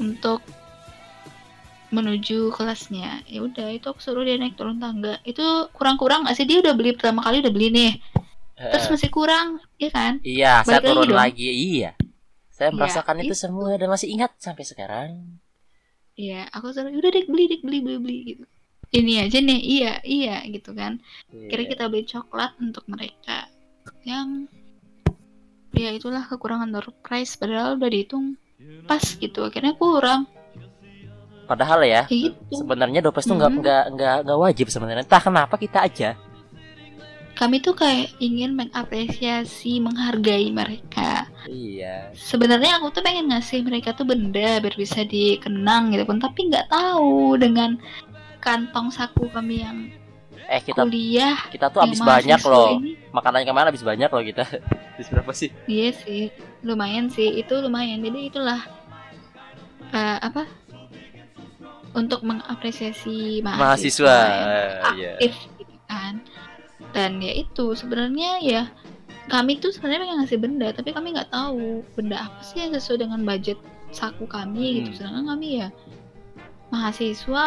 untuk 0.00 0.40
menuju 1.90 2.54
kelasnya. 2.54 3.20
Ya 3.26 3.42
udah, 3.42 3.68
itu 3.70 3.86
aku 3.86 3.98
suruh 3.98 4.22
dia 4.22 4.38
naik 4.38 4.54
turun 4.54 4.78
tangga. 4.78 5.18
Itu 5.22 5.42
kurang-kurang 5.74 6.22
nggak 6.22 6.36
sih? 6.38 6.46
Dia 6.46 6.62
udah 6.62 6.72
beli 6.72 6.94
pertama 6.94 7.20
kali 7.20 7.42
udah 7.42 7.52
beli 7.52 7.68
nih. 7.70 7.92
Terus 8.60 8.86
Eh, 8.86 8.92
masih 8.92 9.10
kurang, 9.10 9.56
ya 9.76 9.88
kan? 9.88 10.20
iya 10.20 10.60
saya 10.60 10.78
balik 10.78 10.84
lagi 10.84 10.88
turun 10.92 11.08
dong. 11.08 11.16
lagi 11.16 11.48
iya 11.48 11.90
saya 12.50 12.68
Iya, 12.68 12.76
merasakan 12.76 13.16
itu 13.18 13.32
itu. 13.32 13.40
semua 13.40 13.72
dan 13.74 13.88
masih 13.88 14.08
ingat 14.12 14.36
sampai 14.36 14.64
sekarang 14.64 15.10
Iya, 16.12 16.44
aku 16.52 16.68
suruh 16.68 16.92
udah 16.92 17.08
dek 17.08 17.24
beli, 17.24 17.48
dek 17.48 17.64
beli, 17.64 17.80
beli, 17.80 17.96
beli 17.96 18.16
gitu. 18.28 18.44
Ini 18.90 19.24
aja 19.24 19.38
nih, 19.40 19.60
iya, 19.64 19.92
iya 20.04 20.36
gitu 20.44 20.76
kan. 20.76 21.00
Kira 21.30 21.62
Iya. 21.64 21.70
kita 21.72 21.84
beli 21.88 22.04
coklat 22.04 22.52
untuk 22.60 22.84
mereka 22.84 23.48
yang 24.04 24.44
ya 25.72 25.88
itulah 25.90 26.20
kekurangan 26.22 26.68
door 26.68 26.84
prize 27.00 27.40
padahal 27.40 27.80
udah 27.80 27.88
dihitung 27.88 28.36
pas 28.84 29.02
gitu 29.02 29.40
akhirnya 29.42 29.74
kurang. 29.74 30.26
Padahal 31.44 31.82
ya 31.82 32.06
gitu. 32.06 32.34
sebenarnya 32.52 33.02
dopes 33.02 33.26
tuh 33.26 33.34
nggak 33.34 33.50
Mhm. 33.50 33.58
nggak 33.58 33.84
nggak 33.94 34.16
nggak 34.22 34.38
wajib 34.38 34.66
sebenarnya. 34.68 35.02
Entah 35.02 35.18
kenapa 35.20 35.54
kita 35.54 35.82
aja. 35.82 36.10
Kami 37.32 37.56
tuh 37.58 37.72
kayak 37.72 38.20
ingin 38.20 38.52
mengapresiasi 38.52 39.80
menghargai 39.80 40.52
mereka. 40.52 41.24
Iya. 41.48 42.12
Sebenarnya 42.12 42.76
aku 42.76 42.92
tuh 42.92 43.00
pengen 43.00 43.32
ngasih 43.32 43.64
mereka 43.64 43.96
tuh 43.96 44.04
benda 44.04 44.60
biar 44.60 44.76
bisa 44.76 45.02
dikenang 45.02 45.90
gitu 45.90 46.04
kan 46.04 46.20
tapi 46.20 46.52
nggak 46.52 46.68
tahu 46.68 47.34
dengan 47.34 47.80
kantong 48.38 48.92
saku 48.92 49.26
kami 49.28 49.60
yang 49.60 49.88
eh 50.50 50.58
kita 50.58 50.82
kuliah 50.82 51.38
kita 51.48 51.70
tuh 51.70 51.78
habis 51.80 52.02
banyak 52.02 52.40
loh. 52.42 52.74
ini, 52.76 52.98
makanan 53.08 53.46
ke 53.46 53.52
mana 53.54 53.70
habis 53.70 53.82
banyak 53.82 54.10
loh 54.10 54.24
kita? 54.24 54.42
Habis 54.98 55.06
berapa 55.08 55.32
sih? 55.32 55.48
Iya 55.64 55.90
sih 55.96 56.24
lumayan 56.62 57.08
sih 57.08 57.28
itu 57.36 57.54
lumayan. 57.58 58.00
Jadi 58.00 58.28
itulah 58.28 58.60
eh, 59.90 60.18
apa? 60.20 60.44
Untuk 61.90 62.22
mengapresiasi 62.22 63.42
mahasiswa, 63.42 63.58
mahasiswa 63.58 64.14
yang 64.14 64.94
iya 64.94 65.10
aktif 65.18 65.34
gitu 65.58 65.76
kan. 65.84 66.14
Dan 66.94 67.18
ya 67.18 67.32
itu 67.34 67.74
sebenarnya 67.74 68.30
ya 68.40 68.62
kami 69.26 69.58
tuh 69.58 69.70
sebenarnya 69.70 70.06
pengen 70.06 70.18
ngasih 70.22 70.38
benda 70.42 70.68
tapi 70.70 70.90
kami 70.90 71.14
nggak 71.14 71.30
tahu 71.30 71.86
benda 71.94 72.18
apa 72.18 72.42
sih 72.42 72.62
yang 72.62 72.74
sesuai 72.74 73.06
dengan 73.06 73.22
budget 73.22 73.58
saku 73.90 74.26
kami 74.26 74.82
gitu. 74.82 74.90
Hmm. 74.90 74.96
sedangkan 74.98 75.24
kami 75.34 75.48
ya 75.62 75.68
mahasiswa 76.70 77.46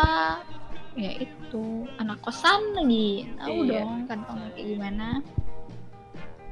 ya 0.93 1.11
itu 1.17 1.63
anak 1.97 2.19
kosan 2.21 2.61
lagi. 2.75 3.27
Tahu 3.39 3.57
Iya. 3.63 3.79
dong 3.83 3.91
kantongnya 4.07 4.49
kayak 4.53 4.67
gimana 4.75 5.07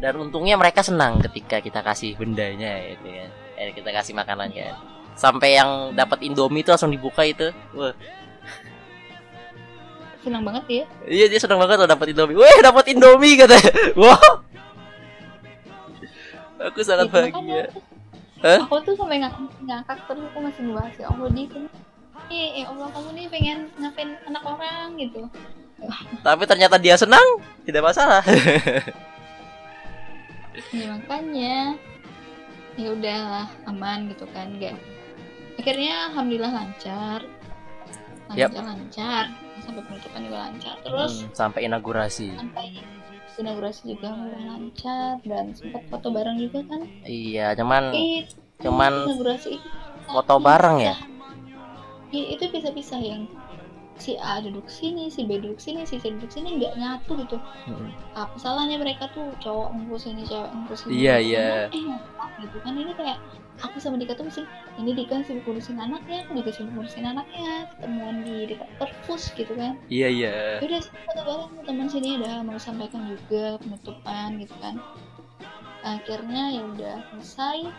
dan 0.02 0.18
untungnya 0.18 0.58
mereka 0.58 0.82
senang 0.82 1.22
ketika 1.22 1.62
kita 1.62 1.80
kasih 1.80 2.18
bendanya 2.18 2.82
itu 2.90 3.06
ya 3.06 3.26
eh, 3.56 3.70
kita 3.72 3.94
kasih 3.94 4.18
makanannya 4.18 4.74
sampai 5.14 5.54
yang 5.54 5.94
dapat 5.94 6.26
indomie 6.26 6.66
itu 6.66 6.74
langsung 6.74 6.90
dibuka 6.90 7.22
itu. 7.22 7.54
Wah. 7.78 7.94
Senang 10.22 10.42
banget 10.46 10.64
ya 10.70 10.84
iya 11.06 11.26
dia 11.30 11.38
senang 11.38 11.62
banget 11.62 11.82
loh 11.82 11.90
dapat 11.90 12.14
indomie. 12.14 12.38
Weh 12.38 12.58
dapat 12.62 12.90
indomie 12.90 13.38
katanya 13.38 13.70
wah 14.02 14.22
aku 16.62 16.82
sangat 16.86 17.10
makanya 17.10 17.34
bahagia. 17.34 17.64
aku- 17.70 17.84
Hah? 18.42 18.60
aku 18.66 18.76
tuh 18.82 18.94
sampai 18.98 19.22
ngak 19.22 19.34
ngakak 19.66 19.98
terus 20.10 20.26
aku 20.34 20.38
masih 20.42 20.62
ngebahas 20.66 20.96
ya 20.98 21.06
Allah 21.14 21.30
di 21.30 21.44
nih 22.30 22.46
ya 22.58 22.66
Allah 22.74 22.88
kamu 22.90 23.10
nih 23.14 23.26
pengen 23.30 23.58
ngapain 23.78 24.10
anak 24.26 24.44
orang 24.46 24.88
gitu. 24.98 25.22
Tapi 26.22 26.44
ternyata 26.46 26.78
dia 26.78 26.94
senang 26.98 27.26
tidak 27.66 27.82
masalah 27.94 28.22
ya 30.72 30.86
makanya. 30.96 31.76
Ya 32.80 32.88
udahlah 32.96 33.48
aman 33.68 34.08
gitu 34.08 34.24
kan 34.32 34.56
enggak 34.56 34.80
akhirnya 35.60 36.10
alhamdulillah 36.10 36.54
lancar. 36.54 37.20
Yap. 38.32 38.48
lancar-lancar 38.56 39.24
sampai 39.60 39.84
penutupan 39.84 40.22
juga 40.24 40.38
lancar. 40.48 40.76
Terus 40.88 41.28
Hmm, 41.28 41.36
sampai 41.36 41.60
inaugurasi. 41.68 42.32
sampai 42.32 42.66
inaugurasi 43.36 43.82
juga 43.92 44.10
lancar. 44.16 45.20
Dan 45.28 45.52
sempat 45.52 45.84
foto 45.92 46.08
bareng 46.16 46.40
juga 46.40 46.64
kan? 46.64 46.82
Iya, 47.04 47.52
cuman 47.60 47.92
Ih, 47.92 48.24
cuman 48.64 48.94
inaugurasi. 49.04 49.60
foto 50.08 50.40
bareng 50.40 50.78
ya. 50.80 50.96
Iya, 52.12 52.26
itu 52.40 52.44
bisa-bisa 52.52 52.96
yang 53.00 53.28
si 54.02 54.18
A 54.18 54.42
duduk 54.42 54.66
sini, 54.66 55.14
si 55.14 55.22
B 55.30 55.38
duduk 55.38 55.62
sini, 55.62 55.86
si 55.86 56.02
C 56.02 56.10
duduk 56.10 56.34
sini 56.34 56.58
nggak 56.58 56.74
nyatu 56.82 57.14
gitu. 57.22 57.38
Hmm. 57.70 57.94
Apa 58.18 58.34
salahnya 58.42 58.82
mereka 58.82 59.14
tuh 59.14 59.30
cowok 59.38 59.78
ngurus 59.78 60.10
ini, 60.10 60.26
cewek 60.26 60.50
ngurus 60.50 60.90
ini. 60.90 61.06
Iya, 61.06 61.16
iya. 61.22 61.48
Eh, 61.70 61.86
gitu 62.42 62.58
kan 62.66 62.74
ini 62.74 62.98
kayak 62.98 63.22
aku 63.62 63.78
sama 63.78 64.02
Dika 64.02 64.18
tuh 64.18 64.26
mesti 64.26 64.44
ini 64.82 64.98
Dika 64.98 65.22
sibuk 65.22 65.46
ngurusin 65.46 65.78
anaknya, 65.78 66.26
aku 66.26 66.42
juga 66.42 66.52
sibuk 66.52 66.74
ngurusin 66.74 67.06
anaknya, 67.06 67.70
ketemuan 67.78 68.26
di 68.26 68.50
dekat 68.50 68.70
perpus 68.82 69.30
gitu 69.38 69.54
kan. 69.54 69.78
Iya, 69.94 70.08
iya. 70.10 70.34
Ya 70.58 70.66
udah 70.66 70.82
foto 70.82 71.22
bareng 71.22 71.52
teman 71.70 71.88
sini 71.88 72.18
udah 72.18 72.42
mau 72.42 72.58
sampaikan 72.58 73.06
juga 73.06 73.62
penutupan 73.62 74.42
gitu 74.42 74.56
kan. 74.58 74.82
Akhirnya 75.86 76.54
ya 76.54 76.62
udah 76.66 76.96
selesai 77.14 77.70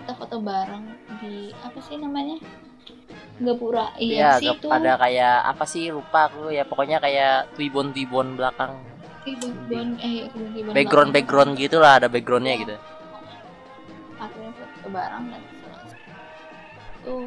kita 0.00 0.12
foto 0.16 0.40
bareng 0.40 0.96
di 1.20 1.52
apa 1.60 1.78
sih 1.84 2.00
namanya? 2.00 2.40
Gapura. 3.38 3.94
Iya, 3.96 4.14
Iya, 4.14 4.30
sih 4.42 4.48
itu. 4.50 4.66
ada 4.66 4.98
kayak 4.98 5.34
apa 5.46 5.64
sih 5.64 5.94
lupa 5.94 6.26
aku 6.26 6.50
ya 6.50 6.66
pokoknya 6.66 6.98
kayak 6.98 7.54
twibon-twibon 7.54 8.34
belakang. 8.34 8.82
Kebun 9.22 9.94
eh 10.00 10.26
kebun 10.32 10.74
Background 10.74 11.10
background 11.12 11.52
gitu 11.54 11.76
lah, 11.78 12.02
ada 12.02 12.08
backgroundnya 12.08 12.54
gitu. 12.58 12.74
akhirnya 14.18 14.50
dan. 14.90 15.42
Tuh 17.06 17.24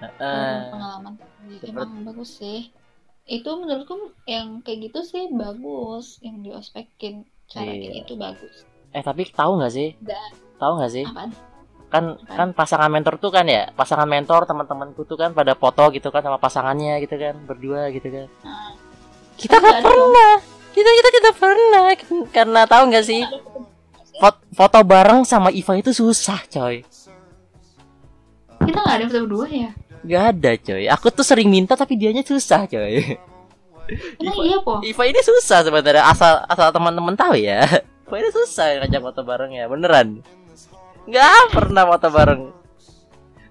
Heeh. 0.00 0.52
pengalaman 0.68 1.12
Seperti- 1.60 1.68
emang 1.72 2.04
bagus 2.04 2.30
sih. 2.36 2.60
Itu 3.24 3.50
menurutku 3.56 3.96
yang 4.26 4.60
kayak 4.60 4.90
gitu 4.90 5.00
sih 5.00 5.28
bagus, 5.30 6.18
yang 6.20 6.40
diospekin 6.40 7.24
cara 7.46 7.68
kayak 7.68 7.80
Iya. 7.80 7.92
gitu 8.04 8.14
bagus. 8.16 8.64
Eh 8.90 9.00
tapi 9.00 9.24
tahu 9.30 9.56
nggak 9.56 9.72
sih? 9.72 9.88
Tahu 10.58 10.72
nggak 10.76 10.92
sih? 10.92 11.04
apaan? 11.06 11.30
Kan 11.90 12.16
kan 12.22 12.54
pasangan 12.54 12.86
mentor 12.86 13.18
tuh 13.18 13.34
kan 13.34 13.44
ya, 13.44 13.68
pasangan 13.74 14.06
mentor 14.06 14.46
teman-temanku 14.46 15.02
tuh 15.02 15.18
kan 15.18 15.34
pada 15.34 15.58
foto 15.58 15.90
gitu 15.90 16.08
kan 16.08 16.22
sama 16.22 16.38
pasangannya 16.38 17.02
gitu 17.02 17.18
kan, 17.18 17.34
berdua 17.42 17.90
gitu 17.90 18.06
kan. 18.06 18.26
Nah. 18.46 18.72
Kita 19.34 19.58
nggak 19.58 19.74
nggak 19.74 19.82
pernah. 19.84 20.32
Kita 20.70 20.86
kita 20.86 21.08
kita 21.10 21.30
pernah 21.34 21.82
karena 22.30 22.60
tahu 22.64 22.82
nggak 22.94 23.04
sih? 23.04 23.22
Foto- 23.26 23.66
Fot- 24.20 24.44
foto 24.52 24.78
bareng 24.84 25.24
sama 25.24 25.48
Iva 25.48 25.80
itu 25.80 25.90
susah 25.90 26.44
coy 26.44 26.84
Kita 28.60 28.78
nggak 28.78 28.96
ada 29.00 29.04
foto 29.08 29.20
berdua 29.24 29.46
ya? 29.48 29.70
Gak 30.04 30.24
ada 30.36 30.50
coy 30.60 30.84
Aku 30.92 31.08
tuh 31.08 31.24
sering 31.24 31.48
minta 31.48 31.72
tapi 31.72 31.96
dianya 31.96 32.20
susah 32.20 32.68
coy 32.68 33.00
Emang 34.20 34.36
Iva- 34.36 34.44
iya 34.44 34.58
po? 34.60 34.84
Iva 34.84 35.02
ini 35.08 35.20
susah 35.24 35.64
sebenarnya 35.64 36.04
asal 36.04 36.44
asal 36.44 36.68
teman-teman 36.68 37.16
tahu 37.16 37.32
ya 37.32 37.64
Iva 38.04 38.16
ini 38.18 38.28
susah 38.28 38.84
ngajak 38.84 39.00
foto 39.00 39.20
bareng 39.24 39.56
ya 39.56 39.64
beneran 39.66 40.20
Gak 41.08 41.56
pernah 41.56 41.88
foto 41.88 42.08
bareng 42.12 42.42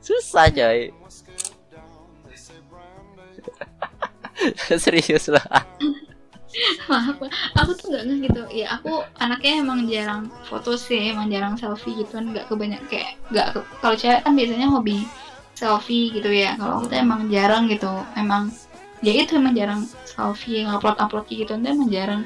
Susah 0.04 0.52
coy 0.54 0.94
Serius 4.84 5.32
lah 5.34 5.66
Maaf, 6.90 7.22
aku 7.54 7.72
tuh 7.78 7.94
nggak 7.94 8.04
gitu. 8.26 8.44
Ya 8.50 8.74
aku 8.74 9.06
anaknya 9.22 9.62
emang 9.62 9.86
jarang 9.86 10.34
foto 10.50 10.74
sih, 10.74 11.14
emang 11.14 11.30
jarang 11.30 11.54
selfie 11.54 11.94
gitu 12.02 12.18
kan, 12.18 12.34
nggak 12.34 12.50
kebanyak 12.50 12.82
kayak 12.90 13.22
nggak 13.30 13.62
kalau 13.80 13.94
cewek 13.94 14.26
kan 14.26 14.34
biasanya 14.34 14.68
hobi 14.74 15.06
selfie 15.54 16.10
gitu 16.10 16.30
ya. 16.34 16.58
Kalau 16.58 16.82
aku 16.82 16.86
tuh 16.90 16.98
emang 16.98 17.30
jarang 17.30 17.70
gitu, 17.70 17.94
emang 18.18 18.50
ya 19.06 19.14
itu 19.14 19.38
emang 19.38 19.54
jarang 19.54 19.82
selfie 20.10 20.66
ngupload 20.66 20.98
upload 20.98 21.26
gitu 21.30 21.54
tuh 21.54 21.70
emang 21.70 21.90
jarang. 21.94 22.22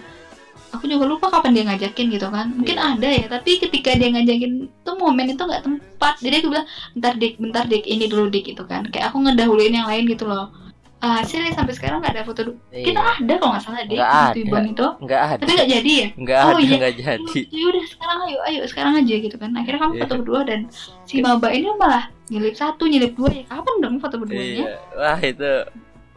Aku 0.74 0.84
juga 0.84 1.06
lupa 1.06 1.30
kapan 1.30 1.54
dia 1.54 1.64
ngajakin 1.66 2.06
gitu 2.10 2.28
kan. 2.28 2.50
Mungkin 2.52 2.74
Iya. 2.74 2.86
ada 2.92 3.08
ya, 3.08 3.26
tapi 3.30 3.52
ketika 3.58 3.94
dia 3.94 4.10
ngajakin 4.10 4.52
tuh 4.82 4.96
momen 4.96 5.26
itu 5.28 5.38
nggak 5.40 5.62
tempat. 5.62 6.14
Jadi 6.18 6.36
aku 6.36 6.48
bilang, 6.50 6.66
bentar 6.92 7.14
dik, 7.14 7.34
bentar 7.38 7.64
dik, 7.64 7.84
ini 7.86 8.06
dulu 8.06 8.26
dik 8.28 8.44
gitu 8.48 8.64
kan. 8.64 8.82
Kayak 8.86 9.10
aku 9.10 9.22
ngedahuluin 9.22 9.70
yang 9.72 9.86
lain 9.86 10.06
gitu 10.06 10.26
loh. 10.26 10.50
Ah, 10.98 11.20
hasilnya 11.20 11.52
sampai 11.52 11.76
sekarang 11.76 12.00
nggak 12.00 12.16
ada 12.16 12.24
foto. 12.24 12.42
du- 12.42 12.58
Kita 12.72 12.96
Iya. 12.96 13.20
ada 13.20 13.34
kalau 13.36 13.52
nggak 13.54 13.62
salah 13.62 13.84
dik 13.84 13.92
di 13.92 14.00
ada. 14.00 14.32
Twibbon 14.32 14.66
itu. 14.66 14.88
Nggak 14.98 15.22
ada 15.22 15.36
Tapi 15.38 15.52
nggak 15.52 15.70
jadi 15.70 15.92
ya? 15.94 16.08
Nggak 16.16 16.40
Oh, 16.40 16.48
ada 16.48 16.62
iya. 16.64 16.76
nggak 16.80 16.94
jadi 16.96 17.40
Ya 17.52 17.64
udah 17.68 17.84
sekarang 17.86 18.20
ayo, 18.24 18.38
ayo 18.42 18.62
sekarang 18.66 18.94
aja 18.96 19.16
gitu 19.20 19.36
kan. 19.36 19.50
Akhirnya 19.54 19.80
kamu 19.80 19.94
Iya. 19.94 20.02
foto 20.02 20.14
berdua 20.18 20.42
dan 20.42 20.60
si 21.04 21.16
maba 21.20 21.48
ini 21.50 21.68
malah 21.76 22.04
nyelip 22.32 22.56
satu, 22.56 22.88
nyelip 22.88 23.14
dua 23.14 23.30
ya. 23.30 23.44
Kapan 23.46 23.76
dong 23.78 23.96
foto 24.00 24.16
berduanya? 24.18 24.64
Iya. 24.64 24.68
Wah 24.96 25.20
itu 25.22 25.52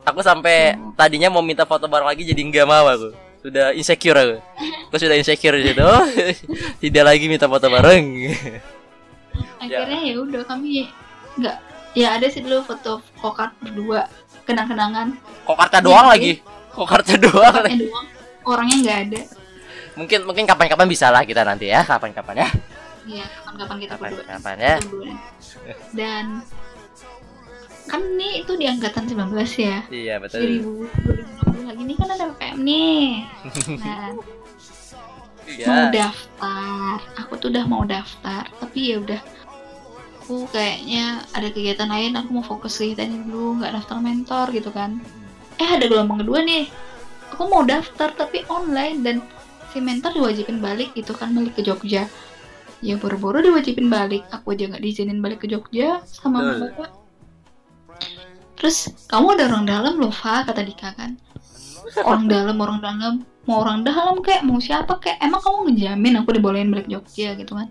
Aku 0.07 0.23
sampai 0.23 0.79
Oh. 0.79 0.95
tadinya 0.95 1.27
mau 1.27 1.43
minta 1.43 1.67
foto 1.67 1.85
bareng 1.85 2.07
lagi 2.07 2.23
jadi 2.23 2.39
nggak 2.39 2.63
mau 2.65 2.87
aku 2.87 3.11
Sudah 3.47 3.71
insecure 3.71 4.19
aku. 4.19 4.37
Aku 4.91 4.97
sudah 4.99 5.15
insecure 5.15 5.55
di 5.55 5.71
situ. 5.71 5.79
Oh, 5.79 6.03
Tidak 6.83 7.05
lagi 7.07 7.31
minta 7.31 7.47
foto 7.47 7.71
bareng. 7.71 8.07
Akhirnya 9.63 10.01
ya 10.03 10.15
udah 10.19 10.43
kami 10.43 10.91
nggak 11.39 11.57
ya 11.95 12.19
ada 12.19 12.27
sih 12.27 12.43
dulu 12.43 12.67
foto 12.67 12.99
kokart 13.23 13.55
berdua 13.63 14.11
kenang-kenangan. 14.43 15.15
Kok 15.47 15.55
karta 15.55 15.79
doang 15.79 16.11
Iya, 16.11 16.13
lagi. 16.19 16.33
Kok 16.75 16.87
karta 16.91 17.15
doang. 17.25 17.55
Orangnya 17.55 17.79
doang. 17.87 18.07
Orangnya 18.43 18.77
nggak 18.83 18.99
ada. 19.07 19.21
Mungkin 19.95 20.19
mungkin 20.27 20.45
kapan-kapan 20.45 20.87
bisa 20.91 21.07
lah 21.09 21.23
kita 21.23 21.47
nanti 21.47 21.71
ya 21.71 21.87
Kapan-kapan 21.87 22.43
ya. 22.43 22.49
Ya 23.07 23.25
kapan-kapan 23.31 23.77
kita 23.79 23.95
berdua. 23.95 24.23
Kapan-kapan 24.27 24.57
ya. 24.59 24.75
Kita 24.75 24.89
berdua. 24.91 25.15
dan 25.95 26.25
kan 27.87 28.03
ini 28.03 28.43
itu 28.43 28.53
di 28.59 28.67
angkatan 28.67 29.07
19 29.07 29.33
ya? 29.63 29.79
Iya 29.89 30.15
betul. 30.19 30.43
2000 30.43 31.47
2020 31.47 31.69
lagi. 31.71 31.81
Ini 31.87 31.95
kan 31.95 32.09
ada 32.11 32.25
PPM 32.35 32.59
nih 32.67 33.07
nah 33.79 34.11
mau 35.47 35.47
Iya 35.47 35.95
daftar. 35.95 36.99
Aku 37.23 37.39
tuh 37.39 37.55
udah 37.55 37.65
mau 37.71 37.87
daftar 37.87 38.51
tapi 38.59 38.91
ya 38.91 38.99
udah. 38.99 39.21
Aku 40.27 40.51
kayaknya 40.51 41.23
ada 41.39 41.49
kegiatan 41.55 41.87
lain 41.87 42.19
aku 42.19 42.29
mau 42.35 42.43
fokus 42.43 42.83
kegiatan 42.83 43.15
ini 43.15 43.31
dulu 43.31 43.63
nggak 43.63 43.79
daftar 43.79 44.03
mentor 44.03 44.47
gitu 44.51 44.75
kan. 44.75 44.99
Eh 45.63 45.69
ada 45.71 45.87
gelombang 45.87 46.27
kedua 46.27 46.43
nih. 46.43 46.67
Aku 47.31 47.47
mau 47.47 47.63
daftar 47.63 48.11
tapi 48.11 48.43
online 48.51 49.07
dan 49.07 49.17
si 49.71 49.79
mentor 49.79 50.19
diwajibin 50.19 50.59
balik 50.59 50.99
gitu 50.99 51.15
kan 51.15 51.31
balik 51.31 51.55
ke 51.55 51.63
Jogja. 51.63 52.11
Ya 52.83 52.95
boro-boro 52.99 53.39
diwajibin 53.39 53.87
balik. 53.87 54.27
Aku 54.35 54.59
aja 54.59 54.67
nggak 54.67 54.83
diizinin 54.83 55.23
balik 55.23 55.47
ke 55.47 55.47
Jogja 55.47 56.03
sama 56.11 56.43
bapak 56.43 57.06
terus 58.57 58.91
kamu 59.07 59.37
ada 59.37 59.45
orang 59.53 59.65
dalam 59.69 59.95
loh 60.01 60.13
Fa 60.13 60.43
kata 60.43 60.65
Dika 60.65 60.97
kan. 60.97 61.17
Orang 62.03 62.27
dalam 62.27 62.57
orang 62.59 62.81
dalam. 62.83 63.15
Mau 63.47 63.63
orang 63.63 63.87
dalam 63.87 64.19
kayak 64.21 64.43
mau 64.43 64.59
siapa 64.59 64.99
kayak 64.99 65.23
emang 65.23 65.39
kamu 65.39 65.59
ngejamin 65.71 66.19
aku 66.19 66.35
dibolehin 66.35 66.69
balik 66.75 66.91
Jogja? 66.91 67.39
Gitu 67.39 67.53
kan. 67.55 67.71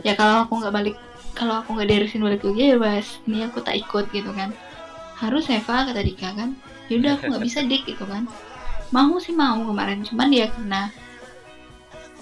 Ya 0.00 0.16
kalau 0.16 0.48
aku 0.48 0.64
nggak 0.64 0.72
balik 0.72 0.96
kalau 1.36 1.60
aku 1.60 1.76
nggak 1.76 1.88
diresin 1.92 2.24
balik 2.24 2.40
Jogja 2.40 2.74
ya 2.74 2.76
bas 2.80 3.20
ini 3.28 3.44
aku 3.44 3.60
tak 3.60 3.76
ikut 3.76 4.08
gitu 4.10 4.32
kan. 4.32 4.50
Harus 5.20 5.46
Eva 5.52 5.84
kata 5.86 6.00
Dika 6.00 6.32
kan. 6.32 6.56
Yaudah 6.88 7.20
aku 7.20 7.36
nggak 7.36 7.44
bisa 7.44 7.60
dik 7.62 7.84
gitu 7.84 8.04
kan. 8.08 8.24
Mau 8.90 9.20
sih 9.20 9.36
mau 9.36 9.60
kemarin 9.60 10.02
cuman 10.02 10.32
dia 10.32 10.50
karena 10.50 10.90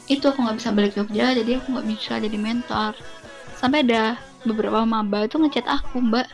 itu 0.09 0.25
aku 0.25 0.41
nggak 0.43 0.59
bisa 0.59 0.69
balik 0.75 0.93
Jogja 0.99 1.37
jadi 1.39 1.63
aku 1.63 1.67
nggak 1.79 1.87
bisa 1.87 2.13
jadi 2.19 2.37
mentor. 2.37 2.99
Sampai 3.55 3.87
ada 3.87 4.19
beberapa 4.43 4.83
maba 4.83 5.27
itu 5.27 5.39
ngechat 5.39 5.67
aku 5.71 6.03
mbak 6.03 6.27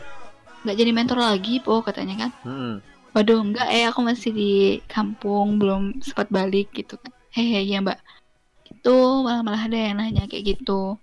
nggak 0.65 0.77
jadi 0.81 0.91
mentor 0.91 1.21
lagi 1.21 1.61
po 1.61 1.85
katanya 1.85 2.27
kan 2.27 2.31
Hmm. 2.41 2.75
Waduh, 3.15 3.39
enggak 3.47 3.71
eh 3.71 3.87
aku 3.87 4.03
masih 4.03 4.35
di 4.35 4.51
kampung, 4.91 5.55
belum 5.55 6.03
sempat 6.03 6.27
balik 6.27 6.75
gitu 6.75 6.99
kan. 6.99 7.15
Hehe, 7.31 7.63
ya 7.63 7.79
mbak. 7.79 7.95
Itu 8.67 9.23
malah 9.23 9.39
malah 9.39 9.71
ada 9.71 9.79
yang 9.79 10.03
nanya 10.03 10.27
kayak 10.27 10.59
gitu. 10.59 10.99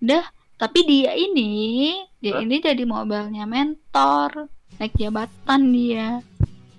Udah, 0.00 0.24
tapi 0.56 0.88
dia 0.88 1.12
ini, 1.12 1.92
dia 2.16 2.40
Hah? 2.40 2.48
ini 2.48 2.64
jadi 2.64 2.80
mobilnya 2.88 3.44
mentor, 3.44 4.48
naik 4.80 4.96
jabatan 4.96 5.60
dia. 5.68 6.24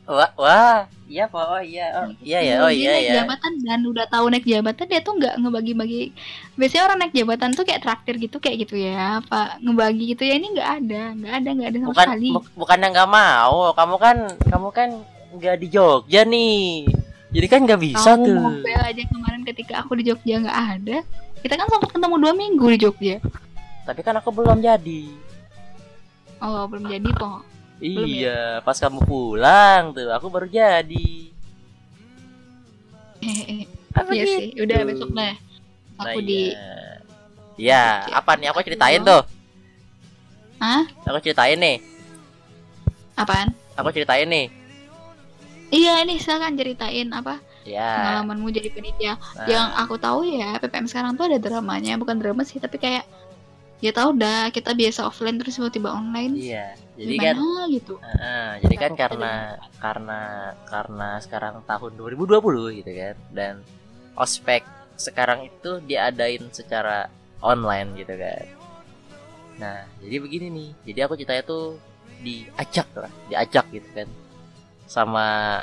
Wah, 0.06 0.30
wah, 0.38 0.86
iya 1.10 1.26
Pak, 1.26 1.46
oh 1.50 1.58
iya, 1.58 1.86
oh 1.98 2.14
iya 2.22 2.38
ya, 2.38 2.56
oh 2.62 2.70
Dia 2.70 2.78
iya 2.78 2.94
ya. 3.02 3.14
jabatan 3.26 3.58
dan 3.66 3.82
udah 3.90 4.06
tahu 4.06 4.30
naik 4.30 4.46
jabatan 4.46 4.86
dia 4.86 5.02
tuh 5.02 5.18
nggak 5.18 5.34
ngebagi-bagi. 5.42 6.14
Biasanya 6.54 6.84
orang 6.86 6.98
naik 7.02 7.14
jabatan 7.18 7.50
tuh 7.52 7.66
kayak 7.66 7.82
traktir 7.82 8.22
gitu 8.22 8.38
kayak 8.38 8.70
gitu 8.70 8.78
ya, 8.78 9.18
apa 9.18 9.58
ngebagi 9.58 10.14
gitu 10.14 10.22
ya 10.22 10.38
ini 10.38 10.54
nggak 10.54 10.70
ada, 10.78 11.04
nggak 11.18 11.34
ada, 11.34 11.50
nggak 11.58 11.70
ada 11.74 11.78
sama 11.82 11.90
Bukan, 11.90 12.06
sekali. 12.06 12.30
bu- 12.38 12.54
bukannya 12.54 12.88
nggak 12.94 13.10
mau, 13.10 13.58
kamu 13.74 13.96
kan, 13.98 14.18
kamu 14.46 14.68
kan 14.70 14.90
nggak 15.36 15.56
di 15.58 15.68
Jogja 15.74 16.22
nih, 16.22 16.86
jadi 17.34 17.48
kan 17.50 17.60
nggak 17.66 17.82
bisa 17.82 18.10
Kamu 18.14 18.26
tuh. 18.30 18.38
mobil 18.40 18.78
aja 18.78 19.04
kemarin 19.10 19.42
ketika 19.44 19.74
aku 19.82 19.98
di 19.98 20.04
Jogja 20.06 20.36
nggak 20.38 20.60
ada. 20.78 20.98
Kita 21.42 21.54
kan 21.56 21.66
sempat 21.66 21.90
ketemu 21.90 22.16
dua 22.22 22.34
minggu 22.34 22.66
di 22.70 22.78
Jogja. 22.78 23.18
Tapi 23.84 24.02
kan 24.02 24.16
aku 24.16 24.30
belum 24.30 24.62
jadi. 24.62 25.02
Oh 26.40 26.70
belum 26.70 26.86
jadi 26.88 27.10
kok. 27.10 27.42
Belum 27.76 28.08
Iya, 28.08 28.64
pas 28.64 28.78
kamu 28.78 29.04
pulang 29.04 29.92
tuh, 29.92 30.08
aku 30.10 30.28
baru 30.28 30.48
jadi. 30.48 31.12
Apa 33.92 34.12
Iya 34.12 34.24
sih. 34.26 34.52
gitu? 34.52 34.64
Udah 34.64 34.80
besok 34.84 35.10
deh. 35.12 35.34
Nah, 35.96 36.04
Aku 36.04 36.20
di. 36.20 36.52
iya. 37.56 38.04
Ya, 38.06 38.12
apa 38.12 38.36
nih? 38.36 38.48
Aku 38.52 38.60
ceritain 38.62 39.00
tuh. 39.00 39.24
Hah? 40.60 40.84
Aku 41.06 41.20
ceritain 41.20 41.56
nih. 41.56 41.78
Apaan? 43.16 43.56
aku 43.76 43.92
ceritain 43.92 44.28
nih 44.28 44.48
Iya 45.68 46.04
ini 46.04 46.16
silakan 46.16 46.56
ceritain 46.56 47.12
apa 47.12 47.40
ya 47.64 47.92
pengalamanmu 48.00 48.48
jadi 48.52 48.70
panitia. 48.72 49.20
nah, 49.36 49.48
Yang 49.48 49.68
aku 49.84 49.96
tahu 50.00 50.20
ya 50.24 50.56
PPM 50.60 50.88
sekarang 50.88 51.12
tuh 51.16 51.28
ada 51.28 51.40
dramanya, 51.40 51.96
bukan 51.96 52.16
drama 52.16 52.44
sih, 52.44 52.60
tapi 52.60 52.76
kayak 52.76 53.04
ya 53.80 53.92
tau 53.92 54.12
dah 54.12 54.48
kita 54.48 54.72
biasa 54.72 55.04
offline 55.04 55.36
terus 55.36 55.60
tiba-tiba 55.60 55.92
online. 55.92 56.38
iya 56.38 56.76
jadi 56.96 57.16
kan 57.20 57.36
gitu. 57.72 57.94
Heeh, 58.00 58.48
jadi 58.64 58.76
kan 58.80 58.92
karena 58.96 59.34
karena 59.84 60.22
karena 60.68 61.10
sekarang 61.20 61.62
tahun 61.68 61.92
2020 62.00 62.80
gitu 62.80 62.92
kan 62.96 63.16
dan 63.36 63.56
ospek 64.16 64.64
sekarang 64.96 65.44
itu 65.44 65.84
diadain 65.84 66.48
secara 66.56 67.12
online 67.44 68.00
gitu 68.00 68.16
kan. 68.16 68.48
Nah, 69.60 69.88
jadi 70.00 70.16
begini 70.20 70.48
nih. 70.52 70.70
Jadi 70.92 71.00
aku 71.04 71.14
ceritanya 71.20 71.44
tuh 71.44 71.80
diajak 72.24 72.88
lah, 72.96 73.12
diajak 73.28 73.66
gitu 73.72 73.88
kan. 73.92 74.08
Sama 74.88 75.60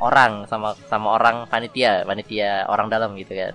orang, 0.00 0.48
sama 0.48 0.72
sama 0.88 1.16
orang 1.16 1.44
panitia, 1.48 2.04
panitia 2.08 2.64
orang 2.68 2.88
dalam 2.88 3.12
gitu 3.16 3.32
kan. 3.36 3.54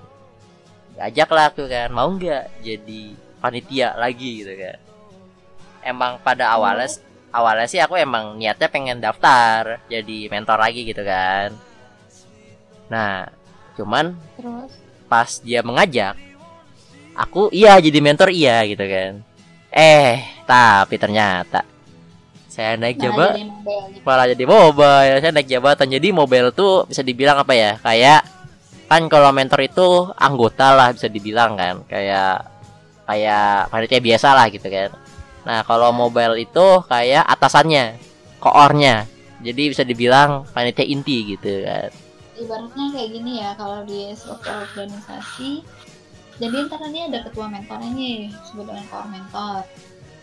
Diajak 0.97 1.29
lah 1.33 1.49
aku 1.53 1.65
kan, 1.69 1.89
mau 1.93 2.09
nggak 2.09 2.61
jadi 2.61 3.01
panitia 3.41 3.97
lagi 3.97 4.45
gitu 4.45 4.53
kan. 4.53 4.77
Emang 5.85 6.17
pada 6.21 6.53
awalnya 6.57 6.89
awalnya 7.31 7.67
sih 7.67 7.81
aku 7.81 7.99
emang 7.99 8.39
niatnya 8.39 8.67
pengen 8.71 9.03
daftar 9.03 9.83
jadi 9.91 10.17
mentor 10.31 10.57
lagi 10.57 10.81
gitu 10.87 11.03
kan. 11.03 11.51
Nah, 12.87 13.27
cuman 13.75 14.15
Terus 14.39 14.71
pas 15.07 15.29
dia 15.43 15.63
mengajak, 15.63 16.15
aku 17.15 17.47
iya 17.55 17.79
jadi 17.79 17.99
mentor 18.03 18.31
iya 18.31 18.63
gitu 18.67 18.83
kan. 18.83 19.23
Eh, 19.71 20.23
tapi 20.47 20.95
ternyata 20.95 21.63
saya 22.57 22.73
naik 22.73 22.97
jabatan 22.97 23.53
gitu. 23.53 24.01
malah 24.01 24.25
jadi 24.25 24.45
mobile. 24.49 25.21
Saya 25.21 25.29
naik 25.29 25.45
jabatan 25.45 25.87
jadi 25.93 26.07
mobile 26.09 26.49
tuh 26.49 26.89
bisa 26.89 27.05
dibilang 27.05 27.37
apa 27.37 27.53
ya? 27.53 27.77
Kayak 27.77 28.25
kan 28.89 29.05
kalau 29.11 29.29
mentor 29.35 29.61
itu 29.61 30.09
anggota 30.17 30.73
lah 30.73 30.89
bisa 30.95 31.05
dibilang 31.11 31.53
kan, 31.59 31.83
kayak 31.85 32.49
kayak 33.05 33.67
panitia 33.69 33.99
biasa 34.01 34.27
lah 34.33 34.47
gitu 34.49 34.67
kan. 34.71 34.89
Nah, 35.47 35.63
kalau 35.63 35.95
mobile 35.95 36.35
itu 36.37 36.65
kayak 36.85 37.23
atasannya, 37.23 37.95
koornya. 38.37 39.07
Jadi 39.39 39.71
bisa 39.71 39.87
dibilang 39.87 40.43
panitia 40.51 40.83
inti 40.83 41.23
gitu 41.31 41.63
kan. 41.63 41.87
Ibaratnya 42.35 42.85
kayak 42.91 43.09
gini 43.09 43.31
ya 43.39 43.55
kalau 43.55 43.81
di 43.81 44.11
suatu 44.13 44.45
organisasi 44.45 45.63
jadi 46.37 46.69
ntar 46.69 46.77
ini 46.85 47.09
ada 47.09 47.25
ketua 47.25 47.49
mentornya 47.49 47.89
nih 47.89 48.29
disebut 48.29 48.69
dengan 48.69 48.85
koor 48.93 49.09
mentor 49.09 49.65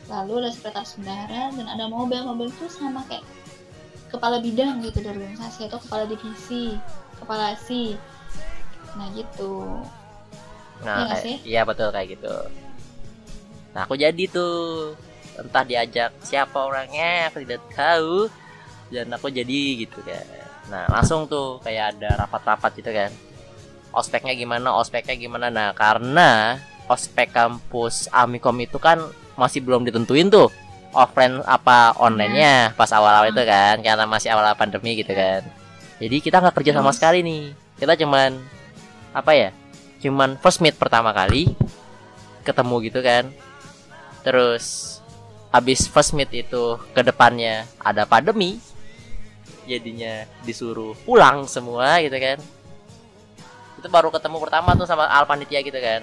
lalu 0.07 0.47
ada 0.47 0.51
sekretaris 0.55 0.95
bendahara 0.95 1.51
dan 1.51 1.67
ada 1.67 1.91
mobil 1.91 2.23
mobil 2.23 2.55
itu 2.55 2.71
sama 2.71 3.03
kayak 3.11 3.27
kepala 4.15 4.39
bidang 4.39 4.79
gitu 4.87 5.03
dari 5.03 5.27
organisasi 5.27 5.67
atau 5.67 5.83
kepala 5.83 6.07
divisi 6.07 6.79
kepala 7.19 7.59
si 7.59 7.99
nah 8.95 9.11
gitu 9.11 9.83
Iya 10.85 10.87
Nah, 10.87 11.19
sih? 11.19 11.37
iya 11.43 11.63
betul 11.65 11.91
kayak 11.91 12.15
gitu. 12.15 12.35
Nah, 13.73 13.89
aku 13.89 13.97
jadi 13.97 14.23
tuh 14.29 14.93
entah 15.41 15.65
diajak 15.67 16.15
siapa 16.23 16.55
orangnya 16.55 17.31
aku 17.31 17.43
tidak 17.43 17.63
tahu 17.75 18.31
dan 18.93 19.11
aku 19.11 19.29
jadi 19.33 19.87
gitu 19.87 19.99
kan. 20.05 20.27
Nah, 20.71 20.85
langsung 20.89 21.27
tuh 21.27 21.61
kayak 21.61 21.99
ada 21.99 22.25
rapat-rapat 22.25 22.71
gitu 22.79 22.91
kan. 22.95 23.11
Ospeknya 23.95 24.35
gimana, 24.35 24.75
ospeknya 24.75 25.15
gimana. 25.19 25.51
Nah, 25.51 25.75
karena 25.77 26.59
ospek 26.87 27.31
kampus 27.35 28.09
Amikom 28.13 28.57
itu 28.61 28.79
kan 28.79 29.01
masih 29.35 29.65
belum 29.65 29.83
ditentuin 29.83 30.31
tuh 30.31 30.53
offline 30.95 31.43
apa 31.43 31.91
online-nya 31.99 32.71
pas 32.79 32.87
awal-awal 32.95 33.35
itu 33.35 33.43
kan 33.43 33.83
karena 33.83 34.07
masih 34.07 34.31
awal 34.31 34.55
pandemi 34.55 34.95
gitu 34.95 35.11
kan. 35.11 35.43
Jadi 35.99 36.17
kita 36.23 36.39
nggak 36.39 36.55
kerja 36.55 36.71
sama 36.75 36.91
Terus? 36.91 36.97
sekali 37.03 37.19
nih. 37.27 37.43
Kita 37.79 37.93
cuman 37.99 38.31
apa 39.15 39.33
ya? 39.35 39.51
cuman 40.05 40.37
first 40.37 40.61
meet 40.61 40.77
pertama 40.77 41.17
kali 41.17 41.57
ketemu 42.45 42.77
gitu 42.85 43.01
kan 43.01 43.25
terus 44.21 44.94
habis 45.55 45.87
first 45.87 46.19
meet 46.19 46.35
itu 46.35 46.83
ke 46.91 47.07
depannya 47.07 47.63
ada 47.79 48.03
pandemi 48.03 48.59
jadinya 49.71 50.27
disuruh 50.43 50.99
pulang 51.07 51.47
semua 51.47 52.03
gitu 52.03 52.19
kan 52.19 52.43
itu 53.79 53.87
baru 53.87 54.11
ketemu 54.11 54.43
pertama 54.43 54.75
tuh 54.75 54.83
sama 54.83 55.07
al 55.07 55.31
panitia 55.31 55.63
gitu 55.63 55.79
kan 55.79 56.03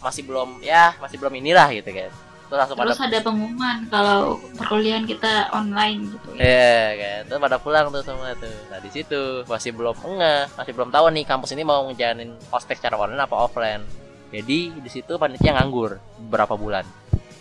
masih 0.00 0.24
belum 0.24 0.64
ya 0.64 0.96
masih 1.04 1.20
belum 1.20 1.36
inilah 1.36 1.68
gitu 1.76 1.92
kan 1.92 2.08
terus 2.48 2.58
langsung 2.64 2.76
pada 2.80 2.88
terus 2.88 3.04
ada 3.04 3.18
pengumuman 3.20 3.76
kalau 3.92 4.40
perkuliahan 4.56 5.04
kita 5.04 5.52
online 5.52 6.08
gitu 6.08 6.28
ya 6.32 6.40
Iya 6.40 6.80
kan, 6.96 7.20
terus 7.28 7.40
pada 7.44 7.56
pulang 7.60 7.92
tuh 7.92 8.00
semua 8.00 8.32
tuh. 8.40 8.56
Nah 8.72 8.80
di 8.80 8.88
situ 8.88 9.44
masih 9.44 9.76
belum 9.76 10.00
enggak, 10.00 10.56
masih 10.56 10.72
belum 10.72 10.88
tahu 10.88 11.12
nih 11.12 11.28
kampus 11.28 11.52
ini 11.52 11.60
mau 11.60 11.84
ngejalanin 11.92 12.32
ospek 12.48 12.80
secara 12.80 12.96
online 12.96 13.20
apa 13.20 13.36
offline. 13.36 13.84
Jadi 14.32 14.80
di 14.80 14.88
situ 14.88 15.20
panitia 15.20 15.60
nganggur 15.60 16.00
beberapa 16.24 16.56
bulan. 16.56 16.88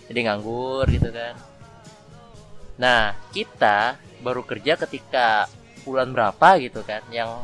Jadi 0.07 0.19
nganggur 0.23 0.87
gitu 0.87 1.11
kan. 1.11 1.35
Nah 2.79 3.13
kita 3.35 3.99
baru 4.23 4.41
kerja 4.47 4.79
ketika 4.87 5.51
bulan 5.83 6.11
berapa 6.11 6.59
gitu 6.63 6.83
kan, 6.83 7.03
yang 7.11 7.43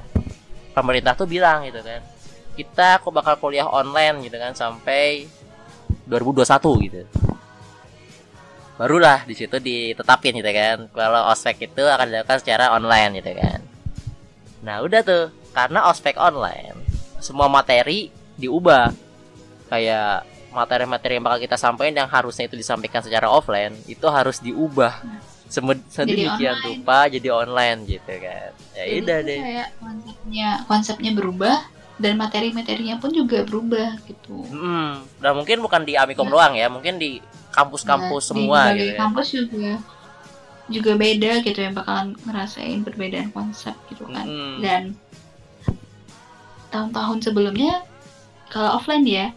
pemerintah 0.72 1.14
tuh 1.14 1.28
bilang 1.28 1.68
gitu 1.68 1.84
kan, 1.84 2.02
kita 2.56 3.04
kok 3.04 3.14
bakal 3.14 3.36
kuliah 3.38 3.68
online 3.68 4.26
gitu 4.26 4.38
kan 4.40 4.56
sampai 4.56 5.28
2021 6.08 6.86
gitu. 6.88 7.02
Barulah 8.74 9.22
di 9.24 9.38
situ 9.38 9.62
ditetapin 9.62 10.34
gitu 10.34 10.50
kan 10.50 10.90
kalau 10.90 11.30
ospek 11.30 11.70
itu 11.70 11.84
akan 11.86 12.10
dilakukan 12.10 12.42
secara 12.42 12.74
online 12.74 13.22
gitu 13.22 13.32
kan. 13.38 13.60
Nah 14.66 14.82
udah 14.82 15.02
tuh 15.06 15.30
karena 15.54 15.86
ospek 15.92 16.18
online 16.18 16.78
semua 17.22 17.46
materi 17.48 18.10
diubah. 18.40 18.90
Kayak 19.70 20.26
materi-materi 20.54 21.18
yang 21.18 21.26
bakal 21.26 21.40
kita 21.40 21.58
sampaikan 21.58 21.96
yang 21.98 22.08
harusnya 22.08 22.46
itu 22.46 22.54
disampaikan 22.54 23.02
secara 23.02 23.28
offline 23.28 23.74
itu 23.86 24.06
harus 24.06 24.38
diubah. 24.38 25.02
Sedemikian 25.88 26.58
rupa 26.64 27.06
jadi 27.06 27.30
online 27.30 27.86
gitu 27.86 28.14
kan. 28.16 28.50
Ya 28.74 28.84
Jadi 28.84 28.98
udah 29.02 29.18
deh. 29.22 29.40
kayak 29.40 29.70
konsepnya 29.78 30.48
konsepnya 30.66 31.12
berubah 31.12 31.58
dan 31.96 32.18
materi-materinya 32.18 32.98
pun 32.98 33.10
juga 33.10 33.42
berubah 33.42 34.02
gitu. 34.04 34.46
Hmm, 34.48 35.06
nah 35.18 35.32
mungkin 35.32 35.62
bukan 35.62 35.82
di 35.82 35.94
Amikom 35.94 36.26
Ya. 36.26 36.32
doang 36.32 36.54
ya 36.56 36.68
mungkin 36.68 36.98
di 36.98 37.22
kampus-kampus 37.50 38.24
Nah, 38.24 38.30
semua 38.30 38.60
di 38.70 38.82
gitu 38.82 38.90
ya. 38.90 38.98
kampus 38.98 39.28
juga 39.30 39.72
juga 40.66 40.92
beda 40.96 41.32
gitu 41.44 41.60
yang 41.60 41.76
bakalan 41.76 42.18
ngerasain 42.20 42.82
perbedaan 42.82 43.30
konsep 43.30 43.78
gitu 43.88 44.10
kan. 44.10 44.26
Mm-mm. 44.26 44.58
dan 44.58 44.98
tahun-tahun 46.70 47.20
sebelumnya 47.22 47.86
kalau 48.50 48.78
offline 48.78 49.06
ya 49.06 49.30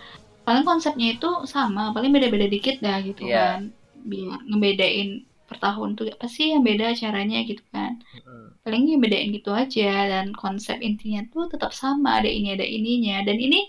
paling 0.47 0.63
konsepnya 0.63 1.19
itu 1.19 1.31
sama 1.51 1.91
paling 1.91 2.15
beda-beda 2.15 2.47
dikit 2.47 2.79
dah 2.79 3.03
gitu 3.03 3.27
Iya. 3.27 3.37
kan. 3.37 3.61
Biar 4.07 4.39
ngebedain 4.47 5.27
per 5.47 5.59
tahun 5.59 5.99
tuh 5.99 6.11
apa 6.15 6.27
sih 6.31 6.55
yang 6.55 6.63
beda 6.63 6.95
caranya 6.95 7.43
gitu 7.43 7.63
kan. 7.75 7.99
Mm-mm. 8.15 8.45
paling 8.67 8.83
yang 8.91 8.99
bedain 8.99 9.31
gitu 9.31 9.55
aja 9.55 10.11
dan 10.11 10.35
konsep 10.35 10.83
intinya 10.83 11.23
tuh 11.31 11.47
tetap 11.47 11.71
sama 11.71 12.19
ada 12.19 12.27
ini 12.27 12.55
ada 12.55 12.67
ininya. 12.67 13.23
Dan 13.23 13.39
ini 13.39 13.63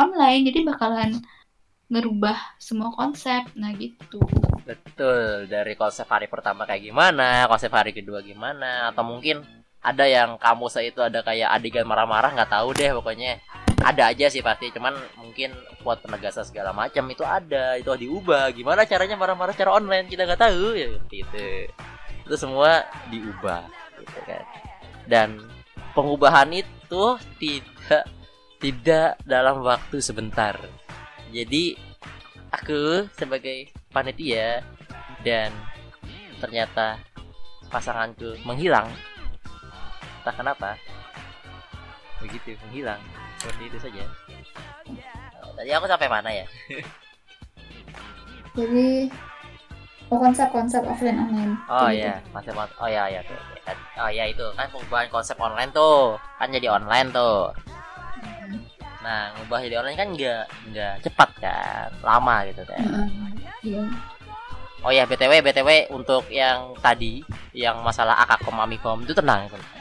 online 0.00 0.48
jadi 0.48 0.64
bakalan 0.64 1.20
ngerubah 1.92 2.56
semua 2.56 2.88
konsep. 2.96 3.44
Nah 3.56 3.72
gitu. 3.76 4.20
Betul, 4.64 5.44
dari 5.50 5.76
konsep 5.76 6.08
hari 6.08 6.24
pertama 6.30 6.64
kayak 6.64 6.88
gimana, 6.88 7.44
konsep 7.52 7.68
hari 7.74 7.92
kedua 7.92 8.22
gimana, 8.24 8.88
atau 8.88 9.02
mungkin 9.02 9.42
ada 9.80 10.04
yang 10.08 10.36
kamu 10.40 10.68
saya 10.72 10.88
itu 10.92 11.00
ada 11.04 11.20
kayak 11.24 11.48
adegan 11.56 11.88
marah-marah 11.88 12.30
nggak 12.36 12.52
tahu 12.52 12.76
deh 12.76 12.92
pokoknya 13.00 13.40
ada 13.80 14.12
aja 14.12 14.28
sih 14.28 14.44
pasti 14.44 14.68
cuman 14.68 14.92
mungkin 15.16 15.56
buat 15.80 16.04
penegasan 16.04 16.44
segala 16.44 16.76
macam 16.76 17.08
itu 17.08 17.24
ada 17.24 17.80
itu 17.80 17.88
diubah. 17.88 18.52
Gimana 18.52 18.84
caranya 18.84 19.16
marah-marah 19.16 19.56
secara 19.56 19.80
online? 19.80 20.06
Kita 20.08 20.28
nggak 20.28 20.40
tahu. 20.40 20.76
Ya 20.76 20.88
seperti 20.92 21.16
itu. 21.24 21.46
Itu 22.28 22.34
semua 22.36 22.84
diubah 23.08 23.64
gitu 24.00 24.20
kan. 24.28 24.44
Dan 25.08 25.28
pengubahan 25.96 26.52
itu 26.52 27.04
tidak 27.40 28.04
tidak 28.60 29.16
dalam 29.24 29.64
waktu 29.64 29.96
sebentar. 30.04 30.60
Jadi 31.32 31.72
aku 32.52 33.08
sebagai 33.16 33.72
panitia 33.88 34.60
dan 35.24 35.48
ternyata 36.36 37.00
pasanganku 37.72 38.36
menghilang. 38.44 38.92
Entah 40.20 40.36
kenapa. 40.36 40.76
Begitu 42.20 42.60
menghilang 42.68 43.00
seperti 43.40 43.62
itu 43.72 43.78
saja. 43.80 44.04
Oh, 45.40 45.52
tadi 45.56 45.70
aku 45.72 45.88
sampai 45.88 46.08
mana 46.12 46.28
ya? 46.28 46.46
Jadi 48.58 49.08
oh, 50.12 50.18
konsep-konsep 50.20 50.82
offline 50.84 51.16
online. 51.16 51.52
Oh 51.70 51.88
iya. 51.88 52.20
konsep 52.34 52.52
on- 52.52 52.76
oh 52.76 52.88
ya 52.90 53.08
ya 53.08 53.24
tuh. 53.24 53.38
Kan- 53.64 53.86
oh 54.04 54.10
ya 54.12 54.28
itu. 54.28 54.44
Kan 54.58 54.68
pengubahan 54.68 55.08
konsep 55.08 55.38
online 55.40 55.72
tuh. 55.72 56.18
Kan 56.36 56.52
jadi 56.52 56.68
online 56.68 57.08
tuh. 57.14 57.54
Nah 59.00 59.32
ngubah 59.38 59.64
jadi 59.64 59.80
online 59.80 59.96
kan 59.96 60.08
nggak 60.12 60.42
nggak 60.74 60.94
cepat 61.06 61.30
kan. 61.40 61.88
Lama 62.04 62.44
gitu 62.50 62.60
kan. 62.68 62.84
Iya. 63.64 63.84
Oh 64.80 64.88
ya 64.92 65.04
BTW 65.04 65.44
BTW 65.44 65.92
untuk 65.92 66.24
yang 66.32 66.72
tadi 66.80 67.20
yang 67.52 67.84
masalah 67.84 68.16
akakom 68.24 68.56
amikom 68.60 69.04
itu 69.04 69.12
tenang 69.12 69.46
tenang. 69.48 69.79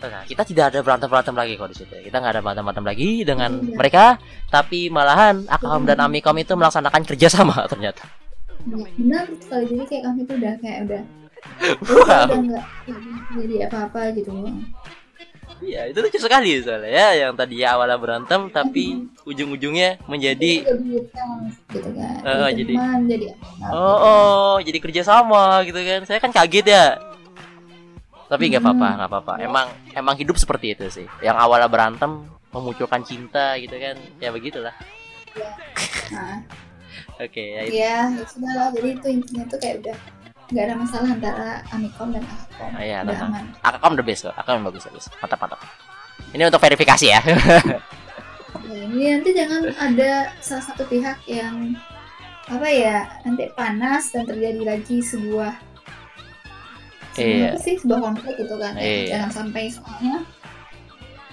Tenang. 0.00 0.24
kita 0.24 0.42
tidak 0.42 0.64
ada 0.66 0.78
berantem 0.80 1.06
berantem 1.06 1.34
lagi 1.34 1.52
kok 1.54 1.68
di 1.68 1.76
situ 1.76 1.92
kita 1.94 2.16
nggak 2.16 2.32
ada 2.32 2.40
berantem 2.40 2.64
berantem 2.64 2.86
lagi 2.86 3.10
dengan 3.20 3.50
Iya. 3.52 3.76
mereka 3.76 4.04
tapi 4.48 4.88
malahan 4.88 5.44
akakom 5.46 5.84
dan 5.84 6.00
amikom 6.00 6.34
itu 6.34 6.52
melaksanakan 6.54 7.02
kerjasama 7.04 7.64
ternyata 7.72 8.08
Ya, 8.60 8.76
benar 8.94 9.24
sekali 9.38 9.64
jadi 9.68 9.84
kayak 9.86 10.02
kami 10.04 10.20
tuh 10.22 10.36
udah 10.36 10.54
kayak 10.58 10.78
udah 10.84 11.02
Wow. 11.90 12.24
udah 12.26 12.38
nggak 12.42 12.64
jadi 13.38 13.54
apa-apa 13.66 14.00
gitu 14.14 14.32
Iya, 15.60 15.92
itu 15.92 16.00
lucu 16.00 16.16
sekali 16.16 16.56
soalnya 16.56 16.88
ya, 16.88 17.08
yang 17.20 17.36
tadi 17.36 17.60
awalnya 17.60 17.96
berantem 17.96 18.48
tapi 18.48 18.96
ujung-ujungnya 19.22 20.00
menjadi 20.06 20.64
gitu 20.64 21.88
kan 21.92 22.16
Eh, 22.24 22.48
jadi 22.56 22.74
jadi- 23.04 23.36
oh, 23.68 23.96
oh 24.00 24.54
jadi 24.56 24.78
kerja 24.78 25.02
sama 25.02 25.60
gitu 25.62 25.76
kan. 25.76 26.00
Saya 26.02 26.16
kan 26.16 26.32
kaget 26.32 26.64
ya. 26.66 26.86
Tapi 28.30 28.42
nggak 28.46 28.62
apa-apa, 28.62 28.86
Hmm. 28.86 28.96
nggak 28.96 29.10
apa-apa. 29.10 29.32
Emang 29.40 29.66
emang 29.90 30.14
hidup 30.14 30.38
seperti 30.38 30.72
itu 30.72 30.86
sih. 30.88 31.06
Yang 31.18 31.36
awalnya 31.36 31.66
berantem 31.66 32.10
memunculkan 32.48 33.02
cinta 33.02 33.58
gitu 33.58 33.74
kan. 33.74 33.98
Ya 34.16 34.30
begitulah. 34.30 34.74
nah 36.10 36.42
Oke, 37.16 37.38
ya 37.38 37.60
itu. 37.62 37.74
ya 37.76 37.96
ya 38.08 38.24
sudah 38.24 38.52
lah 38.52 38.68
jadi 38.70 38.88
itu 38.92 39.06
intinya 39.08 39.44
tuh 39.46 39.58
kayak 39.58 39.76
udah 39.80 39.96
nggak 40.50 40.64
ada 40.64 40.74
masalah 40.74 41.08
antara 41.08 41.48
amikom 41.70 42.08
dan 42.10 42.24
akakom 42.24 42.70
Ah, 42.72 42.82
iya, 42.82 42.98
udah 43.00 43.14
tenang. 43.14 43.30
aman 43.30 43.44
Akakom 43.62 43.92
the 43.94 44.02
best 44.02 44.20
kok. 44.24 44.34
Akakom 44.34 44.62
bagus 44.64 44.82
bagus. 44.84 45.04
Mantap 45.16 45.38
mantap. 45.38 45.60
Ini 46.30 46.42
untuk 46.44 46.58
verifikasi 46.60 47.06
ya. 47.08 47.20
Ya, 48.66 48.80
ini 48.84 49.04
nanti 49.12 49.30
jangan 49.30 49.62
ada 49.72 50.10
salah 50.40 50.64
satu 50.64 50.82
pihak 50.84 51.22
yang 51.24 51.74
apa 52.46 52.66
ya 52.66 52.96
nanti 53.22 53.46
panas 53.52 54.10
dan 54.10 54.26
terjadi 54.26 54.62
lagi 54.64 54.98
sebuah 55.00 55.54
Iya. 57.12 57.48
apa 57.48 57.58
sih 57.58 57.74
sebuah 57.76 58.00
konflik 58.02 58.34
gitu 58.36 58.54
kan 58.54 58.72
ya. 58.74 58.82
Iya. 58.82 59.04
jangan 59.10 59.30
sampai 59.32 59.62
soalnya 59.66 60.16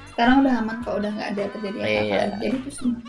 sekarang 0.09 0.35
udah 0.41 0.53
aman 0.57 0.77
kok 0.81 0.95
udah 0.95 1.11
nggak 1.11 1.29
ada 1.31 1.43
terjadi 1.51 1.77
apa-apa 1.77 2.01
Iya. 2.09 2.21
jadi 2.33 2.55
itu 2.55 2.69
semua 2.71 2.99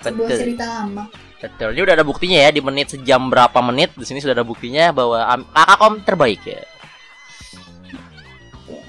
sebuah 0.00 0.26
Betul. 0.26 0.40
cerita 0.40 0.64
lama 0.66 1.04
Betul. 1.40 1.72
Ini 1.72 1.80
udah 1.80 1.94
ada 1.94 2.04
buktinya 2.04 2.38
ya 2.38 2.50
di 2.50 2.60
menit 2.60 2.86
sejam 2.90 3.22
berapa 3.26 3.58
menit 3.62 3.94
di 3.94 4.04
sini 4.04 4.18
sudah 4.18 4.34
ada 4.34 4.44
buktinya 4.44 4.92
bahwa 4.92 5.24
am- 5.24 5.48
Akakom 5.50 6.02
terbaik 6.02 6.44
ya. 6.44 6.60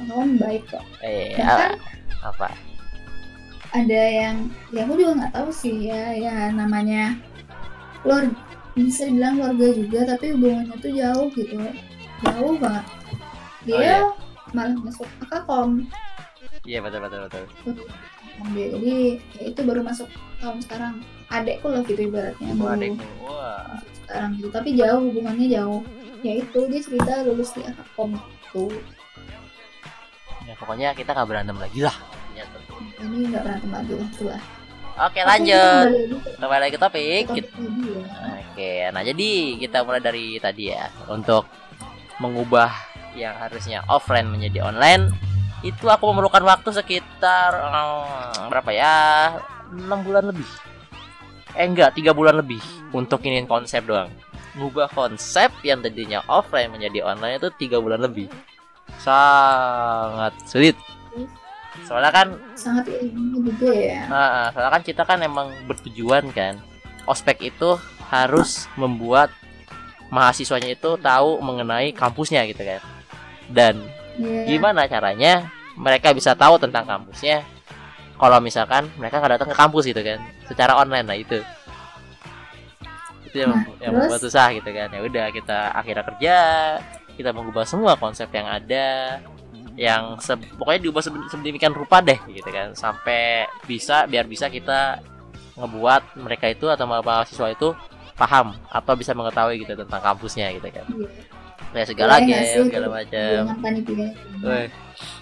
kawan 0.02 0.36
baik 0.36 0.64
kok 0.68 0.84
Eh, 1.00 1.32
bahkan 1.38 1.80
apa? 2.20 2.48
ada 3.72 4.02
yang 4.04 4.36
ya 4.70 4.84
aku 4.84 5.00
juga 5.00 5.12
nggak 5.16 5.32
tahu 5.32 5.50
sih 5.50 5.88
ya 5.88 6.12
ya 6.12 6.52
namanya 6.52 7.16
keluarga 8.04 8.36
bisa 8.74 9.08
dibilang 9.08 9.40
keluarga 9.40 9.68
juga 9.72 10.00
tapi 10.06 10.26
hubungannya 10.36 10.76
tuh 10.76 10.92
jauh 10.92 11.28
gitu 11.32 11.56
jauh 12.22 12.56
banget 12.60 12.86
dia 13.64 13.74
Oh, 13.74 13.80
iya. 13.80 14.00
malah 14.52 14.76
masuk 14.78 15.08
akakom 15.20 15.86
Iya 16.62 16.80
betul 16.80 17.00
betul 17.00 17.20
betul. 17.26 17.44
dia 18.52 18.66
jadi 18.70 18.94
ya 19.32 19.44
itu 19.48 19.62
baru 19.62 19.82
masuk 19.82 20.10
tahun 20.38 20.58
sekarang 20.60 20.94
adekku 21.28 21.68
lah 21.68 21.82
gitu 21.84 22.02
ibaratnya 22.04 22.54
Oh. 22.54 22.66
Wah. 23.24 23.66
masuk 23.72 23.92
sekarang 24.00 24.30
gitu 24.36 24.50
tapi 24.50 24.70
jauh 24.74 25.02
hubungannya 25.04 25.48
jauh 25.48 25.82
ya 26.20 26.34
itu 26.38 26.60
dia 26.68 26.82
cerita 26.82 27.22
lulus 27.24 27.52
di 27.52 27.62
akakom 27.62 28.14
itu 28.16 28.66
Ya, 30.42 30.58
pokoknya 30.58 30.92
kita 30.92 31.14
nggak 31.14 31.28
berantem 31.28 31.56
lagi 31.56 31.80
lah. 31.80 31.96
Ya, 32.34 32.44
tuh. 32.46 32.60
ini 33.00 33.30
nggak 33.30 33.40
berantem 33.42 33.72
lagi 33.72 33.94
lah 33.94 34.10
tuh 34.12 34.26
lah 34.28 34.42
Oke 35.00 35.24
lanjut. 35.24 35.88
Kembali 36.36 36.62
lagi 36.62 36.74
ke 36.76 36.82
topik. 36.82 37.26
topik 37.26 37.48
ya. 37.48 38.04
Oke, 38.44 38.72
nah 38.92 39.02
jadi 39.02 39.30
kita 39.56 39.82
mulai 39.82 39.98
dari 39.98 40.36
tadi 40.38 40.68
ya 40.68 40.92
untuk 41.08 41.48
mengubah 42.20 42.68
yang 43.16 43.36
harusnya 43.38 43.84
offline 43.88 44.28
menjadi 44.30 44.66
online 44.68 45.12
itu 45.62 45.86
aku 45.86 46.10
memerlukan 46.10 46.42
waktu 46.42 46.74
sekitar 46.74 47.54
hmm, 47.54 48.50
berapa 48.50 48.70
ya? 48.74 48.96
Enam 49.72 50.02
bulan 50.02 50.34
lebih. 50.34 50.50
Eh 51.54 51.66
enggak 51.70 51.94
tiga 51.94 52.12
bulan 52.18 52.42
lebih. 52.42 52.60
Untuk 52.92 53.22
ini 53.24 53.46
konsep 53.46 53.86
doang. 53.86 54.10
Ngubah 54.58 54.92
konsep 54.92 55.54
yang 55.64 55.80
tadinya 55.80 56.26
offline 56.28 56.74
menjadi 56.74 57.06
online 57.06 57.38
itu 57.40 57.50
tiga 57.56 57.78
bulan 57.78 58.02
lebih. 58.02 58.28
Sangat 59.00 60.34
sulit. 60.50 60.76
Soalnya 61.88 62.12
kan 62.12 62.28
sangat 62.58 62.90
juga 63.32 63.72
ya. 63.72 64.10
Nah, 64.12 64.52
soalnya 64.52 64.72
kan 64.76 64.84
kita 64.84 65.04
kan 65.08 65.20
emang 65.24 65.54
bertujuan 65.70 66.28
kan. 66.36 66.60
Ospek 67.08 67.54
itu 67.54 67.80
harus 68.12 68.68
membuat 68.76 69.32
mahasiswanya 70.12 70.76
itu 70.76 71.00
tahu 71.00 71.40
mengenai 71.40 71.96
kampusnya 71.96 72.44
gitu 72.50 72.60
kan. 72.68 72.82
Dan 73.52 73.84
Iya. 74.16 74.44
gimana 74.50 74.86
caranya 74.86 75.48
mereka 75.74 76.12
bisa 76.12 76.32
tahu 76.34 76.56
tentang 76.56 76.84
kampusnya 76.84 77.48
kalau 78.16 78.38
misalkan 78.38 78.86
mereka 78.96 79.18
nggak 79.18 79.34
datang 79.36 79.50
ke 79.50 79.58
kampus 79.58 79.84
gitu 79.84 80.00
kan, 80.00 80.20
secara 80.46 80.76
online 80.76 81.04
lah 81.04 81.18
itu. 81.18 81.40
Itu 83.26 83.36
yang, 83.40 83.56
Nah, 83.56 83.64
yang 83.80 83.92
membuat 83.96 84.20
susah 84.20 84.52
gitu 84.52 84.68
kan. 84.68 84.88
Ya 84.88 85.02
udah 85.02 85.26
kita 85.32 85.72
akhirnya 85.72 86.04
kerja, 86.06 86.36
kita 87.12 87.32
mengubah 87.32 87.64
semua 87.64 87.96
konsep 87.96 88.28
yang 88.30 88.46
ada 88.46 89.18
yang 89.74 90.20
se- 90.20 90.36
pokoknya 90.54 90.84
diubah 90.84 91.02
sedemikian 91.32 91.72
rupa 91.72 92.04
deh 92.04 92.20
gitu 92.28 92.46
kan 92.46 92.76
sampai 92.76 93.48
bisa 93.64 94.04
biar 94.04 94.28
bisa 94.28 94.52
kita 94.52 95.00
ngebuat 95.56 96.20
mereka 96.20 96.52
itu 96.52 96.68
atau 96.68 96.84
mahasiswa 96.84 97.48
itu 97.50 97.72
paham 98.14 98.52
atau 98.68 98.94
bisa 98.94 99.16
mengetahui 99.16 99.64
gitu 99.64 99.74
tentang 99.74 100.04
kampusnya 100.04 100.52
gitu 100.52 100.68
kan 100.68 100.84
Iya. 100.92 101.08
Kayak 101.72 101.88
segala 101.88 102.14
Boleh 102.20 102.28
game 102.28 102.66
segala 102.68 102.88
macam 102.92 103.40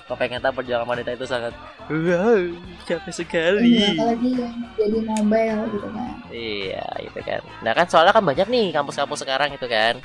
kok 0.09 0.17
pengen 0.17 0.41
tahu 0.41 0.53
perjalanan 0.57 0.89
wanita 0.89 1.13
itu 1.13 1.25
sangat 1.29 1.53
wow 1.85 2.41
capek 2.89 3.05
Iya, 3.05 3.13
sekali 3.13 3.73
apalagi 3.93 4.29
yang 4.33 4.53
jadi 4.73 4.99
mobile 5.05 5.61
gitu 5.69 5.87
kan. 5.93 6.13
iya 6.33 6.85
gitu 7.05 7.19
kan. 7.21 7.41
Nah 7.61 7.71
kan 7.77 7.85
soalnya 7.85 8.13
kan 8.17 8.25
banyak 8.25 8.49
nih 8.49 8.73
kampus-kampus 8.73 9.21
sekarang 9.21 9.53
gitu 9.53 9.69
kan. 9.69 10.01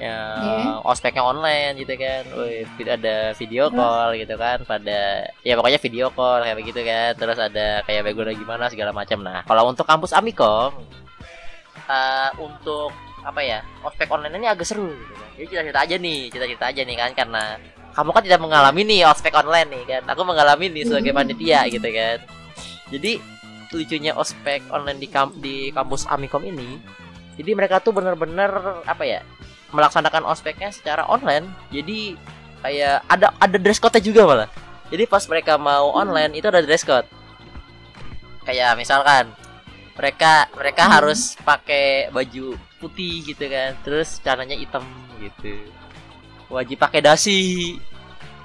Yang 0.00 0.40
Iya. 0.40 0.80
ospeknya 0.80 1.20
online 1.20 1.74
gitu 1.76 1.92
kan. 2.00 2.22
Wih, 2.32 2.64
ada 2.88 3.36
video 3.36 3.68
call 3.68 4.16
gitu 4.16 4.34
kan 4.34 4.64
pada 4.64 5.28
ya 5.44 5.52
pokoknya 5.60 5.80
video 5.84 6.08
call 6.08 6.40
kayak 6.40 6.56
begitu 6.56 6.80
kan. 6.80 7.12
Terus 7.12 7.36
ada 7.36 7.84
kayak 7.84 8.08
background 8.08 8.40
gimana 8.40 8.64
segala 8.72 8.96
macam 8.96 9.20
nah 9.20 9.44
kalau 9.44 9.68
untuk 9.68 9.84
kampus 9.84 10.16
Amikom 10.16 10.72
eh, 11.84 12.30
untuk 12.40 12.96
apa 13.28 13.40
ya 13.44 13.60
ospek 13.84 14.08
online 14.08 14.40
ini 14.40 14.48
agak 14.48 14.64
seru 14.64 14.88
gitu 14.88 15.12
kan. 15.12 15.28
jadi 15.36 15.44
cerita-cerita 15.52 15.80
aja 15.84 15.96
nih 16.00 16.20
cerita-cerita 16.32 16.64
aja 16.72 16.80
nih 16.88 16.96
kan 16.96 17.10
karena 17.12 17.42
kamu 17.92 18.10
kan 18.14 18.22
tidak 18.24 18.40
mengalami 18.40 18.80
nih 18.86 19.00
ospek 19.10 19.34
online 19.34 19.68
nih 19.74 19.82
kan. 19.84 20.02
Aku 20.14 20.22
mengalami 20.22 20.70
nih 20.70 20.86
sebagai 20.86 21.12
panitia 21.18 21.66
gitu 21.66 21.88
kan. 21.90 22.18
Jadi 22.94 23.12
lucunya 23.74 24.12
ospek 24.16 24.64
online 24.72 25.02
di 25.02 25.08
kamp 25.10 25.36
di 25.42 25.68
kampus 25.74 26.08
Amikom 26.08 26.40
ini 26.46 26.80
jadi 27.38 27.54
mereka 27.54 27.78
tuh 27.78 27.94
bener-bener 27.94 28.50
apa 28.82 29.06
ya 29.06 29.22
melaksanakan 29.70 30.26
ospeknya 30.26 30.74
secara 30.74 31.06
online. 31.06 31.46
Jadi 31.70 32.18
kayak 32.66 33.06
ada 33.06 33.30
ada 33.38 33.56
dress 33.62 33.78
code 33.78 34.02
juga 34.02 34.26
malah. 34.26 34.48
Jadi 34.90 35.06
pas 35.06 35.22
mereka 35.30 35.54
mau 35.54 35.94
online 35.94 36.34
itu 36.34 36.50
ada 36.50 36.58
dress 36.58 36.82
code. 36.82 37.06
Kayak 38.42 38.74
misalkan 38.74 39.30
mereka 39.94 40.50
mereka 40.56 40.82
Hmm. 40.90 40.94
harus 40.98 41.38
pakai 41.46 42.10
baju 42.10 42.58
putih 42.78 43.26
gitu 43.26 43.44
kan. 43.46 43.74
Terus 43.82 44.22
celananya 44.22 44.56
hitam 44.56 44.86
gitu. 45.18 45.54
Wajib 46.48 46.80
pakai 46.80 47.04
dasi. 47.04 47.76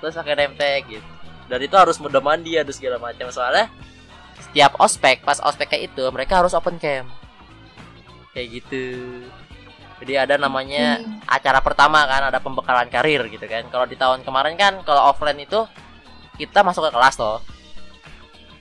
Terus 0.01 0.13
pakai 0.17 0.35
nemtek 0.35 0.81
gitu. 0.89 1.09
Dan 1.47 1.59
itu 1.61 1.75
harus 1.77 2.01
mudah 2.01 2.19
mandi 2.19 2.57
ada 2.57 2.73
segala 2.73 2.99
macam. 2.99 3.29
Soalnya 3.31 3.69
setiap 4.41 4.75
ospek 4.81 5.23
pas 5.23 5.39
ospeknya 5.39 5.87
itu 5.87 6.03
mereka 6.11 6.41
harus 6.43 6.51
open 6.57 6.75
cam. 6.81 7.07
Kayak 8.33 8.47
gitu. 8.59 8.85
Jadi 10.03 10.13
ada 10.19 10.35
namanya 10.35 10.99
Hmm. 10.99 11.23
acara 11.29 11.63
pertama 11.63 12.03
kan 12.03 12.27
ada 12.27 12.43
pembekalan 12.43 12.91
karir 12.91 13.23
gitu 13.31 13.45
kan. 13.47 13.63
Kalau 13.71 13.87
di 13.87 13.95
tahun 13.95 14.25
kemarin 14.27 14.59
kan 14.59 14.83
kalau 14.83 15.13
offline 15.13 15.39
itu 15.39 15.63
kita 16.35 16.59
masuk 16.65 16.89
ke 16.89 16.91
kelas 16.91 17.15
toh. 17.15 17.39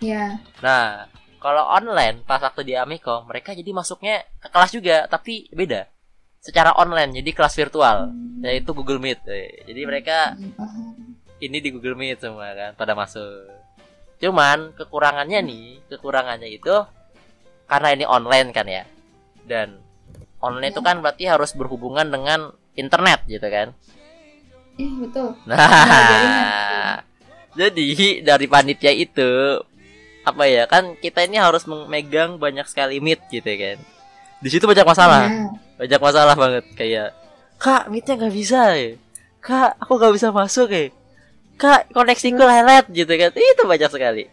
Ya, 0.03 0.35
nah 0.59 1.07
kalau 1.43 1.67
online 1.67 2.23
pas 2.23 2.39
waktu 2.39 2.63
di 2.63 2.75
Amikom 2.79 3.27
mereka 3.27 3.51
jadi 3.51 3.75
masuknya 3.75 4.23
ke 4.39 4.47
kelas 4.47 4.71
juga 4.71 5.11
tapi 5.11 5.51
beda. 5.51 5.91
Secara 6.39 6.79
online 6.79 7.19
jadi 7.19 7.31
kelas 7.35 7.59
virtual. 7.59 8.15
Yaitu 8.43 8.71
Google 8.71 9.03
Meet. 9.03 9.27
Eh, 9.27 9.67
jadi 9.67 9.83
mereka 9.83 10.39
ini 11.43 11.59
di 11.59 11.75
Google 11.75 11.99
Meet 11.99 12.23
semua 12.23 12.55
kan 12.55 12.71
pada 12.79 12.95
masuk. 12.95 13.51
Cuman 14.23 14.71
kekurangannya 14.79 15.43
nih 15.43 15.67
kekurangannya 15.91 16.47
itu 16.47 16.87
karena 17.67 17.89
ini 17.91 18.05
online 18.07 18.49
kan 18.55 18.67
ya. 18.71 18.87
Dan 19.43 19.83
online 20.39 20.71
itu 20.71 20.83
kan 20.83 21.03
berarti 21.03 21.27
harus 21.27 21.51
berhubungan 21.59 22.07
dengan 22.07 22.55
internet 22.79 23.27
gitu 23.27 23.47
kan. 23.51 23.75
Eh, 24.79 24.95
betul. 25.03 25.37
Nah, 25.45 25.59
jadi 27.59 28.25
dari 28.25 28.47
panitia 28.49 28.95
itu 28.95 29.61
apa 30.23 30.45
ya 30.47 30.65
kan 30.71 30.95
kita 30.99 31.27
ini 31.27 31.39
harus 31.39 31.67
memegang 31.67 32.39
banyak 32.39 32.67
sekali 32.67 33.03
meet 33.03 33.19
gitu 33.29 33.47
kan. 33.49 33.79
Di 34.43 34.49
situ 34.51 34.65
banyak 34.67 34.87
masalah, 34.87 35.27
Ya, 35.31 35.47
banyak 35.79 36.01
masalah 36.03 36.35
banget 36.35 36.65
kayak 36.75 37.09
kak 37.59 37.87
meetnya 37.87 38.19
nggak 38.19 38.35
bisa 38.35 38.75
ya. 38.75 38.99
kak 39.39 39.75
aku 39.79 39.99
gak 39.99 40.15
bisa 40.15 40.31
masuk 40.31 40.71
ya 40.71 40.91
kak 41.55 41.91
koneksiku 41.91 42.43
lelet 42.43 42.87
gitu 42.91 43.11
kan 43.11 43.31
itu 43.35 43.63
banyak 43.67 43.91
sekali 43.91 44.25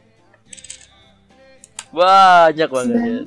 banyak 1.89 2.69
banget 2.69 2.97
ya. 2.97 3.17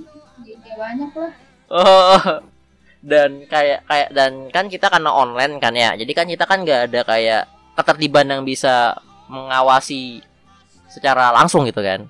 Ya, 0.63 0.75
banyak 0.79 1.11
lah. 1.19 1.33
Oh, 1.67 2.21
dan 3.11 3.43
kayak 3.51 3.83
kayak 3.91 4.09
dan 4.15 4.33
kan 4.55 4.71
kita 4.71 4.87
karena 4.87 5.11
online 5.11 5.59
kan 5.59 5.75
ya, 5.75 5.99
jadi 5.99 6.13
kan 6.15 6.27
kita 6.31 6.45
kan 6.47 6.63
nggak 6.63 6.81
ada 6.91 7.01
kayak 7.03 7.43
ketertiban 7.75 8.31
yang 8.31 8.43
bisa 8.47 8.95
mengawasi 9.27 10.23
secara 10.87 11.35
langsung 11.35 11.67
gitu 11.67 11.83
kan. 11.83 12.07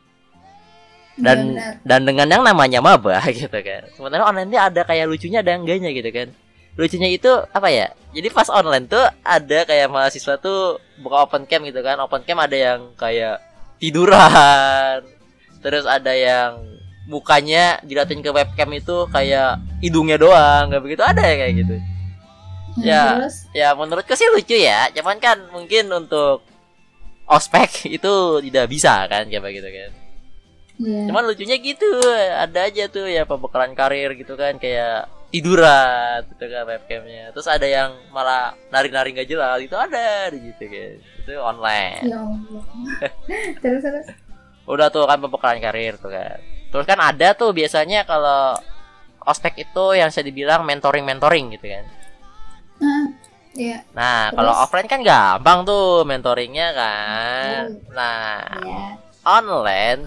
Dan 1.13 1.55
Benar. 1.55 1.73
dan 1.85 2.01
dengan 2.09 2.27
yang 2.33 2.43
namanya 2.43 2.81
maba 2.81 3.21
gitu 3.33 3.53
kan. 3.53 3.83
Sementara 3.93 4.25
online 4.25 4.49
ini 4.49 4.59
ada 4.59 4.81
kayak 4.83 5.07
lucunya 5.09 5.45
ada 5.45 5.53
enggaknya 5.57 5.93
gitu 5.93 6.09
kan. 6.09 6.29
Lucunya 6.73 7.09
itu 7.13 7.29
apa 7.53 7.69
ya? 7.69 7.93
Jadi 8.17 8.29
pas 8.33 8.49
online 8.49 8.89
tuh 8.89 9.05
ada 9.21 9.59
kayak 9.69 9.93
mahasiswa 9.93 10.41
tuh 10.41 10.81
buka 11.05 11.29
open 11.29 11.45
cam 11.45 11.61
gitu 11.69 11.85
kan. 11.85 12.01
Open 12.01 12.25
cam 12.25 12.41
ada 12.41 12.57
yang 12.57 12.97
kayak 12.97 13.45
tiduran. 13.77 15.05
Terus 15.61 15.85
ada 15.85 16.17
yang 16.17 16.65
mukanya 17.07 17.83
diliatin 17.83 18.23
ke 18.23 18.31
webcam 18.31 18.71
itu 18.73 18.97
kayak 19.11 19.59
hidungnya 19.83 20.17
doang, 20.17 20.71
nggak 20.71 20.83
begitu 20.83 21.03
ada 21.03 21.23
ya 21.23 21.35
kayak 21.45 21.55
gitu. 21.67 21.77
Nah, 22.73 22.85
ya. 22.87 23.05
Terus 23.21 23.37
Ya 23.53 23.69
menurutku 23.77 24.15
sih 24.17 24.29
lucu 24.33 24.57
ya. 24.57 24.89
Cuman 24.97 25.21
kan 25.21 25.37
mungkin 25.53 25.93
untuk 25.93 26.41
ospek 27.29 27.85
itu 27.97 28.13
tidak 28.49 28.67
bisa 28.73 29.05
kan 29.11 29.29
kayak 29.29 29.45
begitu 29.45 29.69
kan. 29.69 29.91
Ya. 30.81 31.09
Cuman 31.11 31.25
lucunya 31.29 31.57
gitu, 31.61 31.89
ada 32.33 32.69
aja 32.69 32.85
tuh 32.89 33.11
ya 33.11 33.27
pembekalan 33.29 33.75
karir 33.77 34.15
gitu 34.17 34.39
kan 34.39 34.57
kayak 34.57 35.11
tiduran 35.33 36.29
gitu 36.37 36.45
kan 36.45 36.63
webcamnya. 36.69 37.33
Terus 37.33 37.49
ada 37.49 37.65
yang 37.65 37.91
malah 38.13 38.53
nari-nari 38.69 39.17
nggak 39.17 39.29
jelas 39.29 39.59
itu 39.65 39.73
ada 39.73 40.29
gitu 40.29 40.65
kan. 40.69 40.93
Itu 41.25 41.33
online. 41.41 42.05
Ya 42.05 42.21
Allah. 42.21 42.65
terus 43.65 43.83
terus. 43.83 44.07
Udah 44.69 44.93
tuh 44.93 45.09
kan 45.09 45.19
pembekalan 45.19 45.59
karir 45.59 45.97
tuh 45.97 46.13
kan. 46.13 46.39
Terus 46.69 46.85
kan 46.85 47.01
ada 47.01 47.33
tuh 47.33 47.57
biasanya 47.57 48.05
kalau 48.05 48.61
ospek 49.25 49.65
itu 49.65 49.85
yang 49.97 50.13
saya 50.13 50.29
dibilang 50.29 50.69
mentoring 50.69 51.09
mentoring 51.09 51.57
gitu 51.57 51.67
kan. 51.67 51.85
Nah, 52.83 53.05
ya. 53.57 53.79
Nah 53.97 54.29
kalau 54.37 54.53
offline 54.53 54.89
kan 54.91 55.01
gampang 55.01 55.65
tuh 55.65 56.05
mentoringnya 56.05 56.69
kan. 56.77 57.63
Nah 57.97 58.45
Ya. 58.61 59.12
Online 59.23 60.03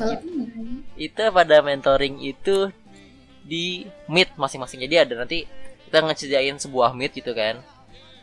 itu 0.96 1.24
pada 1.32 1.60
mentoring 1.60 2.20
itu 2.24 2.72
di 3.46 3.86
meet 4.10 4.32
masing-masing. 4.36 4.84
Jadi 4.88 4.96
ada 4.96 5.14
nanti 5.24 5.46
kita 5.88 6.02
ngecediain 6.02 6.58
sebuah 6.58 6.96
meet 6.98 7.14
gitu 7.16 7.32
kan. 7.36 7.62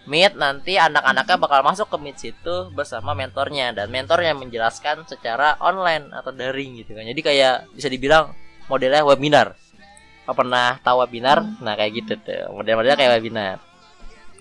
Meet 0.02 0.35
nanti 0.35 0.74
anak-anaknya 0.74 1.36
bakal 1.39 1.60
masuk 1.62 1.86
ke 1.86 1.97
meet 2.02 2.19
situ 2.19 2.73
bersama 2.74 3.14
mentornya. 3.14 3.70
Dan 3.70 3.89
mentornya 3.89 4.35
menjelaskan 4.35 5.06
secara 5.06 5.55
online 5.62 6.10
atau 6.10 6.35
daring 6.35 6.82
gitu 6.82 6.98
kan. 6.98 7.06
Jadi 7.06 7.20
kayak 7.23 7.70
bisa 7.70 7.86
dibilang 7.86 8.35
modelnya 8.66 9.06
webinar. 9.06 9.55
Kau 10.27 10.35
pernah 10.35 10.78
tahu 10.82 11.06
webinar? 11.06 11.43
Nah 11.62 11.78
kayak 11.78 11.93
gitu 12.02 12.12
tuh. 12.19 12.51
Model-modelnya 12.51 12.98
kayak 12.98 13.12
webinar. 13.23 13.56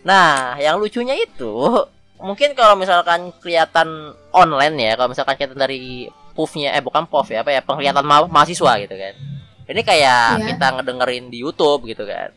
Nah 0.02 0.58
yang 0.58 0.82
lucunya 0.82 1.14
itu 1.14 1.86
mungkin 2.22 2.54
kalau 2.54 2.78
misalkan 2.78 3.34
kelihatan 3.42 4.14
online 4.30 4.78
ya 4.78 4.94
kalau 4.94 5.10
misalkan 5.10 5.42
kita 5.42 5.58
dari 5.58 6.06
puffnya 6.32 6.72
eh 6.72 6.82
bukan 6.82 7.06
puff 7.06 7.28
ya 7.28 7.44
apa 7.44 7.52
ya 7.52 7.62
penglihatan 7.62 8.02
ma- 8.02 8.28
mahasiswa 8.28 8.80
gitu 8.80 8.96
kan. 8.96 9.14
Ini 9.68 9.82
kayak 9.82 10.24
Iya. 10.36 10.46
kita 10.52 10.68
ngedengerin 10.76 11.26
di 11.28 11.40
YouTube 11.40 11.86
gitu 11.86 12.04
kan. 12.04 12.32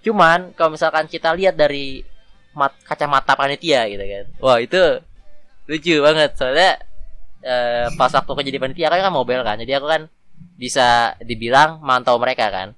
Cuman 0.00 0.52
kalau 0.52 0.72
misalkan 0.72 1.06
kita 1.06 1.32
lihat 1.32 1.54
dari 1.54 2.04
mat 2.52 2.74
kacamata 2.82 3.32
panitia 3.32 3.86
gitu 3.86 4.02
kan 4.02 4.24
wah 4.40 4.58
itu 4.58 4.80
lucu 5.64 5.94
banget. 6.00 6.34
Soalnya 6.34 6.80
eh, 7.38 7.86
pas 7.94 8.10
waktu 8.10 8.26
aku 8.26 8.42
jadi 8.42 8.58
panitia 8.58 8.88
kan 8.88 9.00
kan 9.00 9.12
mobile 9.12 9.40
kan 9.42 9.56
jadi 9.56 9.78
aku 9.78 9.86
kan 9.86 10.02
bisa 10.54 10.88
dibilang 11.20 11.78
mantau 11.80 12.18
mereka 12.18 12.48
kan. 12.48 12.68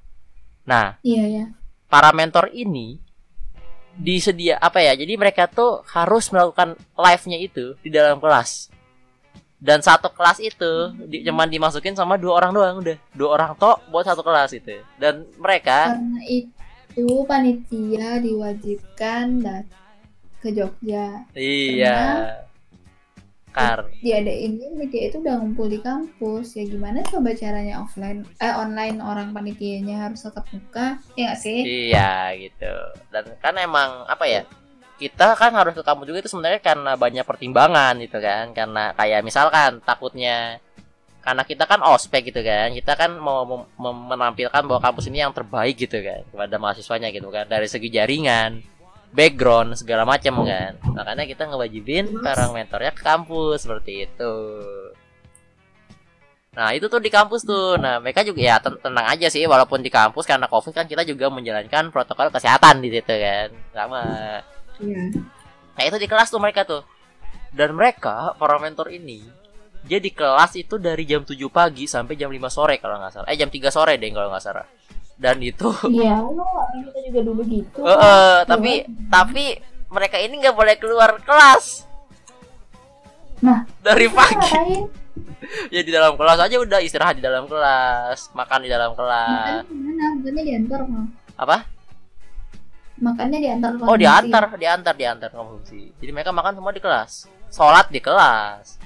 Nah 0.65 1.01
Iya 1.01 1.25
ya. 1.27 1.45
para 1.87 2.13
mentor 2.13 2.53
ini 2.53 3.01
disedia 3.93 4.57
apa 4.57 4.81
ya 4.81 4.95
jadi 4.95 5.13
mereka 5.15 5.45
tuh 5.45 5.83
harus 5.87 6.31
melakukan 6.31 6.73
live-nya 6.95 7.39
itu 7.39 7.75
di 7.81 7.91
dalam 7.91 8.17
kelas 8.17 8.70
dan 9.61 9.85
satu 9.85 10.09
kelas 10.09 10.41
itu 10.41 10.73
di, 11.05 11.21
cuman 11.21 11.45
dimasukin 11.47 11.93
sama 11.93 12.17
dua 12.17 12.41
orang 12.41 12.53
doang 12.57 12.77
udah 12.81 12.97
dua 13.13 13.29
orang 13.37 13.53
tok 13.61 13.85
buat 13.93 14.09
satu 14.09 14.25
kelas 14.25 14.57
itu 14.57 14.81
dan 14.97 15.29
mereka 15.37 15.93
Karena 15.95 16.21
itu 16.27 17.07
panitia 17.29 18.19
diwajibkan 18.19 19.27
dat 19.39 19.69
ke 20.41 20.51
Jogja. 20.51 21.29
iya 21.37 22.01
kar 23.53 23.85
Diadainnya 24.01 24.73
media 24.73 25.13
itu 25.13 25.21
udah 25.21 25.37
ngumpul 25.39 25.69
di 25.69 25.83
kampus. 25.83 26.57
Ya 26.57 26.65
gimana 26.65 27.05
coba 27.05 27.37
caranya 27.37 27.85
offline 27.85 28.25
eh 28.41 28.55
online 28.57 29.03
orang 29.05 29.37
panitianya 29.37 30.09
harus 30.09 30.25
tetap 30.25 30.49
muka. 30.51 30.97
Ya 31.15 31.31
nggak 31.31 31.41
sih? 31.45 31.59
iya 31.61 32.33
gitu 32.39 32.73
dan 33.13 33.25
kan 33.45 33.55
emang 33.61 34.09
apa 34.09 34.25
ya 34.25 34.43
kita 35.01 35.33
kan 35.33 35.57
harus 35.57 35.73
ke 35.73 35.81
kampus 35.81 36.05
juga 36.05 36.21
itu 36.21 36.29
sebenarnya 36.29 36.61
karena 36.61 36.93
banyak 36.93 37.25
pertimbangan 37.25 37.97
gitu 38.05 38.21
kan. 38.21 38.53
Karena 38.53 38.93
kayak 38.93 39.25
misalkan 39.25 39.81
takutnya 39.81 40.61
karena 41.25 41.43
kita 41.49 41.65
kan 41.65 41.81
ospek 41.81 42.29
gitu 42.29 42.45
kan. 42.45 42.77
Kita 42.77 42.93
kan 43.01 43.17
mau 43.17 43.49
menampilkan 43.81 44.61
bahwa 44.69 44.81
kampus 44.85 45.09
ini 45.09 45.25
yang 45.25 45.33
terbaik 45.33 45.81
gitu 45.81 46.05
kan 46.05 46.21
kepada 46.29 46.61
mahasiswanya 46.61 47.09
gitu 47.09 47.33
kan. 47.33 47.49
Dari 47.49 47.65
segi 47.65 47.89
jaringan 47.89 48.61
background 49.11 49.81
segala 49.81 50.05
macam 50.05 50.45
kan. 50.45 50.77
Makanya 50.85 51.25
kita 51.25 51.49
ngewajibin 51.49 52.21
para 52.21 52.53
mentornya 52.53 52.93
ke 52.93 53.01
kampus 53.01 53.65
seperti 53.65 54.05
itu. 54.05 54.35
Nah 56.51 56.75
itu 56.75 56.91
tuh 56.93 57.01
di 57.01 57.09
kampus 57.09 57.47
tuh. 57.47 57.81
Nah 57.81 58.03
mereka 58.05 58.21
juga 58.21 58.43
ya 58.43 58.61
ten- 58.61 58.77
tenang 58.77 59.07
aja 59.07 59.33
sih 59.33 59.49
walaupun 59.49 59.81
di 59.81 59.89
kampus 59.89 60.29
karena 60.29 60.45
covid 60.45 60.77
kan 60.77 60.85
kita 60.85 61.09
juga 61.09 61.33
menjalankan 61.33 61.89
protokol 61.89 62.29
kesehatan 62.29 62.85
di 62.85 62.91
situ 62.93 63.15
kan. 63.17 63.49
Sama 63.73 64.03
Iya. 64.81 65.05
Nah 65.71 65.83
itu 65.83 65.97
di 65.97 66.05
kelas 66.05 66.29
tuh 66.29 66.37
mereka 66.37 66.65
tuh 66.65 66.83
Dan 67.49 67.73
mereka 67.73 68.33
para 68.35 68.57
mentor 68.57 68.89
ini 68.89 69.21
Dia 69.81 69.97
di 69.97 70.09
kelas 70.09 70.55
itu 70.55 70.77
dari 70.77 71.05
jam 71.05 71.21
7 71.21 71.37
pagi 71.49 71.85
sampai 71.85 72.15
jam 72.15 72.29
5 72.29 72.37
sore 72.49 72.77
kalau 72.77 72.97
nggak 72.97 73.13
salah 73.15 73.29
Eh 73.29 73.37
jam 73.37 73.47
3 73.47 73.69
sore 73.69 73.97
deh 73.97 74.09
kalau 74.09 74.29
nggak 74.29 74.41
salah 74.43 74.67
Dan 75.15 75.41
itu 75.41 75.69
Iya, 75.93 76.21
lo 76.21 76.45
kita 76.75 76.99
juga 77.03 77.21
dulu 77.23 77.43
gitu. 77.45 77.81
eh, 77.81 77.93
eh, 77.93 78.37
Tapi 78.45 78.73
Tapi 79.07 79.45
mereka 79.89 80.17
ini 80.17 80.35
nggak 80.39 80.55
boleh 80.55 80.77
keluar 80.77 81.17
kelas 81.19 81.89
Nah. 83.41 83.65
Dari 83.79 84.07
pagi 84.07 84.37
Ngapain? 84.37 84.85
Ya 85.75 85.81
di 85.81 85.91
dalam 85.91 86.15
kelas 86.15 86.39
aja 86.39 86.57
udah 86.57 86.79
istirahat 86.79 87.17
di 87.17 87.25
dalam 87.25 87.49
kelas 87.49 88.31
Makan 88.31 88.61
di 88.61 88.71
dalam 88.71 88.93
kelas 88.93 89.65
gimana? 89.65 90.05
Makannya 90.15 90.43
diantar 90.45 90.81
mau? 90.85 91.05
Apa? 91.35 91.65
Makannya 93.01 93.39
diantar 93.41 93.71
Oh 93.81 93.97
diantar 93.97 94.45
Diantar 94.61 94.95
Diantar 94.95 95.31
konsumsi 95.33 95.97
Jadi 95.97 96.11
mereka 96.13 96.31
makan 96.37 96.61
semua 96.61 96.73
di 96.73 96.81
kelas 96.85 97.27
Sholat 97.49 97.89
di 97.89 97.99
kelas 97.99 98.81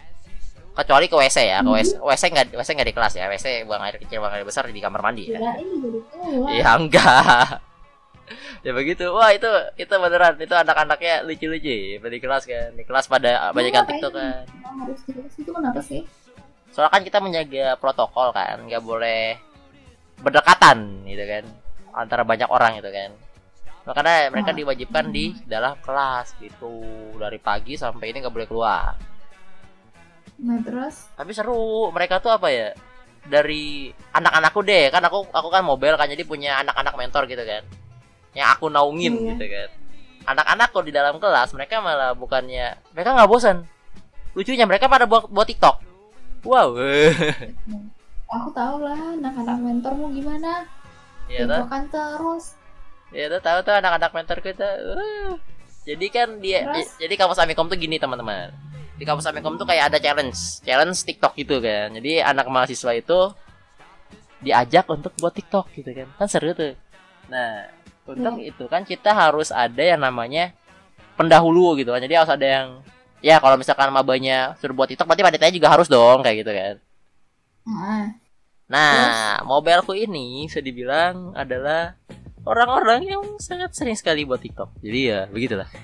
kecuali 0.75 1.07
ke 1.07 1.15
WC 1.15 1.39
ya, 1.47 1.59
ke 1.63 1.71
WC, 1.71 1.91
WC 2.03 2.23
nggak 2.35 2.47
WC 2.59 2.69
nggak 2.75 2.89
di 2.91 2.95
kelas 2.99 3.15
ya, 3.15 3.31
WC 3.31 3.63
buang 3.63 3.83
air 3.87 3.97
kecil, 4.03 4.19
buang 4.19 4.35
air 4.35 4.43
besar 4.43 4.67
di 4.67 4.83
kamar 4.83 5.01
mandi 5.07 5.31
ya. 5.31 5.39
Kirain 5.39 5.67
juga 5.71 5.89
di 5.95 6.01
kelas. 6.11 6.51
Ya 6.51 6.69
enggak. 6.75 7.47
ya 8.67 8.73
begitu. 8.75 9.05
Wah, 9.15 9.31
itu 9.31 9.47
itu 9.79 9.95
beneran 9.95 10.35
itu 10.35 10.51
anak-anaknya 10.51 11.23
lucu-lucu 11.23 11.75
ya, 11.95 12.03
di 12.03 12.19
kelas 12.19 12.43
kan. 12.51 12.75
Di 12.75 12.83
kelas 12.83 13.07
pada 13.07 13.55
banyak 13.55 13.71
ngapain? 13.71 14.03
TikTok 14.03 14.13
kan. 14.19 14.43
Harus 14.83 15.01
di 15.07 15.13
kelas 15.15 15.35
itu 15.39 15.51
kenapa 15.55 15.81
sih? 15.81 16.03
Soalnya 16.75 16.91
kan 16.91 17.03
kita 17.07 17.19
menjaga 17.23 17.67
protokol 17.79 18.35
kan, 18.35 18.59
nggak 18.67 18.83
boleh 18.83 19.39
berdekatan 20.19 21.07
gitu 21.07 21.23
kan 21.23 21.45
antara 21.95 22.27
banyak 22.27 22.51
orang 22.51 22.83
gitu 22.83 22.91
kan. 22.91 23.15
Makanya 23.85 24.33
mereka 24.33 24.51
Hmm. 24.51 24.59
diwajibkan 24.59 25.05
di 25.13 25.37
dalam 25.45 25.77
kelas 25.79 26.33
gitu 26.41 26.73
dari 27.17 27.37
pagi 27.37 27.77
sampai 27.77 28.11
ini 28.11 28.25
nggak 28.25 28.33
boleh 28.33 28.49
keluar. 28.49 28.97
Nah 30.41 30.59
terus 30.65 31.09
Tapi 31.13 31.31
seru, 31.31 31.93
mereka 31.93 32.19
tuh 32.19 32.33
apa 32.33 32.49
ya? 32.49 32.73
Dari 33.25 33.89
anak-anakku 34.11 34.61
deh, 34.61 34.89
kan 34.89 35.01
aku 35.01 35.29
aku 35.29 35.49
kan 35.49 35.65
mobile 35.65 35.97
kan 35.97 36.09
jadi 36.09 36.25
punya 36.25 36.61
anak-anak 36.61 36.95
mentor 36.97 37.25
gitu 37.25 37.41
kan. 37.41 37.63
Yang 38.33 38.49
aku 38.57 38.67
naungin 38.69 39.15
Iya. 39.15 39.29
gitu 39.37 39.47
kan. 39.47 39.69
Anak-anakku 40.25 40.81
di 40.81 40.93
dalam 40.93 41.21
kelas 41.21 41.53
mereka 41.53 41.81
malah 41.81 42.13
bukannya 42.13 42.81
mereka 42.93 43.13
nggak 43.13 43.29
bosan. 43.29 43.69
Lucunya 44.33 44.65
mereka 44.65 44.89
pada 44.89 45.05
buat 45.05 45.29
buat 45.29 45.45
TikTok. 45.45 45.77
Wow. 46.45 46.77
aku 48.35 48.49
tahu 48.51 48.77
lah 48.83 48.99
anak-anak 49.15 49.57
mentormu 49.61 50.09
gimana. 50.11 50.65
ya. 51.25 51.45
Tiktokan 51.45 51.85
terus. 51.89 52.57
Ya 53.15 53.31
tuh 53.31 53.41
tahu 53.41 53.59
tuh 53.63 53.75
anak-anak 53.79 54.11
mentor 54.11 54.39
kita. 54.43 54.69
Uh. 54.83 55.39
Jadi 55.87 56.07
kan 56.11 56.43
dia 56.43 56.67
jadi 56.99 57.15
kampus 57.15 57.39
Amikom 57.39 57.71
tuh 57.71 57.79
gini 57.79 58.03
teman-teman. 58.03 58.51
Di 58.99 59.07
kampus 59.07 59.31
Amikom 59.31 59.55
tuh 59.55 59.65
kayak 59.69 59.95
ada 59.95 59.99
challenge, 60.03 60.65
challenge 60.67 60.99
TikTok 61.07 61.39
gitu 61.39 61.63
kan. 61.63 61.95
Jadi 61.95 62.19
anak 62.19 62.51
mahasiswa 62.51 62.93
itu 62.99 63.31
diajak 64.43 64.91
untuk 64.91 65.15
buat 65.23 65.31
TikTok 65.31 65.71
gitu 65.79 65.91
kan. 65.95 66.09
Kan 66.19 66.27
seru 66.27 66.51
tuh. 66.57 66.75
Nah, 67.31 67.71
untuk 68.05 68.37
itu 68.43 68.65
kan 68.69 68.85
kita 68.85 69.15
harus 69.15 69.49
ada 69.49 69.81
yang 69.81 70.01
namanya 70.03 70.53
pendahulu 71.17 71.79
gitu 71.79 71.95
kan 71.95 72.03
jadi 72.05 72.21
harus 72.23 72.33
ada 72.33 72.47
yang 72.47 72.69
ya 73.25 73.41
kalau 73.41 73.57
misalkan 73.57 73.89
mabanya 73.95 74.53
suruh 74.61 74.77
buat 74.77 74.91
TikTok 74.91 75.09
berarti 75.09 75.25
panitianya 75.25 75.55
juga 75.57 75.69
harus 75.73 75.89
dong 75.89 76.21
kayak 76.21 76.45
gitu 76.45 76.53
kan 76.53 76.77
Nah, 77.65 78.13
nah 78.69 79.41
mobileku 79.45 79.97
ini 79.97 80.45
bisa 80.45 80.61
dibilang 80.61 81.33
adalah 81.33 81.97
orang-orang 82.45 83.09
yang 83.09 83.23
sangat 83.41 83.73
sering 83.73 83.97
sekali 83.97 84.29
buat 84.29 84.41
TikTok. 84.41 84.81
Jadi 84.85 85.01
ya 85.09 85.27
begitulah. 85.29 85.69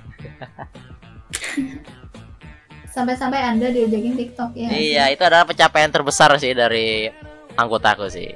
Sampai-sampai 2.95 3.41
anda 3.41 3.73
diajakin 3.73 4.15
TikTok 4.19 4.51
ya. 4.55 4.69
Iya 4.69 5.05
itu 5.15 5.23
adalah 5.24 5.49
pencapaian 5.49 5.89
terbesar 5.89 6.37
sih 6.37 6.53
dari 6.53 7.09
anggotaku 7.57 8.11
sih. 8.12 8.28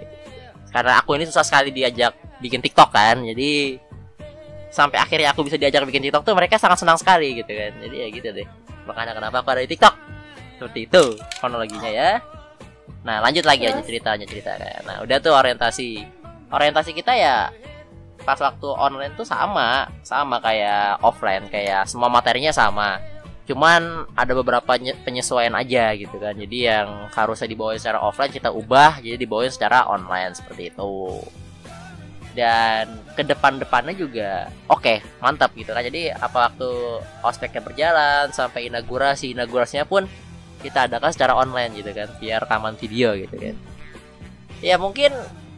Karena 0.72 0.98
aku 0.98 1.14
ini 1.20 1.28
susah 1.28 1.44
sekali 1.46 1.70
diajak 1.70 2.16
bikin 2.42 2.59
TikTok 2.64 2.90
kan 2.90 3.22
jadi 3.22 3.78
sampai 4.74 4.98
akhirnya 4.98 5.30
aku 5.30 5.46
bisa 5.46 5.55
diajak 5.55 5.86
bikin 5.86 6.02
TikTok 6.02 6.26
tuh 6.26 6.34
mereka 6.34 6.59
sangat 6.59 6.82
senang 6.82 6.98
sekali 6.98 7.44
gitu 7.44 7.51
kan. 7.51 7.72
Jadi 7.82 7.96
ya 7.98 8.06
gitu 8.10 8.28
deh. 8.30 8.48
Makanya 8.88 9.12
kenapa 9.14 9.44
aku 9.44 9.48
ada 9.52 9.62
di 9.62 9.70
TikTok? 9.70 9.94
Seperti 10.59 10.80
itu 10.86 11.02
kronologinya 11.42 11.90
ya. 11.90 12.10
Nah 13.05 13.20
lanjut 13.20 13.44
lagi 13.44 13.68
aja 13.68 13.82
Terus? 13.82 13.86
ceritanya 13.90 14.24
cerita 14.24 14.56
kan 14.56 14.82
nah 14.86 14.96
udah 15.05 15.16
tuh 15.20 15.34
orientasi. 15.34 15.90
Orientasi 16.55 16.94
kita 16.94 17.12
ya 17.18 17.51
pas 18.24 18.40
waktu 18.40 18.68
online 18.72 19.12
tuh 19.14 19.28
sama 19.28 19.86
sama 20.01 20.40
kayak 20.40 20.98
offline 21.05 21.44
kayak 21.52 21.84
semua 21.84 22.09
materinya 22.09 22.51
sama. 22.51 22.98
Cuman 23.44 24.09
ada 24.16 24.32
beberapa 24.32 24.80
nye- 24.80 24.96
penyesuaian 25.05 25.52
aja 25.52 25.92
gitu 25.92 26.16
kan. 26.16 26.32
Jadi 26.32 26.64
yang 26.64 27.12
harusnya 27.12 27.44
dibawain 27.44 27.76
secara 27.76 28.01
offline 28.01 28.32
kita 28.32 28.48
ubah 28.48 29.05
jadi 29.05 29.20
dibawain 29.20 29.52
secara 29.52 29.84
online 29.84 30.32
seperti 30.32 30.72
itu. 30.72 31.20
Dan 32.34 32.98
ke 33.14 33.22
depan-depannya 33.22 33.94
juga 33.94 34.48
oke 34.66 35.05
mantap 35.20 35.52
gitu 35.55 35.76
kan. 35.76 35.84
Jadi 35.84 36.09
apa 36.10 36.51
waktu 36.51 36.70
ospeknya 37.20 37.60
berjalan 37.60 38.32
sampai 38.32 38.72
inaugurasi 38.72 39.36
inaugurasinya 39.36 39.84
pun 39.84 40.09
kita 40.64 40.88
adakan 40.88 41.12
secara 41.12 41.36
online 41.36 41.76
gitu 41.76 41.92
kan 41.92 42.09
via 42.16 42.40
rekaman 42.40 42.74
video 42.80 43.12
gitu 43.12 43.36
kan. 43.36 43.55
Ya 44.64 44.80
mungkin 44.80 45.12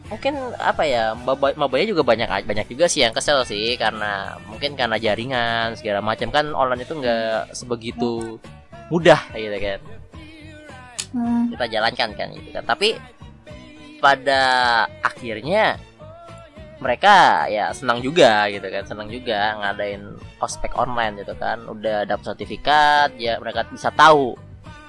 mungkin 0.07 0.33
apa 0.55 0.83
ya 0.87 1.11
maba- 1.13 1.55
mabanya 1.59 1.91
juga 1.91 2.03
banyak 2.03 2.27
banyak 2.47 2.67
juga 2.71 2.87
sih 2.87 3.03
yang 3.03 3.11
kesel 3.11 3.43
sih 3.43 3.75
karena 3.75 4.39
mungkin 4.47 4.79
karena 4.79 4.95
jaringan 4.95 5.75
segala 5.75 5.99
macam. 5.99 6.31
Kan 6.31 6.55
online 6.55 6.83
itu 6.87 6.93
nggak 6.95 7.51
sebegitu 7.51 8.39
mudah 8.87 9.19
gitu 9.35 9.57
kan. 9.59 9.79
Hmm, 11.11 11.43
kita 11.55 11.65
jalankan 11.71 12.09
kan 12.15 12.27
gitu 12.35 12.49
kan. 12.55 12.63
Tapi 12.63 12.95
pada 13.99 14.41
akhirnya 15.03 15.75
mereka 16.77 17.47
ya 17.49 17.73
senang 17.73 17.99
juga 17.99 18.47
gitu 18.47 18.67
kan. 18.69 18.83
Senang 18.87 19.11
juga 19.11 19.59
ngadain 19.59 20.03
ospek 20.39 20.71
online 20.79 21.19
gitu 21.19 21.35
kan. 21.35 21.59
Udah 21.67 22.07
dapet 22.07 22.31
sertifikat 22.31 23.11
ya 23.19 23.39
mereka 23.43 23.67
bisa 23.67 23.91
tahu 23.91 24.39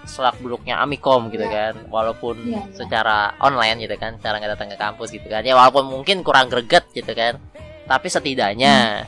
selak 0.08 0.40
beluknya 0.40 0.80
Amikom 0.80 1.28
gitu 1.28 1.44
Ya. 1.44 1.70
kan 1.70 1.84
walaupun 1.86 2.40
Iya, 2.40 2.58
iya. 2.58 2.74
secara 2.74 3.16
online 3.38 3.78
gitu 3.78 3.94
kan 3.94 4.16
cara 4.16 4.36
nggak 4.36 4.56
datang 4.56 4.68
ke 4.68 4.76
kampus 4.76 5.08
gitu 5.10 5.24
kan 5.24 5.40
ya 5.40 5.52
walaupun 5.52 5.84
mungkin 5.84 6.20
kurang 6.20 6.48
greget 6.48 6.88
gitu 6.90 7.12
kan 7.12 7.36
tapi 7.84 8.08
setidaknya 8.08 9.04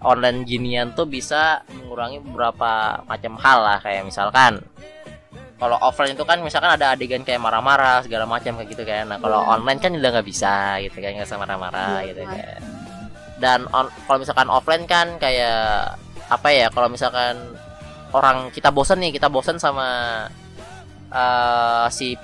online 0.00 0.42
ginian 0.42 0.90
tuh 0.90 1.04
bisa 1.04 1.60
mengurangi 1.68 2.18
beberapa 2.20 2.70
macam 3.04 3.36
hal 3.36 3.58
lah 3.60 3.78
kayak 3.78 4.02
misalkan 4.02 4.62
kalau 5.56 5.76
offline 5.78 6.14
itu 6.14 6.24
kan 6.24 6.40
misalkan 6.40 6.72
ada 6.72 6.94
adegan 6.94 7.20
kayak 7.20 7.36
marah-marah 7.36 8.00
segala 8.00 8.24
macam 8.24 8.56
kayak 8.56 8.70
gitu 8.70 8.82
kan 8.82 9.04
nah 9.06 9.18
kalau 9.18 9.42
Iya. 9.42 9.48
online 9.52 9.78
kan 9.78 9.92
udah 9.92 10.10
nggak 10.10 10.24
bisa 10.24 10.54
gitu 10.80 10.96
kan 10.96 11.10
nggak 11.12 11.28
sama 11.28 11.44
marah-marah 11.44 12.00
Iya, 12.00 12.08
gitu 12.08 12.22
kan. 12.22 12.32
kan 12.32 12.60
dan 13.36 13.60
on- 13.70 13.92
kalau 14.06 14.18
misalkan 14.18 14.48
offline 14.48 14.84
kan 14.84 15.16
kayak 15.16 15.96
apa 16.28 16.48
ya 16.48 16.66
kalau 16.68 16.86
misalkan 16.86 17.36
orang 18.14 18.50
kita 18.50 18.70
bosan 18.74 18.98
nih 19.02 19.14
kita 19.16 19.28
bosan 19.30 19.56
sama 19.58 19.88
eh, 21.10 21.86
si 21.90 22.14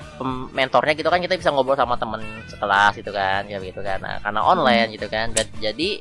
mentornya 0.55 0.95
gitu 0.95 1.09
kan 1.11 1.19
kita 1.19 1.35
bisa 1.39 1.51
ngobrol 1.51 1.79
sama 1.79 1.99
temen 1.99 2.23
sekelas 2.47 2.99
gitu 2.99 3.11
kan 3.11 3.47
ya 3.47 3.59
gitu 3.59 3.81
kan. 3.83 3.99
Nah, 4.03 4.17
karena 4.23 4.41
online 4.47 4.89
gitu 4.95 5.07
kan 5.11 5.35
jadi 5.59 6.01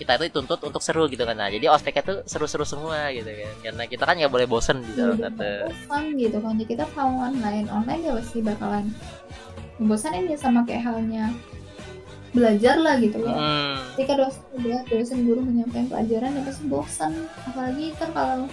kita 0.00 0.16
itu 0.16 0.32
dituntut 0.32 0.64
untuk 0.64 0.80
seru 0.80 1.04
gitu 1.12 1.28
kan. 1.28 1.36
Nah 1.36 1.52
jadi 1.52 1.68
ospeknya 1.68 2.00
tuh 2.00 2.18
seru-seru 2.24 2.64
semua 2.64 3.12
gitu 3.12 3.28
kan. 3.28 3.54
Karena 3.60 3.84
kita 3.84 4.02
kan 4.08 4.16
nggak 4.16 4.32
boleh 4.32 4.48
bosan 4.48 4.80
di 4.80 4.96
dalam 4.96 5.20
Iya, 5.20 5.28
satu 5.28 5.48
fun 5.84 6.04
gitu 6.16 6.36
kan. 6.40 6.56
Jadi 6.56 6.66
kita 6.72 6.84
kalau 6.96 7.20
online 7.20 7.68
online 7.68 8.00
ya 8.08 8.12
pasti 8.16 8.40
bakalan 8.40 8.88
membosanin 9.76 10.24
ya 10.32 10.40
sama 10.40 10.64
kayak 10.64 10.88
halnya 10.88 11.32
belajar 12.30 12.78
lah 12.78 12.94
gitu 13.02 13.18
loh 13.18 13.34
Hmm, 13.34 13.74
ketika 13.98 14.14
dosen 14.22 14.44
udah 14.54 14.80
dosen 14.86 15.18
guru 15.26 15.40
menyampaikan 15.42 15.90
pelajaran 15.90 16.30
ya 16.38 16.42
pasti 16.46 16.64
bosan 16.70 17.12
apalagi 17.42 17.86
kan 17.98 18.08
kalau 18.14 18.46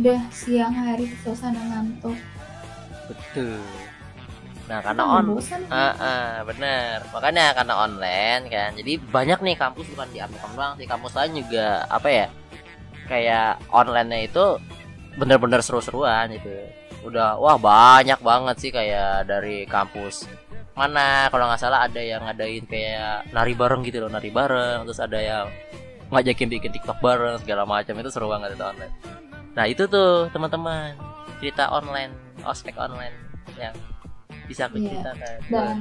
udah 0.00 0.20
siang 0.34 0.74
hari 0.74 1.06
suasana 1.22 1.58
ngantuk 1.58 2.18
betul 3.06 3.62
nah 4.64 4.80
karena 4.80 5.02
kan 5.04 5.28
on 5.28 5.28
Ah, 5.68 5.92
ah, 6.00 6.32
bener. 6.48 7.04
Makanya 7.12 7.52
karena 7.52 7.84
online 7.84 8.48
kan. 8.48 8.72
Jadi 8.72 8.96
banyak 8.96 9.44
nih 9.44 9.60
kampus 9.60 9.84
bukan 9.92 10.08
di 10.08 10.24
Amikom 10.24 10.56
doang 10.56 10.72
sih. 10.80 10.88
Kampus 10.88 11.12
lain 11.12 11.44
juga 11.44 11.84
apa 11.92 12.08
ya? 12.08 12.26
Kayak 13.04 13.60
online-nya 13.68 14.24
itu 14.24 14.56
bener-bener 15.20 15.60
seru-seruan 15.60 16.32
gitu. 16.32 16.48
Udah 17.04 17.36
wah 17.36 17.60
banyak 17.60 18.16
banget 18.24 18.56
sih 18.56 18.72
kayak 18.72 19.28
dari 19.28 19.68
kampus 19.68 20.24
mana 20.74 21.30
kalau 21.30 21.46
nggak 21.46 21.62
salah 21.62 21.86
ada 21.86 22.02
yang 22.02 22.26
ngadain 22.26 22.66
kayak 22.66 23.30
nari 23.30 23.54
bareng 23.54 23.86
gitu 23.86 24.02
loh 24.02 24.10
nari 24.10 24.34
bareng 24.34 24.82
terus 24.82 24.98
ada 24.98 25.18
yang 25.22 25.46
ngajakin 26.10 26.50
bikin 26.50 26.74
TikTok 26.74 26.98
bareng 26.98 27.38
segala 27.38 27.62
macam 27.62 27.94
itu 27.94 28.10
seru 28.10 28.26
banget 28.26 28.58
itu 28.58 28.64
online 28.66 28.94
nah 29.54 29.64
itu 29.64 29.86
tuh 29.86 30.28
teman-teman 30.28 30.94
cerita 31.38 31.70
online 31.70 32.10
ospek 32.42 32.74
online 32.76 33.14
yang 33.54 33.74
bisa 34.44 34.66
aku 34.66 34.76
Iya. 34.76 34.90
ceritakan 34.90 35.38
dan 35.48 35.76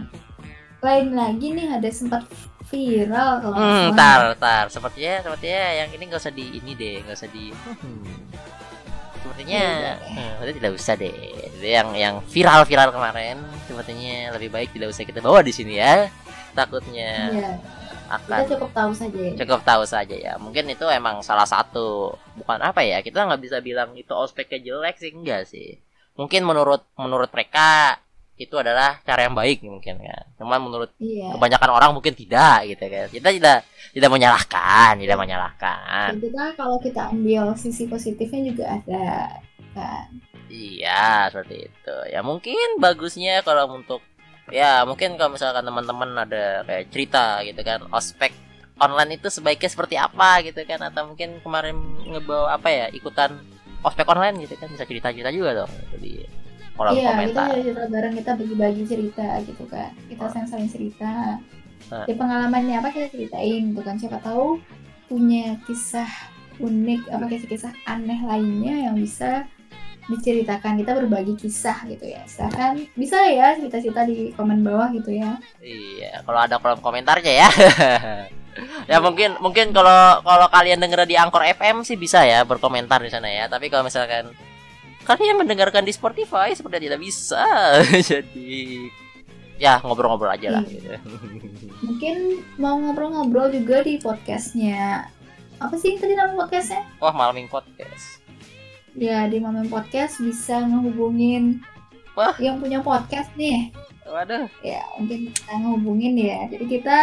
lain 0.80 1.08
lagi 1.12 1.48
nih 1.50 1.68
ada 1.74 1.90
sempat 1.90 2.24
viral 2.68 3.32
kalau 3.40 3.56
Hmm, 3.56 3.90
tar, 3.94 4.36
tar. 4.36 4.66
Sepertinya, 4.68 5.22
sepertinya 5.22 5.64
yang 5.76 5.90
ini 5.91 6.04
nggak 6.06 6.20
usah 6.20 6.34
di 6.34 6.45
ini 6.54 6.72
deh, 6.74 6.95
nggak 7.02 7.16
usah 7.16 7.30
di. 7.30 7.45
Hmm. 7.54 8.04
Sepertinya, 9.16 9.56
Ya 9.56 9.70
udah 9.70 9.80
deh. 9.95 9.98
hmm, 10.12 10.32
berarti 10.36 10.54
tidak 10.60 10.74
usah 10.74 10.94
deh. 10.98 11.16
Jadi 11.56 11.70
yang 11.70 11.90
yang 11.94 12.16
viral-viral 12.26 12.90
kemarin, 12.91 13.38
sepertinya 13.64 14.16
lebih 14.36 14.50
baik 14.50 14.70
tidak 14.72 14.91
usah 14.91 15.04
kita 15.04 15.20
bawa 15.20 15.40
di 15.40 15.54
sini 15.54 15.80
ya. 15.80 16.12
Takutnya 16.52 17.12
Iya, 18.15 18.23
kita 18.23 18.35
akan 18.35 18.52
cukup 18.52 18.72
tahu 18.72 18.91
saja 18.94 19.18
ya. 19.19 19.34
cukup 19.35 19.61
tahu 19.61 19.84
saja 19.84 20.15
ya. 20.15 20.34
Mungkin 20.38 20.64
itu 20.68 20.85
emang 20.85 21.15
salah 21.22 21.45
satu, 21.45 22.14
bukan 22.35 22.60
apa 22.60 22.81
ya? 22.81 22.99
Kita 22.99 23.23
nggak 23.23 23.41
bisa 23.41 23.57
bilang 23.60 23.94
itu 23.94 24.11
ospeknya 24.11 24.60
jelek 24.61 24.95
sih, 24.98 25.11
enggak 25.11 25.45
sih. 25.45 25.81
Mungkin 26.14 26.45
menurut 26.45 26.85
menurut 26.94 27.30
mereka 27.30 27.98
itu 28.34 28.57
adalah 28.57 28.98
cara 29.02 29.26
yang 29.26 29.34
baik 29.34 29.61
mungkin 29.61 30.02
kan. 30.02 30.26
Cuman 30.38 30.60
menurut 30.60 30.90
Iya. 30.98 31.38
kebanyakan 31.38 31.69
orang 31.69 31.91
mungkin 31.94 32.14
tidak 32.14 32.65
gitu 32.65 32.81
kan 32.81 33.06
kita 33.07 33.30
tidak 33.30 33.57
tidak 33.94 34.10
menyalahkan 34.10 34.91
tidak 34.98 35.18
menyalahkan 35.18 36.07
Dan 36.14 36.22
kita 36.22 36.44
kalau 36.57 36.77
kita 36.81 37.14
ambil 37.14 37.53
sisi 37.53 37.85
positifnya 37.85 38.41
juga 38.49 38.65
ada 38.73 39.38
kan. 39.73 40.10
iya 40.49 41.30
seperti 41.30 41.69
itu 41.69 41.95
ya 42.10 42.22
mungkin 42.22 42.57
bagusnya 42.77 43.41
kalau 43.41 43.69
untuk 43.72 44.02
ya 44.52 44.84
mungkin 44.84 45.15
kalau 45.15 45.36
misalkan 45.36 45.64
teman-teman 45.64 46.10
ada 46.28 46.68
kayak 46.68 46.91
cerita 46.91 47.40
gitu 47.48 47.61
kan 47.64 47.80
ospek 47.95 48.36
online 48.82 49.22
itu 49.22 49.28
sebaiknya 49.32 49.70
seperti 49.72 49.95
apa 49.95 50.44
gitu 50.44 50.65
kan 50.68 50.82
atau 50.84 51.14
mungkin 51.14 51.40
kemarin 51.40 51.78
ngebawa 52.10 52.57
apa 52.57 52.68
ya 52.68 52.86
ikutan 52.91 53.40
ospek 53.86 54.07
online 54.10 54.44
gitu 54.44 54.60
kan 54.60 54.68
bisa 54.68 54.84
cerita-cerita 54.84 55.32
juga 55.32 55.64
dong 55.64 55.72
jadi 55.95 56.28
kolom 56.74 56.91
Iya, 56.98 56.99
kita 56.99 57.11
komentar 57.14 57.45
juga 57.45 57.61
cerita 57.61 57.84
bareng, 57.86 58.14
kita 58.18 58.32
bagi-bagi 58.34 58.84
cerita 58.90 59.28
gitu 59.45 59.64
kan. 59.70 59.91
Kita 60.10 60.24
saling-saling 60.26 60.70
cerita. 60.74 61.38
Ah. 61.94 62.06
Ya 62.10 62.15
pengalamannya 62.18 62.76
apa 62.82 62.90
kita 62.90 63.07
ceritain 63.14 63.61
gitu 63.72 63.82
kan. 63.86 63.95
Siapa 64.02 64.18
tahu 64.26 64.57
punya 65.06 65.61
kisah 65.70 66.10
unik 66.57 67.10
apa 67.10 67.26
kisah-kisah 67.30 67.74
aneh 67.90 68.20
lainnya 68.26 68.90
yang 68.90 68.95
bisa 68.98 69.45
diceritakan. 70.08 70.80
Kita 70.80 70.92
berbagi 70.96 71.34
kisah 71.36 71.86
gitu 71.88 72.04
ya. 72.04 72.24
Silahkan 72.26 72.80
bisa 72.96 73.18
ya 73.30 73.56
cerita-cerita 73.56 74.04
di 74.04 74.32
komen 74.34 74.64
bawah 74.64 74.92
gitu 74.92 75.12
ya. 75.14 75.40
Iya, 75.60 76.24
kalau 76.24 76.40
ada 76.40 76.56
kolom 76.58 76.80
komentarnya 76.80 77.34
ya. 77.46 77.50
ya 78.92 78.98
mungkin 79.02 79.36
mungkin 79.42 79.74
kalau 79.74 80.22
kalau 80.22 80.48
kalian 80.50 80.78
denger 80.80 81.08
di 81.08 81.16
Angkor 81.18 81.42
FM 81.42 81.82
sih 81.82 81.98
bisa 81.98 82.22
ya 82.24 82.44
berkomentar 82.44 83.00
di 83.00 83.12
sana 83.12 83.28
ya. 83.28 83.46
Tapi 83.48 83.68
kalau 83.68 83.86
misalkan 83.86 84.32
kalian 85.04 85.36
mendengarkan 85.36 85.84
di 85.84 85.92
Spotify 85.92 86.56
seperti 86.56 86.88
tidak 86.88 87.00
bisa. 87.04 87.44
Jadi 88.12 88.88
ya 89.60 89.80
ngobrol-ngobrol 89.84 90.34
aja 90.34 90.60
lah 90.60 90.64
Iya. 90.66 90.72
gitu. 90.74 90.90
Mungkin 91.84 92.16
mau 92.58 92.80
ngobrol-ngobrol 92.80 93.52
juga 93.52 93.84
di 93.84 94.00
podcastnya. 94.00 95.08
Apa 95.60 95.76
sih 95.80 95.96
tadi 95.96 96.16
nama 96.16 96.36
podcastnya? 96.36 96.84
Wah, 97.00 97.14
Malming 97.16 97.48
Podcast. 97.48 98.23
Ya 98.94 99.26
di 99.26 99.41
Mamen 99.41 99.68
Podcast 99.68 100.22
bisa 100.22 100.61
ngehubungin 100.61 101.65
Wah. 102.14 102.38
yang 102.38 102.61
punya 102.61 102.78
podcast 102.80 103.34
nih. 103.34 103.74
Waduh. 104.03 104.45
ya 104.61 104.84
mungkin 104.99 105.32
kita 105.32 105.52
ngehubungin 105.57 106.14
ya 106.20 106.45
jadi 106.52 106.65
kita 106.68 106.98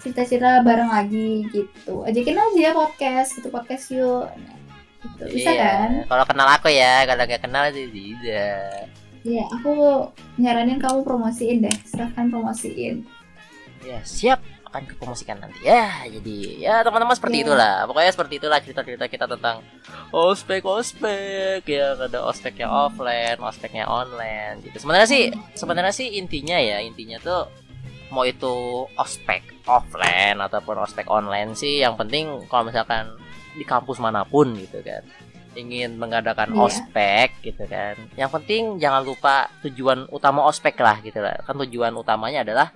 cerita-cerita 0.00 0.62
bareng 0.62 0.88
lagi 0.88 1.44
gitu 1.50 2.06
ajakin 2.06 2.38
aja 2.38 2.72
podcast 2.72 3.36
gitu 3.36 3.50
podcast 3.50 3.90
yuk 3.90 4.30
Nah, 4.30 4.56
Gitu. 5.02 5.34
Bisa 5.34 5.50
Iya. 5.50 5.66
kan? 5.66 5.90
Kalau 6.06 6.24
kenal 6.30 6.48
aku 6.48 6.70
ya, 6.70 7.02
kalau 7.02 7.26
nggak 7.26 7.42
kenal 7.42 7.66
sih 7.74 7.90
tidak. 7.90 8.86
Iya, 9.26 9.44
aku 9.50 9.70
nyaranin 10.38 10.78
kamu 10.78 11.02
promosiin 11.02 11.58
deh. 11.58 11.74
Silahkan 11.82 12.30
promosiin. 12.30 13.02
Ya 13.82 13.98
siap 14.06 14.38
akan 14.72 14.88
kupromosikan 14.88 15.36
nanti. 15.36 15.60
Ya 15.60 16.00
jadi 16.08 16.36
ya 16.58 16.74
teman-teman 16.80 17.12
seperti 17.12 17.36
Iya. 17.38 17.44
itulah. 17.44 17.74
Pokoknya 17.84 18.12
seperti 18.16 18.34
itulah 18.40 18.58
cerita-cerita 18.58 19.04
kita 19.04 19.28
tentang 19.28 19.60
ospek 20.08 20.64
ospek 20.64 21.60
ya 21.62 21.92
ada 21.94 22.24
ospek 22.24 22.56
yang 22.56 22.72
offline, 22.72 23.36
ospeknya 23.38 23.84
online 23.84 24.64
gitu. 24.64 24.80
Sebenarnya 24.80 25.04
sih 25.04 25.22
sebenarnya 25.52 25.92
sih 25.92 26.16
intinya 26.16 26.56
ya 26.56 26.80
intinya 26.80 27.20
tuh 27.20 27.52
mau 28.08 28.24
itu 28.24 28.52
ospek 28.96 29.44
offline 29.64 30.40
ataupun 30.40 30.80
ospek 30.80 31.04
online 31.06 31.52
sih 31.52 31.80
yang 31.80 31.92
penting 31.94 32.48
kalau 32.48 32.68
misalkan 32.68 33.12
di 33.52 33.64
kampus 33.64 34.00
mana 34.00 34.24
pun 34.24 34.56
gitu 34.56 34.80
kan 34.80 35.04
ingin 35.52 36.00
mengadakan 36.00 36.52
Iya. 36.52 36.60
ospek 36.64 37.28
gitu 37.44 37.68
kan 37.68 37.92
yang 38.16 38.28
penting 38.28 38.80
jangan 38.80 39.04
lupa 39.04 39.52
tujuan 39.60 40.08
utama 40.08 40.44
ospek 40.44 40.80
lah 40.80 40.96
gitu 41.00 41.20
lah 41.20 41.36
kan 41.44 41.52
tujuan 41.60 41.92
utamanya 41.92 42.40
adalah 42.40 42.72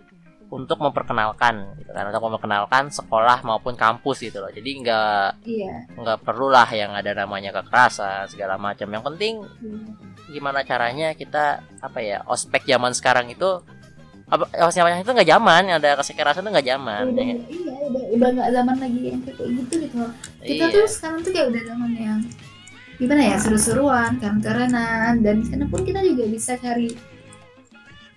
untuk 0.47 0.79
memperkenalkan 0.79 1.75
gitu 1.77 1.91
kan 1.91 2.07
untuk 2.07 2.23
memperkenalkan 2.23 2.85
sekolah 2.89 3.43
maupun 3.43 3.75
kampus 3.75 4.23
gitu 4.23 4.39
loh 4.39 4.51
jadi 4.51 4.71
nggak 4.79 5.27
Iya. 5.43 5.75
nggak 5.93 6.19
perlulah 6.23 6.69
yang 6.71 6.95
ada 6.95 7.11
namanya 7.13 7.51
kekerasan 7.53 8.31
segala 8.31 8.55
macam 8.55 8.87
yang 8.87 9.03
penting 9.03 9.43
gimana 10.27 10.63
caranya 10.63 11.15
kita 11.15 11.63
apa 11.79 11.99
ya 11.99 12.23
ospek 12.27 12.63
zaman 12.63 12.91
sekarang 12.91 13.27
itu 13.27 13.63
apa 14.27 14.47
ospek 14.63 14.83
zaman 14.83 15.03
itu 15.03 15.13
nggak 15.15 15.31
zaman 15.31 15.63
ada 15.71 15.91
kekerasan 15.99 16.43
itu 16.43 16.51
nggak 16.51 16.69
zaman 16.69 17.03
Udah, 17.11 17.25
ya. 17.25 17.37
iya, 17.47 17.73
udah 17.81 18.05
udah 18.15 18.29
nggak 18.35 18.51
zaman 18.53 18.77
lagi 18.79 19.01
yang 19.03 19.21
kayak 19.23 19.39
gitu 19.39 19.75
gitu 19.81 19.97
loh. 19.99 20.13
Kita 20.43 20.65
Iya. 20.67 20.75
tuh 20.75 20.85
sekarang 20.87 21.19
tuh 21.23 21.31
kayak 21.31 21.47
udah 21.55 21.63
zaman 21.65 21.91
yang 21.95 22.21
gimana 22.97 23.23
ya 23.23 23.37
seru-seruan, 23.37 24.11
keren-kerenan 24.19 25.21
dan 25.23 25.35
di 25.43 25.47
sana 25.47 25.67
pun 25.69 25.85
kita 25.85 26.01
juga 26.03 26.25
bisa 26.27 26.55
cari 26.57 26.91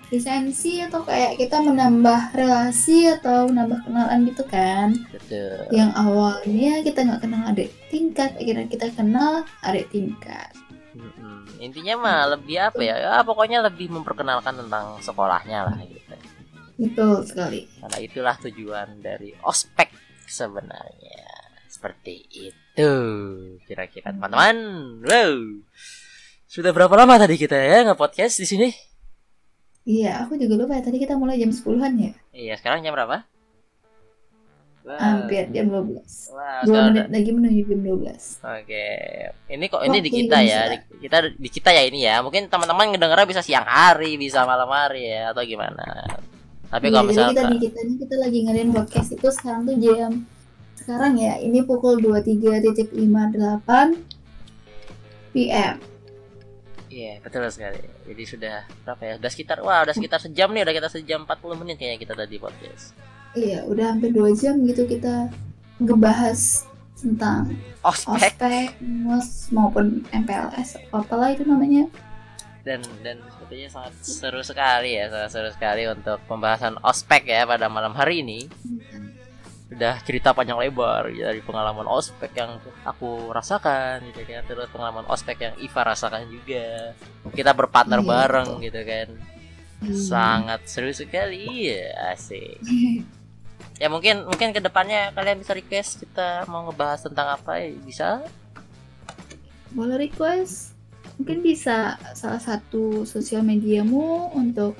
lisensi 0.09 0.81
atau 0.81 1.05
kayak 1.05 1.37
kita 1.37 1.61
menambah 1.61 2.33
relasi 2.33 3.05
atau 3.13 3.45
nambah 3.49 3.85
kenalan 3.85 4.25
gitu 4.25 4.43
kan? 4.49 4.97
Betul. 5.13 5.69
Yang 5.69 5.91
awalnya 5.93 6.73
kita 6.81 6.99
nggak 7.05 7.21
kenal 7.21 7.41
adik 7.45 7.69
tingkat 7.93 8.33
akhirnya 8.37 8.67
kita 8.69 8.87
kenal 8.93 9.45
adik 9.61 9.87
tingkat. 9.93 10.51
Mm-mm. 10.89 11.45
intinya 11.61 11.95
mah 12.01 12.19
lebih 12.33 12.57
apa 12.59 12.81
ya? 12.81 12.95
Ya 12.97 13.15
pokoknya 13.21 13.61
lebih 13.61 13.93
memperkenalkan 13.93 14.57
tentang 14.57 14.97
sekolahnya 14.99 15.69
lah 15.69 15.77
gitu. 15.85 16.13
Betul 16.79 17.23
sekali. 17.29 17.69
Karena 17.77 17.97
itulah 18.01 18.35
tujuan 18.41 18.99
dari 18.99 19.31
ospek 19.45 19.93
sebenarnya. 20.25 21.29
Seperti 21.69 22.25
itu 22.49 22.91
kira-kira 23.69 24.09
teman-teman. 24.11 24.57
Wow. 25.05 25.35
Sudah 26.49 26.73
berapa 26.73 26.91
lama 26.97 27.15
tadi 27.21 27.37
kita 27.37 27.53
ya 27.53 27.85
nge 27.85 27.93
podcast 27.93 28.41
di 28.41 28.47
sini 28.49 28.88
iya 29.89 30.21
aku 30.21 30.37
juga 30.37 30.53
lupa 30.61 30.77
ya. 30.77 30.85
Tadi 30.85 30.97
kita 31.01 31.17
mulai 31.17 31.41
jam 31.41 31.49
10-an 31.49 31.93
ya? 31.97 32.13
Iya 32.29 32.53
sekarang 32.61 32.85
jam 32.85 32.93
berapa? 32.93 33.25
Wow. 34.79 34.95
hampir 34.95 35.45
jam 35.53 35.69
12 35.69 36.01
Wow, 36.33 36.65
dua 36.65 36.79
menit 36.89 37.11
lagi 37.11 37.29
menuju 37.35 37.61
jam 37.67 37.81
12 37.83 38.41
Oke, 38.41 38.87
ini 39.51 39.65
kok 39.67 39.83
ini 39.85 39.97
di 40.01 40.09
Waktu 40.09 40.19
kita 40.23 40.37
ya, 40.39 40.61
di, 40.65 40.77
kita 41.03 41.17
di 41.35 41.49
kita 41.51 41.69
ya 41.75 41.83
ini 41.85 41.99
ya. 42.07 42.23
Mungkin 42.25 42.47
teman-teman 42.47 42.95
ngedengarnya 42.95 43.27
bisa 43.27 43.43
siang 43.45 43.67
hari, 43.67 44.15
bisa 44.15 44.47
malam 44.47 44.71
hari 44.71 45.11
ya, 45.11 45.35
atau 45.35 45.43
gimana. 45.45 45.83
Tapi 46.73 46.89
Iya, 46.89 46.95
kalau 46.95 47.11
jadi 47.11 47.33
kita 47.35 47.43
di 47.53 47.57
kita 47.69 47.79
ini 47.85 47.93
kita 48.01 48.15
lagi 48.17 48.39
ngadain 48.47 48.71
podcast 48.73 49.09
itu 49.13 49.27
sekarang 49.29 49.67
tuh 49.67 49.75
jam 49.77 50.11
sekarang 50.79 51.13
ya. 51.21 51.37
Ini 51.37 51.59
pukul 51.67 52.01
23.58 52.01 52.97
PM. 55.35 55.88
Iya, 56.99 57.13
betul 57.23 57.47
sekali. 57.47 57.79
Jadi 58.11 58.23
sudah 58.27 58.67
berapa 58.83 59.01
ya? 59.07 59.13
Udah 59.15 59.31
sekitar 59.31 59.57
wah, 59.63 59.79
udah 59.87 59.95
sekitar 59.95 60.19
sejam 60.19 60.51
nih, 60.51 60.67
udah 60.67 60.75
kita 60.75 60.89
sejam 60.91 61.23
40 61.23 61.61
menit 61.63 61.75
kayaknya 61.79 61.99
kita 62.03 62.13
tadi 62.19 62.35
podcast. 62.35 62.91
Iya, 63.39 63.63
udah 63.71 63.95
hampir 63.95 64.11
dua 64.11 64.35
jam 64.35 64.59
gitu 64.67 64.83
kita 64.83 65.31
ngebahas 65.79 66.67
tentang 66.99 67.55
Ospek 67.79 68.35
ospek, 68.35 68.69
mos 68.83 69.47
maupun 69.55 70.03
MPLS, 70.11 70.75
apalah 70.91 71.31
itu 71.31 71.47
namanya. 71.47 71.87
dan 72.67 72.83
dan 73.07 73.23
sepertinya 73.23 73.69
sangat 73.71 73.93
seru 74.03 74.43
sekali 74.43 74.99
ya, 74.99 75.07
sangat 75.07 75.29
seru 75.31 75.49
sekali 75.55 75.87
untuk 75.87 76.19
pembahasan 76.27 76.75
ospek 76.83 77.23
ya 77.23 77.47
pada 77.47 77.71
malam 77.71 77.95
hari 77.95 78.19
ini. 78.19 78.51
Udah 79.69 80.01
cerita 80.01 80.33
panjang 80.33 80.57
lebar 80.57 81.13
ya, 81.13 81.29
dari 81.29 81.45
pengalaman 81.45 81.85
ospek 81.85 82.33
yang 82.33 82.57
aku 82.81 83.29
rasakan 83.29 84.01
gitu 84.09 84.25
kan, 84.25 84.41
terus 84.49 84.65
pengalaman 84.73 85.05
ospek 85.05 85.37
yang 85.45 85.53
Iva 85.61 85.81
rasakan 85.85 86.25
juga. 86.25 86.97
Kita 87.29 87.53
berpartner 87.53 88.01
Iya, 88.01 88.09
bareng 88.09 88.49
betul. 88.57 88.65
gitu 88.65 88.81
kan. 88.81 89.07
Hmm. 89.79 89.93
Sangat 89.95 90.59
seru 90.65 90.89
sekali 90.89 91.69
ya, 91.69 92.13
asik. 92.13 92.57
Ya 93.79 93.87
mungkin 93.87 94.27
mungkin 94.27 94.51
ke 94.51 94.59
depannya 94.59 95.15
kalian 95.15 95.39
bisa 95.39 95.55
request 95.55 96.03
kita 96.03 96.43
mau 96.51 96.67
ngebahas 96.67 96.99
tentang 96.99 97.31
apa 97.31 97.63
ya 97.63 97.71
bisa 97.79 98.07
Boleh 99.71 99.95
request? 100.09 100.75
Mungkin 101.15 101.39
bisa 101.39 101.95
salah 102.11 102.43
satu 102.43 103.07
sosial 103.07 103.43
mediamu 103.43 104.35
untuk 104.35 104.75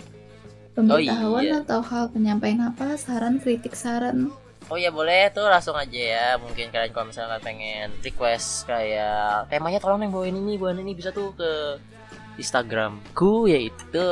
pemberitahuan 0.76 1.44
iya. 1.46 1.56
atau 1.64 1.80
hal 1.84 2.12
penyampaian 2.12 2.64
apa, 2.64 2.96
saran, 2.96 3.38
kritik, 3.44 3.76
saran. 3.76 4.32
Oh 4.70 4.78
ya 4.78 4.94
boleh 4.94 5.34
tuh 5.34 5.50
langsung 5.50 5.74
aja 5.74 5.98
ya 5.98 6.38
mungkin 6.38 6.70
kalian 6.70 6.94
kalau 6.94 7.10
misalnya 7.10 7.42
pengen 7.42 7.90
request 8.06 8.70
kayak 8.70 9.50
temanya 9.50 9.82
tolong 9.82 10.06
yang 10.06 10.14
bawain 10.14 10.38
ini 10.38 10.62
bawain 10.62 10.86
ini 10.86 10.94
bisa 10.94 11.10
tuh 11.10 11.34
ke 11.34 11.82
Instagramku 12.38 13.50
yaitu 13.50 14.06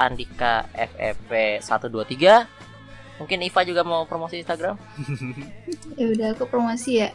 @andika_ffp123 0.00 2.24
mungkin 3.20 3.44
Iva 3.44 3.60
juga 3.68 3.84
mau 3.84 4.08
promosi 4.08 4.40
Instagram 4.40 4.80
Ya 6.00 6.08
udah 6.08 6.32
aku 6.32 6.48
promosi 6.48 7.04
ya 7.04 7.12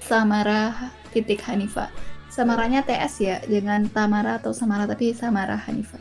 Samara 0.00 0.92
titik 1.12 1.44
Hanifa. 1.44 1.92
Samaranya 2.30 2.86
TS 2.86 3.14
ya, 3.20 3.36
jangan 3.44 3.90
Tamara 3.90 4.38
atau 4.38 4.54
Samara 4.54 4.86
tapi 4.86 5.12
Samara 5.12 5.58
Hanifa. 5.58 5.98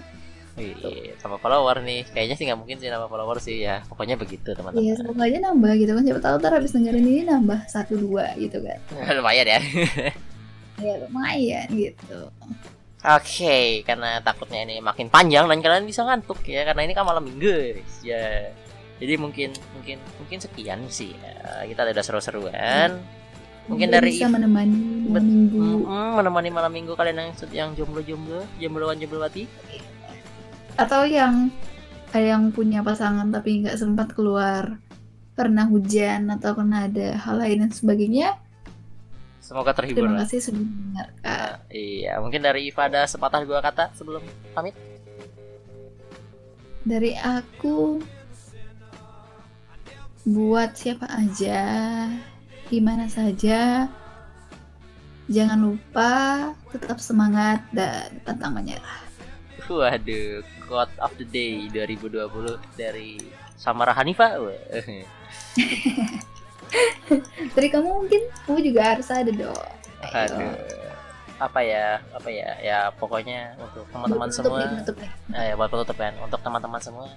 Wih, 0.59 0.75
sama 1.17 1.39
follower 1.39 1.79
nih 1.79 2.03
kayaknya 2.05 2.35
sih 2.35 2.43
nggak 2.43 2.59
mungkin 2.59 2.77
sih 2.77 2.91
nama 2.91 3.07
follower 3.07 3.39
sih 3.39 3.63
ya 3.63 3.79
pokoknya 3.87 4.19
begitu 4.19 4.51
Iya, 4.51 4.59
teman-teman 4.59 4.91
semoga 4.93 5.23
aja 5.23 5.37
nambah 5.39 5.71
gitu 5.79 5.91
kan. 5.95 6.03
Siapa 6.03 6.19
tahu 6.19 6.35
ntar 6.37 6.51
habis 6.51 6.71
dengerin 6.75 7.05
ini 7.07 7.21
nambah 7.23 7.59
satu 7.65 7.95
dua 7.95 8.35
gitu 8.35 8.59
kan. 8.59 8.77
lumayan 9.17 9.47
ya 9.47 9.59
Ya 10.83 10.93
lumayan 10.99 11.67
gitu. 11.71 12.19
Oke, 12.99 13.87
karena 13.87 14.19
takutnya 14.19 14.67
ini 14.67 14.83
makin 14.83 15.07
panjang 15.07 15.47
dan 15.47 15.63
kalian 15.63 15.87
bisa 15.87 16.03
ngantuk 16.03 16.43
ya 16.43 16.67
karena 16.67 16.83
ini 16.83 16.91
kan 16.91 17.07
malam 17.07 17.23
minggu. 17.23 17.79
Ya. 18.03 18.51
Jadi 18.99 19.15
mungkin 19.15 19.55
mungkin 19.79 19.97
mungkin 20.19 20.37
sekian 20.43 20.83
sih. 20.91 21.15
ya. 21.15 21.63
Kita 21.63 21.87
udah 21.87 22.03
seru-seruan. 22.03 22.99
Mungkin 23.71 23.87
Semoga 23.87 24.01
dari 24.03 24.11
bisa 24.11 24.27
menemani 24.27 24.79
Bet- 25.07 25.23
minggu. 25.23 25.87
Menemani 25.87 26.49
malam 26.51 26.71
minggu 26.75 26.91
kalian 26.97 27.17
yang 27.23 27.29
yang 27.55 27.69
jomblo-jomblo, 27.75 28.43
jombloan 28.59 28.99
jomblowati. 28.99 29.47
Atau 30.79 31.03
yang 31.03 31.51
ada 32.09 32.25
yang 32.39 32.49
punya 32.55 32.81
pasangan 32.81 33.29
tapi 33.29 33.61
nggak 33.61 33.77
sempat 33.77 34.15
keluar 34.15 34.81
karena 35.37 35.63
hujan 35.69 36.27
atau 36.35 36.51
karena 36.57 36.87
ada 36.89 37.07
hal 37.15 37.35
lain 37.39 37.67
dan 37.67 37.71
sebagainya. 37.71 38.35
Semoga 39.39 39.71
terhibur. 39.71 40.05
Terima 40.05 40.19
lah. 40.19 40.27
kasih 40.27 40.39
sudah 40.51 40.61
mendengarkan. 40.61 41.23
Nah, 41.25 41.55
iya, 41.73 42.13
mungkin 42.19 42.41
dari 42.43 42.69
Iva 42.69 42.85
ada 42.85 43.01
sepatah 43.07 43.41
dua 43.47 43.63
kata 43.63 43.89
sebelum 43.95 44.21
pamit. 44.53 44.75
Dari 46.83 47.17
aku 47.17 47.97
buat 50.29 50.75
siapa 50.77 51.07
aja, 51.09 51.63
di 52.69 52.79
mana 52.83 53.09
saja, 53.09 53.89
jangan 55.25 55.59
lupa 55.59 56.11
tetap 56.69 57.01
semangat 57.01 57.65
dan 57.73 58.21
pantang 58.21 58.53
menyerah. 58.53 59.08
Waduh, 59.69 60.41
quote 60.65 60.93
of 60.97 61.13
the 61.15 61.25
day 61.25 61.69
2020 61.69 62.17
dari 62.73 63.21
Samara 63.53 63.93
Hanifa. 63.93 64.33
Dari 67.49 67.67
kamu 67.67 68.05
mungkin 68.05 68.21
kamu 68.45 68.59
juga 68.61 68.81
harus 68.93 69.09
ada 69.09 69.29
dong. 69.33 69.57
Aduh. 70.05 70.53
Apa 71.39 71.59
ya? 71.63 71.97
Apa 72.13 72.29
ya? 72.29 72.49
Ya 72.61 72.77
pokoknya 72.93 73.57
untuk 73.57 73.89
teman-teman 73.89 74.27
Tutup 74.29 74.53
semua. 74.53 74.59
nih, 74.61 74.69
tutup 74.83 74.95
nih. 75.01 75.11
Eh, 75.33 75.53
buat 75.57 75.69
penutup 75.71 75.97
kan 75.97 76.13
untuk 76.21 76.39
teman-teman 76.41 76.81
semua. 76.81 77.07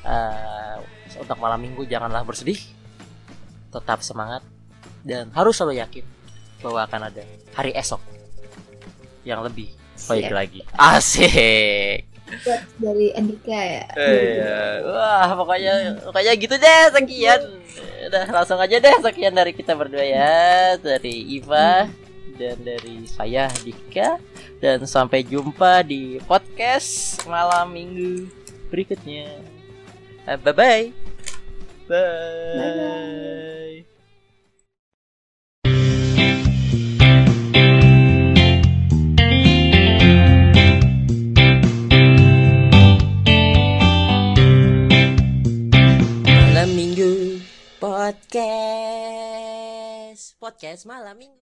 eh 0.00 0.76
untuk 1.20 1.36
malam 1.36 1.60
minggu 1.60 1.84
janganlah 1.84 2.24
bersedih. 2.24 2.56
Tetap 3.68 4.00
semangat 4.00 4.40
dan 5.04 5.28
harus 5.36 5.56
selalu 5.56 5.80
yakin 5.80 6.04
bahwa 6.64 6.80
akan 6.84 7.00
ada 7.12 7.22
hari 7.52 7.72
esok 7.76 8.00
yang 9.24 9.44
lebih 9.44 9.68
baik 10.06 10.26
Siap. 10.26 10.36
lagi. 10.36 10.60
Asik. 10.74 11.98
Buat 12.30 12.62
dari 12.78 13.06
Andika 13.10 13.58
ya. 13.58 13.84
Eh, 13.98 14.86
wah, 14.86 15.34
pokoknya 15.34 15.98
pokoknya 16.00 16.32
gitu 16.38 16.54
deh 16.54 16.82
sekian. 16.94 17.40
Udah 18.00 18.24
langsung 18.32 18.56
aja 18.56 18.80
deh 18.80 18.96
sekian 19.04 19.36
dari 19.36 19.52
kita 19.52 19.76
berdua 19.76 20.00
ya 20.00 20.40
Dari 20.80 21.36
Iva 21.36 21.84
dan 22.34 22.56
dari 22.64 23.04
saya 23.04 23.52
Dika 23.60 24.16
Dan 24.56 24.88
sampai 24.88 25.20
jumpa 25.20 25.84
di 25.84 26.16
podcast 26.24 27.20
malam 27.28 27.68
minggu 27.70 28.24
berikutnya 28.72 29.28
Eh, 30.24 30.38
Bye-bye 30.40 30.84
Bye, 31.86 32.56
Malam 32.56 33.04
minggu 33.04 33.84
podcast. 48.00 48.32
Podcast 50.40 50.88
malam 50.88 51.12
minggu 51.20 51.36